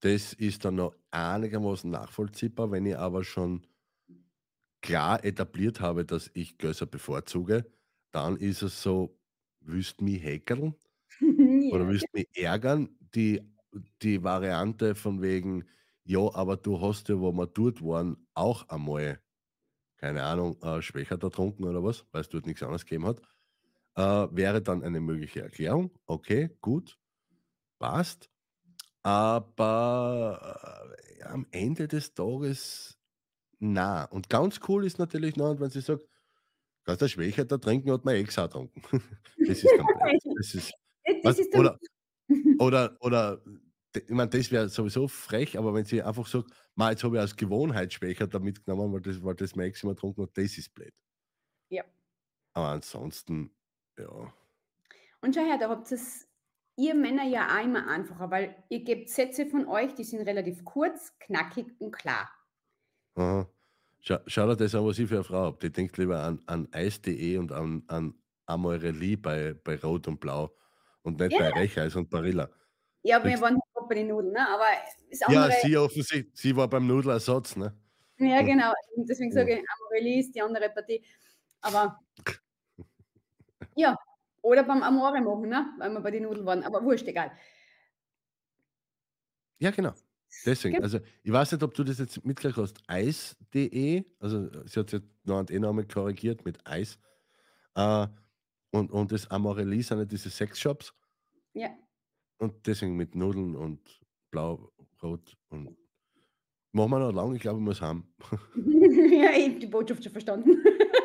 Das 0.03 0.35
ist 0.35 0.66
dann 0.66 0.74
noch 0.74 0.95
einigermaßen 1.12 1.91
nachvollziehbar, 1.91 2.70
wenn 2.70 2.85
ich 2.85 2.99
aber 2.99 3.24
schon 3.24 3.66
klar 4.81 5.24
etabliert 5.24 5.81
habe, 5.81 6.05
dass 6.05 6.31
ich 6.35 6.59
Gösser 6.59 6.87
bevorzuge, 6.87 7.66
dann 8.11 8.37
ist 8.37 8.62
es 8.62 8.83
so, 8.83 9.19
willst 9.61 10.01
mich 10.01 10.23
oder 11.69 11.89
ja. 11.89 11.89
willst 11.89 12.12
mich 12.15 12.29
ärgern? 12.35 12.91
Die, 13.15 13.43
die 14.03 14.23
Variante 14.23 14.95
von 14.95 15.23
wegen, 15.23 15.65
ja, 16.05 16.20
aber 16.35 16.57
du 16.57 16.81
hast 16.81 17.09
ja, 17.09 17.20
wo 17.20 17.33
wir 17.33 17.47
dort 17.47 17.83
waren, 17.83 18.27
auch 18.35 18.69
einmal, 18.69 19.20
keine 19.99 20.24
Ahnung, 20.24 20.61
äh, 20.62 20.83
schwächer 20.83 21.19
da 21.19 21.31
trunken 21.31 21.65
oder 21.66 21.85
was, 21.85 22.07
weil 22.12 22.23
es 22.23 22.31
dort 22.31 22.47
nichts 22.47 22.62
anderes 22.65 22.85
gegeben 22.87 23.07
hat, 23.07 23.20
äh, 23.97 24.37
wäre 24.37 24.62
dann 24.62 24.85
eine 24.85 25.01
mögliche 25.01 25.43
Erklärung. 25.43 25.93
Okay, 26.07 26.51
gut, 26.62 26.99
passt. 27.81 28.32
Aber 29.03 30.59
äh, 31.19 31.23
am 31.24 31.47
Ende 31.51 31.89
des 31.89 32.15
Tages, 32.15 32.99
na. 33.59 34.05
Und 34.05 34.29
ganz 34.29 34.61
cool 34.69 34.85
ist 34.87 34.99
natürlich 34.99 35.37
noch, 35.37 35.59
wenn 35.59 35.70
sie 35.70 35.81
sagt, 35.81 36.07
kannst 36.85 37.03
du 37.03 37.09
schwächer 37.09 37.45
da 37.45 37.59
trinken, 37.59 37.93
hat 37.93 38.05
man 38.05 38.15
eh 38.15 38.23
gesagt 38.23 38.53
getrunken. 38.53 38.83
Das 39.39 39.59
ist 39.59 39.62
blöd. 39.62 40.37
Das 40.37 40.55
ist, 40.55 40.73
was, 41.24 41.39
oder, 41.55 41.79
oder, 42.59 42.97
oder, 43.01 43.43
ich 43.95 44.09
meine, 44.09 44.31
das 44.31 44.51
wäre 44.51 44.69
sowieso 44.69 45.09
frech, 45.09 45.59
aber 45.59 45.74
wenn 45.74 45.85
sie 45.85 46.03
einfach 46.03 46.27
sagt, 46.27 46.51
Ma, 46.74 46.91
jetzt 46.91 47.05
habe 47.05 47.16
ich 47.16 47.20
als 47.20 47.37
Gewohnheit 47.37 47.93
Schwächer 47.93 48.27
da 48.27 48.39
mitgenommen, 48.39 48.93
weil 48.93 49.01
das, 49.01 49.23
weil 49.23 49.35
das 49.35 49.57
Maximum 49.57 49.95
getrunken 49.95 50.23
hat, 50.23 50.31
das 50.35 50.57
ist 50.57 50.73
blöd. 50.73 50.95
Ja. 51.69 51.85
Aber 52.55 52.69
ansonsten, 52.69 53.51
ja. 53.99 54.33
Und 55.20 55.35
schau 55.35 55.43
her, 55.43 55.59
da 55.59 55.69
habt 55.69 55.91
es 55.93 56.29
ihr 56.77 56.94
Männer 56.94 57.24
ja 57.24 57.49
auch 57.57 57.65
immer 57.65 57.86
einfacher, 57.89 58.31
weil 58.31 58.57
ihr 58.69 58.81
gebt 58.85 59.09
Sätze 59.11 59.47
von 59.47 59.66
euch, 59.66 59.94
die 59.94 60.05
sind 60.05 60.23
relativ 60.27 60.65
kurz, 60.65 61.16
knackig 61.19 61.66
und 61.78 61.93
klar. 61.93 62.31
Aha. 63.15 63.47
Schau, 64.01 64.19
schau 64.27 64.47
dir 64.49 64.57
das 64.57 64.74
an, 64.74 64.85
was 64.85 64.99
ich 64.99 65.09
für 65.09 65.16
eine 65.16 65.24
Frau 65.24 65.44
habe. 65.44 65.59
Die 65.62 65.70
denkt 65.70 65.97
lieber 65.99 66.20
an, 66.23 66.40
an 66.47 66.69
Eis.de 66.73 67.36
und 67.39 67.53
an, 67.53 67.85
an 67.86 68.15
Amorelie 68.47 69.16
bei, 69.16 69.55
bei 69.55 69.77
Rot 69.78 70.09
und 70.09 70.19
Blau 70.19 70.51
und 71.03 71.20
nicht 71.20 71.32
Ja. 71.32 71.39
bei 71.51 71.61
Recheis 71.61 71.94
und 71.94 72.11
Barilla. 72.11 72.49
Ja, 73.05 73.19
wir 73.23 73.31
Kriegst- 73.31 73.43
waren 73.43 73.55
nicht 73.55 73.66
gerade 73.74 73.89
bei 73.89 73.94
den 73.97 74.09
Nudeln, 74.09 74.32
ne? 74.32 74.49
aber 74.49 74.65
das 75.11 75.20
Ja, 75.20 75.27
andere, 75.44 75.53
sie 75.62 75.77
offensichtlich, 75.77 76.31
sie 76.35 76.57
war 76.57 76.69
beim 76.69 76.86
Nudelersatz, 76.86 77.57
ne? 77.57 77.77
ja, 78.19 78.40
genau, 78.43 78.73
und 78.97 79.09
deswegen 79.09 79.31
Ja. 79.31 79.35
sage 79.40 79.59
ich, 79.59 79.65
Amorelie 79.69 80.20
ist 80.20 80.32
die 80.35 80.40
andere 80.43 80.69
Partie. 80.70 81.05
Aber 81.61 81.99
ja, 83.77 83.97
oder 84.43 84.64
beim 84.64 84.82
Amore 84.82 85.20
machen, 85.20 85.48
ne? 85.48 85.73
weil 85.78 85.90
wir 85.90 86.01
bei 86.01 86.10
den 86.10 86.24
Nudeln 86.24 86.44
waren, 86.47 86.62
aber 86.62 86.82
wurscht, 86.85 87.06
egal. 87.06 87.32
Ja, 89.59 89.70
genau. 89.70 89.93
Deswegen, 90.44 90.74
Genau. 90.74 90.85
also 90.85 90.98
ich 91.23 91.32
weiß 91.32 91.52
nicht, 91.52 91.62
ob 91.62 91.74
du 91.74 91.85
das 91.85 91.98
jetzt 91.98 92.24
mitgekriegt 92.24 92.56
hast. 92.56 92.82
Eis.de, 92.89 94.05
also 94.19 94.48
sie 94.66 94.81
hat 94.81 94.90
jetzt 94.93 95.06
noch 95.24 95.39
einen 95.39 95.48
E-Namen 95.51 95.86
korrigiert 95.86 96.44
mit 96.44 96.66
Eis. 96.66 96.98
Äh, 97.74 98.06
und, 98.70 98.90
und 98.90 99.12
das 99.12 99.31
Amorelie 99.31 99.82
sind 99.82 99.98
ja 99.98 100.05
diese 100.05 100.31
Sexshops 100.31 100.93
Ja, 101.52 101.69
und 102.39 102.66
deswegen 102.66 102.97
mit 102.97 103.14
Nudeln 103.14 103.55
und 103.55 104.01
Blau, 104.31 104.73
Rot 105.02 105.36
und 105.51 105.77
machen 106.73 106.90
wir 106.90 106.98
noch 106.98 107.12
lange, 107.12 107.36
ich 107.36 107.43
glaube, 107.43 107.59
ich 107.60 107.64
muss 107.64 107.81
haben. 107.81 108.12
ja 108.56 109.31
ich 109.36 109.48
habe 109.51 109.59
die 109.60 109.66
Botschaft 109.66 110.02
schon 110.02 110.12
verstanden. 110.12 110.51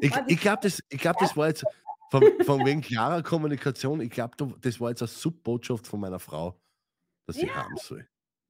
Ich, 0.00 0.40
glaube, 0.40 0.58
das, 0.62 0.82
ich 0.88 1.00
glaub, 1.00 1.16
das 1.18 1.36
war 1.36 1.48
jetzt 1.48 1.64
von, 2.10 2.22
von 2.44 2.64
wegen 2.64 2.80
klarer 2.80 3.22
Kommunikation, 3.22 4.00
ich 4.00 4.10
glaube, 4.10 4.36
das 4.60 4.80
war 4.80 4.90
jetzt 4.90 5.02
eine 5.02 5.08
Subbotschaft 5.08 5.86
von 5.86 6.00
meiner 6.00 6.18
Frau, 6.18 6.58
dass 7.26 7.36
sie 7.36 7.46
Ja. 7.46 7.54
haben 7.54 7.76
soll. 7.76 8.08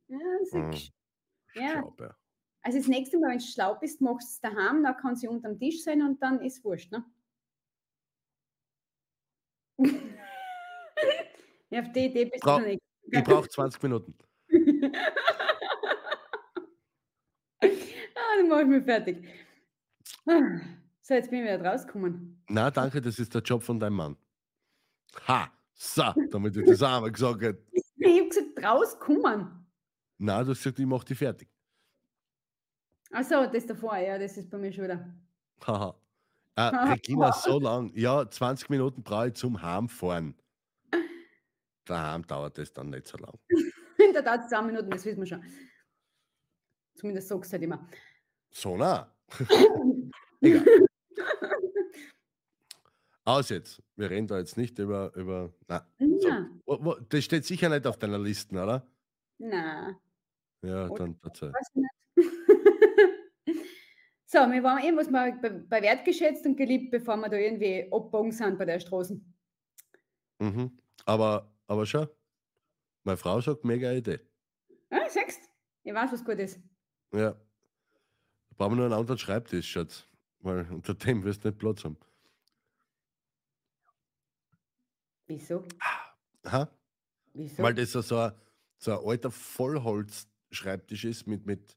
Ja, 0.08 0.16
Mhm. 0.52 0.72
siehst 0.72 0.92
Ja. 1.54 1.80
Glaube. 1.80 2.14
Also 2.62 2.78
das 2.78 2.86
nächste 2.88 3.18
Mal, 3.18 3.30
wenn 3.30 3.38
du 3.38 3.44
schlau 3.44 3.74
bist, 3.76 4.00
machst 4.00 4.28
du 4.28 4.48
es 4.48 4.54
daheim, 4.54 4.82
dann 4.82 4.96
kann 4.96 5.16
sie 5.16 5.28
unterm 5.28 5.58
Tisch 5.58 5.82
sein 5.82 6.02
und 6.02 6.22
dann 6.22 6.40
ist 6.42 6.62
wurscht, 6.64 6.92
ne? 6.92 7.04
ja, 11.70 11.80
auf 11.80 11.92
die 11.92 12.06
Idee 12.06 12.24
bist 12.26 12.42
Bra- 12.42 12.56
du 12.56 12.60
noch 12.62 12.68
nicht. 12.68 12.82
Ich 13.10 13.24
brauche 13.24 13.48
20 13.48 13.82
Minuten. 13.82 14.14
ah, 17.62 18.36
dann 18.36 18.48
mach 18.48 18.60
ich 18.60 18.66
mich 18.66 18.84
fertig. 18.84 19.24
Ah, 21.09 21.14
So, 21.14 21.14
jetzt 21.14 21.30
bin 21.30 21.39
ich 21.39 21.44
wieder 21.47 21.64
rausgekommen. 21.64 22.44
Na, 22.51 22.70
danke, 22.70 23.01
das 23.01 23.18
ist 23.18 23.35
der 23.35 23.40
Job 23.40 23.62
von 23.62 23.80
deinem 23.80 23.97
Mann. 23.97 24.16
Ha! 25.26 25.51
So, 25.72 26.02
damit 26.30 26.55
ich 26.55 26.66
das 26.66 26.82
einmal 26.82 27.10
gesagt 27.10 27.40
hätte. 27.40 27.64
Ich 27.72 28.20
habe 28.20 28.28
gesagt, 28.28 28.62
rauskommen. 28.62 29.66
Na, 30.18 30.43
du 30.44 30.51
hast 30.51 30.59
gesagt, 30.59 30.78
ich 30.78 30.85
mache 30.86 31.06
die 31.06 31.14
fertig. 31.14 31.48
Achso, 33.10 33.47
das 33.47 33.64
davor, 33.64 33.97
ja, 33.97 34.18
das 34.18 34.36
ist 34.36 34.51
bei 34.51 34.59
mir 34.59 34.70
schon 34.70 34.85
wieder. 34.85 35.14
Haha. 35.66 35.98
Äh, 36.56 36.60
Regina, 36.93 37.32
so 37.32 37.59
lang. 37.59 37.90
Ja, 37.94 38.28
20 38.28 38.68
Minuten 38.68 39.02
brauche 39.02 39.28
ich 39.28 39.35
zum 39.35 39.62
Heimfahren. 39.62 40.35
Daheim 41.86 42.26
dauert 42.26 42.59
das 42.59 42.70
dann 42.74 42.90
nicht 42.90 43.06
so 43.06 43.16
lang. 43.16 43.32
da 44.12 44.20
dauert 44.20 44.43
es 44.43 44.48
zwei 44.51 44.60
Minuten, 44.60 44.90
das 44.90 45.06
wissen 45.06 45.20
wir 45.20 45.26
schon. 45.26 45.43
Zumindest 46.97 47.28
sagst 47.28 47.51
du 47.51 47.52
halt 47.55 47.62
immer. 47.62 47.89
So, 48.51 48.76
na. 48.76 49.10
Egal. 50.43 50.88
Aus 53.28 53.50
jetzt. 53.50 53.82
Wir 53.96 54.09
reden 54.09 54.26
da 54.26 54.38
jetzt 54.38 54.56
nicht 54.56 54.78
über. 54.78 55.12
über 55.14 55.52
na, 55.68 55.86
so. 55.98 56.28
Na, 56.30 56.48
wo- 56.64 56.94
Das 57.10 57.22
steht 57.24 57.44
sicher 57.44 57.68
nicht 57.68 57.86
auf 57.86 57.98
deiner 57.98 58.18
Liste, 58.18 58.55
oder? 58.55 58.86
na, 59.38 60.00
Ja, 60.62 60.88
Oder- 60.88 61.05
dann 61.05 61.18
dazu. 61.20 61.52
so, 64.24 64.38
wir 64.38 64.62
waren 64.62 64.82
irgendwas 64.82 65.10
mal 65.10 65.32
bei, 65.42 65.50
bei 65.50 65.82
wertgeschätzt 65.82 66.46
und 66.46 66.56
geliebt, 66.56 66.90
bevor 66.90 67.16
wir 67.18 67.28
da 67.28 67.36
irgendwie 67.36 67.82
abgebogen 67.92 68.32
sind 68.32 68.59
bei 68.59 68.64
der 68.64 68.80
Straße. 68.80 69.20
Mhm. 70.38 70.78
Aber, 71.05 71.52
aber 71.66 71.84
schau, 71.84 72.06
meine 73.05 73.18
Frau 73.18 73.40
sagt, 73.42 73.62
mega 73.64 73.92
Idee. 73.92 74.20
Ah, 74.90 75.06
siehst 75.09 75.40
Ich 75.82 75.92
weiß, 75.92 76.12
was 76.12 76.24
gut 76.24 76.38
ist. 76.38 76.59
Ja. 77.12 77.32
Da 77.32 78.55
brauchen 78.56 78.72
wir 78.72 78.76
nur 78.76 78.84
einen 78.86 78.94
anderen 78.94 79.18
Schreibtisch, 79.18 79.70
Schatz. 79.70 80.06
Weil 80.40 80.66
unter 80.70 80.94
dem 80.94 81.24
wirst 81.24 81.44
du 81.44 81.48
nicht 81.48 81.59
Platz 81.59 81.84
haben. 81.84 81.98
Wieso? 85.28 85.64
Aha. 86.44 86.70
Wieso? 87.34 87.62
Weil 87.62 87.74
das 87.74 87.92
so 87.92 88.00
so 88.00 88.18
ein, 88.18 88.32
so 88.78 88.98
ein 88.98 89.06
alter 89.06 89.30
Vollholz-Schreibtisch 89.30 91.05
ist 91.05 91.26
mit, 91.26 91.46
mit, 91.46 91.76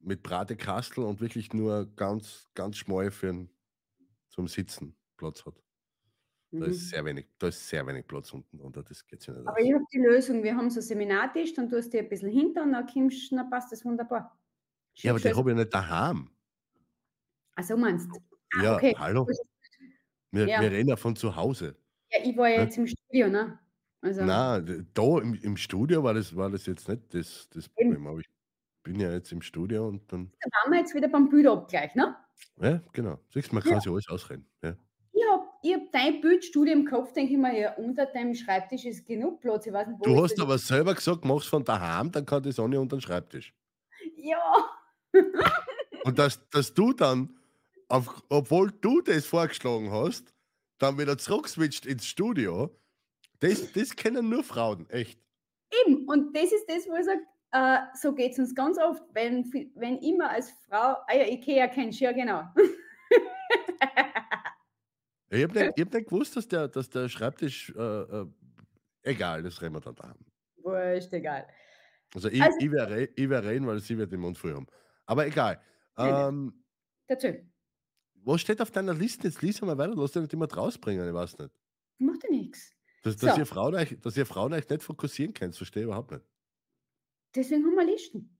mit 0.00 0.22
Bratekastel 0.22 1.04
und 1.04 1.20
wirklich 1.20 1.52
nur 1.52 1.86
ganz, 1.96 2.48
ganz 2.54 2.76
schmal 2.78 3.10
für 3.10 3.30
ein, 3.30 3.50
zum 4.28 4.48
Sitzen 4.48 4.96
Platz 5.16 5.44
hat. 5.46 5.56
Da 6.56 6.66
Mhm. 6.66 6.70
ist 6.70 6.90
sehr 6.90 7.04
wenig, 7.04 7.26
da 7.38 7.48
ist 7.48 7.68
sehr 7.68 7.84
wenig 7.86 8.06
Platz 8.06 8.32
unten 8.32 8.58
drunter, 8.58 8.82
das 8.84 9.04
geht 9.06 9.26
nicht 9.26 9.30
Aber 9.44 9.58
aus. 9.58 9.58
ich 9.60 9.72
habe 9.74 9.84
die 9.92 9.98
Lösung. 9.98 10.42
Wir 10.44 10.56
haben 10.56 10.70
so 10.70 10.78
einen 10.80 10.86
Seminartisch, 10.86 11.54
dann 11.54 11.68
tust 11.68 11.88
du 11.88 11.98
dir 11.98 12.04
ein 12.04 12.08
bisschen 12.08 12.30
hinter 12.30 12.62
und 12.62 12.72
dann, 12.72 12.86
kommst, 12.86 13.32
dann 13.32 13.50
passt 13.50 13.72
das 13.72 13.84
wunderbar. 13.84 14.38
Ja, 15.02 15.12
aber 15.12 15.20
die 15.20 15.28
Schiebst 15.28 15.34
du 15.34 15.38
habe 15.38 15.50
ich 15.52 15.56
nicht 15.56 15.74
daheim. 15.74 16.30
Ach 17.56 17.64
so 17.64 17.76
meinst 17.76 18.08
du? 18.10 18.18
Ah, 18.56 18.62
Ja, 18.62 18.76
okay. 18.76 18.94
hallo? 18.98 19.26
Wir, 20.30 20.48
Ja. 20.48 20.60
wir 20.60 20.70
reden 20.70 20.88
ja 20.90 20.96
von 20.96 21.16
zu 21.16 21.34
Hause. 21.36 21.76
Ja, 22.14 22.24
ich 22.24 22.36
war 22.36 22.48
ja 22.48 22.56
Ja. 22.56 22.62
jetzt 22.62 22.78
im 22.78 22.86
Studio, 22.86 23.28
ne? 23.28 23.58
Also, 24.02 24.22
Na, 24.24 24.60
da 24.60 25.18
im, 25.20 25.34
im 25.34 25.56
Studio 25.56 26.02
war 26.02 26.14
das, 26.14 26.34
war 26.36 26.50
das 26.50 26.66
jetzt 26.66 26.88
nicht 26.88 27.02
das, 27.14 27.48
das. 27.50 27.68
Problem. 27.70 28.06
Aber 28.06 28.18
ich 28.20 28.26
bin 28.84 29.00
ja 29.00 29.12
jetzt 29.12 29.32
im 29.32 29.42
Studio 29.42 29.88
und 29.88 30.10
dann, 30.12 30.30
da 30.40 30.50
waren 30.62 30.72
wir 30.72 30.80
jetzt 30.80 30.94
wieder 30.94 31.08
beim 31.08 31.28
Bilderabgleich, 31.30 31.94
ne? 31.94 32.16
ja, 32.60 32.82
genau. 32.92 33.18
Siehst 33.32 33.50
du, 33.50 33.54
man 33.54 33.64
Ja. 33.64 33.70
kann 33.72 33.80
sich 33.80 33.90
alles 33.90 34.08
ausreden. 34.08 34.46
Ja. 34.62 34.76
Ich 35.12 35.22
habe 35.30 35.44
ich 35.62 35.74
hab 35.74 35.92
dein 35.92 36.20
Bildstudio 36.20 36.72
im 36.74 36.84
Kopf, 36.86 37.12
denke 37.14 37.32
ich 37.32 37.38
mir, 37.38 37.58
ja, 37.58 37.74
unter 37.76 38.06
deinem 38.06 38.34
Schreibtisch 38.34 38.84
ist 38.84 39.06
genug 39.06 39.40
Platz. 39.40 39.66
Ich 39.66 39.72
weiß 39.72 39.88
nicht, 39.88 40.04
Du 40.04 40.22
hast 40.22 40.38
aber 40.40 40.58
selber 40.58 40.94
gesagt, 40.94 41.24
mach's 41.24 41.46
von 41.46 41.64
daheim, 41.64 42.10
dann 42.12 42.26
kann 42.26 42.42
das 42.42 42.58
auch 42.58 42.68
nicht 42.68 42.78
unter 42.78 42.96
den 42.96 43.00
Schreibtisch. 43.02 43.54
Ja, 44.16 44.68
Und 46.04 46.18
dass, 46.18 46.46
dass 46.50 46.74
du 46.74 46.92
dann, 46.92 47.38
auf, 47.88 48.22
obwohl 48.28 48.70
du 48.72 49.00
das 49.00 49.24
vorgeschlagen 49.26 49.90
hast, 49.90 50.33
dann 50.78 50.98
wieder 50.98 51.16
zurückswitcht 51.18 51.86
ins 51.86 52.06
Studio, 52.06 52.76
das, 53.40 53.72
das 53.72 53.94
kennen 53.96 54.28
nur 54.28 54.42
Frauen, 54.44 54.88
echt. 54.90 55.18
eben. 55.86 56.06
Und 56.08 56.34
das 56.36 56.52
ist 56.52 56.66
das, 56.68 56.86
wo 56.88 56.94
ich 56.96 57.04
sage, 57.04 57.20
äh, 57.52 57.78
so 58.00 58.14
geht 58.14 58.32
es 58.32 58.38
uns 58.38 58.54
ganz 58.54 58.78
oft, 58.78 59.02
wenn, 59.12 59.44
wenn 59.76 59.98
immer 59.98 60.30
als 60.30 60.50
Frau, 60.68 60.96
ah 61.06 61.14
ja, 61.14 61.26
Ikea 61.26 61.68
kennst 61.68 62.00
ja 62.00 62.12
genau. 62.12 62.44
Ich 65.30 65.42
habe 65.42 65.52
nicht, 65.58 65.72
ich 65.76 65.84
hab 65.84 65.92
nicht 65.92 66.08
gewusst, 66.08 66.36
dass 66.36 66.46
der, 66.46 66.68
dass 66.68 66.88
der 66.90 67.08
Schreibtisch, 67.08 67.70
äh, 67.76 67.80
äh, 67.82 68.26
egal, 69.02 69.42
das 69.42 69.60
reden 69.60 69.74
wir 69.74 69.80
dann 69.80 69.94
daheim. 69.96 70.14
Wurscht, 70.58 71.12
egal. 71.12 71.48
Also 72.14 72.28
ich, 72.28 72.40
Also- 72.40 72.56
ich 72.60 72.70
werde 72.70 73.48
reden, 73.48 73.66
weil 73.66 73.80
sie 73.80 73.98
wird 73.98 74.12
den 74.12 74.20
Mund 74.20 74.38
voll 74.38 74.54
haben. 74.54 74.66
Aber 75.06 75.26
egal. 75.26 75.60
Ähm, 75.98 76.64
Dazu. 77.08 77.34
Was 78.24 78.40
steht 78.40 78.60
auf 78.60 78.70
deiner 78.70 78.94
Liste? 78.94 79.28
Jetzt 79.28 79.42
lies 79.42 79.60
mal 79.60 79.76
weiter, 79.76 79.94
lass 79.94 80.12
dich 80.12 80.22
nicht 80.22 80.32
immer 80.32 80.50
rausbringen, 80.50 81.06
ich 81.06 81.14
weiß 81.14 81.38
nicht. 81.38 81.50
Macht 81.98 82.24
ja 82.24 82.30
nichts. 82.30 82.72
Dass, 83.02 83.16
dass, 83.16 83.36
ihr 83.36 83.46
Frauen 83.46 83.74
euch, 83.74 83.98
dass 84.00 84.16
ihr 84.16 84.26
Frauen 84.26 84.52
euch 84.54 84.68
nicht 84.68 84.82
fokussieren 84.82 85.34
könnt, 85.34 85.56
verstehe 85.56 85.82
ich 85.82 85.86
überhaupt 85.86 86.10
nicht. 86.10 86.24
Deswegen 87.34 87.64
haben 87.64 87.74
wir 87.74 87.84
Listen. 87.84 88.38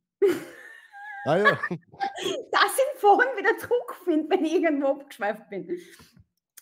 Ah 1.26 1.36
ja, 1.36 1.44
dass 1.70 2.76
ich 2.76 3.00
vorhin 3.00 3.36
wieder 3.36 3.56
zurückfinde, 3.58 4.28
wenn 4.30 4.44
ich 4.44 4.54
irgendwo 4.54 4.88
abgeschweift 4.88 5.48
bin. 5.50 5.78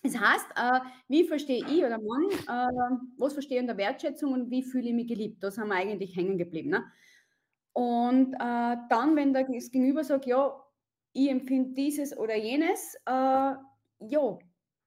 Das 0.03 0.19
heißt, 0.19 0.47
äh, 0.57 0.81
wie 1.09 1.25
verstehe 1.25 1.65
ich 1.65 1.85
oder 1.85 1.99
Mann, 1.99 2.31
äh, 2.31 2.97
was 3.19 3.35
verstehe 3.35 3.59
ich 3.59 3.63
unter 3.63 3.77
Wertschätzung 3.77 4.33
und 4.33 4.51
wie 4.51 4.63
fühle 4.63 4.89
ich 4.89 4.95
mich 4.95 5.07
geliebt? 5.07 5.43
Da 5.43 5.51
sind 5.51 5.69
wir 5.69 5.75
eigentlich 5.75 6.17
hängen 6.17 6.39
geblieben. 6.39 6.71
Ne? 6.71 6.85
Und 7.73 8.35
äh, 8.35 8.77
dann, 8.89 9.17
wenn 9.17 9.33
der 9.33 9.45
das 9.45 9.71
Gegenüber 9.71 10.05
sagt, 10.05 10.27
ja, 10.27 10.62
ich 11.13 11.29
empfinde 11.31 11.75
dieses 11.75 12.17
oder 12.17 12.37
jenes, 12.37 12.95
äh, 13.07 13.11
ja, 13.11 14.39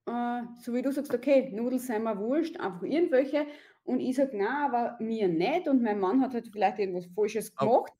äh, 0.08 0.42
so 0.62 0.74
wie 0.74 0.82
du 0.82 0.92
sagst, 0.92 1.14
okay, 1.14 1.50
Nudeln 1.52 1.80
sind 1.80 2.04
mir 2.04 2.18
wurscht, 2.18 2.58
einfach 2.60 2.84
irgendwelche. 2.84 3.46
Und 3.84 4.00
ich 4.00 4.16
sage, 4.16 4.36
nein, 4.38 4.48
aber 4.72 4.98
mir 5.00 5.28
nicht. 5.28 5.68
Und 5.68 5.82
mein 5.84 6.00
Mann 6.00 6.22
hat 6.22 6.34
halt 6.34 6.48
vielleicht 6.52 6.80
irgendwas 6.80 7.06
Falsches 7.16 7.52
Aber- 7.56 7.84
gemacht. 7.84 7.94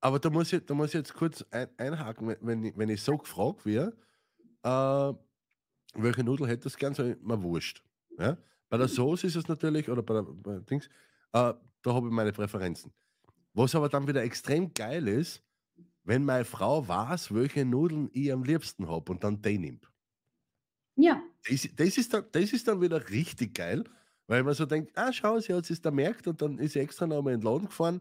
aber 0.00 0.18
da 0.18 0.30
muss 0.30 0.52
ich, 0.52 0.64
da 0.66 0.74
muss 0.74 0.88
ich 0.88 0.94
jetzt 0.94 1.14
kurz 1.14 1.44
ein, 1.50 1.68
einhaken, 1.76 2.28
wenn- 2.28 2.38
wenn 2.42 2.64
ich, 2.64 2.76
wenn 2.76 2.88
ich 2.88 3.02
so 3.02 3.16
gefragt 3.16 3.64
werde, 3.64 3.96
äh, 4.64 5.12
welche 5.94 6.24
Nudel 6.24 6.48
hättest 6.48 6.76
du 6.76 6.78
gern, 6.80 6.94
sag 6.94 7.06
ich, 7.06 7.20
mir 7.22 7.40
wurscht. 7.42 7.84
Ja? 8.18 8.36
Bei 8.68 8.78
der 8.78 8.88
Sauce 8.88 9.24
ist 9.24 9.36
es 9.36 9.46
natürlich, 9.48 9.88
oder 9.90 10.02
bei 10.02 10.14
der 10.14 10.22
bei 10.22 10.58
Dings, 10.60 10.86
äh, 11.32 11.52
da 11.82 11.94
habe 11.94 12.06
ich 12.08 12.12
meine 12.12 12.32
Präferenzen. 12.32 12.92
Was 13.54 13.74
aber 13.74 13.88
dann 13.88 14.08
wieder 14.08 14.22
extrem 14.22 14.72
geil 14.72 15.06
ist, 15.08 15.42
wenn 16.04 16.24
meine 16.24 16.44
Frau 16.44 16.86
weiß, 16.88 17.34
welche 17.34 17.64
Nudeln 17.64 18.10
ich 18.12 18.32
am 18.32 18.44
liebsten 18.44 18.88
habe 18.88 19.12
und 19.12 19.24
dann 19.24 19.42
die 19.42 19.58
nimmt. 19.58 19.90
Ja, 20.96 21.22
Das, 21.48 21.68
das, 21.74 21.98
ist 21.98 22.14
dann, 22.14 22.24
das 22.32 22.52
ist 22.52 22.68
dann 22.68 22.80
wieder 22.80 23.08
richtig 23.10 23.54
geil, 23.54 23.84
weil 24.26 24.42
man 24.44 24.54
so 24.54 24.64
denkt, 24.66 24.92
ah, 24.96 25.12
schau, 25.12 25.40
sie 25.40 25.52
hat 25.54 25.68
es 25.68 25.80
da 25.80 25.90
merkt 25.90 26.26
und 26.28 26.40
dann 26.40 26.58
ist 26.58 26.72
sie 26.74 26.78
extra 26.80 27.06
noch 27.06 27.22
mal 27.22 27.32
in 27.34 27.40
den 27.40 27.46
Laden 27.46 27.66
gefahren, 27.66 28.00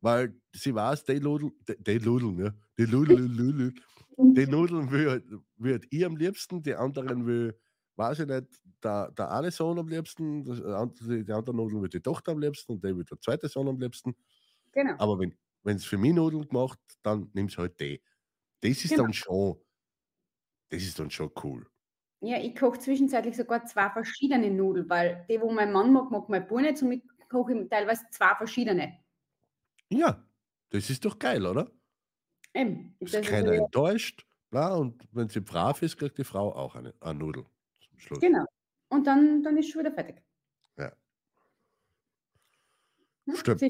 weil 0.00 0.40
sie 0.54 0.74
weiß, 0.74 1.04
die 1.04 1.20
Nudeln, 1.20 1.52
die, 1.68 1.76
die 1.84 2.00
Nudeln, 2.00 2.38
ja, 2.38 2.54
die 2.78 2.86
Nudeln, 2.86 3.74
die 4.36 4.46
Nudeln 4.46 4.90
will, 4.90 5.40
will 5.56 5.80
ich 5.90 6.04
am 6.04 6.16
liebsten, 6.16 6.62
die 6.62 6.74
anderen 6.74 7.26
will, 7.26 7.58
weiß 7.96 8.20
ich 8.20 8.26
nicht, 8.28 8.48
der, 8.84 9.10
der 9.12 9.30
eine 9.32 9.50
Sohn 9.50 9.78
am 9.78 9.88
liebsten, 9.88 10.44
das, 10.44 10.62
andere- 10.62 11.24
die 11.24 11.32
andere 11.32 11.56
Nudeln 11.56 11.82
will 11.82 11.88
die 11.90 12.00
Tochter 12.02 12.32
am 12.32 12.40
liebsten 12.40 12.72
und 12.74 12.84
der 12.84 12.96
will 12.96 13.04
der 13.04 13.20
zweite 13.20 13.48
Sohn 13.48 13.68
am 13.68 13.80
liebsten. 13.80 14.14
genau. 14.72 14.98
Aber 14.98 15.18
wenn 15.18 15.34
es 15.76 15.84
für 15.84 15.98
mich 15.98 16.12
Nudeln 16.14 16.46
gemacht, 16.48 16.78
dann 17.02 17.30
nimmst 17.34 17.56
du 17.56 17.60
halt 17.62 17.78
die. 17.80 18.02
Das 18.60 18.70
ist 18.84 18.90
Genau. 18.90 19.04
dann 19.04 19.12
schon, 19.12 19.60
das 20.70 20.82
ist 20.82 20.98
dann 20.98 21.10
schon 21.10 21.30
cool. 21.42 21.68
Ja, 22.20 22.38
ich 22.38 22.56
koche 22.56 22.78
zwischenzeitlich 22.80 23.36
sogar 23.36 23.64
zwei 23.66 23.88
verschiedene 23.90 24.50
Nudeln, 24.50 24.88
weil 24.88 25.24
die, 25.28 25.40
wo 25.40 25.52
mein 25.52 25.70
Mann 25.72 25.92
mag, 25.92 26.10
mag 26.10 26.28
mein 26.28 26.46
Bub 26.48 26.60
nicht, 26.60 26.78
somit 26.78 27.04
koche 27.28 27.54
ich 27.54 27.68
teilweise 27.68 28.04
zwei 28.10 28.34
verschiedene. 28.34 28.98
Ja, 29.90 30.24
das 30.70 30.90
ist 30.90 31.04
doch 31.04 31.18
geil, 31.18 31.46
oder? 31.46 31.70
Eben. 32.54 32.96
Ist 32.98 33.14
ist 33.14 33.28
keiner 33.28 33.54
ja- 33.54 33.62
enttäuscht. 33.62 34.26
Ja, 34.50 34.74
und 34.74 35.06
wenn 35.12 35.28
sie 35.28 35.40
brav 35.40 35.82
ist, 35.82 35.96
kriegt 35.98 36.16
die 36.18 36.24
Frau 36.24 36.52
auch 36.54 36.74
eine, 36.74 36.94
eine 37.00 37.18
Nudel 37.18 37.44
zum 37.80 37.98
Schluss. 37.98 38.20
Genau. 38.20 38.44
Und 38.88 39.06
dann, 39.06 39.42
dann 39.42 39.56
ist 39.58 39.70
schon 39.70 39.80
wieder 39.82 39.92
fertig. 39.92 40.22
Ja. 40.78 40.92
Stimmt. 43.34 43.62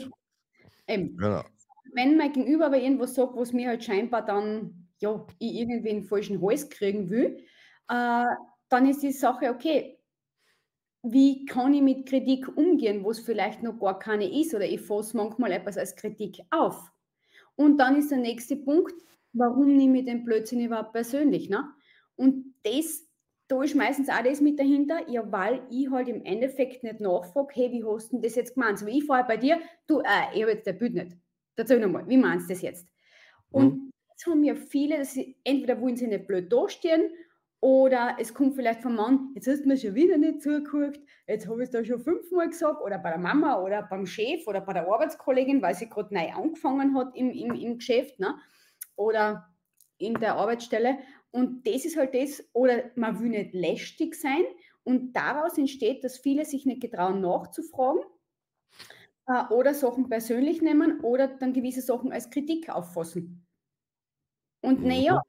Eben. 0.87 1.17
Genau. 1.17 1.45
Wenn 1.93 2.17
mein 2.17 2.33
Gegenüber 2.33 2.67
aber 2.67 2.79
irgendwas 2.79 3.15
sagt, 3.15 3.37
was 3.37 3.53
mir 3.53 3.69
halt 3.69 3.85
scheinbar 3.85 4.25
dann, 4.25 4.89
ja, 4.99 5.27
ich 5.39 5.55
irgendwie 5.55 5.91
einen 5.91 6.05
falschen 6.05 6.43
Hals 6.43 6.69
kriegen 6.69 7.11
will, 7.11 7.39
äh, 7.89 8.25
dann 8.69 8.89
ist 8.89 9.03
die 9.03 9.13
Sache, 9.13 9.51
okay, 9.51 9.99
wie 11.03 11.47
kann 11.47 11.75
ich 11.75 11.83
mit 11.83 12.09
Kritik 12.09 12.57
umgehen, 12.57 13.05
wo 13.05 13.11
es 13.11 13.21
vielleicht 13.21 13.63
noch 13.63 13.79
gar 13.79 13.99
keine 13.99 14.41
ist 14.41 14.55
oder 14.55 14.67
ich 14.67 14.81
fasse 14.81 15.17
manchmal 15.17 15.53
etwas 15.53 15.79
als 15.79 15.97
Kritik 15.97 16.41
auf. 16.51 16.91
Und 17.57 17.79
dann 17.79 17.97
ist 17.97 18.11
der 18.11 18.19
nächste 18.19 18.57
Punkt, 18.57 18.95
warum 19.33 19.77
nehme 19.77 20.01
ich 20.01 20.05
den 20.07 20.25
Blödsinn 20.25 20.61
überhaupt 20.61 20.93
persönlich? 20.93 21.49
Ne? 21.49 21.65
Und 22.17 22.55
das, 22.63 23.07
da 23.49 23.63
ist 23.63 23.75
meistens 23.75 24.09
auch 24.09 24.23
das 24.23 24.41
mit 24.41 24.59
dahinter, 24.59 25.09
ja, 25.09 25.31
weil 25.31 25.63
ich 25.71 25.91
halt 25.91 26.09
im 26.09 26.25
Endeffekt 26.25 26.83
nicht 26.83 27.01
nachfrage, 27.01 27.55
hey, 27.55 27.73
wie 27.73 27.85
hast 27.85 28.13
du 28.13 28.21
das 28.21 28.35
jetzt 28.35 28.55
gemeint? 28.55 28.79
So 28.79 28.87
wie 28.87 28.99
ich 28.99 29.05
vorher 29.05 29.25
bei 29.25 29.37
dir, 29.37 29.61
du, 29.87 30.01
äh, 30.01 30.35
ich 30.35 30.43
habe 30.43 30.53
jetzt 30.53 30.67
der 30.67 30.73
Bild 30.75 30.95
nicht. 30.95 31.17
Erzähl 31.59 31.81
nochmal, 31.81 32.09
wie 32.09 32.17
meinst 32.17 32.49
du 32.49 32.55
das 32.55 32.63
jetzt? 32.63 32.89
Und 33.51 33.73
Mhm. 33.73 33.91
jetzt 34.11 34.27
haben 34.27 34.45
ja 34.45 34.55
viele, 34.55 34.99
dass 34.99 35.13
sie, 35.13 35.37
entweder 35.45 35.81
wollen 35.81 35.97
sie 35.97 36.07
nicht 36.07 36.27
blöd 36.27 36.53
dastehen 36.53 37.11
oder 37.61 38.17
es 38.21 38.35
kommt 38.35 38.55
vielleicht 38.55 38.83
vom 38.83 38.95
Mann, 38.95 39.33
jetzt 39.35 39.49
hast 39.49 39.63
du 39.65 39.69
mir 39.69 39.77
schon 39.77 39.95
wieder 39.95 40.17
nicht 40.17 40.43
zugeguckt, 40.43 41.01
jetzt 41.27 41.49
habe 41.49 41.63
ich 41.63 41.69
es 41.69 41.73
da 41.73 41.85
schon 41.85 42.01
fünfmal 42.01 42.49
gesagt 42.49 42.81
oder 42.83 42.99
bei 42.99 43.11
der 43.11 43.19
Mama 43.19 43.61
oder 43.63 43.83
beim 43.83 44.07
Chef 44.07 44.47
oder 44.47 44.61
bei 44.61 44.73
der 44.73 44.87
Arbeitskollegin, 44.87 45.61
weil 45.63 45.75
sie 45.75 45.89
gerade 45.89 46.15
neu 46.15 46.31
angefangen 46.31 46.97
hat 46.97 47.17
im, 47.17 47.31
im, 47.31 47.55
im 47.55 47.79
Geschäft 47.79 48.21
ne? 48.21 48.37
oder 48.97 49.55
in 49.99 50.15
der 50.15 50.37
Arbeitsstelle. 50.37 50.99
Und 51.31 51.67
das 51.67 51.85
ist 51.85 51.97
halt 51.97 52.15
das, 52.15 52.43
oder 52.53 52.91
man 52.95 53.21
will 53.21 53.31
nicht 53.31 53.55
lästig 53.55 54.15
sein 54.15 54.45
und 54.85 55.15
daraus 55.15 55.59
entsteht, 55.59 56.05
dass 56.05 56.19
viele 56.19 56.45
sich 56.45 56.65
nicht 56.65 56.81
getrauen 56.81 57.21
nachzufragen 57.21 58.03
äh, 59.29 59.53
oder 59.53 59.75
Sachen 59.75 60.09
persönlich 60.09 60.63
nehmen 60.63 61.01
oder 61.01 61.29
dann 61.29 61.53
gewisse 61.53 61.83
Sachen 61.83 62.13
als 62.13 62.31
Kritik 62.31 62.69
auffassen. 62.71 63.47
Und 64.63 64.81
Mhm. 64.81 64.89
naja, 64.89 65.23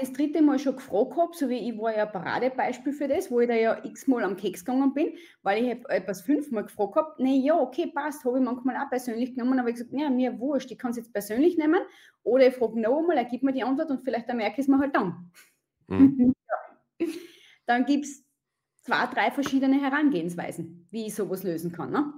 das 0.00 0.12
dritte 0.12 0.42
Mal 0.42 0.58
schon 0.58 0.76
gefragt 0.76 1.16
habe, 1.16 1.30
so 1.34 1.48
wie 1.48 1.70
ich 1.70 1.78
war 1.78 1.96
ja 1.96 2.06
ein 2.06 2.12
Paradebeispiel 2.12 2.92
für 2.92 3.06
das, 3.08 3.30
wo 3.30 3.40
ich 3.40 3.48
da 3.48 3.54
ja 3.54 3.84
x-mal 3.84 4.24
am 4.24 4.36
Keks 4.36 4.64
gegangen 4.64 4.92
bin, 4.94 5.16
weil 5.42 5.64
ich 5.64 5.84
etwas 5.88 6.22
fünfmal 6.22 6.64
gefragt 6.64 6.96
habe. 6.96 7.14
Nee, 7.22 7.38
ja, 7.38 7.58
okay, 7.58 7.86
passt, 7.94 8.24
habe 8.24 8.38
ich 8.38 8.44
manchmal 8.44 8.76
auch 8.76 8.90
persönlich 8.90 9.34
genommen, 9.34 9.58
aber 9.60 9.68
ich 9.68 9.76
gesagt, 9.76 9.92
ja, 9.92 10.10
mir 10.10 10.38
wurscht, 10.40 10.70
ich 10.72 10.78
kann 10.78 10.90
es 10.90 10.96
jetzt 10.96 11.12
persönlich 11.12 11.56
nehmen 11.56 11.80
oder 12.24 12.48
ich 12.48 12.54
frage 12.54 12.80
noch 12.80 12.98
einmal, 12.98 13.16
er 13.16 13.24
gibt 13.24 13.44
mir 13.44 13.52
die 13.52 13.62
Antwort 13.62 13.90
und 13.90 14.02
vielleicht 14.02 14.28
dann 14.28 14.38
merke 14.38 14.60
ich 14.60 14.66
es 14.66 14.68
mir 14.68 14.78
halt 14.78 14.94
dann. 14.94 15.30
Mhm. 15.88 16.34
Ja. 16.98 17.06
Dann 17.66 17.84
gibt 17.84 18.06
es 18.06 18.24
zwei, 18.82 19.06
drei 19.06 19.30
verschiedene 19.30 19.80
Herangehensweisen, 19.80 20.86
wie 20.90 21.06
ich 21.06 21.14
sowas 21.14 21.42
lösen 21.42 21.72
kann. 21.72 21.90
Ne? 21.90 22.12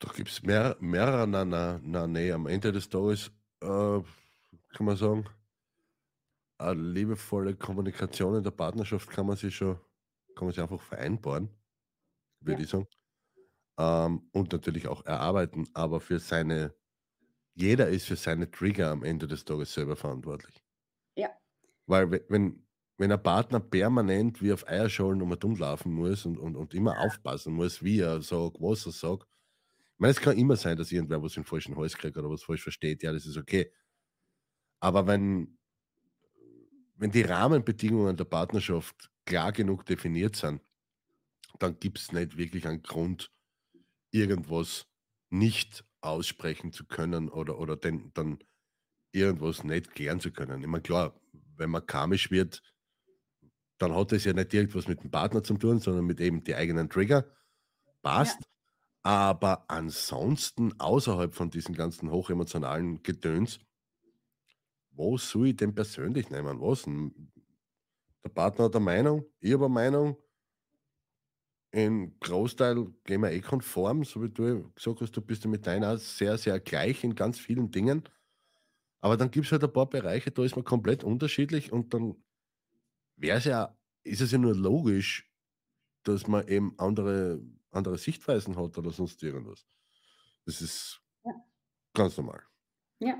Da 0.00 0.08
gibt 0.12 0.30
es 0.30 0.42
mehr, 0.42 0.76
mehrere, 0.80 1.26
na, 1.28 1.44
na, 1.44 1.78
na, 1.82 2.06
nee, 2.06 2.32
am 2.32 2.46
Ende 2.46 2.72
des 2.72 2.88
Tages 2.88 3.30
äh, 3.60 3.66
kann 3.66 4.86
man 4.86 4.96
sagen, 4.96 5.26
eine 6.58 6.80
liebevolle 6.80 7.56
Kommunikation 7.56 8.36
in 8.36 8.42
der 8.44 8.50
Partnerschaft 8.52 9.10
kann 9.10 9.26
man 9.26 9.36
sich 9.36 9.56
schon, 9.56 9.76
kann 10.36 10.46
man 10.46 10.52
sich 10.52 10.60
einfach 10.62 10.80
vereinbaren, 10.82 11.50
würde 12.40 12.62
Ja. 12.62 12.64
ich 12.64 12.70
sagen. 12.70 12.86
Ähm, 13.78 14.28
und 14.32 14.52
natürlich 14.52 14.88
auch 14.88 15.06
erarbeiten, 15.06 15.68
aber 15.74 16.00
für 16.00 16.20
seine, 16.20 16.74
jeder 17.54 17.88
ist 17.90 18.06
für 18.06 18.16
seine 18.16 18.50
Trigger 18.50 18.90
am 18.92 19.04
Ende 19.04 19.28
des 19.28 19.44
Tages 19.44 19.74
selber 19.74 19.96
verantwortlich. 19.96 20.64
Ja. 21.16 21.40
Weil 21.86 22.10
we- 22.10 22.24
wenn, 22.28 22.66
wenn 22.98 23.12
ein 23.12 23.22
Partner 23.22 23.60
permanent 23.60 24.40
wie 24.42 24.52
auf 24.52 24.66
Eierschalen 24.68 25.22
um 25.22 25.30
und 25.32 25.58
laufen 25.58 25.92
muss 25.92 26.24
und, 26.26 26.38
und, 26.38 26.56
und 26.56 26.74
immer 26.74 27.00
aufpassen 27.00 27.52
muss, 27.54 27.82
wie 27.82 28.00
er 28.00 28.22
sagt, 28.22 28.60
was 28.60 28.86
er 28.86 28.92
sagt. 28.92 29.26
Ich 30.00 30.02
meine, 30.02 30.12
es 30.12 30.20
kann 30.22 30.38
immer 30.38 30.56
sein, 30.56 30.78
dass 30.78 30.90
irgendwer 30.92 31.22
was 31.22 31.36
in 31.36 31.42
den 31.42 31.46
falschen 31.46 31.76
Hals 31.76 31.94
kriegt 31.94 32.16
oder 32.16 32.30
was 32.30 32.42
falsch 32.42 32.62
versteht. 32.62 33.02
Ja, 33.02 33.12
das 33.12 33.26
ist 33.26 33.36
okay. 33.36 33.70
Aber 34.80 35.06
wenn, 35.06 35.58
wenn 36.96 37.10
die 37.10 37.20
Rahmenbedingungen 37.20 38.16
der 38.16 38.24
Partnerschaft 38.24 39.10
klar 39.26 39.52
genug 39.52 39.84
definiert 39.84 40.36
sind, 40.36 40.62
dann 41.58 41.78
gibt 41.78 41.98
es 41.98 42.12
nicht 42.12 42.38
wirklich 42.38 42.66
einen 42.66 42.82
Grund, 42.82 43.30
irgendwas 44.10 44.86
nicht 45.28 45.84
aussprechen 46.00 46.72
zu 46.72 46.86
können 46.86 47.28
oder, 47.28 47.58
oder 47.58 47.76
den, 47.76 48.10
dann 48.14 48.38
irgendwas 49.12 49.64
nicht 49.64 49.94
klären 49.94 50.18
zu 50.18 50.32
können. 50.32 50.62
Ich 50.62 50.66
meine, 50.66 50.80
klar, 50.80 51.20
wenn 51.58 51.68
man 51.68 51.84
karmisch 51.84 52.30
wird, 52.30 52.62
dann 53.76 53.94
hat 53.94 54.12
das 54.12 54.24
ja 54.24 54.32
nicht 54.32 54.54
irgendwas 54.54 54.88
mit 54.88 55.02
dem 55.02 55.10
Partner 55.10 55.42
zu 55.42 55.58
tun, 55.58 55.78
sondern 55.78 56.06
mit 56.06 56.20
eben 56.20 56.42
die 56.42 56.54
eigenen 56.54 56.88
Trigger. 56.88 57.26
Passt. 58.02 58.38
Aber 59.02 59.64
ansonsten, 59.68 60.78
außerhalb 60.78 61.34
von 61.34 61.50
diesen 61.50 61.74
ganzen 61.74 62.10
hochemotionalen 62.10 63.02
Gedöns, 63.02 63.58
wo 64.90 65.16
soll 65.16 65.48
ich 65.48 65.56
denn 65.56 65.74
persönlich 65.74 66.30
nehmen? 66.30 66.60
Was? 66.60 66.84
Der 68.24 68.28
Partner 68.30 68.66
hat 68.66 68.76
eine 68.76 68.84
Meinung, 68.84 69.24
ich 69.40 69.52
habe 69.52 69.66
eine 69.66 69.74
Meinung. 69.74 70.16
Im 71.72 72.18
Großteil 72.18 72.88
gehen 73.04 73.20
wir 73.20 73.30
eh 73.30 73.40
konform, 73.40 74.04
so 74.04 74.22
wie 74.22 74.28
du 74.28 74.70
gesagt 74.74 75.00
hast, 75.00 75.16
du 75.16 75.20
bist 75.22 75.44
ja 75.44 75.50
mit 75.50 75.66
deiner 75.66 75.98
sehr, 75.98 76.36
sehr 76.36 76.58
gleich 76.58 77.04
in 77.04 77.14
ganz 77.14 77.38
vielen 77.38 77.70
Dingen. 77.70 78.02
Aber 79.00 79.16
dann 79.16 79.30
gibt 79.30 79.46
es 79.46 79.52
halt 79.52 79.64
ein 79.64 79.72
paar 79.72 79.88
Bereiche, 79.88 80.30
da 80.30 80.44
ist 80.44 80.56
man 80.56 80.64
komplett 80.64 81.04
unterschiedlich 81.04 81.72
und 81.72 81.94
dann 81.94 82.16
wäre 83.16 83.38
es 83.38 83.44
ja, 83.44 83.76
ist 84.04 84.20
es 84.20 84.32
ja 84.32 84.38
nur 84.38 84.54
logisch, 84.54 85.30
dass 86.04 86.26
man 86.26 86.46
eben 86.48 86.74
andere, 86.78 87.40
andere 87.72 87.98
Sichtweisen 87.98 88.56
hat 88.56 88.78
oder 88.78 88.90
sonst 88.90 89.22
irgendwas. 89.22 89.66
Das 90.46 90.60
ist 90.62 91.02
Ja. 91.24 91.32
ganz 91.94 92.16
normal. 92.16 92.42
Ja, 93.00 93.18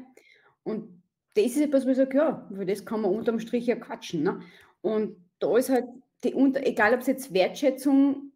und 0.65 1.03
das 1.35 1.47
ist 1.47 1.61
etwas, 1.61 1.87
wo 1.87 1.91
ich 1.91 1.97
sage, 1.97 2.17
ja, 2.17 2.49
über 2.51 2.65
das 2.65 2.85
kann 2.85 3.03
man 3.03 3.13
unterm 3.15 3.41
Strich 3.41 3.67
ja 3.67 3.77
quatschen. 3.77 4.23
Ne? 4.23 4.41
Und 4.83 5.31
da 5.39 5.57
ist 5.57 5.71
halt, 5.71 5.87
die, 6.25 6.35
unter- 6.35 6.67
egal 6.67 6.95
ob 6.95 7.01
es 7.01 7.07
jetzt 7.07 7.33
Wertschätzung 7.33 8.33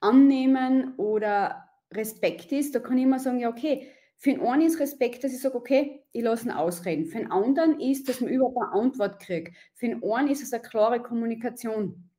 annehmen 0.00 0.94
oder 0.96 1.68
Respekt 1.92 2.52
ist, 2.52 2.74
da 2.74 2.80
kann 2.80 2.98
ich 2.98 3.04
immer 3.04 3.18
sagen, 3.18 3.40
ja, 3.40 3.50
okay, 3.50 3.88
für 4.16 4.30
den 4.30 4.42
einen 4.42 4.62
ist 4.62 4.80
Respekt, 4.80 5.24
dass 5.24 5.32
ich 5.32 5.40
sage, 5.40 5.56
okay, 5.56 6.04
ich 6.12 6.22
lasse 6.22 6.46
ihn 6.46 6.52
ausreden. 6.52 7.06
Für 7.06 7.18
den 7.18 7.32
anderen 7.32 7.80
ist, 7.80 8.08
dass 8.08 8.20
man 8.20 8.30
überhaupt 8.30 8.58
eine 8.58 8.72
Antwort 8.82 9.20
kriegt. 9.20 9.56
Für 9.74 9.88
den 9.88 10.02
einen 10.04 10.28
ist 10.28 10.42
es 10.42 10.52
eine 10.52 10.62
klare 10.62 11.02
Kommunikation. 11.02 12.09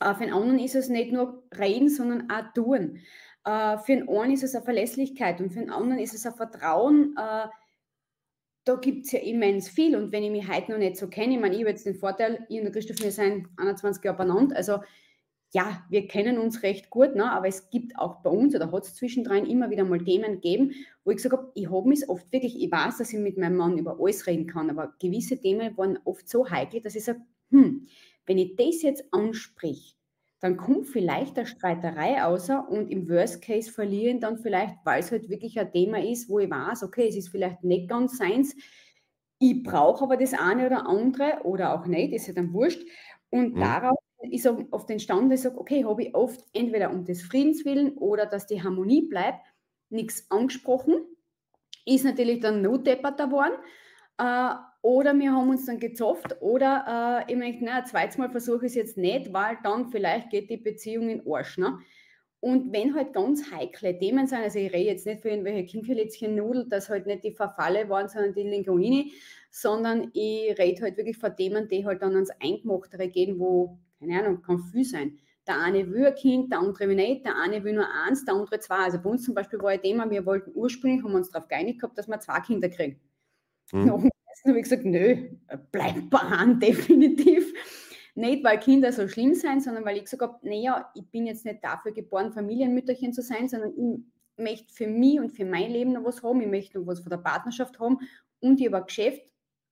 Für 0.00 0.24
den 0.24 0.32
anderen 0.32 0.58
ist 0.58 0.74
es 0.74 0.88
nicht 0.88 1.12
nur 1.12 1.42
reden, 1.58 1.88
sondern 1.88 2.30
auch 2.30 2.52
tun. 2.54 3.00
Äh, 3.44 3.78
für 3.78 3.96
den 3.96 4.08
einen 4.08 4.32
ist 4.32 4.44
es 4.44 4.54
eine 4.54 4.64
Verlässlichkeit 4.64 5.40
und 5.40 5.50
für 5.50 5.60
den 5.60 5.70
anderen 5.70 5.98
ist 6.00 6.14
es 6.14 6.26
ein 6.26 6.34
Vertrauen. 6.34 7.14
Äh, 7.16 7.48
da 8.64 8.74
gibt 8.74 9.06
es 9.06 9.12
ja 9.12 9.20
immens 9.20 9.68
viel. 9.68 9.96
Und 9.96 10.12
wenn 10.12 10.24
ich 10.24 10.30
mich 10.30 10.48
heute 10.48 10.72
noch 10.72 10.78
nicht 10.78 10.96
so 10.96 11.08
kenne, 11.08 11.34
ich 11.34 11.40
meine, 11.40 11.54
ich 11.54 11.60
habe 11.60 11.70
jetzt 11.70 11.86
den 11.86 11.94
Vorteil, 11.94 12.44
ich 12.48 12.58
und 12.58 12.64
der 12.64 12.72
Christoph, 12.72 13.00
wir 13.00 13.12
sind 13.12 13.48
21 13.56 14.04
Jahre 14.04 14.18
beieinander. 14.18 14.56
Also 14.56 14.80
ja, 15.52 15.84
wir 15.88 16.08
kennen 16.08 16.38
uns 16.38 16.64
recht 16.64 16.90
gut, 16.90 17.14
ne? 17.14 17.30
aber 17.30 17.46
es 17.46 17.70
gibt 17.70 17.96
auch 17.96 18.22
bei 18.22 18.30
uns 18.30 18.54
oder 18.54 18.72
hat 18.72 18.84
es 18.84 18.96
zwischendrin 18.96 19.46
immer 19.46 19.70
wieder 19.70 19.84
mal 19.84 20.02
Themen 20.02 20.34
gegeben, 20.34 20.72
wo 21.04 21.12
ich 21.12 21.18
gesagt 21.18 21.34
habe, 21.34 21.52
ich 21.54 21.70
habe 21.70 21.88
mich 21.88 22.08
oft 22.08 22.30
wirklich, 22.32 22.60
ich 22.60 22.70
weiß, 22.70 22.98
dass 22.98 23.12
ich 23.12 23.20
mit 23.20 23.38
meinem 23.38 23.56
Mann 23.56 23.78
über 23.78 23.96
alles 24.00 24.26
reden 24.26 24.48
kann, 24.48 24.70
aber 24.70 24.94
gewisse 25.00 25.40
Themen 25.40 25.76
waren 25.78 25.98
oft 26.04 26.28
so 26.28 26.50
heikel, 26.50 26.80
dass 26.80 26.96
ich 26.96 27.04
sage, 27.04 27.20
hm, 27.50 27.86
wenn 28.26 28.38
ich 28.38 28.56
das 28.56 28.82
jetzt 28.82 29.04
ansprich, 29.12 29.96
dann 30.40 30.56
kommt 30.56 30.86
vielleicht 30.86 31.36
eine 31.38 31.46
Streiterei 31.46 32.22
außer 32.24 32.68
und 32.68 32.90
im 32.90 33.08
Worst 33.08 33.42
Case 33.42 33.70
verlieren 33.72 34.20
dann 34.20 34.38
vielleicht, 34.38 34.76
weil 34.84 35.00
es 35.00 35.10
halt 35.10 35.28
wirklich 35.30 35.58
ein 35.58 35.72
Thema 35.72 35.98
ist, 36.02 36.28
wo 36.28 36.38
ich 36.38 36.50
weiß, 36.50 36.82
okay, 36.84 37.08
es 37.08 37.16
ist 37.16 37.30
vielleicht 37.30 37.64
nicht 37.64 37.88
ganz 37.88 38.18
seins, 38.18 38.54
ich 39.38 39.62
brauche 39.62 40.04
aber 40.04 40.16
das 40.16 40.32
eine 40.34 40.66
oder 40.66 40.86
andere 40.86 41.40
oder 41.44 41.74
auch 41.74 41.86
nicht, 41.86 42.12
ist 42.12 42.26
ja 42.26 42.32
dann 42.34 42.52
wurscht. 42.52 42.82
Und 43.30 43.60
Mhm. 43.60 43.62
daraus 43.62 43.96
ist 44.30 44.46
auch 44.48 44.58
oft 44.70 44.88
entstanden, 44.90 45.30
dass 45.30 45.40
ich 45.40 45.44
sage, 45.44 45.58
okay, 45.60 45.84
habe 45.84 46.04
ich 46.04 46.14
oft 46.14 46.40
entweder 46.54 46.90
um 46.90 47.04
des 47.04 47.22
Friedens 47.22 47.64
willen 47.64 47.96
oder 47.98 48.26
dass 48.26 48.46
die 48.46 48.62
Harmonie 48.62 49.02
bleibt, 49.08 49.40
nichts 49.90 50.30
angesprochen, 50.30 51.04
ist 51.86 52.04
natürlich 52.04 52.40
dann 52.40 52.62
notdeppert 52.62 53.18
geworden. 53.18 53.54
Äh, 54.18 54.54
oder 54.82 55.18
wir 55.18 55.32
haben 55.32 55.50
uns 55.50 55.66
dann 55.66 55.80
gezofft 55.80 56.40
oder 56.40 57.24
äh, 57.26 57.32
ich 57.32 57.36
möchte, 57.36 57.64
na, 57.64 57.78
ein 57.78 57.86
zweites 57.86 58.18
Mal 58.18 58.30
versuche 58.30 58.66
ich 58.66 58.70
es 58.70 58.76
jetzt 58.76 58.96
nicht, 58.96 59.32
weil 59.32 59.58
dann 59.64 59.88
vielleicht 59.88 60.30
geht 60.30 60.48
die 60.48 60.56
Beziehung 60.58 61.08
in 61.08 61.22
Arsch. 61.26 61.58
Ne? 61.58 61.78
Und 62.40 62.72
wenn 62.72 62.94
halt 62.94 63.12
ganz 63.12 63.50
heikle 63.50 63.98
Themen 63.98 64.26
sind, 64.26 64.38
also 64.38 64.58
ich 64.58 64.72
rede 64.72 64.90
jetzt 64.90 65.06
nicht 65.06 65.22
für 65.22 65.30
irgendwelche 65.30 65.66
Kinkerlitzchen-Nudel, 65.66 66.68
dass 66.68 66.88
halt 66.88 67.06
nicht 67.06 67.24
die 67.24 67.32
Verfalle 67.32 67.88
waren, 67.88 68.08
sondern 68.08 68.34
die 68.34 68.44
Linguini, 68.44 69.12
sondern 69.50 70.10
ich 70.12 70.56
rede 70.58 70.82
halt 70.82 70.96
wirklich 70.96 71.18
von 71.18 71.34
Themen, 71.34 71.66
die 71.68 71.84
halt 71.84 72.02
dann 72.02 72.14
ans 72.14 72.30
Eingemachtere 72.40 73.08
gehen, 73.08 73.40
wo, 73.40 73.78
keine 73.98 74.20
Ahnung, 74.20 74.42
kann 74.42 74.60
viel 74.60 74.84
sein. 74.84 75.18
Der 75.48 75.60
eine 75.60 75.90
will 75.90 76.06
ein 76.06 76.14
Kind, 76.14 76.52
der 76.52 76.60
andere 76.60 76.88
will 76.88 76.94
nicht, 76.94 77.24
der 77.24 77.36
eine 77.36 77.64
will 77.64 77.72
nur 77.72 77.88
eins, 78.06 78.24
der 78.24 78.34
andere 78.34 78.60
zwei. 78.60 78.84
Also 78.84 79.00
bei 79.00 79.10
uns 79.10 79.24
zum 79.24 79.34
Beispiel 79.34 79.60
war 79.60 79.70
ein 79.70 79.82
Thema, 79.82 80.08
wir 80.10 80.24
wollten 80.26 80.52
ursprünglich, 80.54 81.02
haben 81.02 81.14
uns 81.14 81.30
darauf 81.30 81.48
geeinigt 81.48 81.80
gehabt, 81.80 81.98
dass 81.98 82.06
wir 82.06 82.20
zwei 82.20 82.40
Kinder 82.40 82.68
kriegen. 82.68 83.00
Mhm. 83.72 83.86
Nach 83.86 84.00
dem 84.00 84.10
habe 84.46 84.58
ich 84.58 84.64
gesagt, 84.64 84.84
nö, 84.84 85.28
bleibt 85.72 86.10
bei 86.10 86.18
definitiv. 86.60 87.52
Nicht, 88.14 88.44
weil 88.44 88.58
Kinder 88.58 88.92
so 88.92 89.08
schlimm 89.08 89.34
sind, 89.34 89.62
sondern 89.62 89.84
weil 89.84 89.98
ich 89.98 90.04
gesagt 90.04 90.22
habe, 90.22 90.38
naja, 90.42 90.90
ich 90.94 91.04
bin 91.10 91.26
jetzt 91.26 91.44
nicht 91.44 91.62
dafür 91.62 91.92
geboren, 91.92 92.32
Familienmütterchen 92.32 93.12
zu 93.12 93.20
sein, 93.22 93.48
sondern 93.48 93.72
ich 93.76 94.42
möchte 94.42 94.72
für 94.72 94.86
mich 94.86 95.20
und 95.20 95.30
für 95.30 95.44
mein 95.44 95.70
Leben 95.70 95.92
noch 95.92 96.04
was 96.04 96.22
haben, 96.22 96.40
ich 96.40 96.48
möchte 96.48 96.78
noch 96.78 96.86
was 96.86 97.00
von 97.00 97.10
der 97.10 97.18
Partnerschaft 97.18 97.78
haben 97.78 97.98
und 98.40 98.60
ich 98.60 98.66
habe 98.66 98.78
ein 98.78 98.86
Geschäft, 98.86 99.22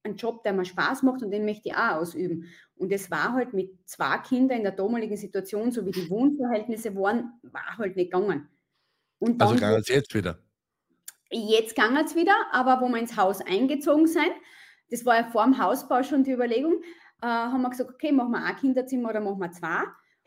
einen 0.03 0.17
Job, 0.17 0.43
der 0.43 0.53
mir 0.53 0.67
Spaß 0.67 1.03
macht 1.03 1.23
und 1.23 1.31
den 1.31 1.47
möchte 1.47 1.71
ich 1.71 1.75
auch 1.75 1.97
ausüben. 1.97 2.47
Und 2.77 2.93
es 2.93 3.11
war 3.11 3.33
halt 3.33 3.55
mit 3.55 3.71
zwei 3.87 4.19
Kindern 4.19 4.59
in 4.59 4.65
der 4.65 4.73
damaligen 4.73 5.17
Situation, 5.17 5.71
so 5.71 5.87
wie 5.87 5.93
die 5.93 6.11
Wohnverhältnisse 6.11 6.95
waren, 6.95 7.33
war 7.43 7.79
halt 7.79 7.97
nicht 7.97 8.11
gegangen. 8.11 8.49
Und 9.19 9.41
Also 9.41 9.55
es 9.55 9.89
jetzt 9.89 10.15
wieder. 10.15 10.39
Jetzt 11.31 11.75
ging 11.75 11.97
es 11.97 12.15
wieder, 12.15 12.35
aber 12.53 12.81
wo 12.81 12.89
wir 12.89 12.99
ins 12.99 13.17
Haus 13.17 13.41
eingezogen 13.41 14.07
sind, 14.07 14.33
das 14.91 15.05
war 15.05 15.17
ja 15.17 15.25
vor 15.25 15.45
dem 15.45 15.59
Hausbau 15.59 16.03
schon 16.03 16.23
die 16.25 16.33
Überlegung, 16.33 16.83
äh, 17.23 17.27
haben 17.27 17.63
wir 17.63 17.71
gesagt, 17.71 17.91
okay, 17.91 18.13
machen 18.13 18.33
wir 18.33 18.43
ein 18.45 18.57
Kinderzimmer 18.57 19.11
oder 19.11 19.21
machen 19.21 19.39
wir 19.41 19.51
zwei. 19.53 19.83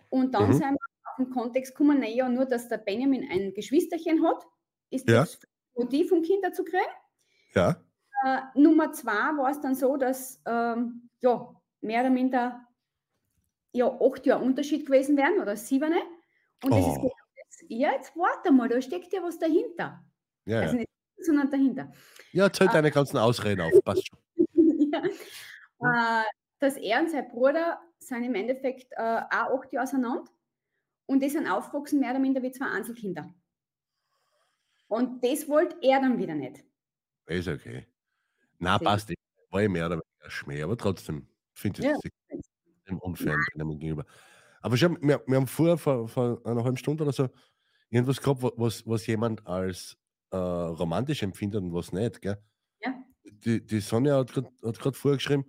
Und 0.10 0.34
dann 0.34 0.48
Mhm. 0.50 0.54
sind 0.54 0.72
wir 0.72 0.78
auf 1.06 1.16
den 1.18 1.30
Kontext 1.30 1.74
gekommen, 1.74 2.00
naja, 2.00 2.28
nur 2.28 2.46
dass 2.46 2.68
der 2.68 2.78
Benjamin 2.80 3.30
ein 3.30 3.54
Geschwisterchen 3.54 4.26
hat, 4.26 4.46
ist 4.90 5.08
Ja. 5.08 5.20
das 5.22 5.40
Motiv, 5.76 6.12
um 6.12 6.22
Kinder 6.24 6.52
zu 6.52 6.64
kriegen. 6.64 6.84
Ja. 7.54 7.78
Äh, 8.26 8.42
Nummer 8.60 8.92
zwei 8.94 9.12
war 9.38 9.52
es 9.52 9.62
dann 9.62 9.76
so, 9.76 9.96
dass 9.98 10.42
ähm, 10.46 11.10
ja, 11.22 11.54
mehr 11.82 12.02
oder 12.02 12.10
minder 12.10 12.68
ja, 13.74 13.88
acht 14.02 14.26
Jahre 14.26 14.44
Unterschied 14.44 14.86
gewesen 14.88 15.16
wären 15.18 15.40
oder 15.40 15.56
sieben. 15.56 15.94
Und 16.64 16.72
das 16.74 16.80
ist 16.80 16.98
Oh. 16.98 17.02
genau. 17.02 17.14
Ja, 17.70 17.92
jetzt 17.94 18.16
warte 18.16 18.52
mal, 18.52 18.68
da 18.70 18.82
steckt 18.82 19.14
ja 19.14 19.22
was 19.24 19.38
dahinter. 19.40 20.04
Ja, 20.48 20.60
Also 20.62 20.74
ja. 20.74 20.80
nicht, 20.80 20.90
sondern 21.22 21.52
dahinter. 21.52 21.92
Ja, 22.32 22.52
zählt 22.52 22.70
Ah. 22.72 22.74
deine 22.74 22.92
ganzen 22.92 23.18
Ausreden 23.18 23.62
auf. 23.62 23.72
Passt 23.84 24.08
schon. 24.08 24.20
ja. 24.92 25.04
Äh, 26.24 26.26
dass 26.60 26.76
er 26.78 27.02
und 27.02 27.12
sein 27.12 27.28
Bruder 27.28 27.80
sind 28.00 28.24
im 28.24 28.34
Endeffekt 28.36 28.92
äh, 28.94 29.02
auch 29.30 29.60
acht 29.60 29.72
Jahre 29.74 29.84
auseinander 29.84 30.26
und 31.06 31.22
die 31.22 31.30
sind 31.30 31.48
aufgewachsen 31.48 32.00
mehr 32.00 32.12
oder 32.12 32.20
minder 32.20 32.42
wie 32.42 32.52
zwei 32.52 32.66
Einzelkinder. 32.68 33.32
Und 34.88 35.24
das 35.24 35.48
wollte 35.48 35.76
er 35.82 36.00
dann 36.00 36.18
wieder 36.18 36.34
nicht. 36.36 36.64
Ist 37.26 37.48
okay. 37.48 37.86
Na, 38.60 38.78
passt. 38.80 39.12
eh. 39.12 39.16
War 39.50 39.62
eh 39.62 39.68
mehr 39.68 39.86
oder 39.86 39.96
weniger 39.96 40.30
Schmäh, 40.30 40.62
aber 40.64 40.78
trotzdem 40.78 41.28
finde 41.54 41.82
ich 41.82 41.86
Ja. 41.88 41.94
das 42.30 43.00
unfair 43.02 43.38
Benjamin 43.54 43.80
gegenüber. 43.80 44.06
Aber 44.62 44.78
schon, 44.78 44.98
wir, 45.02 45.22
wir 45.28 45.36
haben 45.38 45.48
vorher 45.48 45.78
vor, 45.78 46.08
vor 46.08 46.42
einer 46.46 46.64
halben 46.64 46.78
Stunde 46.78 47.04
oder 47.04 47.14
so 47.14 47.30
irgendwas 47.90 48.22
gehabt, 48.22 48.42
wa- 48.42 48.52
was, 48.56 48.86
was 48.88 49.06
jemand 49.08 49.46
als 49.46 49.98
äh, 50.32 50.38
romantisch 50.38 51.24
empfindet 51.24 51.62
und 51.62 51.74
was 51.74 51.92
nicht. 51.92 52.22
Gell? 52.22 52.38
Ja. 52.82 52.94
Die, 53.24 53.66
die 53.66 53.80
Sonja 53.80 54.18
hat 54.18 54.34
gerade 54.34 54.94
vorgeschrieben, 54.98 55.46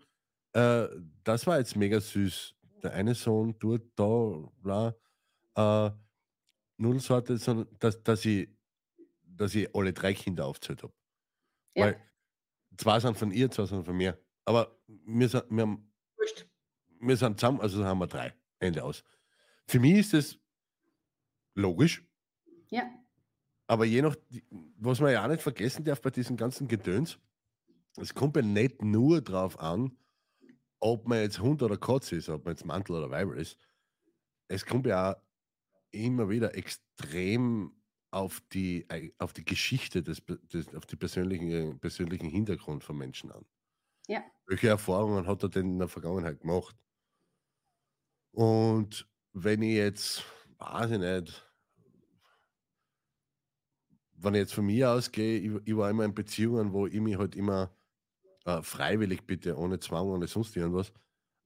äh, 0.53 0.87
das 1.25 1.47
war 1.47 1.59
jetzt 1.59 1.77
mega 1.77 2.01
süß. 2.01 2.55
Der 2.83 2.93
eine 2.93 3.15
Sohn 3.15 3.57
dort, 3.59 3.83
da, 3.97 4.49
bla, 4.63 4.95
äh, 5.57 5.91
Nudelsorte, 6.77 7.37
sondern 7.39 7.69
dass, 7.81 8.03
dass, 8.03 8.25
ich, 8.25 8.49
dass 9.23 9.55
ich 9.55 9.75
alle 9.75 9.93
drei 9.93 10.15
Kinder 10.15 10.47
aufgezählt 10.47 10.85
habe. 10.85 10.93
Ja. 11.75 11.87
Weil 11.87 12.01
zwei 12.77 13.01
sind 13.01 13.17
von 13.17 13.33
ihr, 13.33 13.51
zwei 13.51 13.67
sind 13.67 13.85
von 13.85 13.97
mir. 13.97 14.17
Aber 14.45 14.79
wir 14.87 15.29
sind, 15.29 15.45
wir 15.51 15.63
haben 15.63 15.93
Wurscht. 16.17 16.47
wir 17.01 17.17
sind 17.17 17.39
zusammen, 17.41 17.61
also 17.61 17.85
haben 17.85 17.99
wir 17.99 18.07
drei. 18.07 18.33
Ende 18.61 18.83
aus. 18.83 19.05
Für 19.67 19.79
mich 19.79 19.99
ist 19.99 20.15
es 20.15 20.39
logisch, 21.55 22.05
Ja. 22.71 22.89
Aber 23.69 23.85
je 23.85 24.03
nach, 24.03 24.17
was 24.79 25.01
man 25.01 25.13
ja 25.13 25.25
auch 25.25 25.29
nicht 25.29 25.43
vergessen 25.43 25.85
darf 25.85 26.01
bei 26.03 26.11
diesem 26.11 26.37
ganzen 26.37 26.69
Gedöns, 26.69 27.19
es 27.97 28.15
kommt 28.15 28.37
ja 28.37 28.43
nicht 28.43 28.83
nur 28.83 29.21
darauf 29.23 29.61
an, 29.61 29.97
ob 30.81 31.09
man 31.09 31.21
jetzt 31.21 31.41
Hund 31.41 31.63
oder 31.63 31.77
Katze 31.77 32.17
ist, 32.17 32.29
ob 32.29 32.45
man 32.45 32.55
jetzt 32.55 32.65
Mantel 32.65 32.97
oder 32.97 33.11
Weiber 33.11 33.37
ist. 33.37 33.59
Es 34.49 34.67
kommt 34.67 34.87
ja 34.87 35.13
auch 35.13 35.17
immer 35.91 36.29
wieder 36.29 36.55
extrem 36.57 37.75
auf 38.11 38.41
die, 38.53 38.87
auf 39.19 39.33
die 39.33 39.45
Geschichte, 39.45 40.03
des, 40.03 40.23
des, 40.27 40.75
auf 40.75 40.87
den 40.87 40.99
persönlichen, 40.99 41.79
persönlichen 41.81 42.29
Hintergrund 42.31 42.85
von 42.85 42.97
Menschen 42.97 43.31
an. 43.33 43.45
Ja. 44.09 44.25
Welche 44.47 44.69
Erfahrungen 44.69 45.27
hat 45.27 45.43
er 45.43 45.51
denn 45.51 45.67
in 45.73 45.79
der 45.79 45.89
Vergangenheit 45.89 46.41
gemacht? 46.41 46.77
Und 48.33 49.07
wenn 49.33 49.63
ich 49.63 49.75
jetzt, 49.77 50.25
weiß 50.59 50.93
ich 50.93 50.99
nicht, 50.99 51.48
wenn 54.21 54.35
ich 54.35 54.41
jetzt 54.41 54.55
von 54.55 54.67
mir 54.67 54.91
ausgehe, 54.91 55.39
ich, 55.39 55.53
ich 55.65 55.77
war 55.77 55.91
immer 55.91 56.05
in 56.05 56.15
Beziehungen, 56.15 56.73
wo 56.73 56.87
ich 56.87 57.01
mich 57.01 57.19
halt 57.19 57.37
immer 57.37 57.71
äh, 58.45 58.63
freiwillig 58.63 59.27
bitte, 59.27 59.57
ohne 59.57 59.81
Zwang, 59.81 60.09
ohne 60.09 60.27
sonst 60.27 60.57
irgendwas, 60.57 60.93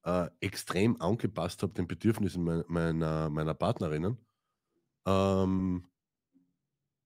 äh, 0.04 0.28
extrem 0.40 1.00
angepasst 1.00 1.62
habe 1.62 1.74
den 1.74 1.88
Bedürfnissen 1.88 2.44
mein, 2.44 2.64
meiner, 2.68 3.30
meiner 3.30 3.54
Partnerinnen. 3.54 4.18
Ähm, 5.06 5.88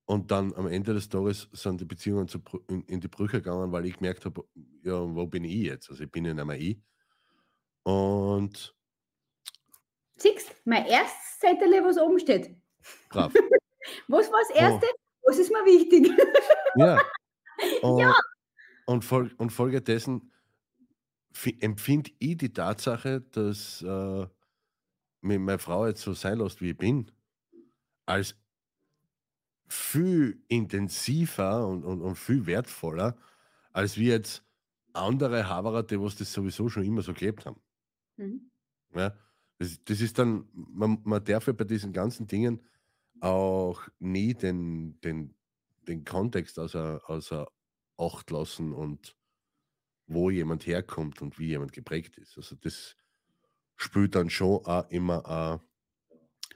und 0.09 0.31
dann 0.31 0.55
am 0.55 0.69
Ende 0.69 0.95
des 0.95 1.09
Tages 1.09 1.49
sind 1.53 1.81
die 1.81 1.85
Beziehungen 1.85 2.29
zu, 2.29 2.41
in, 2.69 2.83
in 2.85 3.01
die 3.01 3.09
Brüche 3.09 3.39
gegangen, 3.39 3.73
weil 3.73 3.87
ich 3.87 3.97
gemerkt 3.97 4.25
habe, 4.25 4.45
ja, 4.83 5.01
wo 5.03 5.27
bin 5.27 5.45
ich 5.45 5.55
jetzt? 5.65 5.91
Also 5.91 6.05
ich 6.05 6.11
bin 6.11 6.25
ja 6.25 6.33
nicht 6.33 6.45
mehr 6.45 6.59
ich. 6.59 6.79
Und 7.85 8.77
Siehst 10.17 10.55
mein 10.65 10.87
erstes 10.87 11.39
Zettel, 11.41 11.85
was 11.85 11.99
oben 11.99 12.19
steht. 12.19 12.57
brav. 13.09 13.33
Was 14.09 14.31
war 14.31 14.41
das 14.41 14.51
Oh. 14.59 15.06
Was 15.27 15.39
ist 15.39 15.51
mir 15.51 15.65
wichtig? 15.65 16.11
Ja. 16.79 17.01
Und, 17.81 18.15
und, 18.85 19.03
fol 19.05 19.33
und 19.39 19.51
folgedessen 19.51 20.31
fi- 21.33 21.57
empfinde 21.61 22.11
ich 22.19 22.37
die 22.37 22.53
Tatsache, 22.53 23.23
dass 23.23 23.81
äh, 23.83 24.27
mich 25.23 25.39
meine 25.39 25.59
Frau 25.59 25.87
jetzt 25.87 26.03
so 26.03 26.13
sein 26.13 26.39
lässt, 26.39 26.61
wie 26.61 26.71
ich 26.73 26.77
bin, 26.77 27.11
als 28.05 28.37
viel 29.69 30.43
intensiver 30.49 31.67
und, 31.67 31.85
und, 31.85 32.03
und 32.03 32.17
viel 32.17 32.47
wertvoller, 32.47 33.17
als 33.73 33.97
wie 33.97 34.09
jetzt 34.09 34.45
andere 34.93 35.49
Haberer, 35.49 35.83
die 35.83 36.01
was 36.01 36.17
das 36.17 36.33
sowieso 36.33 36.69
schon 36.69 36.85
immer 36.85 37.03
so 37.03 37.13
gelebt 37.15 37.47
haben. 37.47 37.61
Mhm. 38.17 38.51
Ja, 38.95 39.15
das, 39.59 39.83
das 39.85 40.01
ist 40.01 40.19
dann, 40.19 40.49
man, 40.53 41.01
man 41.05 41.25
darf 41.25 41.47
ja 41.47 41.53
bei 41.53 41.65
diesen 41.65 41.93
ganzen 41.93 42.27
Dingen 42.27 42.63
auch 43.21 43.87
nie 43.99 44.35
den, 44.35 45.01
den, 45.01 45.35
den 45.89 46.05
Kontext 46.05 46.59
außer, 46.59 47.01
außer 47.07 47.49
Acht 47.99 48.31
lassen 48.31 48.73
und 48.73 49.17
wo 50.07 50.31
jemand 50.31 50.67
herkommt 50.67 51.23
und 51.23 51.39
wie 51.39 51.49
jemand 51.49 51.73
geprägt 51.73 52.19
ist. 52.19 52.37
Also 52.37 52.57
das 52.57 52.97
spielt 53.77 54.15
dann 54.15 54.31
schon 54.31 54.65
auch 54.65 54.89
immer 54.91 55.27
eine 55.27 55.61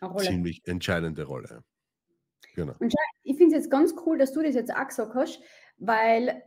Eine 0.01 0.23
ziemlich 0.23 0.67
entscheidende 0.67 1.25
Rolle. 1.25 1.65
Genau. 2.55 2.75
ich 3.23 3.37
finde 3.37 3.57
es 3.57 3.63
jetzt 3.63 3.71
ganz 3.71 3.95
cool, 4.05 4.19
dass 4.19 4.33
du 4.33 4.43
das 4.43 4.55
jetzt 4.55 4.75
auch 4.75 4.87
gesagt 4.87 5.15
hast, 5.15 5.41
weil 5.79 6.43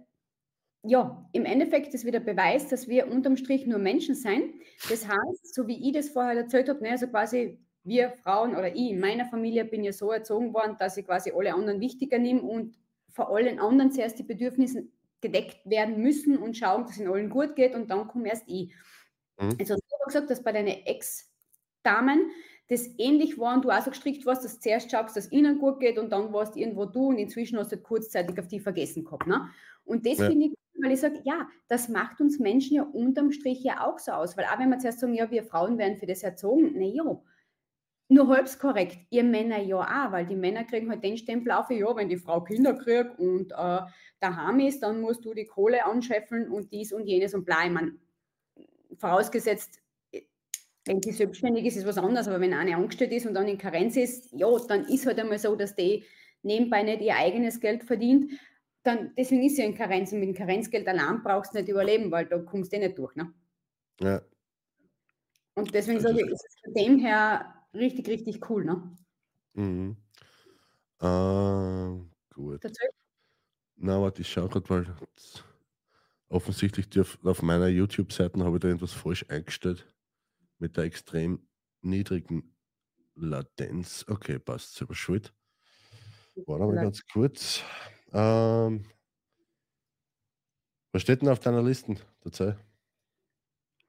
ja, 0.86 1.30
im 1.32 1.46
Endeffekt 1.46 1.94
ist 1.94 2.06
wieder 2.06 2.20
Beweis, 2.20 2.68
dass 2.68 2.90
wir 2.90 3.08
unterm 3.08 3.38
Strich 3.38 3.66
nur 3.66 3.80
Menschen 3.80 4.16
sein. 4.16 4.54
Das 4.90 5.08
heißt, 5.08 5.56
so 5.56 5.66
wie 5.68 5.88
ich 5.88 5.94
das 5.94 6.10
vorher 6.10 6.36
erzählt 6.36 6.68
habe, 6.68 6.82
ne, 6.84 6.92
also 6.92 7.08
quasi 7.08 7.58
wir 7.84 8.12
Frauen 8.12 8.52
oder 8.56 8.76
ich 8.76 8.92
in 8.92 9.00
meiner 9.00 9.26
Familie 9.26 9.66
bin 9.66 9.84
ja 9.84 9.92
so 9.94 10.12
erzogen 10.12 10.54
worden, 10.54 10.78
dass 10.80 10.98
ich 10.98 11.06
quasi 11.06 11.32
alle 11.36 11.54
anderen 11.54 11.80
wichtiger 11.82 12.20
nehme 12.20 12.42
und 12.42 12.76
vor 13.10 13.30
allen 13.36 13.60
anderen 13.60 13.92
zuerst 13.92 14.20
die 14.20 14.24
Bedürfnisse 14.24 14.88
gedeckt 15.22 15.60
werden 15.70 16.02
müssen 16.02 16.38
und 16.38 16.58
schauen, 16.58 16.84
dass 16.84 16.94
es 16.94 17.00
in 17.00 17.08
allen 17.08 17.30
gut 17.30 17.56
geht 17.56 17.76
und 17.76 17.90
dann 17.92 18.08
komme 18.08 18.30
erst 18.30 18.44
ich. 18.48 18.74
Mhm. 19.40 19.60
Also 19.60 19.76
du 19.76 19.82
hast 20.00 20.06
gesagt, 20.08 20.30
dass 20.30 20.44
bei 20.44 20.52
deinen 20.52 20.68
Ex-Damen 20.86 22.32
das 22.70 22.88
ähnlich 22.98 23.38
war 23.38 23.56
und 23.56 23.66
du 23.66 23.70
auch 23.72 23.82
so 23.82 23.92
gestrickt 23.92 24.26
warst, 24.26 24.44
dass 24.44 24.56
du 24.56 24.62
zuerst 24.62 24.90
schaust, 24.90 25.16
dass 25.16 25.26
es 25.26 25.32
ihnen 25.32 25.60
gut 25.60 25.80
geht 25.80 26.00
und 26.00 26.12
dann 26.12 26.34
warst 26.34 26.56
irgendwo 26.56 26.86
du 26.86 27.08
und 27.10 27.18
inzwischen 27.18 27.58
hast 27.60 27.72
du 27.72 27.78
kurzzeitig 27.78 28.40
auf 28.40 28.48
die 28.48 28.60
vergessen 28.60 29.04
gehabt. 29.04 29.28
Ne? 29.28 29.48
Und 29.86 30.06
das 30.06 30.20
Ja. 30.20 30.24
finde 30.24 30.48
ich, 30.48 30.54
weil 30.82 30.92
ich 30.94 31.00
sage, 31.02 31.20
ja, 31.24 31.48
das 31.68 31.90
macht 31.90 32.20
uns 32.22 32.40
Menschen 32.40 32.76
ja 32.78 32.84
unterm 32.84 33.32
Strich 33.32 33.64
ja 33.64 33.86
auch 33.86 34.00
so 34.00 34.12
aus, 34.14 34.38
weil 34.38 34.46
auch 34.46 34.60
wenn 34.60 34.70
wir 34.70 34.80
zuerst 34.80 35.00
sagen, 35.02 35.14
ja, 35.14 35.30
wir 35.30 35.44
Frauen 35.44 35.78
werden 35.78 35.98
für 35.98 36.06
das 36.08 36.24
erzogen, 36.24 36.72
na 36.76 36.86
ja, 36.86 37.22
nur 38.14 38.28
halb 38.30 38.60
korrekt, 38.60 38.98
ihr 39.10 39.24
Männer 39.24 39.62
ja 39.62 39.78
auch, 39.78 40.12
weil 40.12 40.26
die 40.26 40.36
Männer 40.36 40.64
kriegen 40.64 40.90
halt 40.90 41.04
den 41.04 41.18
Stempel 41.18 41.52
auf, 41.52 41.70
ja, 41.70 41.96
wenn 41.96 42.10
die 42.10 42.18
Frau 42.18 42.42
Kinder 42.42 42.74
kriegt 42.74 43.20
und 43.20 43.52
äh, 43.52 43.82
daheim 44.20 44.60
ist, 44.60 44.82
dann 44.82 45.02
musst 45.02 45.26
du 45.26 45.34
die 45.34 45.46
Kohle 45.46 45.86
anscheffeln 45.86 46.50
und 46.50 46.72
dies 46.72 46.94
und 46.94 47.06
jenes 47.06 47.34
und 47.34 47.46
bla. 47.46 47.66
Ich 47.66 47.72
meine, 47.72 47.94
vorausgesetzt, 48.98 49.82
wenn 50.86 51.02
sie 51.02 51.12
selbstständig 51.12 51.66
ist, 51.66 51.78
ist 51.78 51.88
was 51.88 51.98
anderes, 51.98 52.28
aber 52.28 52.42
wenn 52.42 52.54
eine 52.54 52.76
angestellt 52.76 53.14
ist 53.14 53.26
und 53.26 53.34
dann 53.34 53.48
in 53.48 53.58
Karenz 53.58 53.96
ist, 53.96 54.32
ja, 54.34 54.48
dann 54.68 54.86
ist 54.86 55.06
halt 55.06 55.20
einmal 55.20 55.40
so, 55.40 55.56
dass 55.56 55.76
die 55.76 56.04
nebenbei 56.42 56.84
nicht 56.84 57.02
ihr 57.02 57.16
eigenes 57.16 57.60
Geld 57.60 57.84
verdient. 57.84 58.32
Dann, 58.84 59.14
deswegen 59.18 59.44
ist 59.44 59.56
sie 59.56 59.64
in 59.64 59.76
Karenz 59.76 60.12
und 60.12 60.20
mit 60.20 60.28
dem 60.30 60.36
Karenzgeld 60.36 60.88
allein 60.88 61.24
brauchst 61.24 61.54
du 61.54 61.60
nicht 61.60 61.70
überleben, 61.70 62.12
weil 62.12 62.26
da 62.26 62.38
kommst 62.40 62.74
du 62.74 62.78
eh 62.78 62.80
nicht 62.80 62.98
durch. 62.98 63.16
Ne? 63.16 63.34
Ja, 64.02 64.22
Und 65.56 65.74
deswegen 65.74 66.02
sage 66.02 66.22
ich, 66.22 66.28
ist 66.28 66.46
es 66.46 66.60
von 66.66 66.74
dem 66.74 67.00
her 67.00 67.63
richtig, 67.74 68.08
richtig 68.08 68.50
cool. 68.50 68.66
Ne? 68.66 68.96
mhm. 69.54 69.98
äh, 71.00 72.34
gut. 72.34 72.62
Na, 73.76 74.02
warte, 74.02 74.22
ich 74.22 74.32
schaue 74.32 74.50
gerade 74.50 74.74
mal. 74.74 74.98
Offensichtlich 76.30 76.90
dürf, 76.90 77.20
auf 77.24 77.44
meiner 77.44 77.68
YouTube-Seite 77.68 78.44
habe 78.44 78.58
ich 78.58 78.62
da 78.62 78.68
irgendwas 78.68 78.94
falsch 78.94 79.26
eingestellt. 79.30 79.86
Mit 80.58 80.78
der 80.78 80.86
extrem 80.86 81.46
niedrigen 81.82 82.56
Latenz. 83.16 84.06
Okay, 84.08 84.40
passt, 84.40 84.76
selber 84.76 84.96
schuld. 84.96 85.34
Warte 86.48 86.66
mal 86.66 86.76
ganz 86.76 87.06
kurz. 87.06 87.62
Ähm, 88.12 88.86
was 90.92 91.02
steht 91.02 91.22
denn 91.22 91.30
auf 91.30 91.40
deiner 91.40 91.62
Liste 91.62 91.96
dazu? 92.22 92.56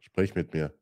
Sprich 0.00 0.34
mit 0.34 0.52
mir. 0.52 0.74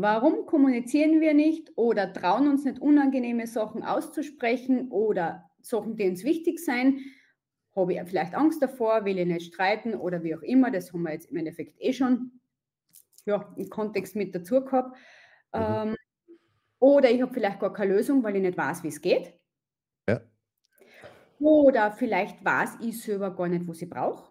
Warum 0.00 0.46
kommunizieren 0.46 1.20
wir 1.20 1.34
nicht 1.34 1.72
oder 1.74 2.12
trauen 2.12 2.46
uns 2.46 2.64
nicht 2.64 2.80
unangenehme 2.80 3.48
Sachen 3.48 3.82
auszusprechen 3.82 4.92
oder 4.92 5.50
Sachen, 5.60 5.96
die 5.96 6.08
uns 6.08 6.22
wichtig 6.22 6.60
sein? 6.60 7.00
Habe 7.74 7.94
ich 7.94 8.02
vielleicht 8.04 8.36
Angst 8.36 8.62
davor, 8.62 9.04
will 9.04 9.18
ich 9.18 9.26
nicht 9.26 9.52
streiten 9.52 9.96
oder 9.96 10.22
wie 10.22 10.36
auch 10.36 10.42
immer. 10.42 10.70
Das 10.70 10.92
haben 10.92 11.02
wir 11.02 11.14
jetzt 11.14 11.32
im 11.32 11.38
Endeffekt 11.38 11.74
eh 11.80 11.92
schon 11.92 12.30
ja, 13.26 13.52
im 13.56 13.68
Kontext 13.70 14.14
mit 14.14 14.32
dazu 14.36 14.64
gehabt. 14.64 14.96
Mhm. 15.52 15.64
Ähm, 15.64 15.96
oder 16.78 17.10
ich 17.10 17.20
habe 17.20 17.34
vielleicht 17.34 17.58
gar 17.58 17.72
keine 17.72 17.94
Lösung, 17.94 18.22
weil 18.22 18.36
ich 18.36 18.42
nicht 18.42 18.56
weiß, 18.56 18.84
wie 18.84 18.88
es 18.88 19.00
geht. 19.00 19.34
Ja. 20.08 20.20
Oder 21.40 21.90
vielleicht 21.90 22.44
weiß 22.44 22.76
ich 22.82 23.02
selber 23.02 23.34
gar 23.34 23.48
nicht, 23.48 23.66
was 23.66 23.82
ich 23.82 23.90
brauche. 23.90 24.30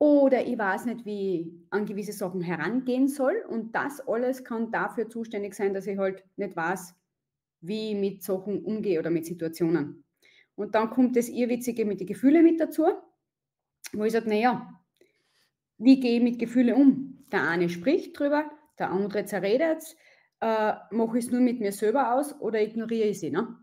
Oder 0.00 0.46
ich 0.46 0.56
weiß 0.58 0.86
nicht, 0.86 1.04
wie 1.04 1.40
ich 1.40 1.52
an 1.70 1.86
gewisse 1.86 2.12
Sachen 2.12 2.40
herangehen 2.40 3.08
soll. 3.08 3.44
Und 3.48 3.74
das 3.74 4.00
alles 4.06 4.44
kann 4.44 4.70
dafür 4.70 5.08
zuständig 5.08 5.54
sein, 5.54 5.74
dass 5.74 5.86
ich 5.86 5.98
halt 5.98 6.24
nicht 6.36 6.54
weiß, 6.56 6.94
wie 7.60 7.92
ich 7.92 7.96
mit 7.96 8.22
Sachen 8.22 8.64
umgehe 8.64 8.98
oder 9.00 9.10
mit 9.10 9.26
Situationen. 9.26 10.04
Und 10.56 10.74
dann 10.74 10.90
kommt 10.90 11.16
das 11.16 11.28
Irrwitzige 11.28 11.84
mit 11.84 12.00
den 12.00 12.06
Gefühlen 12.08 12.44
mit 12.44 12.60
dazu, 12.60 12.86
wo 13.92 14.04
ich 14.04 14.12
sage, 14.12 14.28
naja, 14.28 14.80
wie 15.78 16.00
gehe 16.00 16.16
ich 16.18 16.22
mit 16.22 16.38
Gefühlen 16.38 16.74
um? 16.74 17.24
Der 17.32 17.48
eine 17.48 17.68
spricht 17.68 18.18
drüber, 18.18 18.50
der 18.78 18.90
andere 18.90 19.24
zerredet 19.24 19.78
es, 19.78 19.96
äh, 20.40 20.74
mache 20.90 21.18
ich 21.18 21.26
es 21.26 21.30
nur 21.30 21.40
mit 21.40 21.60
mir 21.60 21.72
selber 21.72 22.14
aus 22.14 22.40
oder 22.40 22.60
ignoriere 22.62 23.08
ich 23.08 23.20
sie. 23.20 23.30
Ne? 23.30 23.56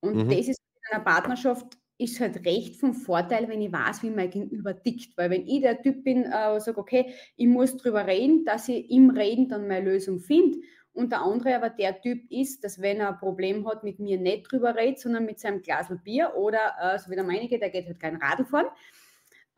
Und 0.00 0.22
Mhm. 0.22 0.30
das 0.30 0.48
ist 0.48 0.60
in 0.90 0.94
einer 0.96 1.04
Partnerschaft 1.04 1.78
ist 1.98 2.20
halt 2.20 2.44
recht 2.44 2.76
vom 2.76 2.94
Vorteil, 2.94 3.48
wenn 3.48 3.62
ich 3.62 3.72
weiß, 3.72 4.02
wie 4.02 4.10
mein 4.10 4.30
Gegenüber 4.30 4.80
tickt. 4.82 5.16
Weil 5.16 5.30
wenn 5.30 5.46
ich 5.46 5.62
der 5.62 5.80
Typ 5.80 6.04
bin, 6.04 6.24
äh, 6.24 6.60
sage, 6.60 6.78
okay, 6.78 7.14
ich 7.36 7.46
muss 7.46 7.76
drüber 7.76 8.06
reden, 8.06 8.44
dass 8.44 8.68
ich 8.68 8.90
im 8.90 9.10
Reden 9.10 9.48
dann 9.48 9.66
meine 9.66 9.90
Lösung 9.90 10.18
finde. 10.20 10.58
Und 10.92 11.12
der 11.12 11.20
andere 11.20 11.56
aber 11.56 11.70
der 11.70 12.00
Typ 12.00 12.30
ist, 12.30 12.64
dass 12.64 12.80
wenn 12.80 13.00
er 13.00 13.10
ein 13.10 13.18
Problem 13.18 13.68
hat, 13.68 13.84
mit 13.84 13.98
mir 13.98 14.18
nicht 14.18 14.50
drüber 14.50 14.74
redet, 14.74 14.98
sondern 14.98 15.26
mit 15.26 15.38
seinem 15.38 15.60
Glas 15.60 15.88
Bier 16.04 16.32
oder 16.36 16.74
äh, 16.80 16.98
so 16.98 17.10
wie 17.10 17.16
der 17.16 17.24
meinige, 17.24 17.58
der 17.58 17.68
geht 17.68 17.86
halt 17.86 18.00
kein 18.00 18.16
Radl 18.16 18.46
fahren, 18.46 18.66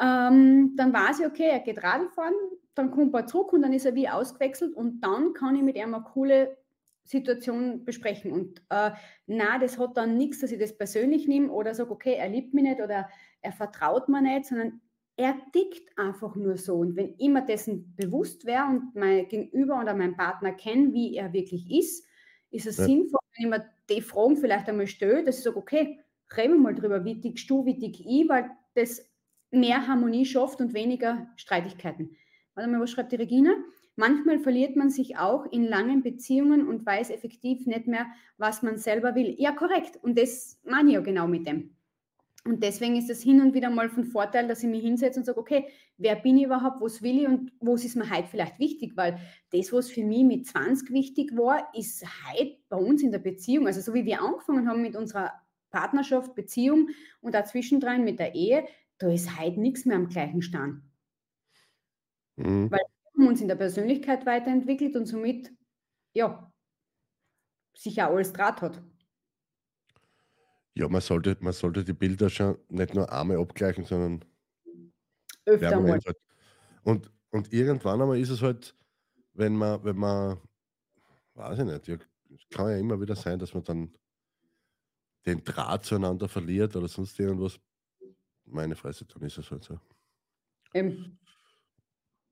ähm, 0.00 0.74
dann 0.76 0.92
weiß 0.92 1.20
ich, 1.20 1.26
okay, 1.26 1.48
er 1.48 1.60
geht 1.60 1.82
Radl 1.82 2.08
fahren, 2.08 2.34
dann 2.74 2.90
kommt 2.90 3.14
er 3.14 3.26
zurück 3.26 3.52
und 3.52 3.62
dann 3.62 3.72
ist 3.72 3.86
er 3.86 3.94
wie 3.94 4.08
ausgewechselt 4.08 4.74
und 4.74 5.00
dann 5.00 5.32
kann 5.32 5.54
ich 5.54 5.62
mit 5.62 5.76
ihm 5.76 5.94
eine 5.94 6.04
coole 6.04 6.56
Situation 7.08 7.84
besprechen. 7.84 8.32
Und 8.32 8.60
äh, 8.70 8.92
na, 9.26 9.58
das 9.58 9.78
hat 9.78 9.96
dann 9.96 10.16
nichts, 10.16 10.40
dass 10.40 10.52
ich 10.52 10.58
das 10.58 10.76
persönlich 10.76 11.26
nehme 11.26 11.50
oder 11.52 11.74
sage, 11.74 11.90
okay, 11.90 12.14
er 12.14 12.28
liebt 12.28 12.54
mich 12.54 12.64
nicht 12.64 12.80
oder 12.80 13.08
er 13.40 13.52
vertraut 13.52 14.08
mir 14.08 14.20
nicht, 14.22 14.46
sondern 14.46 14.80
er 15.16 15.36
tickt 15.52 15.98
einfach 15.98 16.36
nur 16.36 16.56
so. 16.56 16.76
Und 16.76 16.96
wenn 16.96 17.14
ich 17.18 17.28
mir 17.28 17.44
dessen 17.44 17.94
bewusst 17.96 18.44
wäre 18.44 18.66
und 18.66 18.94
mein 18.94 19.26
Gegenüber 19.28 19.80
oder 19.80 19.94
mein 19.94 20.16
Partner 20.16 20.52
kennt, 20.52 20.92
wie 20.94 21.16
er 21.16 21.32
wirklich 21.32 21.70
ist, 21.70 22.06
ist 22.50 22.66
es 22.66 22.82
Ja. 22.82 22.84
sinnvoll, 22.84 23.20
wenn 23.36 23.44
ich 23.46 23.50
mir 23.50 23.70
die 23.90 24.02
Fragen 24.02 24.36
vielleicht 24.36 24.68
einmal 24.68 24.86
stelle, 24.86 25.24
dass 25.24 25.38
ich 25.38 25.44
sage, 25.44 25.56
okay, 25.56 26.00
reden 26.36 26.54
wir 26.54 26.60
mal 26.60 26.74
drüber, 26.74 27.04
wie 27.04 27.20
tickst 27.20 27.48
du, 27.50 27.64
wie 27.64 27.78
tick 27.78 28.00
ich, 28.00 28.28
weil 28.28 28.50
das 28.74 29.02
mehr 29.50 29.86
Harmonie 29.86 30.24
schafft 30.26 30.60
und 30.60 30.74
weniger 30.74 31.28
Streitigkeiten. 31.36 32.16
Warte 32.54 32.70
mal, 32.70 32.80
was 32.80 32.90
schreibt 32.90 33.12
die 33.12 33.16
Regina? 33.16 33.50
Manchmal 33.98 34.38
verliert 34.38 34.76
man 34.76 34.90
sich 34.90 35.18
auch 35.18 35.44
in 35.50 35.64
langen 35.64 36.04
Beziehungen 36.04 36.68
und 36.68 36.86
weiß 36.86 37.10
effektiv 37.10 37.66
nicht 37.66 37.88
mehr, 37.88 38.06
was 38.36 38.62
man 38.62 38.78
selber 38.78 39.16
will. 39.16 39.34
Ja, 39.38 39.50
korrekt. 39.50 39.98
Und 40.00 40.16
das 40.16 40.56
meine 40.62 40.90
ich 40.90 40.94
ja 40.94 41.00
genau 41.00 41.26
mit 41.26 41.48
dem. 41.48 41.74
Und 42.44 42.62
deswegen 42.62 42.94
ist 42.94 43.10
es 43.10 43.24
hin 43.24 43.40
und 43.40 43.54
wieder 43.54 43.70
mal 43.70 43.90
von 43.90 44.04
Vorteil, 44.04 44.46
dass 44.46 44.62
ich 44.62 44.68
mich 44.68 44.82
hinsetze 44.82 45.18
und 45.18 45.26
sage, 45.26 45.40
okay, 45.40 45.66
wer 45.96 46.14
bin 46.14 46.38
ich 46.38 46.44
überhaupt, 46.44 46.80
was 46.80 47.02
will 47.02 47.18
ich 47.18 47.26
und 47.26 47.50
was 47.58 47.84
ist 47.84 47.96
mir 47.96 48.08
heute 48.08 48.28
vielleicht 48.28 48.60
wichtig? 48.60 48.92
Weil 48.94 49.18
das, 49.50 49.72
was 49.72 49.90
für 49.90 50.04
mich 50.04 50.22
mit 50.22 50.46
20 50.46 50.90
wichtig 50.90 51.36
war, 51.36 51.68
ist 51.74 52.06
heute 52.30 52.56
bei 52.68 52.76
uns 52.76 53.02
in 53.02 53.10
der 53.10 53.18
Beziehung, 53.18 53.66
also 53.66 53.80
so 53.80 53.94
wie 53.94 54.04
wir 54.04 54.22
angefangen 54.22 54.68
haben 54.68 54.80
mit 54.80 54.94
unserer 54.94 55.32
Partnerschaft, 55.70 56.36
Beziehung 56.36 56.90
und 57.20 57.34
dazwischen 57.34 57.80
drin 57.80 58.04
mit 58.04 58.20
der 58.20 58.36
Ehe, 58.36 58.64
da 58.98 59.10
ist 59.10 59.40
heute 59.40 59.58
nichts 59.58 59.86
mehr 59.86 59.96
am 59.96 60.08
gleichen 60.08 60.40
Stand. 60.40 60.82
Mhm. 62.36 62.70
Haben 62.70 62.97
uns 63.26 63.40
in 63.40 63.48
der 63.48 63.56
Persönlichkeit 63.56 64.26
weiterentwickelt 64.26 64.96
und 64.96 65.06
somit, 65.06 65.52
ja, 66.14 66.52
sich 67.74 68.02
auch 68.02 68.10
alles 68.10 68.32
Draht 68.32 68.62
hat. 68.62 68.82
Ja, 70.74 70.88
man 70.88 71.00
sollte, 71.00 71.36
man 71.40 71.52
sollte 71.52 71.84
die 71.84 71.92
Bilder 71.92 72.30
schon 72.30 72.56
nicht 72.68 72.94
nur 72.94 73.10
einmal 73.12 73.38
abgleichen, 73.38 73.84
sondern 73.84 74.24
Öfter 75.44 75.80
mal. 75.80 75.92
Halt. 75.92 76.16
Und, 76.84 77.10
und 77.30 77.52
irgendwann 77.52 78.00
einmal 78.00 78.18
ist 78.18 78.30
es 78.30 78.42
halt, 78.42 78.76
wenn 79.32 79.56
man, 79.56 79.82
wenn 79.82 79.96
man, 79.96 80.38
weiß 81.34 81.58
ich 81.58 81.64
nicht, 81.64 81.88
ja, 81.88 81.96
es 82.34 82.48
kann 82.50 82.70
ja 82.70 82.76
immer 82.76 83.00
wieder 83.00 83.16
sein, 83.16 83.38
dass 83.38 83.54
man 83.54 83.64
dann 83.64 83.94
den 85.26 85.42
Draht 85.42 85.84
zueinander 85.84 86.28
verliert 86.28 86.76
oder 86.76 86.88
sonst 86.88 87.18
irgendwas. 87.18 87.58
Meine 88.44 88.76
Fresse, 88.76 89.04
dann 89.04 89.22
ist 89.22 89.38
es 89.38 89.50
halt 89.50 89.64
so. 89.64 89.78
Eben. 90.72 91.18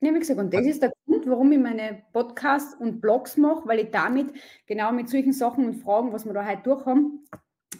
Ja, 0.06 0.14
wie 0.14 0.20
gesagt, 0.20 0.38
und 0.38 0.54
das 0.54 0.64
ist 0.64 0.80
der 0.82 0.92
Grund, 1.04 1.26
warum 1.26 1.50
ich 1.50 1.58
meine 1.58 2.00
Podcasts 2.12 2.74
und 2.74 3.00
Blogs 3.00 3.36
mache, 3.36 3.66
weil 3.66 3.80
ich 3.80 3.90
damit 3.90 4.32
genau 4.66 4.92
mit 4.92 5.08
solchen 5.08 5.32
Sachen 5.32 5.66
und 5.66 5.74
Fragen, 5.82 6.12
was 6.12 6.24
wir 6.24 6.32
da 6.32 6.46
heute 6.46 6.62
durch 6.62 6.86
haben, 6.86 7.24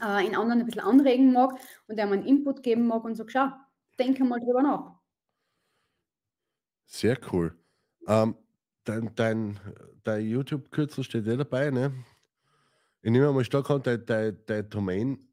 äh, 0.03 0.27
in 0.27 0.35
anderen 0.35 0.59
ein 0.59 0.67
bisschen 0.67 0.81
anregen 0.83 1.33
mag 1.33 1.57
und 1.87 2.01
einem 2.01 2.15
einen 2.15 2.27
Input 2.27 2.65
geben 2.65 2.89
mag 2.89 3.05
und 3.05 3.15
sage, 3.15 3.31
schau, 3.31 3.51
denke 3.97 4.25
mal 4.25 4.41
drüber 4.41 4.61
nach. 4.61 4.99
Sehr 6.87 7.17
cool. 7.31 7.57
Ähm, 8.09 8.35
dein, 8.83 9.15
dein, 9.15 9.61
dein 10.03 10.27
YouTube-Kürzel 10.27 11.05
steht 11.05 11.29
eh 11.29 11.37
dabei, 11.37 11.71
ne? 11.71 11.93
Ich 13.03 13.13
nehme 13.13 13.33
mal 13.33 13.45
stark 13.45 13.71
an, 13.71 13.85
dein, 13.85 14.05
dein, 14.05 14.37
dein 14.47 14.69
Domain 14.69 15.25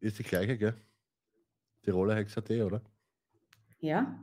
ist 0.00 0.18
die 0.18 0.24
gleiche, 0.24 0.58
gell? 0.58 0.74
Tiroler 1.82 2.16
Hex.at, 2.16 2.50
oder? 2.50 2.82
Ja, 3.78 4.18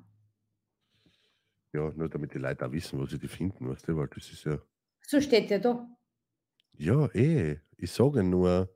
Ja, 1.73 1.89
nur 1.91 2.09
damit 2.09 2.33
die 2.33 2.39
Leute 2.39 2.65
auch 2.65 2.71
wissen, 2.71 2.99
wo 2.99 3.05
sie 3.05 3.17
die 3.17 3.27
finden, 3.27 3.69
weißt 3.69 3.87
du, 3.87 3.95
weil 3.95 4.07
das 4.07 4.31
ist 4.31 4.43
ja. 4.43 4.61
so 5.01 5.21
steht 5.21 5.49
ja 5.49 5.59
da. 5.59 5.87
Ja, 6.77 7.07
eh. 7.13 7.59
Ich 7.77 7.91
sage 7.91 8.23
nur, 8.23 8.73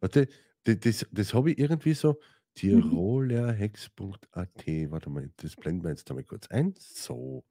warte, 0.00 0.28
das, 0.64 0.78
das, 0.80 1.06
das 1.10 1.34
habe 1.34 1.52
ich 1.52 1.58
irgendwie 1.58 1.94
so. 1.94 2.20
Tirolerhex.at. 2.54 4.66
Warte 4.90 5.10
mal, 5.10 5.30
das 5.36 5.56
blenden 5.56 5.82
wir 5.82 5.90
jetzt 5.90 6.08
damit 6.08 6.28
kurz 6.28 6.46
ein. 6.48 6.74
So. 6.78 7.44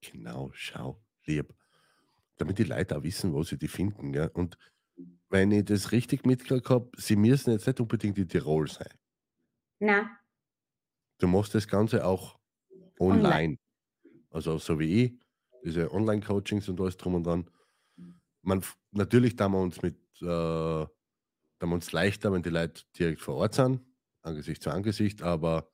Genau, 0.00 0.50
schau, 0.54 1.02
lieb. 1.26 1.54
Damit 2.36 2.58
die 2.58 2.64
Leute 2.64 2.96
auch 2.96 3.02
wissen, 3.02 3.34
wo 3.34 3.42
sie 3.42 3.58
die 3.58 3.68
finden. 3.68 4.14
Ja? 4.14 4.28
Und 4.28 4.56
wenn 5.28 5.52
ich 5.52 5.66
das 5.66 5.92
richtig 5.92 6.24
mitgekriegt 6.24 6.70
habe, 6.70 6.90
sie 6.96 7.16
müssen 7.16 7.52
jetzt 7.52 7.66
nicht 7.66 7.80
unbedingt 7.80 8.16
in 8.18 8.28
Tirol 8.28 8.68
sein. 8.68 8.92
Na, 9.78 10.18
Du 11.18 11.28
machst 11.28 11.54
das 11.54 11.68
Ganze 11.68 12.04
auch 12.04 12.38
online. 12.98 13.28
Online. 13.28 13.58
Also 14.34 14.58
so 14.58 14.78
wie 14.80 15.04
ich, 15.04 15.12
diese 15.64 15.92
Online-Coachings 15.92 16.68
und 16.68 16.80
alles 16.80 16.96
drum 16.96 17.14
und 17.14 17.24
dran. 17.24 17.48
Man, 18.42 18.62
natürlich 18.90 19.36
tun 19.36 19.52
wir 19.52 19.60
uns 19.60 19.80
mit, 19.80 19.96
äh, 20.20 20.26
wir 20.26 20.88
uns 21.60 21.92
leichter, 21.92 22.32
wenn 22.32 22.42
die 22.42 22.50
Leute 22.50 22.82
direkt 22.98 23.20
vor 23.20 23.36
Ort 23.36 23.54
sind, 23.54 23.80
Angesicht 24.22 24.62
zu 24.62 24.70
Angesicht, 24.70 25.22
aber 25.22 25.70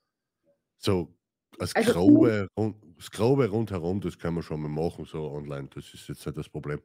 so 0.77 1.17
das 1.59 1.75
Also 1.75 1.93
Grobe, 1.93 2.49
rund, 2.57 2.77
das 2.97 3.11
Grobe 3.11 3.49
rundherum, 3.49 4.01
das 4.01 4.19
kann 4.19 4.35
man 4.35 4.43
schon 4.43 4.61
mal 4.61 4.69
machen, 4.69 5.05
so 5.07 5.31
online. 5.31 5.69
Das 5.75 5.93
ist 5.95 6.09
jetzt 6.09 6.25
nicht 6.27 6.39
das 6.39 6.49
Problem. 6.49 6.81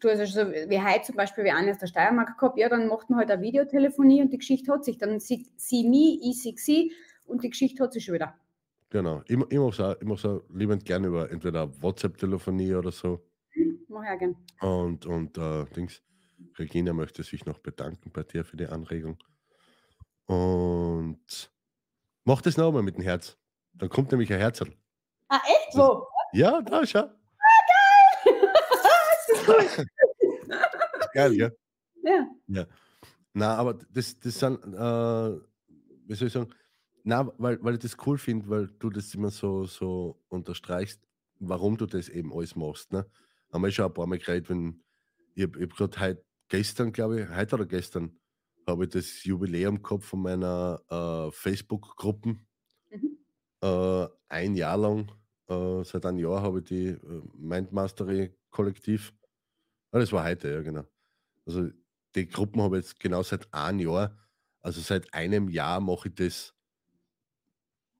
du 0.00 0.08
hast 0.08 0.20
also 0.20 0.44
so 0.44 0.52
wie 0.52 0.80
heute 0.80 1.02
zum 1.02 1.16
Beispiel, 1.16 1.44
wie 1.44 1.50
einer 1.50 1.72
aus 1.72 1.78
der 1.78 1.88
Steiermark 1.88 2.38
gehabt, 2.38 2.58
ja, 2.58 2.68
dann 2.68 2.86
macht 2.88 3.10
man 3.10 3.18
halt 3.18 3.30
eine 3.30 3.42
Videotelefonie 3.42 4.22
und 4.22 4.32
die 4.32 4.38
Geschichte 4.38 4.72
hat 4.72 4.84
sich. 4.84 4.98
Dann 4.98 5.20
sieht 5.20 5.60
sie 5.60 5.88
mich, 5.88 6.20
ich 6.22 6.42
sehe 6.42 6.56
sie 6.56 6.92
und 7.26 7.42
die 7.42 7.50
Geschichte 7.50 7.82
hat 7.82 7.92
sich 7.92 8.04
schon 8.04 8.14
wieder. 8.14 8.38
Genau. 8.90 9.22
Ich, 9.26 9.36
ich 9.36 9.58
mache 9.58 9.68
es 9.68 9.80
auch, 9.80 9.96
ich 10.00 10.06
mach's 10.06 10.24
auch 10.24 10.42
liebend 10.50 10.84
gerne 10.84 11.08
über 11.08 11.30
entweder 11.30 11.70
WhatsApp-Telefonie 11.82 12.74
oder 12.74 12.92
so. 12.92 13.24
Mach 13.88 14.02
auch 14.06 14.18
gern. 14.18 14.36
Und, 14.60 15.06
und 15.06 15.38
äh, 15.38 15.64
Dings, 15.74 16.02
Regina 16.58 16.92
möchte 16.92 17.22
sich 17.22 17.46
noch 17.46 17.58
bedanken 17.58 18.10
bei 18.12 18.22
dir 18.22 18.44
für 18.44 18.56
die 18.56 18.66
Anregung. 18.66 19.18
Und 20.26 21.50
mach 22.24 22.42
das 22.42 22.56
nochmal 22.56 22.82
mit 22.82 22.96
dem 22.96 23.02
Herz. 23.02 23.36
Dann 23.72 23.88
kommt 23.88 24.10
nämlich 24.10 24.32
ein 24.32 24.38
Herzl. 24.38 24.72
Ah, 25.28 25.40
echt 25.46 25.72
so? 25.72 26.06
Ja, 26.32 26.60
da 26.62 26.86
schau. 26.86 27.08
das 29.28 29.40
ist 29.40 29.48
cool. 29.48 29.86
Geil, 31.12 31.36
gell? 31.36 31.56
Ja. 32.46 32.66
Na, 33.32 33.56
aber 33.56 33.74
das, 33.74 34.18
das 34.18 34.38
sind, 34.38 34.62
äh, 34.62 35.40
wie 36.06 36.14
soll 36.14 36.28
ich 36.28 36.32
sagen, 36.32 36.52
na, 37.06 37.32
weil, 37.38 37.62
weil 37.62 37.74
ich 37.74 37.80
das 37.80 37.96
cool 38.04 38.18
finde, 38.18 38.48
weil 38.48 38.66
du 38.80 38.90
das 38.90 39.14
immer 39.14 39.30
so, 39.30 39.64
so 39.64 40.20
unterstreichst, 40.26 41.00
warum 41.38 41.76
du 41.76 41.86
das 41.86 42.08
eben 42.08 42.32
alles 42.32 42.56
machst. 42.56 42.92
Ne? 42.92 43.06
Wir 43.52 43.70
schon 43.70 43.84
ein 43.84 43.94
paar 43.94 44.08
Mal 44.08 44.18
geredet, 44.18 44.50
wenn 44.50 44.82
ich 45.36 45.44
habe 45.44 45.60
hab 45.60 45.76
gerade 45.76 46.00
heute, 46.00 46.24
gestern, 46.48 46.92
glaube 46.92 47.20
ich, 47.20 47.28
heute 47.28 47.54
oder 47.54 47.66
gestern, 47.66 48.18
habe 48.66 48.84
ich 48.84 48.90
das 48.90 49.22
Jubiläum 49.22 49.80
gehabt 49.84 50.02
von 50.02 50.20
meiner 50.20 50.82
äh, 50.90 51.30
Facebook-Gruppen. 51.30 52.44
Mhm. 52.90 53.18
Äh, 53.62 54.08
ein 54.28 54.56
Jahr 54.56 54.76
lang, 54.76 55.12
äh, 55.48 55.84
seit 55.84 56.04
einem 56.06 56.18
Jahr 56.18 56.42
habe 56.42 56.58
ich 56.58 56.64
die 56.64 56.88
äh, 56.88 57.22
Mindmastery-Kollektiv. 57.36 59.14
Ah, 59.92 60.00
das 60.00 60.10
war 60.10 60.24
heute, 60.24 60.50
ja, 60.50 60.60
genau. 60.60 60.82
Also 61.46 61.70
die 62.16 62.26
Gruppen 62.26 62.60
habe 62.62 62.78
ich 62.78 62.86
jetzt 62.86 62.98
genau 62.98 63.22
seit 63.22 63.54
einem 63.54 63.78
Jahr, 63.78 64.18
also 64.60 64.80
seit 64.80 65.14
einem 65.14 65.48
Jahr 65.48 65.78
mache 65.78 66.08
ich 66.08 66.14
das 66.16 66.55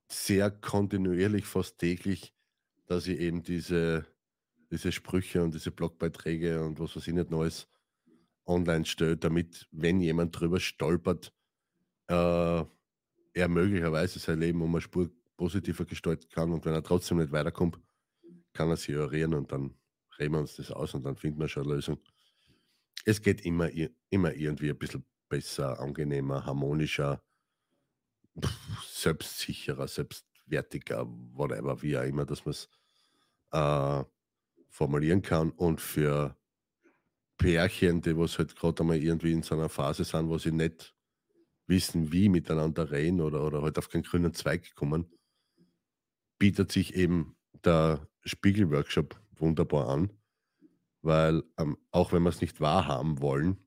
sehr 0.08 0.50
kontinuierlich, 0.50 1.46
fast 1.46 1.78
täglich, 1.78 2.34
dass 2.86 3.06
ich 3.06 3.18
eben 3.18 3.42
diese, 3.42 4.06
diese 4.70 4.92
Sprüche 4.92 5.42
und 5.42 5.54
diese 5.54 5.70
Blogbeiträge 5.70 6.64
und 6.64 6.78
was 6.80 6.96
weiß 6.96 7.08
ich 7.08 7.14
nicht 7.14 7.30
Neues 7.30 7.68
online 8.46 8.84
stelle, 8.84 9.16
damit, 9.16 9.68
wenn 9.72 10.00
jemand 10.00 10.38
drüber 10.38 10.60
stolpert, 10.60 11.32
äh, 12.08 12.64
er 13.34 13.48
möglicherweise 13.48 14.18
sein 14.18 14.40
Leben 14.40 14.62
um 14.62 14.74
eine 14.74 14.80
Spur 14.80 15.10
positiver 15.36 15.84
gestalten 15.84 16.28
kann 16.30 16.52
und 16.52 16.64
wenn 16.64 16.74
er 16.74 16.82
trotzdem 16.82 17.18
nicht 17.18 17.32
weiterkommt, 17.32 17.78
kann 18.54 18.70
er 18.70 18.76
sich 18.76 18.90
irrieren 18.90 19.34
und 19.34 19.52
dann 19.52 19.74
reden 20.18 20.34
wir 20.34 20.40
uns 20.40 20.56
das 20.56 20.70
aus 20.70 20.94
und 20.94 21.04
dann 21.04 21.16
finden 21.16 21.40
wir 21.40 21.48
schon 21.48 21.64
eine 21.64 21.74
Lösung. 21.74 21.98
Es 23.04 23.22
geht 23.22 23.44
immer, 23.44 23.70
immer 24.10 24.34
irgendwie 24.34 24.70
ein 24.70 24.78
bisschen 24.78 25.04
besser, 25.28 25.78
angenehmer, 25.80 26.44
harmonischer, 26.46 27.22
selbstsicherer, 28.86 29.88
selbstwertiger, 29.88 31.06
whatever, 31.32 31.82
wie 31.82 31.96
auch 31.96 32.04
immer, 32.04 32.24
dass 32.24 32.44
man 32.44 32.50
es 32.52 32.68
äh, 33.52 34.04
formulieren 34.68 35.22
kann. 35.22 35.50
Und 35.50 35.80
für 35.80 36.36
Pärchen, 37.38 38.00
die 38.00 38.16
was 38.16 38.38
halt 38.38 38.56
gerade 38.56 38.82
einmal 38.82 39.02
irgendwie 39.02 39.32
in 39.32 39.42
so 39.42 39.54
einer 39.54 39.68
Phase 39.68 40.04
sind, 40.04 40.28
wo 40.28 40.38
sie 40.38 40.52
nicht 40.52 40.94
wissen, 41.66 42.12
wie 42.12 42.28
miteinander 42.28 42.90
reden 42.90 43.20
oder, 43.20 43.44
oder 43.44 43.62
halt 43.62 43.78
auf 43.78 43.88
keinen 43.88 44.04
grünen 44.04 44.34
Zweig 44.34 44.74
kommen, 44.74 45.10
bietet 46.38 46.72
sich 46.72 46.94
eben 46.94 47.36
der 47.64 48.06
Spiegelworkshop 48.24 49.20
wunderbar 49.32 49.88
an, 49.88 50.10
weil 51.02 51.42
ähm, 51.58 51.76
auch 51.90 52.12
wenn 52.12 52.22
wir 52.22 52.30
es 52.30 52.40
nicht 52.40 52.60
wahrhaben 52.60 53.20
wollen, 53.20 53.58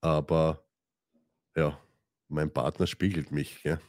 aber 0.00 0.64
ja, 1.54 1.78
mein 2.28 2.52
Partner 2.52 2.86
spiegelt 2.86 3.32
mich. 3.32 3.62
Ja. 3.64 3.80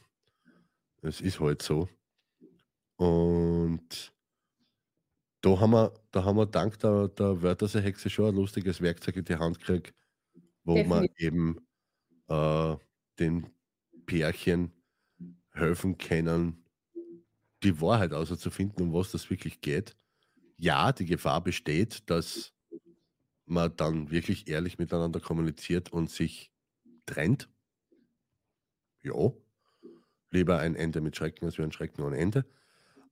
Es 1.02 1.20
ist 1.20 1.40
halt 1.40 1.62
so. 1.62 1.88
Und 2.98 4.12
da 5.42 5.60
haben 5.60 5.70
wir, 5.72 5.92
da 6.10 6.24
haben 6.24 6.36
wir 6.36 6.46
dank 6.46 6.78
der, 6.80 7.08
der 7.08 7.42
Wörtersehexe 7.42 8.10
schon 8.10 8.28
ein 8.28 8.34
lustiges 8.34 8.80
Werkzeug 8.80 9.16
in 9.16 9.24
die 9.24 9.36
Hand 9.36 9.60
gekriegt, 9.60 9.94
wo 10.64 10.82
man 10.84 11.08
Definitiv. 11.08 11.18
eben 11.18 11.66
äh, 12.28 12.76
den 13.18 13.50
Pärchen 14.06 14.72
helfen 15.52 15.98
können, 15.98 16.64
die 17.62 17.80
Wahrheit 17.80 18.12
auszufinden, 18.12 18.86
um 18.88 18.94
was 18.94 19.12
das 19.12 19.30
wirklich 19.30 19.60
geht. 19.60 19.96
Ja, 20.58 20.92
die 20.92 21.06
Gefahr 21.06 21.42
besteht, 21.42 22.08
dass 22.10 22.54
man 23.46 23.76
dann 23.76 24.10
wirklich 24.10 24.48
ehrlich 24.48 24.78
miteinander 24.78 25.20
kommuniziert 25.20 25.92
und 25.92 26.10
sich 26.10 26.52
trennt. 27.06 27.48
Ja, 29.06 29.32
lieber 30.30 30.58
ein 30.58 30.74
Ende 30.74 31.00
mit 31.00 31.16
Schrecken 31.16 31.46
als 31.46 31.58
wie 31.58 31.62
ein 31.62 31.72
Schrecken 31.72 32.02
ohne 32.02 32.18
Ende. 32.18 32.40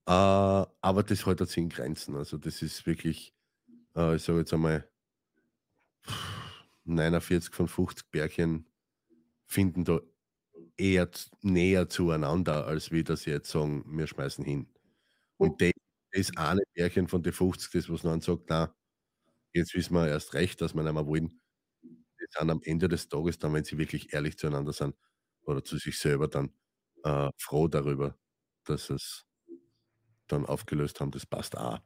Äh, 0.07 0.13
aber 0.13 1.03
das 1.05 1.27
hält 1.27 1.41
sich 1.49 1.59
in 1.59 1.69
Grenzen. 1.71 2.17
Also 2.17 2.39
das 2.39 2.63
ist 2.63 2.87
wirklich, 2.87 3.35
äh, 3.97 4.17
ich 4.17 4.23
sage 4.25 4.41
jetzt 4.41 4.55
einmal, 4.55 4.89
49 6.85 7.55
von 7.55 7.69
50 7.69 8.11
Bärchen 8.11 8.67
finden 9.47 9.85
da 9.85 10.01
eher 10.77 11.11
näher 11.43 11.89
zueinander, 11.89 12.67
als 12.67 12.93
wie 12.93 13.05
das 13.05 13.25
jetzt 13.27 13.51
sagen, 13.51 13.85
wir 13.99 14.07
schmeißen 14.07 14.45
hin. 14.45 14.69
Und 15.39 15.61
das, 15.63 15.73
das 16.13 16.37
eine 16.37 16.63
Bärchen 16.75 17.09
von 17.09 17.23
den 17.23 17.33
50, 17.35 17.73
das 17.73 17.91
was 17.91 18.03
dann 18.03 18.21
sagt, 18.23 18.45
na, 18.49 18.75
jetzt 19.55 19.75
wissen 19.75 19.95
wir 19.95 20.09
erst 20.09 20.35
recht, 20.35 20.61
dass 20.61 20.75
wir 20.75 20.83
nicht 20.85 20.95
mehr 20.95 21.07
wollen, 21.07 21.41
die 21.85 22.27
sind 22.39 22.51
am 22.51 22.63
Ende 22.65 22.89
des 22.89 23.09
Tages 23.09 23.39
dann, 23.39 23.55
wenn 23.55 23.65
sie 23.65 23.79
wirklich 23.79 24.13
ehrlich 24.15 24.39
zueinander 24.39 24.73
sind 24.73 24.95
oder 25.47 25.65
zu 25.65 25.77
sich 25.79 25.99
selber 25.99 26.29
dann 26.29 26.51
äh, 27.05 27.31
froh 27.39 27.69
darüber, 27.69 28.17
dass 28.65 28.91
es 28.91 29.27
dann 30.27 30.47
aufgelöst 30.47 31.01
haben. 31.01 31.11
Das 31.11 31.27
passt 31.27 31.57
auch. 31.57 31.79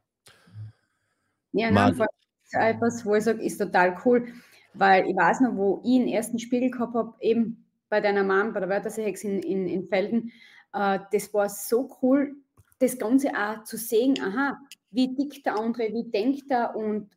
Ja, 1.51 1.71
nein, 1.71 1.95
vor 1.95 2.05
allem 2.05 2.19
ist 2.43 2.55
auch 2.55 2.61
etwas, 2.61 3.05
wo 3.05 3.15
ich 3.15 3.23
sage, 3.23 3.43
ist 3.43 3.57
total 3.57 3.97
cool, 4.05 4.27
weil 4.73 5.07
ich 5.07 5.15
weiß 5.15 5.41
noch, 5.41 5.55
wo 5.55 5.81
ich 5.83 5.99
den 5.99 6.07
ersten 6.07 6.39
Spiegel 6.39 6.71
gehabt 6.71 6.93
habe, 6.93 7.15
eben 7.19 7.65
bei 7.89 8.01
deiner 8.01 8.23
Mom, 8.23 8.53
bei 8.53 8.59
der 8.59 8.69
Wörtersehex 8.69 9.23
in, 9.23 9.39
in, 9.39 9.67
in 9.67 9.87
Felden, 9.87 10.31
äh, 10.73 10.99
das 11.11 11.33
war 11.33 11.49
so 11.49 11.97
cool, 12.01 12.35
das 12.79 12.97
Ganze 12.97 13.31
auch 13.35 13.63
zu 13.63 13.77
sehen, 13.77 14.15
aha, 14.21 14.57
wie 14.91 15.15
tickt 15.15 15.45
der 15.45 15.57
andere, 15.57 15.91
wie 15.91 16.09
denkt 16.09 16.49
er 16.49 16.75
und 16.75 17.09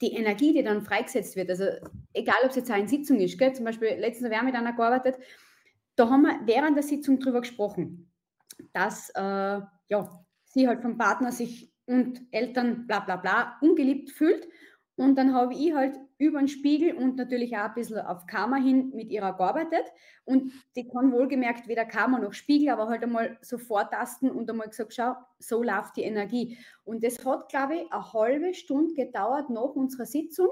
die 0.00 0.12
Energie, 0.12 0.52
die 0.52 0.62
dann 0.62 0.82
freigesetzt 0.82 1.36
wird, 1.36 1.48
also 1.48 1.64
egal, 2.12 2.36
ob 2.44 2.50
es 2.50 2.56
jetzt 2.56 2.70
auch 2.70 2.76
in 2.76 2.88
Sitzung 2.88 3.18
ist, 3.18 3.38
gell? 3.38 3.54
zum 3.54 3.64
Beispiel 3.64 3.88
letztens 3.98 4.30
haben 4.30 4.46
wir 4.46 4.52
mit 4.52 4.54
einer 4.54 4.74
gearbeitet, 4.74 5.16
da 5.96 6.08
haben 6.10 6.22
wir 6.22 6.40
während 6.44 6.76
der 6.76 6.82
Sitzung 6.82 7.18
drüber 7.18 7.40
gesprochen, 7.40 8.12
dass 8.72 9.10
äh, 9.10 9.60
ja, 9.88 10.24
sie 10.44 10.68
halt 10.68 10.82
vom 10.82 10.98
Partner 10.98 11.32
sich 11.32 11.72
und 11.86 12.20
Eltern 12.30 12.86
bla 12.86 13.00
bla 13.00 13.16
bla 13.16 13.56
ungeliebt 13.60 14.10
fühlt. 14.10 14.48
Und 14.96 15.16
dann 15.16 15.34
habe 15.34 15.52
ich 15.52 15.74
halt 15.74 15.98
über 16.18 16.38
den 16.38 16.48
Spiegel 16.48 16.94
und 16.94 17.16
natürlich 17.16 17.54
auch 17.54 17.64
ein 17.64 17.74
bisschen 17.74 17.98
auf 17.98 18.26
Karma 18.26 18.56
hin 18.56 18.92
mit 18.94 19.10
ihrer 19.10 19.34
gearbeitet. 19.34 19.84
Und 20.24 20.52
die 20.74 20.88
kann 20.88 21.12
wohlgemerkt 21.12 21.68
weder 21.68 21.84
Karma 21.84 22.18
noch 22.18 22.32
Spiegel, 22.32 22.70
aber 22.70 22.88
halt 22.88 23.02
einmal 23.02 23.36
so 23.42 23.58
vortasten 23.58 24.30
und 24.30 24.48
einmal 24.50 24.68
gesagt, 24.68 24.94
schau, 24.94 25.14
so 25.38 25.62
läuft 25.62 25.96
die 25.96 26.02
Energie. 26.02 26.58
Und 26.84 27.04
das 27.04 27.22
hat, 27.26 27.50
glaube 27.50 27.76
ich, 27.76 27.92
eine 27.92 28.12
halbe 28.14 28.54
Stunde 28.54 28.94
gedauert 28.94 29.50
nach 29.50 29.74
unserer 29.74 30.06
Sitzung, 30.06 30.48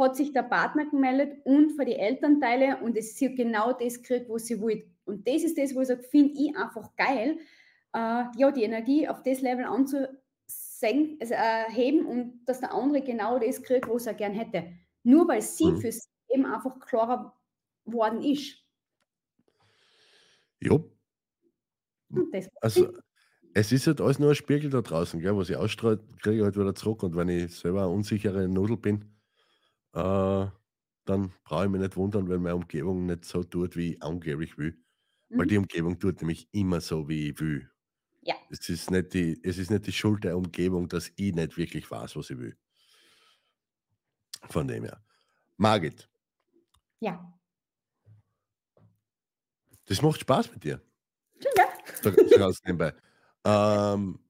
hat 0.00 0.16
sich 0.16 0.32
der 0.32 0.42
Partner 0.42 0.86
gemeldet 0.86 1.38
und 1.44 1.72
für 1.72 1.84
die 1.84 1.94
Elternteile 1.94 2.78
und 2.78 2.96
es 2.96 3.16
sie 3.16 3.34
genau 3.34 3.72
das 3.72 4.02
gekriegt, 4.02 4.28
was 4.28 4.46
sie 4.46 4.60
will. 4.60 4.84
Und 5.04 5.26
das 5.28 5.44
ist 5.44 5.58
das, 5.58 5.74
wo 5.74 5.82
ich 5.82 5.88
sage, 5.88 6.02
finde 6.02 6.34
ich 6.34 6.56
einfach 6.56 6.96
geil, 6.96 7.38
äh, 7.94 8.24
ja, 8.36 8.50
die 8.50 8.64
Energie 8.64 9.08
auf 9.08 9.22
das 9.22 9.40
Level 9.40 9.64
anzusenken, 9.64 11.18
also, 11.20 11.34
äh, 11.34 12.00
und 12.00 12.44
dass 12.46 12.60
der 12.60 12.72
andere 12.74 13.02
genau 13.02 13.38
das 13.38 13.62
kriegt, 13.62 13.88
was 13.88 14.06
er 14.06 14.14
gern 14.14 14.32
hätte. 14.32 14.72
Nur 15.02 15.28
weil 15.28 15.42
sie 15.42 15.66
Mhm. 15.66 15.80
für 15.80 15.92
sich 15.92 16.10
eben 16.28 16.46
einfach 16.46 16.78
klarer 16.80 17.36
worden 17.84 18.22
ist. 18.22 18.56
Ja, 20.60 20.78
also 22.60 22.92
es 23.54 23.72
ist 23.72 23.86
halt 23.86 24.00
alles 24.00 24.18
nur 24.18 24.30
ein 24.30 24.34
Spiegel 24.34 24.70
da 24.70 24.80
draußen, 24.80 25.20
gell? 25.20 25.36
was 25.36 25.50
ich 25.50 25.56
ausstrahle, 25.56 25.98
kriege 26.22 26.38
ich 26.38 26.42
halt 26.42 26.56
wieder 26.56 26.74
zurück. 26.74 27.02
Und 27.02 27.16
wenn 27.16 27.28
ich 27.28 27.54
selber 27.56 27.82
eine 27.82 27.90
unsichere 27.90 28.48
Nudel 28.48 28.76
bin, 28.76 29.04
äh, 29.94 30.46
dann 31.06 31.32
brauche 31.44 31.64
ich 31.64 31.70
mich 31.70 31.80
nicht 31.80 31.96
wundern, 31.96 32.28
wenn 32.28 32.42
meine 32.42 32.56
Umgebung 32.56 33.06
nicht 33.06 33.24
so 33.24 33.42
tut, 33.44 33.76
wie 33.76 33.94
ich 33.94 34.02
angeblich 34.02 34.58
will. 34.58 34.78
Weil 35.36 35.46
Mhm. 35.46 35.48
die 35.48 35.58
Umgebung 35.58 35.98
tut 35.98 36.20
nämlich 36.22 36.48
immer 36.52 36.80
so, 36.80 37.08
wie 37.08 37.30
ich 37.30 37.40
will. 37.40 37.70
Ja. 38.22 38.36
Es 38.50 38.68
ist 38.68 38.90
nicht 38.90 39.14
die, 39.14 39.40
es 39.44 39.58
ist 39.58 39.70
nicht 39.70 39.86
die 39.88 39.92
Schuld 39.92 40.24
der 40.24 40.36
Umgebung, 40.38 40.88
dass 40.88 41.12
ich 41.16 41.34
nicht 41.34 41.56
wirklich 41.58 41.90
weiß, 41.90 42.16
was 42.16 42.30
ich 42.30 42.38
will. 42.38 42.58
Von 44.50 44.68
dem 44.68 44.84
her. 44.84 45.02
Margit, 45.58 46.10
Ja. 47.00 47.38
das 49.86 50.00
macht 50.02 50.20
Spaß 50.20 50.52
mit 50.52 50.64
dir. 50.64 50.80
Ja. 51.56 51.66
So, 52.02 52.12
so 52.26 52.50
nebenbei. 52.64 52.94
Ähm, 53.44 54.20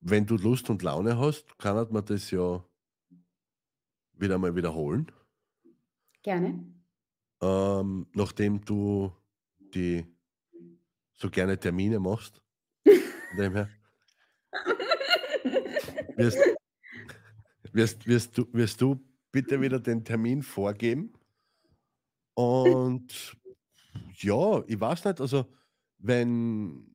wenn 0.00 0.26
du 0.26 0.36
Lust 0.36 0.70
und 0.70 0.82
Laune 0.82 1.18
hast, 1.18 1.58
kann 1.58 1.76
man 1.92 2.04
das 2.04 2.30
ja 2.30 2.64
wieder 4.16 4.38
mal 4.38 4.54
wiederholen. 4.54 5.10
Gerne. 6.22 6.64
Ähm, 7.40 8.06
nachdem 8.14 8.64
du 8.64 9.12
die 9.74 10.06
so 11.14 11.30
gerne 11.30 11.58
Termine 11.58 11.98
machst. 11.98 12.40
Von 12.84 13.38
dem 13.38 13.52
her. 13.54 13.70
Wirst, 16.16 16.38
wirst, 17.72 18.06
wirst, 18.06 18.38
du, 18.38 18.46
wirst 18.52 18.80
du 18.80 18.98
bitte 19.30 19.60
wieder 19.60 19.78
den 19.78 20.04
Termin 20.04 20.42
vorgeben? 20.42 21.12
Und 22.34 23.36
ja, 24.18 24.62
ich 24.66 24.80
weiß 24.80 25.04
nicht, 25.04 25.20
also 25.20 25.46
wenn, 25.98 26.94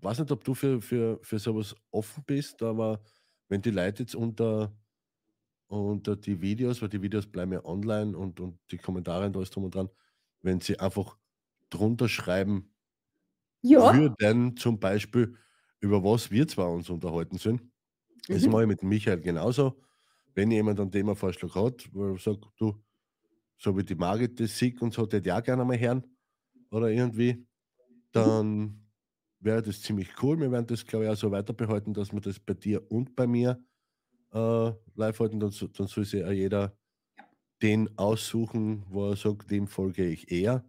weiß 0.00 0.20
nicht, 0.20 0.30
ob 0.30 0.44
du 0.44 0.54
für, 0.54 0.80
für, 0.80 1.18
für 1.22 1.38
sowas 1.38 1.74
offen 1.90 2.24
bist, 2.26 2.62
aber 2.62 3.02
wenn 3.48 3.62
die 3.62 3.70
Leute 3.70 4.02
jetzt 4.02 4.14
unter, 4.14 4.72
unter 5.70 6.16
die 6.16 6.40
Videos, 6.40 6.82
weil 6.82 6.88
die 6.90 7.02
Videos 7.02 7.26
bleiben 7.26 7.52
ja 7.52 7.64
online 7.64 8.16
und, 8.16 8.40
und 8.40 8.58
die 8.70 8.78
Kommentare 8.78 9.26
und 9.26 9.36
alles 9.36 9.50
drum 9.50 9.64
und 9.64 9.74
dran, 9.74 9.90
wenn 10.42 10.60
sie 10.60 10.78
einfach 10.80 11.18
drunter 11.70 12.08
schreiben 12.08 12.74
Ja. 13.62 13.92
würden, 13.92 14.56
zum 14.56 14.78
Beispiel, 14.80 15.36
über 15.80 16.02
was 16.04 16.30
wir 16.30 16.46
zwar 16.48 16.70
uns 16.70 16.90
unterhalten 16.90 17.38
sind. 17.38 17.62
Das 18.30 18.46
Mhm. 18.46 18.48
mache 18.48 18.62
ich 18.62 18.68
mit 18.68 18.82
Michael 18.82 19.20
genauso. 19.20 19.82
Wenn 20.34 20.50
jemand 20.50 20.80
einen 20.80 20.92
Themavorschlag 20.92 21.54
hat, 21.56 21.88
wo 21.92 22.12
er 22.12 22.18
sagt, 22.18 22.46
du, 22.58 22.82
so 23.58 23.76
wie 23.76 23.84
die 23.84 23.96
Margit 23.96 24.40
das 24.40 24.58
sieht 24.58 24.82
und 24.82 24.94
so, 24.94 25.04
hätte 25.04 25.18
ich 25.18 25.32
auch 25.32 25.42
gerne 25.42 25.64
mal 25.64 25.78
hören 25.78 26.16
oder 26.70 26.90
irgendwie, 26.90 27.46
dann 28.12 28.90
wäre 29.40 29.62
das 29.62 29.82
ziemlich 29.82 30.10
cool. 30.22 30.40
Wir 30.40 30.52
werden 30.52 30.66
das, 30.68 30.86
glaube 30.86 31.06
ich, 31.06 31.10
auch 31.12 31.16
so 31.16 31.30
weiter 31.32 31.54
behalten, 31.54 31.94
dass 31.94 32.12
wir 32.12 32.20
das 32.20 32.40
bei 32.40 32.54
dir 32.54 32.90
und 32.90 33.16
bei 33.16 33.26
mir 33.26 33.62
äh, 34.32 34.72
live 34.94 35.20
halten. 35.20 35.40
Dann, 35.40 35.52
dann 35.76 35.86
soll 35.86 36.04
sich 36.04 36.24
auch 36.24 36.30
jeder 36.30 36.76
den 37.62 37.90
aussuchen, 37.98 38.84
wo 38.88 39.10
er 39.10 39.16
sagt, 39.16 39.50
dem 39.50 39.66
folge 39.66 40.06
ich 40.06 40.30
eher. 40.30 40.64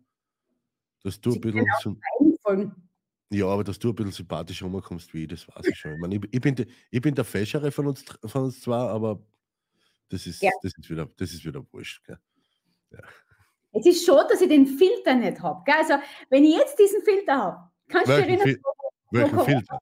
Dass 1.03 1.19
du 1.19 1.31
Sie 1.31 1.39
ein 1.39 1.41
bisschen 1.41 2.01
Folgen. 2.41 2.89
Ja, 3.29 3.47
aber 3.47 3.63
dass 3.63 3.79
du 3.79 3.89
ein 3.89 3.95
bisschen 3.95 4.11
sympathisch 4.11 4.61
rumkommst 4.61 5.13
wie 5.13 5.23
ich, 5.23 5.29
das 5.29 5.47
weiß 5.47 5.65
ich 5.67 5.77
schon. 5.77 5.93
Ich, 5.93 5.99
meine, 5.99 6.15
ich, 6.15 6.21
ich, 6.31 6.41
bin, 6.41 6.53
der, 6.53 6.65
ich 6.89 7.01
bin 7.01 7.15
der 7.15 7.23
Feschere 7.23 7.71
von 7.71 7.87
uns, 7.87 8.03
von 8.25 8.43
uns 8.43 8.59
zwei, 8.59 8.75
aber 8.75 9.21
das 10.09 10.27
ist, 10.27 10.41
Ja. 10.41 10.49
das 10.61 10.73
ist, 10.77 10.89
wieder, 10.89 11.09
das 11.15 11.31
ist 11.31 11.45
wieder 11.45 11.65
wurscht. 11.71 12.03
Gell? 12.03 12.17
Es 13.71 13.85
ist 13.85 14.05
schon, 14.05 14.27
dass 14.29 14.41
ich 14.41 14.49
den 14.49 14.67
Filter 14.67 15.15
nicht 15.15 15.39
habe. 15.41 15.63
Also, 15.73 15.93
wenn 16.29 16.43
ich 16.43 16.55
jetzt 16.55 16.77
diesen 16.77 17.01
Filter 17.03 17.37
habe, 17.37 17.71
kannst 17.87 18.09
du 18.09 18.15
dich 18.17 18.25
erinnern, 18.25 18.47
Fil 18.47 18.61
welchen 19.11 19.39
Filter? 19.39 19.79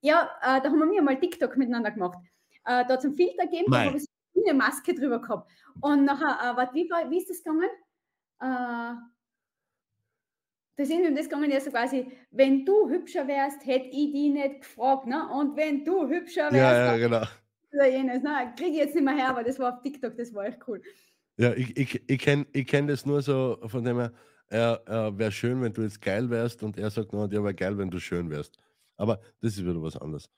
ja, 0.00 0.28
äh, 0.42 0.60
da 0.60 0.64
haben 0.64 0.90
wir 0.90 1.02
mal 1.02 1.18
TikTok 1.18 1.56
miteinander 1.56 1.92
gemacht. 1.92 2.18
Äh, 2.66 2.84
da 2.86 2.94
einen 2.96 3.14
Filter 3.14 3.44
gegeben, 3.46 3.70
da 3.70 3.84
habe 3.84 3.96
ich 3.98 4.04
so 4.04 4.42
eine 4.46 4.54
Maske 4.54 4.94
drüber 4.94 5.20
gehabt. 5.20 5.50
Und 5.80 6.04
nachher, 6.04 6.56
äh, 6.58 6.74
wie, 6.74 6.88
war- 6.90 7.10
wie 7.10 7.18
ist 7.18 7.28
das 7.30 7.38
gegangen? 7.42 7.68
Äh, 8.40 8.94
da 10.76 10.84
sind 10.84 11.02
wir 11.02 11.08
um 11.10 11.14
das 11.16 11.26
gegangen, 11.28 11.50
ja 11.50 11.60
so 11.60 11.70
quasi, 11.70 12.10
wenn 12.30 12.64
du 12.64 12.88
hübscher 12.88 13.26
wärst, 13.28 13.64
hätte 13.64 13.86
ich 13.86 14.12
die 14.12 14.30
nicht 14.30 14.62
gefragt. 14.62 15.06
Ne? 15.06 15.28
Und 15.28 15.56
wenn 15.56 15.84
du 15.84 16.08
hübscher 16.08 16.50
wärst, 16.50 16.54
Ja, 16.56 16.96
ja, 16.96 16.96
genau. 16.96 17.22
oder 17.72 17.86
jenes. 17.88 18.22
Ne? 18.22 18.52
Kriege 18.56 18.70
ich 18.70 18.76
jetzt 18.78 18.94
nicht 18.94 19.04
mehr 19.04 19.14
her, 19.14 19.28
aber 19.30 19.44
das 19.44 19.58
war 19.58 19.74
auf 19.74 19.82
TikTok, 19.82 20.16
das 20.16 20.34
war 20.34 20.46
echt 20.46 20.58
cool. 20.66 20.82
Ja, 21.36 21.52
ich, 21.52 21.76
ich, 21.76 22.08
ich 22.08 22.18
kenne 22.18 22.46
ich 22.52 22.66
kenn 22.66 22.86
das 22.86 23.04
nur 23.06 23.20
so 23.22 23.58
von 23.66 23.84
dem 23.84 23.98
her, 23.98 24.12
er, 24.48 24.82
er 24.86 25.16
wäre 25.18 25.32
schön, 25.32 25.60
wenn 25.62 25.72
du 25.72 25.82
jetzt 25.82 26.00
geil 26.00 26.28
wärst 26.30 26.62
und 26.62 26.76
er 26.78 26.90
sagt, 26.90 27.12
no, 27.12 27.24
ja, 27.26 27.42
wäre 27.42 27.54
geil, 27.54 27.76
wenn 27.78 27.90
du 27.90 27.98
schön 27.98 28.30
wärst. 28.30 28.56
Aber 28.96 29.20
das 29.40 29.52
ist 29.52 29.64
wieder 29.64 29.80
was 29.82 29.96
anderes. 29.96 30.28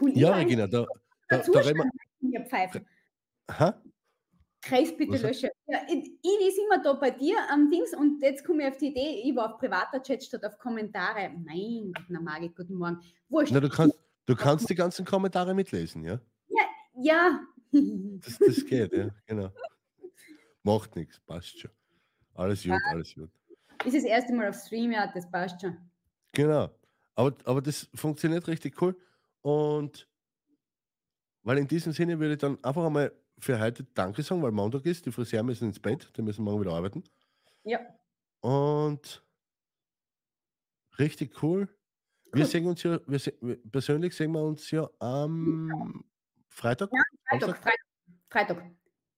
Cool. 0.00 0.12
Ja, 0.16 0.34
Regina, 0.34 0.66
da, 0.68 0.86
da, 1.28 1.38
da 1.38 1.64
wir. 1.64 1.90
mir 2.20 2.44
pfeifen. 2.46 2.86
Ha? 3.50 3.80
Kreis 4.60 4.96
bitte 4.96 5.12
Was? 5.12 5.22
löschen. 5.22 5.50
Ja, 5.66 5.80
ich, 5.88 6.10
lese 6.22 6.60
immer 6.62 6.82
da 6.82 6.92
bei 6.94 7.10
dir 7.10 7.36
am 7.50 7.70
Dings 7.70 7.94
und 7.94 8.20
jetzt 8.22 8.44
komme 8.44 8.62
ich 8.62 8.68
auf 8.68 8.76
die 8.76 8.88
Idee, 8.88 9.22
ich 9.24 9.34
war 9.34 9.52
auf 9.52 9.58
privater 9.58 10.02
Chat 10.02 10.24
statt 10.24 10.44
auf 10.44 10.58
Kommentare. 10.58 11.30
Mein 11.30 11.92
Gott, 11.94 12.04
na 12.08 12.20
Margit, 12.20 12.56
guten 12.56 12.74
Morgen. 12.74 13.00
Wurscht. 13.28 13.52
Na, 13.52 13.60
du, 13.60 13.68
kannst, 13.68 13.96
du 14.26 14.34
kannst 14.34 14.68
die 14.68 14.74
ganzen 14.74 15.04
Kommentare 15.04 15.54
mitlesen, 15.54 16.04
ja? 16.04 16.20
Ja. 16.98 17.40
Das, 17.70 18.38
das 18.38 18.64
geht, 18.64 18.94
ja, 18.94 19.10
genau. 19.26 19.52
Macht 20.62 20.96
nichts, 20.96 21.20
passt 21.20 21.60
schon. 21.60 21.70
Alles 22.32 22.62
gut, 22.62 22.80
alles 22.86 23.14
gut. 23.14 23.30
ist 23.84 23.94
das 23.94 24.04
erste 24.04 24.32
Mal 24.32 24.48
auf 24.48 24.56
Stream, 24.56 24.92
ja, 24.92 25.06
das 25.12 25.30
passt 25.30 25.60
schon. 25.60 25.76
Genau. 26.32 26.70
Aber, 27.14 27.36
aber 27.44 27.60
das 27.60 27.86
funktioniert 27.94 28.48
richtig 28.48 28.80
cool. 28.80 28.96
Und 29.42 30.08
weil 31.48 31.56
in 31.56 31.66
diesem 31.66 31.92
Sinne 31.94 32.18
würde 32.20 32.34
ich 32.34 32.38
dann 32.40 32.62
einfach 32.62 32.84
einmal 32.84 33.10
für 33.38 33.58
heute 33.58 33.82
Danke 33.94 34.22
sagen, 34.22 34.42
weil 34.42 34.52
Montag 34.52 34.84
ist, 34.84 35.06
die 35.06 35.10
Friseur 35.10 35.42
müssen 35.42 35.68
ins 35.68 35.80
Bett, 35.80 36.12
die 36.14 36.20
müssen 36.20 36.44
morgen 36.44 36.60
wieder 36.60 36.74
arbeiten. 36.74 37.02
Ja. 37.64 37.80
Und 38.40 39.24
richtig 40.98 41.42
cool. 41.42 41.66
Wir 42.34 42.42
Cool. 42.44 42.50
sehen 42.50 42.66
uns 42.66 42.82
ja, 42.82 43.00
wir 43.06 43.18
se 43.18 43.32
persönlich 43.72 44.14
sehen 44.14 44.32
wir 44.32 44.42
uns 44.42 44.70
ja 44.70 44.90
am 44.98 46.04
Freitag. 46.50 46.90
Ja, 46.92 47.02
Freitag? 47.30 47.56
Freitag. 47.62 47.78
Freitag. 48.28 48.70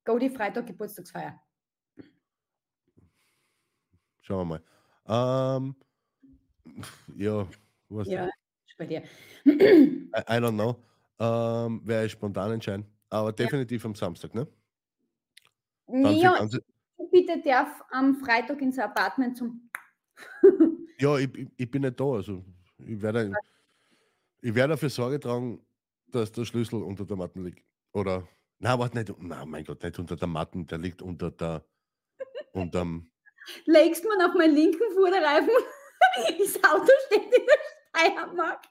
Gaudi 0.05 0.31
Freitag, 0.31 0.69
Geburtstagsfeier. 0.69 1.43
Schauen 4.21 4.49
wir 4.49 4.61
mal. 5.09 5.65
Ähm, 5.65 5.75
ja, 7.17 7.49
was 7.89 8.07
Ja, 8.07 8.27
ist 8.27 8.79
bei 8.79 8.87
dir. 8.87 9.03
I, 9.47 10.11
I 10.15 10.39
don't 10.39 10.53
know. 10.55 10.77
Ähm, 11.21 11.83
Wäre 11.85 12.07
ich 12.07 12.13
spontan 12.13 12.53
entscheiden. 12.53 12.87
Aber 13.11 13.33
definitiv 13.33 13.85
am 13.85 13.95
Samstag, 13.95 14.35
ne? 14.35 14.47
Dann 15.87 16.17
ja, 16.17 16.37
ganze, 16.37 16.65
ich 16.99 17.11
bitte 17.11 17.41
darf 17.43 17.83
am 17.91 18.17
Freitag 18.17 18.61
ins 18.63 18.79
Apartment 18.79 19.37
zum. 19.37 19.71
ja, 20.99 21.19
ich, 21.19 21.35
ich, 21.35 21.49
ich 21.57 21.71
bin 21.71 21.83
nicht 21.83 21.99
da. 21.99 22.05
Also 22.05 22.45
ich 22.79 23.03
werde, 23.03 23.33
ich 24.41 24.55
werde 24.55 24.75
dafür 24.75 24.91
Sorge 24.91 25.21
tragen, 25.21 25.61
dass 26.07 26.33
der 26.33 26.45
Schlüssel 26.45 26.83
unter 26.83 27.05
der 27.05 27.17
Matten 27.17 27.45
liegt. 27.45 27.65
Oder, 27.93 28.27
na, 28.59 28.79
warte 28.79 28.97
nicht, 28.99 29.13
na, 29.19 29.45
mein 29.45 29.65
Gott, 29.65 29.83
nicht 29.83 29.99
unter 29.99 30.17
der 30.17 30.29
Matten, 30.29 30.67
der 30.67 30.79
liegt 30.79 31.03
unter 31.03 31.31
der, 31.31 31.65
unterm, 32.53 33.11
Legst 33.67 34.05
man 34.05 34.29
auf 34.29 34.35
meinen 34.35 34.55
linken 34.55 34.93
Vorderreifen? 34.95 35.51
Das 36.39 36.57
Auto 36.65 36.91
steht 37.07 37.25
in 37.25 37.47
der 37.47 37.59
Steiermark. 38.01 38.65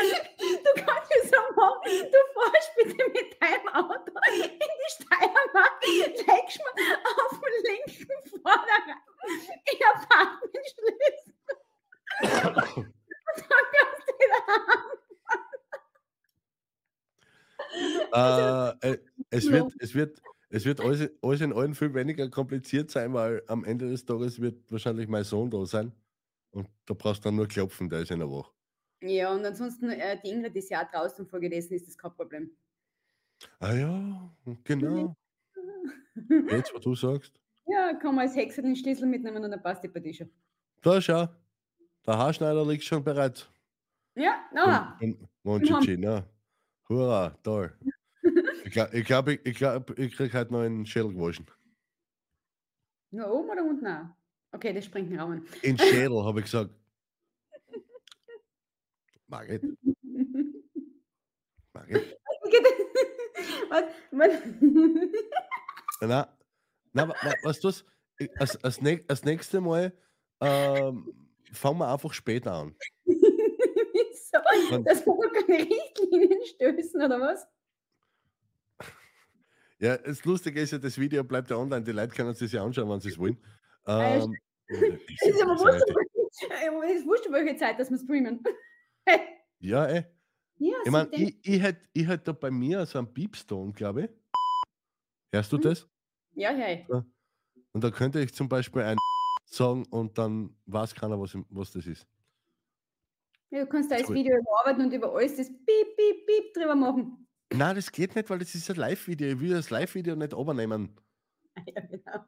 Du 0.00 0.72
kannst 0.82 1.12
es 1.22 1.30
so 1.30 1.36
machen, 1.56 1.82
du 1.84 2.20
fährst 2.34 2.70
bitte 2.76 3.04
mit 3.12 3.28
deinem 3.40 3.68
Auto 3.68 4.12
in 4.32 4.50
die 4.58 4.90
Steiermark, 4.90 5.76
legst 5.84 6.58
mir 6.58 6.98
auf 7.04 7.34
den 7.40 7.56
linken 7.66 8.18
Vorderreifen 8.42 9.56
in 9.70 9.78
Apartmentschlüssel. 9.92 11.34
Und 12.22 12.56
dann 12.56 13.64
kannst 13.72 14.04
du 14.06 14.12
wieder 14.18 14.40
äh, 18.12 18.92
äh, 18.92 18.98
es 19.30 19.50
wird, 19.50 19.72
es 19.78 19.94
wird, 19.94 20.20
es 20.48 20.64
wird 20.64 20.80
alles, 20.80 21.10
alles 21.22 21.40
in 21.40 21.52
allem 21.52 21.74
viel 21.74 21.94
weniger 21.94 22.28
kompliziert 22.28 22.90
sein, 22.90 23.14
weil 23.14 23.42
am 23.46 23.64
Ende 23.64 23.88
des 23.88 24.04
Tages 24.04 24.40
wird 24.40 24.70
wahrscheinlich 24.70 25.08
mein 25.08 25.24
Sohn 25.24 25.50
da 25.50 25.64
sein. 25.66 25.92
Und 26.50 26.68
da 26.86 26.94
brauchst 26.94 27.24
du 27.24 27.28
dann 27.28 27.36
nur 27.36 27.46
klopfen, 27.46 27.88
der 27.88 28.00
ist 28.00 28.10
in 28.10 28.18
der 28.18 28.28
Woche. 28.28 28.50
Ja, 29.02 29.32
und 29.32 29.44
ansonsten, 29.44 29.90
äh, 29.90 30.20
die 30.22 30.30
Ingrid 30.30 30.54
ist 30.56 30.70
ja 30.70 30.84
auch 30.84 30.90
draußen 30.90 31.26
vorgelesen, 31.26 31.74
ist 31.74 31.86
das 31.86 31.96
kein 31.96 32.12
Problem. 32.12 32.50
Ah 33.58 33.72
ja, 33.74 34.30
genau. 34.64 35.16
Jetzt, 36.50 36.74
was 36.74 36.80
du 36.82 36.94
sagst. 36.94 37.32
Ja, 37.66 37.94
kann 37.94 38.14
man 38.14 38.26
als 38.26 38.36
Hexe 38.36 38.60
den 38.62 38.76
Schlüssel 38.76 39.06
mitnehmen 39.06 39.42
und 39.42 39.50
dann 39.50 39.62
passt 39.62 39.82
die 39.82 39.88
Partie 39.88 40.12
schon. 40.12 40.30
Da 40.82 41.00
schau, 41.00 41.28
der 42.06 42.18
Haarschneider 42.18 42.66
liegt 42.66 42.84
schon 42.84 43.02
bereit. 43.02 43.48
Ja, 44.16 44.44
na, 44.52 44.98
Monchichi, 45.42 45.96
ne? 45.96 46.24
Hurra, 46.88 47.30
toll. 47.42 47.72
Ich 48.64 48.72
glaube, 48.72 48.90
ich, 48.96 49.06
glaub, 49.06 49.28
ich, 49.28 49.56
glaub, 49.56 49.98
ich 49.98 50.16
krieg 50.16 50.34
heute 50.34 50.52
noch 50.52 50.60
einen 50.60 50.84
Schädel 50.84 51.14
gewaschen. 51.14 51.46
nur 53.12 53.30
oben 53.30 53.50
oder 53.50 53.64
unten 53.64 53.86
auch? 53.86 54.06
Okay, 54.52 54.72
das 54.72 54.84
springt 54.84 55.10
den 55.10 55.20
Raum. 55.20 55.46
In 55.62 55.78
Schädel, 55.78 56.24
habe 56.24 56.40
ich 56.40 56.46
gesagt. 56.46 56.70
Margit, 59.30 59.62
Margit. 61.72 62.16
was, 63.70 63.84
was? 64.10 64.32
Na, 66.02 66.28
na, 66.92 67.06
du 67.62 67.68
was? 67.68 67.84
Ich- 68.18 68.30
Als, 68.40 68.62
als, 68.64 68.80
nächstes 69.24 69.60
Mal 69.60 69.92
ähm, 70.40 71.14
fangen 71.52 71.78
wir 71.78 71.92
einfach 71.92 72.12
später 72.12 72.52
an. 72.52 72.74
Wieso? 73.04 74.38
Wann- 74.70 74.84
Dass 74.84 75.06
wir 75.06 75.12
doch 75.14 75.32
keine 75.46 75.58
Richtlinien 75.64 76.44
stößen, 76.46 77.02
oder 77.02 77.20
was? 77.20 77.46
Ja, 79.78 79.96
das 79.96 80.22
Lustige 80.26 80.60
ist 80.60 80.72
ja, 80.72 80.78
das 80.78 80.98
Video 80.98 81.24
bleibt 81.24 81.48
ja 81.48 81.56
online. 81.56 81.82
Die 81.82 81.92
Leute 81.92 82.14
können 82.14 82.34
sich 82.34 82.52
ja 82.52 82.62
anschauen, 82.62 82.90
wenn 82.90 83.00
sie 83.00 83.08
es 83.08 83.18
wollen. 83.18 83.38
ja, 83.86 84.16
Ähm, 84.24 84.36
Es 84.68 85.26
ist 85.26 85.42
aber 85.42 85.58
wurscht, 85.58 87.30
welche 87.30 87.56
Zeit, 87.56 87.78
dass 87.78 87.90
wir 87.90 87.96
streamen. 87.96 88.42
Ja, 89.60 89.86
ey. 89.86 90.04
Ja, 90.58 90.76
Ich 90.84 90.90
meine, 90.90 91.08
ich, 91.14 91.38
ich 91.42 91.60
hätte 91.62 91.80
ich 91.92 92.06
hätt 92.06 92.28
da 92.28 92.32
bei 92.32 92.50
mir 92.50 92.84
so 92.86 92.98
einen 92.98 93.12
Piepston, 93.12 93.72
glaube 93.72 94.04
ich. 94.04 94.10
Hörst 95.32 95.52
du 95.52 95.56
Mhm. 95.56 95.62
das? 95.62 95.88
ja, 96.32 96.50
hey. 96.50 96.86
Und 97.72 97.82
da 97.84 97.90
könnte 97.90 98.20
ich 98.20 98.34
zum 98.34 98.48
Beispiel 98.48 98.82
ein 98.82 98.96
sagen 99.46 99.86
und 99.90 100.18
dann 100.18 100.54
weiß 100.66 100.94
keiner, 100.94 101.18
was, 101.20 101.36
was 101.48 101.72
das 101.72 101.86
ist. 101.86 102.06
Ja, 103.50 103.60
du 103.64 103.66
kannst 103.68 103.90
da 103.90 103.96
Cool. 104.06 104.14
Video 104.16 104.36
überarbeiten 104.36 104.84
und 104.86 104.92
über 104.92 105.12
alles 105.14 105.36
das 105.36 105.48
Piep, 105.48 105.96
Piep, 105.96 106.26
Piep 106.26 106.54
drüber 106.54 106.74
machen. 106.74 107.26
Nein, 107.52 107.74
das 107.76 107.90
geht 107.90 108.14
nicht, 108.14 108.30
weil 108.30 108.38
das 108.38 108.54
ist 108.54 108.70
ein 108.70 108.76
Live-Video. 108.76 109.28
Ich 109.32 109.40
will 109.40 109.50
das 109.50 109.70
Live-Video 109.70 110.14
nicht 110.16 110.32
übernehmen. 110.32 110.96
Ja, 111.66 111.80
genau. 111.80 112.24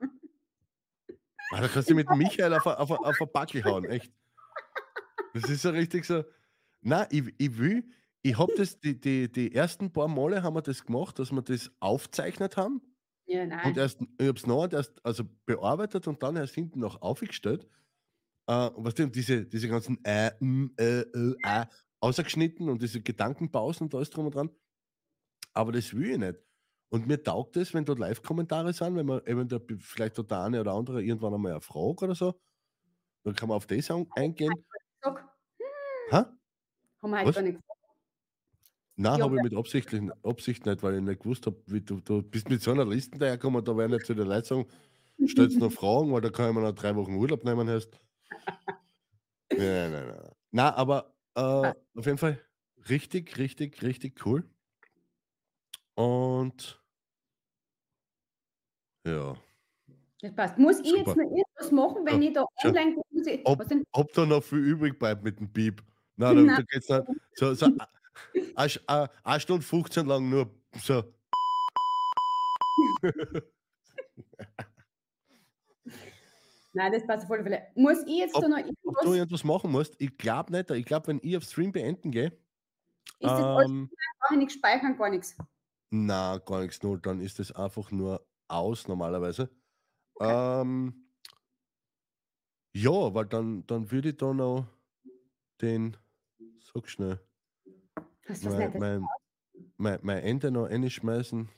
Ah, 1.52 1.60
Da 1.60 1.68
kannst 1.68 1.88
du 1.90 1.94
mit 1.94 2.08
Michael 2.10 2.54
auf, 2.54 2.66
a- 2.66 2.74
auf, 2.74 2.90
auf 2.90 3.20
ein 3.20 3.28
Backel 3.32 3.62
hauen, 3.64 3.84
echt. 3.84 4.12
Das 5.34 5.48
ist 5.48 5.62
so 5.62 5.70
richtig 5.70 6.04
so. 6.04 6.24
Nein, 6.82 7.06
ich, 7.10 7.34
ich 7.38 7.58
will, 7.58 7.84
ich 8.22 8.38
habe 8.38 8.52
das, 8.56 8.78
die, 8.78 9.00
die, 9.00 9.30
die 9.30 9.54
ersten 9.54 9.92
paar 9.92 10.08
Male 10.08 10.42
haben 10.42 10.54
wir 10.54 10.62
das 10.62 10.84
gemacht, 10.84 11.18
dass 11.18 11.32
wir 11.32 11.42
das 11.42 11.70
aufzeichnet 11.80 12.56
haben. 12.56 12.82
Ja, 13.26 13.46
nein. 13.46 13.66
Und 13.68 13.76
erst, 13.78 14.00
ich 14.00 14.26
habe 14.28 14.38
es 14.38 14.46
noch 14.46 14.70
erst 14.72 15.04
also 15.04 15.24
bearbeitet 15.46 16.06
und 16.08 16.22
dann 16.22 16.36
erst 16.36 16.54
hinten 16.54 16.80
noch 16.80 17.00
aufgestellt. 17.02 17.68
Äh, 18.48 18.68
und 18.70 18.84
was 18.84 18.94
denn, 18.94 19.12
diese, 19.12 19.46
diese 19.46 19.68
ganzen 19.68 20.04
äh, 20.04 20.32
m, 20.40 20.72
äh, 20.78 21.00
äh, 21.00 21.34
äh, 21.44 21.66
ausgeschnitten 22.00 22.68
und 22.68 22.82
diese 22.82 23.00
Gedankenpausen 23.02 23.86
und 23.86 23.94
alles 23.94 24.10
drum 24.10 24.26
und 24.26 24.34
dran. 24.34 24.50
Aber 25.54 25.72
das 25.72 25.94
will 25.94 26.10
ich 26.10 26.18
nicht. 26.18 26.40
Und 26.90 27.06
mir 27.06 27.22
taugt 27.22 27.56
es, 27.56 27.72
wenn 27.72 27.84
dort 27.84 27.98
Live-Kommentare 27.98 28.72
sind, 28.72 28.96
wenn 28.96 29.06
man 29.06 29.22
eben 29.26 29.48
da 29.48 29.58
b- 29.58 29.78
vielleicht 29.78 30.18
dort 30.18 30.30
der 30.30 30.42
eine 30.42 30.60
oder 30.60 30.74
andere 30.74 31.02
irgendwann 31.02 31.34
einmal 31.34 31.52
eine 31.52 31.60
Frage 31.60 32.04
oder 32.04 32.14
so, 32.14 32.38
dann 33.24 33.34
kann 33.34 33.48
man 33.48 33.56
auf 33.56 33.66
das 33.66 33.90
eingehen. 33.90 34.52
Sag, 35.02 35.28
Ha? 36.10 36.38
Haben 37.02 37.10
wir 37.10 37.18
heute 37.18 37.28
Was? 37.28 37.34
gar 37.36 37.42
nicht 37.42 37.54
gesagt. 37.60 37.78
Nein, 38.96 39.18
Ja, 39.18 39.24
habe 39.24 39.36
ich 39.36 39.42
mit 39.42 39.54
Absicht, 39.56 39.88
Absicht 40.22 40.66
nicht, 40.66 40.82
weil 40.82 40.96
ich 40.96 41.00
nicht 41.02 41.22
gewusst 41.22 41.46
habe, 41.46 41.56
wie 41.66 41.80
du, 41.80 42.00
du 42.00 42.22
bist 42.22 42.48
mit 42.48 42.62
so 42.62 42.70
einer 42.72 42.84
Liste 42.84 43.18
dahergekommen, 43.18 43.64
da 43.64 43.76
werde 43.76 43.94
ich 43.94 43.98
nicht 44.00 44.06
zu 44.06 44.14
den 44.14 44.28
Leuten 44.28 44.44
sagen, 44.46 44.66
stellst 45.26 45.58
noch 45.58 45.72
Fragen, 45.72 46.12
weil 46.12 46.20
da 46.20 46.30
kann 46.30 46.50
ich 46.50 46.54
mir 46.54 46.62
noch 46.62 46.72
drei 46.74 46.94
Wochen 46.94 47.14
Urlaub 47.14 47.42
nehmen 47.44 47.68
hast. 47.68 47.98
Nein, 49.54 49.92
nein, 49.92 50.08
nein. 50.08 50.30
Na, 50.50 50.74
aber 50.74 51.14
äh, 51.34 51.40
auf 51.98 52.06
jeden 52.06 52.16
Fall 52.18 52.40
richtig, 52.88 53.36
richtig, 53.36 53.82
richtig 53.82 54.24
cool. 54.24 54.48
Und 55.94 56.82
ja, 59.06 59.36
Das 60.22 60.34
passt. 60.34 60.58
Muss 60.58 60.78
ich 60.80 60.86
jetzt 60.86 61.06
Super. 61.06 61.16
noch 61.16 61.30
irgendwas 61.30 61.70
machen, 61.70 62.06
wenn 62.06 62.22
Ja, 62.22 62.28
ich 62.28 62.34
da 62.34 62.44
online 62.64 62.94
gehe? 62.94 63.02
Muss 63.10 63.26
ich, 63.26 63.40
Ob- 63.44 63.64
ob 63.92 64.12
da 64.14 64.24
noch 64.26 64.42
viel 64.42 64.58
übrig 64.60 64.98
bleibt 64.98 65.22
mit 65.22 65.38
dem 65.38 65.52
Piep. 65.52 65.82
Nein, 66.22 66.46
Nein. 66.46 66.66
geht's 66.70 66.88
nicht. 66.88 67.02
So, 67.34 67.54
so, 67.54 67.66
eine 69.24 69.40
Stunde 69.40 69.62
15 69.66 70.06
lang 70.06 70.28
nur 70.28 70.50
so. 70.78 71.02
Nein, 76.74 76.92
das 76.92 77.06
passt 77.06 77.24
auf 77.24 77.30
alle 77.30 77.42
Fälle. 77.42 77.66
Muss 77.74 77.98
ich 78.06 78.16
jetzt 78.18 78.34
Ob- 78.34 78.42
da 78.42 78.48
noch 78.48 78.58
Ob 78.58 78.64
du 78.64 78.72
irgendwas? 78.84 79.16
irgendwas 79.16 79.44
machen 79.44 79.70
musst, 79.70 79.94
ich 79.98 80.16
glaube 80.16 80.52
nicht. 80.52 80.70
Ich 80.70 80.86
glaube, 80.86 81.08
wenn 81.08 81.20
ich 81.22 81.36
auf 81.36 81.44
Stream 81.44 81.70
beenden 81.72 82.10
gehe, 82.10 82.26
Ist 82.26 82.36
das 83.20 83.30
alles, 83.30 83.70
ähm, 83.70 83.90
ich 84.30 84.36
nichts 84.38 84.54
speichern, 84.54 84.96
gar 84.96 85.10
nichts. 85.10 85.36
na, 85.90 86.38
gar 86.38 86.60
nichts 86.62 86.82
null, 86.82 86.98
dann 87.00 87.20
ist 87.20 87.38
das 87.38 87.52
einfach 87.52 87.90
nur 87.90 88.26
aus 88.48 88.88
normalerweise. 88.88 89.50
Ähm, 90.20 91.08
ja, 92.74 93.12
weil 93.14 93.26
dann, 93.26 93.66
dann 93.66 93.90
würde 93.90 94.10
ich 94.10 94.16
da 94.16 94.32
noch 94.32 94.66
den, 95.60 95.96
sag 96.74 96.88
schnell, 96.88 97.20
Hast 98.28 98.44
du 98.44 98.50
was 98.50 98.58
mein, 98.58 98.78
mein, 98.78 99.06
mein, 99.76 99.98
mein 100.02 100.22
Ende 100.22 100.50
noch 100.50 100.66
einschmeißen. 100.66 101.48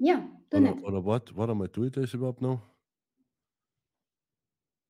Ja, 0.00 0.28
du 0.50 0.56
Oder, 0.56 0.72
nicht. 0.72 0.84
oder 0.84 1.04
warte, 1.04 1.36
warte 1.36 1.54
mal, 1.54 1.68
tue 1.68 1.86
ich 1.86 1.92
das 1.92 2.14
überhaupt 2.14 2.40
noch? 2.40 2.60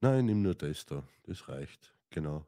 Nein, 0.01 0.27
nimm 0.27 0.43
nur 0.43 0.55
das 0.55 0.85
da. 0.87 1.03
Das 1.25 1.49
reicht. 1.49 1.95
Genau. 2.11 2.47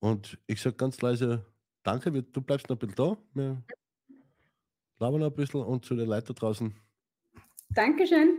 Und 0.00 0.38
ich 0.46 0.60
sage 0.60 0.76
ganz 0.76 1.00
leise, 1.02 1.44
danke, 1.82 2.10
du 2.10 2.40
bleibst 2.40 2.68
noch 2.68 2.76
ein 2.76 2.78
bisschen 2.78 2.94
da. 2.96 3.16
Wir 3.34 3.62
labern 4.98 5.20
noch 5.20 5.26
ein 5.28 5.34
bisschen 5.34 5.62
und 5.62 5.84
zu 5.84 5.94
den 5.94 6.08
Leuten 6.08 6.34
draußen. 6.34 6.74
Dankeschön. 7.70 8.38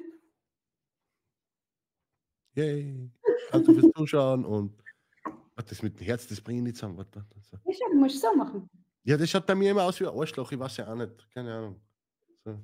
Yay. 2.55 3.09
Danke 3.51 3.73
fürs 3.73 3.91
Zuschauen 3.95 4.45
und 4.45 4.81
das 5.63 5.81
mit 5.81 5.99
dem 5.99 6.05
Herz, 6.05 6.27
das 6.27 6.41
bringe 6.41 6.59
ich 6.59 6.63
nicht 6.63 6.75
zusammen. 6.77 6.97
Warte, 6.97 7.25
so. 7.49 7.57
Schau, 7.71 7.89
du 7.91 7.97
musst 7.97 8.21
so 8.21 8.33
machen. 8.35 8.69
Ja, 9.03 9.17
das 9.17 9.29
schaut 9.29 9.45
bei 9.45 9.55
mir 9.55 9.71
immer 9.71 9.83
aus 9.83 9.99
wie 9.99 10.05
ein 10.07 10.17
Arschloch. 10.17 10.51
Ich 10.51 10.59
weiß 10.59 10.77
ja 10.77 10.87
auch 10.87 10.95
nicht. 10.95 11.11
Keine 11.33 11.53
Ahnung. 11.53 11.81
So. 12.45 12.59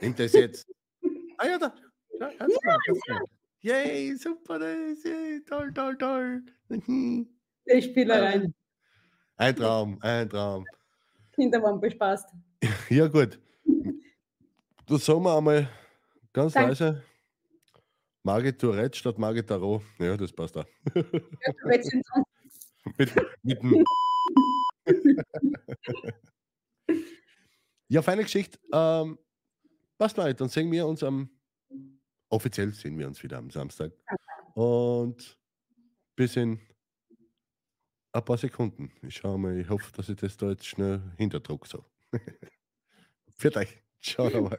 Nimm 0.00 0.14
das 0.14 0.32
jetzt. 0.32 0.66
ah 1.38 1.46
ja, 1.46 1.58
da. 1.58 1.74
Ja, 2.18 2.30
ganz 2.38 2.54
ja, 2.62 2.76
ja. 3.08 3.20
Yay, 3.62 4.16
super, 4.16 4.58
das, 4.58 5.04
yay, 5.04 5.42
toll, 5.44 5.72
toll, 5.72 5.96
toll. 5.98 6.42
Die 6.70 7.82
Spielereien. 7.82 8.54
Ein 9.36 9.56
Traum, 9.56 9.98
ein 10.00 10.28
Traum. 10.28 10.66
Kinder 11.32 11.62
waren 11.62 11.80
bespaßt. 11.80 12.28
Ja, 12.90 13.06
gut. 13.06 13.38
Du 14.86 14.96
sagen 14.98 15.22
wir 15.22 15.36
einmal 15.36 15.68
ganz 16.32 16.52
Danke. 16.52 16.68
leise. 16.70 17.02
Margit 18.22 18.60
Tourette 18.60 18.98
statt 18.98 19.18
Margit 19.18 19.46
Tarot. 19.46 19.82
Ja, 19.98 20.16
das 20.16 20.32
passt 20.32 20.56
auch. 20.58 20.66
Ja, 20.94 21.02
du 21.02 21.12
willst 21.64 21.94
ihn 21.94 22.02
sonst- 22.12 22.28
mit, 23.00 23.14
mit 23.42 23.62
dem. 23.62 23.84
ja, 27.88 28.02
feine 28.02 28.22
Geschichte. 28.22 28.58
Ähm, 28.72 29.18
passt 29.98 30.16
Leute, 30.16 30.34
dann 30.34 30.48
sehen 30.48 30.70
wir 30.70 30.86
uns 30.86 31.02
am. 31.02 31.30
Offiziell 32.28 32.72
sehen 32.72 32.98
wir 32.98 33.08
uns 33.08 33.22
wieder 33.22 33.38
am 33.38 33.50
Samstag. 33.50 33.92
Und 34.54 35.38
bis 36.14 36.36
in 36.36 36.60
ein 38.12 38.24
paar 38.24 38.38
Sekunden. 38.38 38.92
Ich 39.02 39.16
schaue 39.16 39.38
mal, 39.38 39.58
ich 39.58 39.68
hoffe, 39.68 39.90
dass 39.96 40.08
ich 40.08 40.16
das 40.16 40.36
da 40.36 40.50
jetzt 40.50 40.66
schnell 40.66 41.02
hinterdruck 41.16 41.66
so. 41.66 41.84
Für 43.36 43.56
euch. 43.56 43.82
Ciao. 44.00 44.30
dabei. 44.30 44.58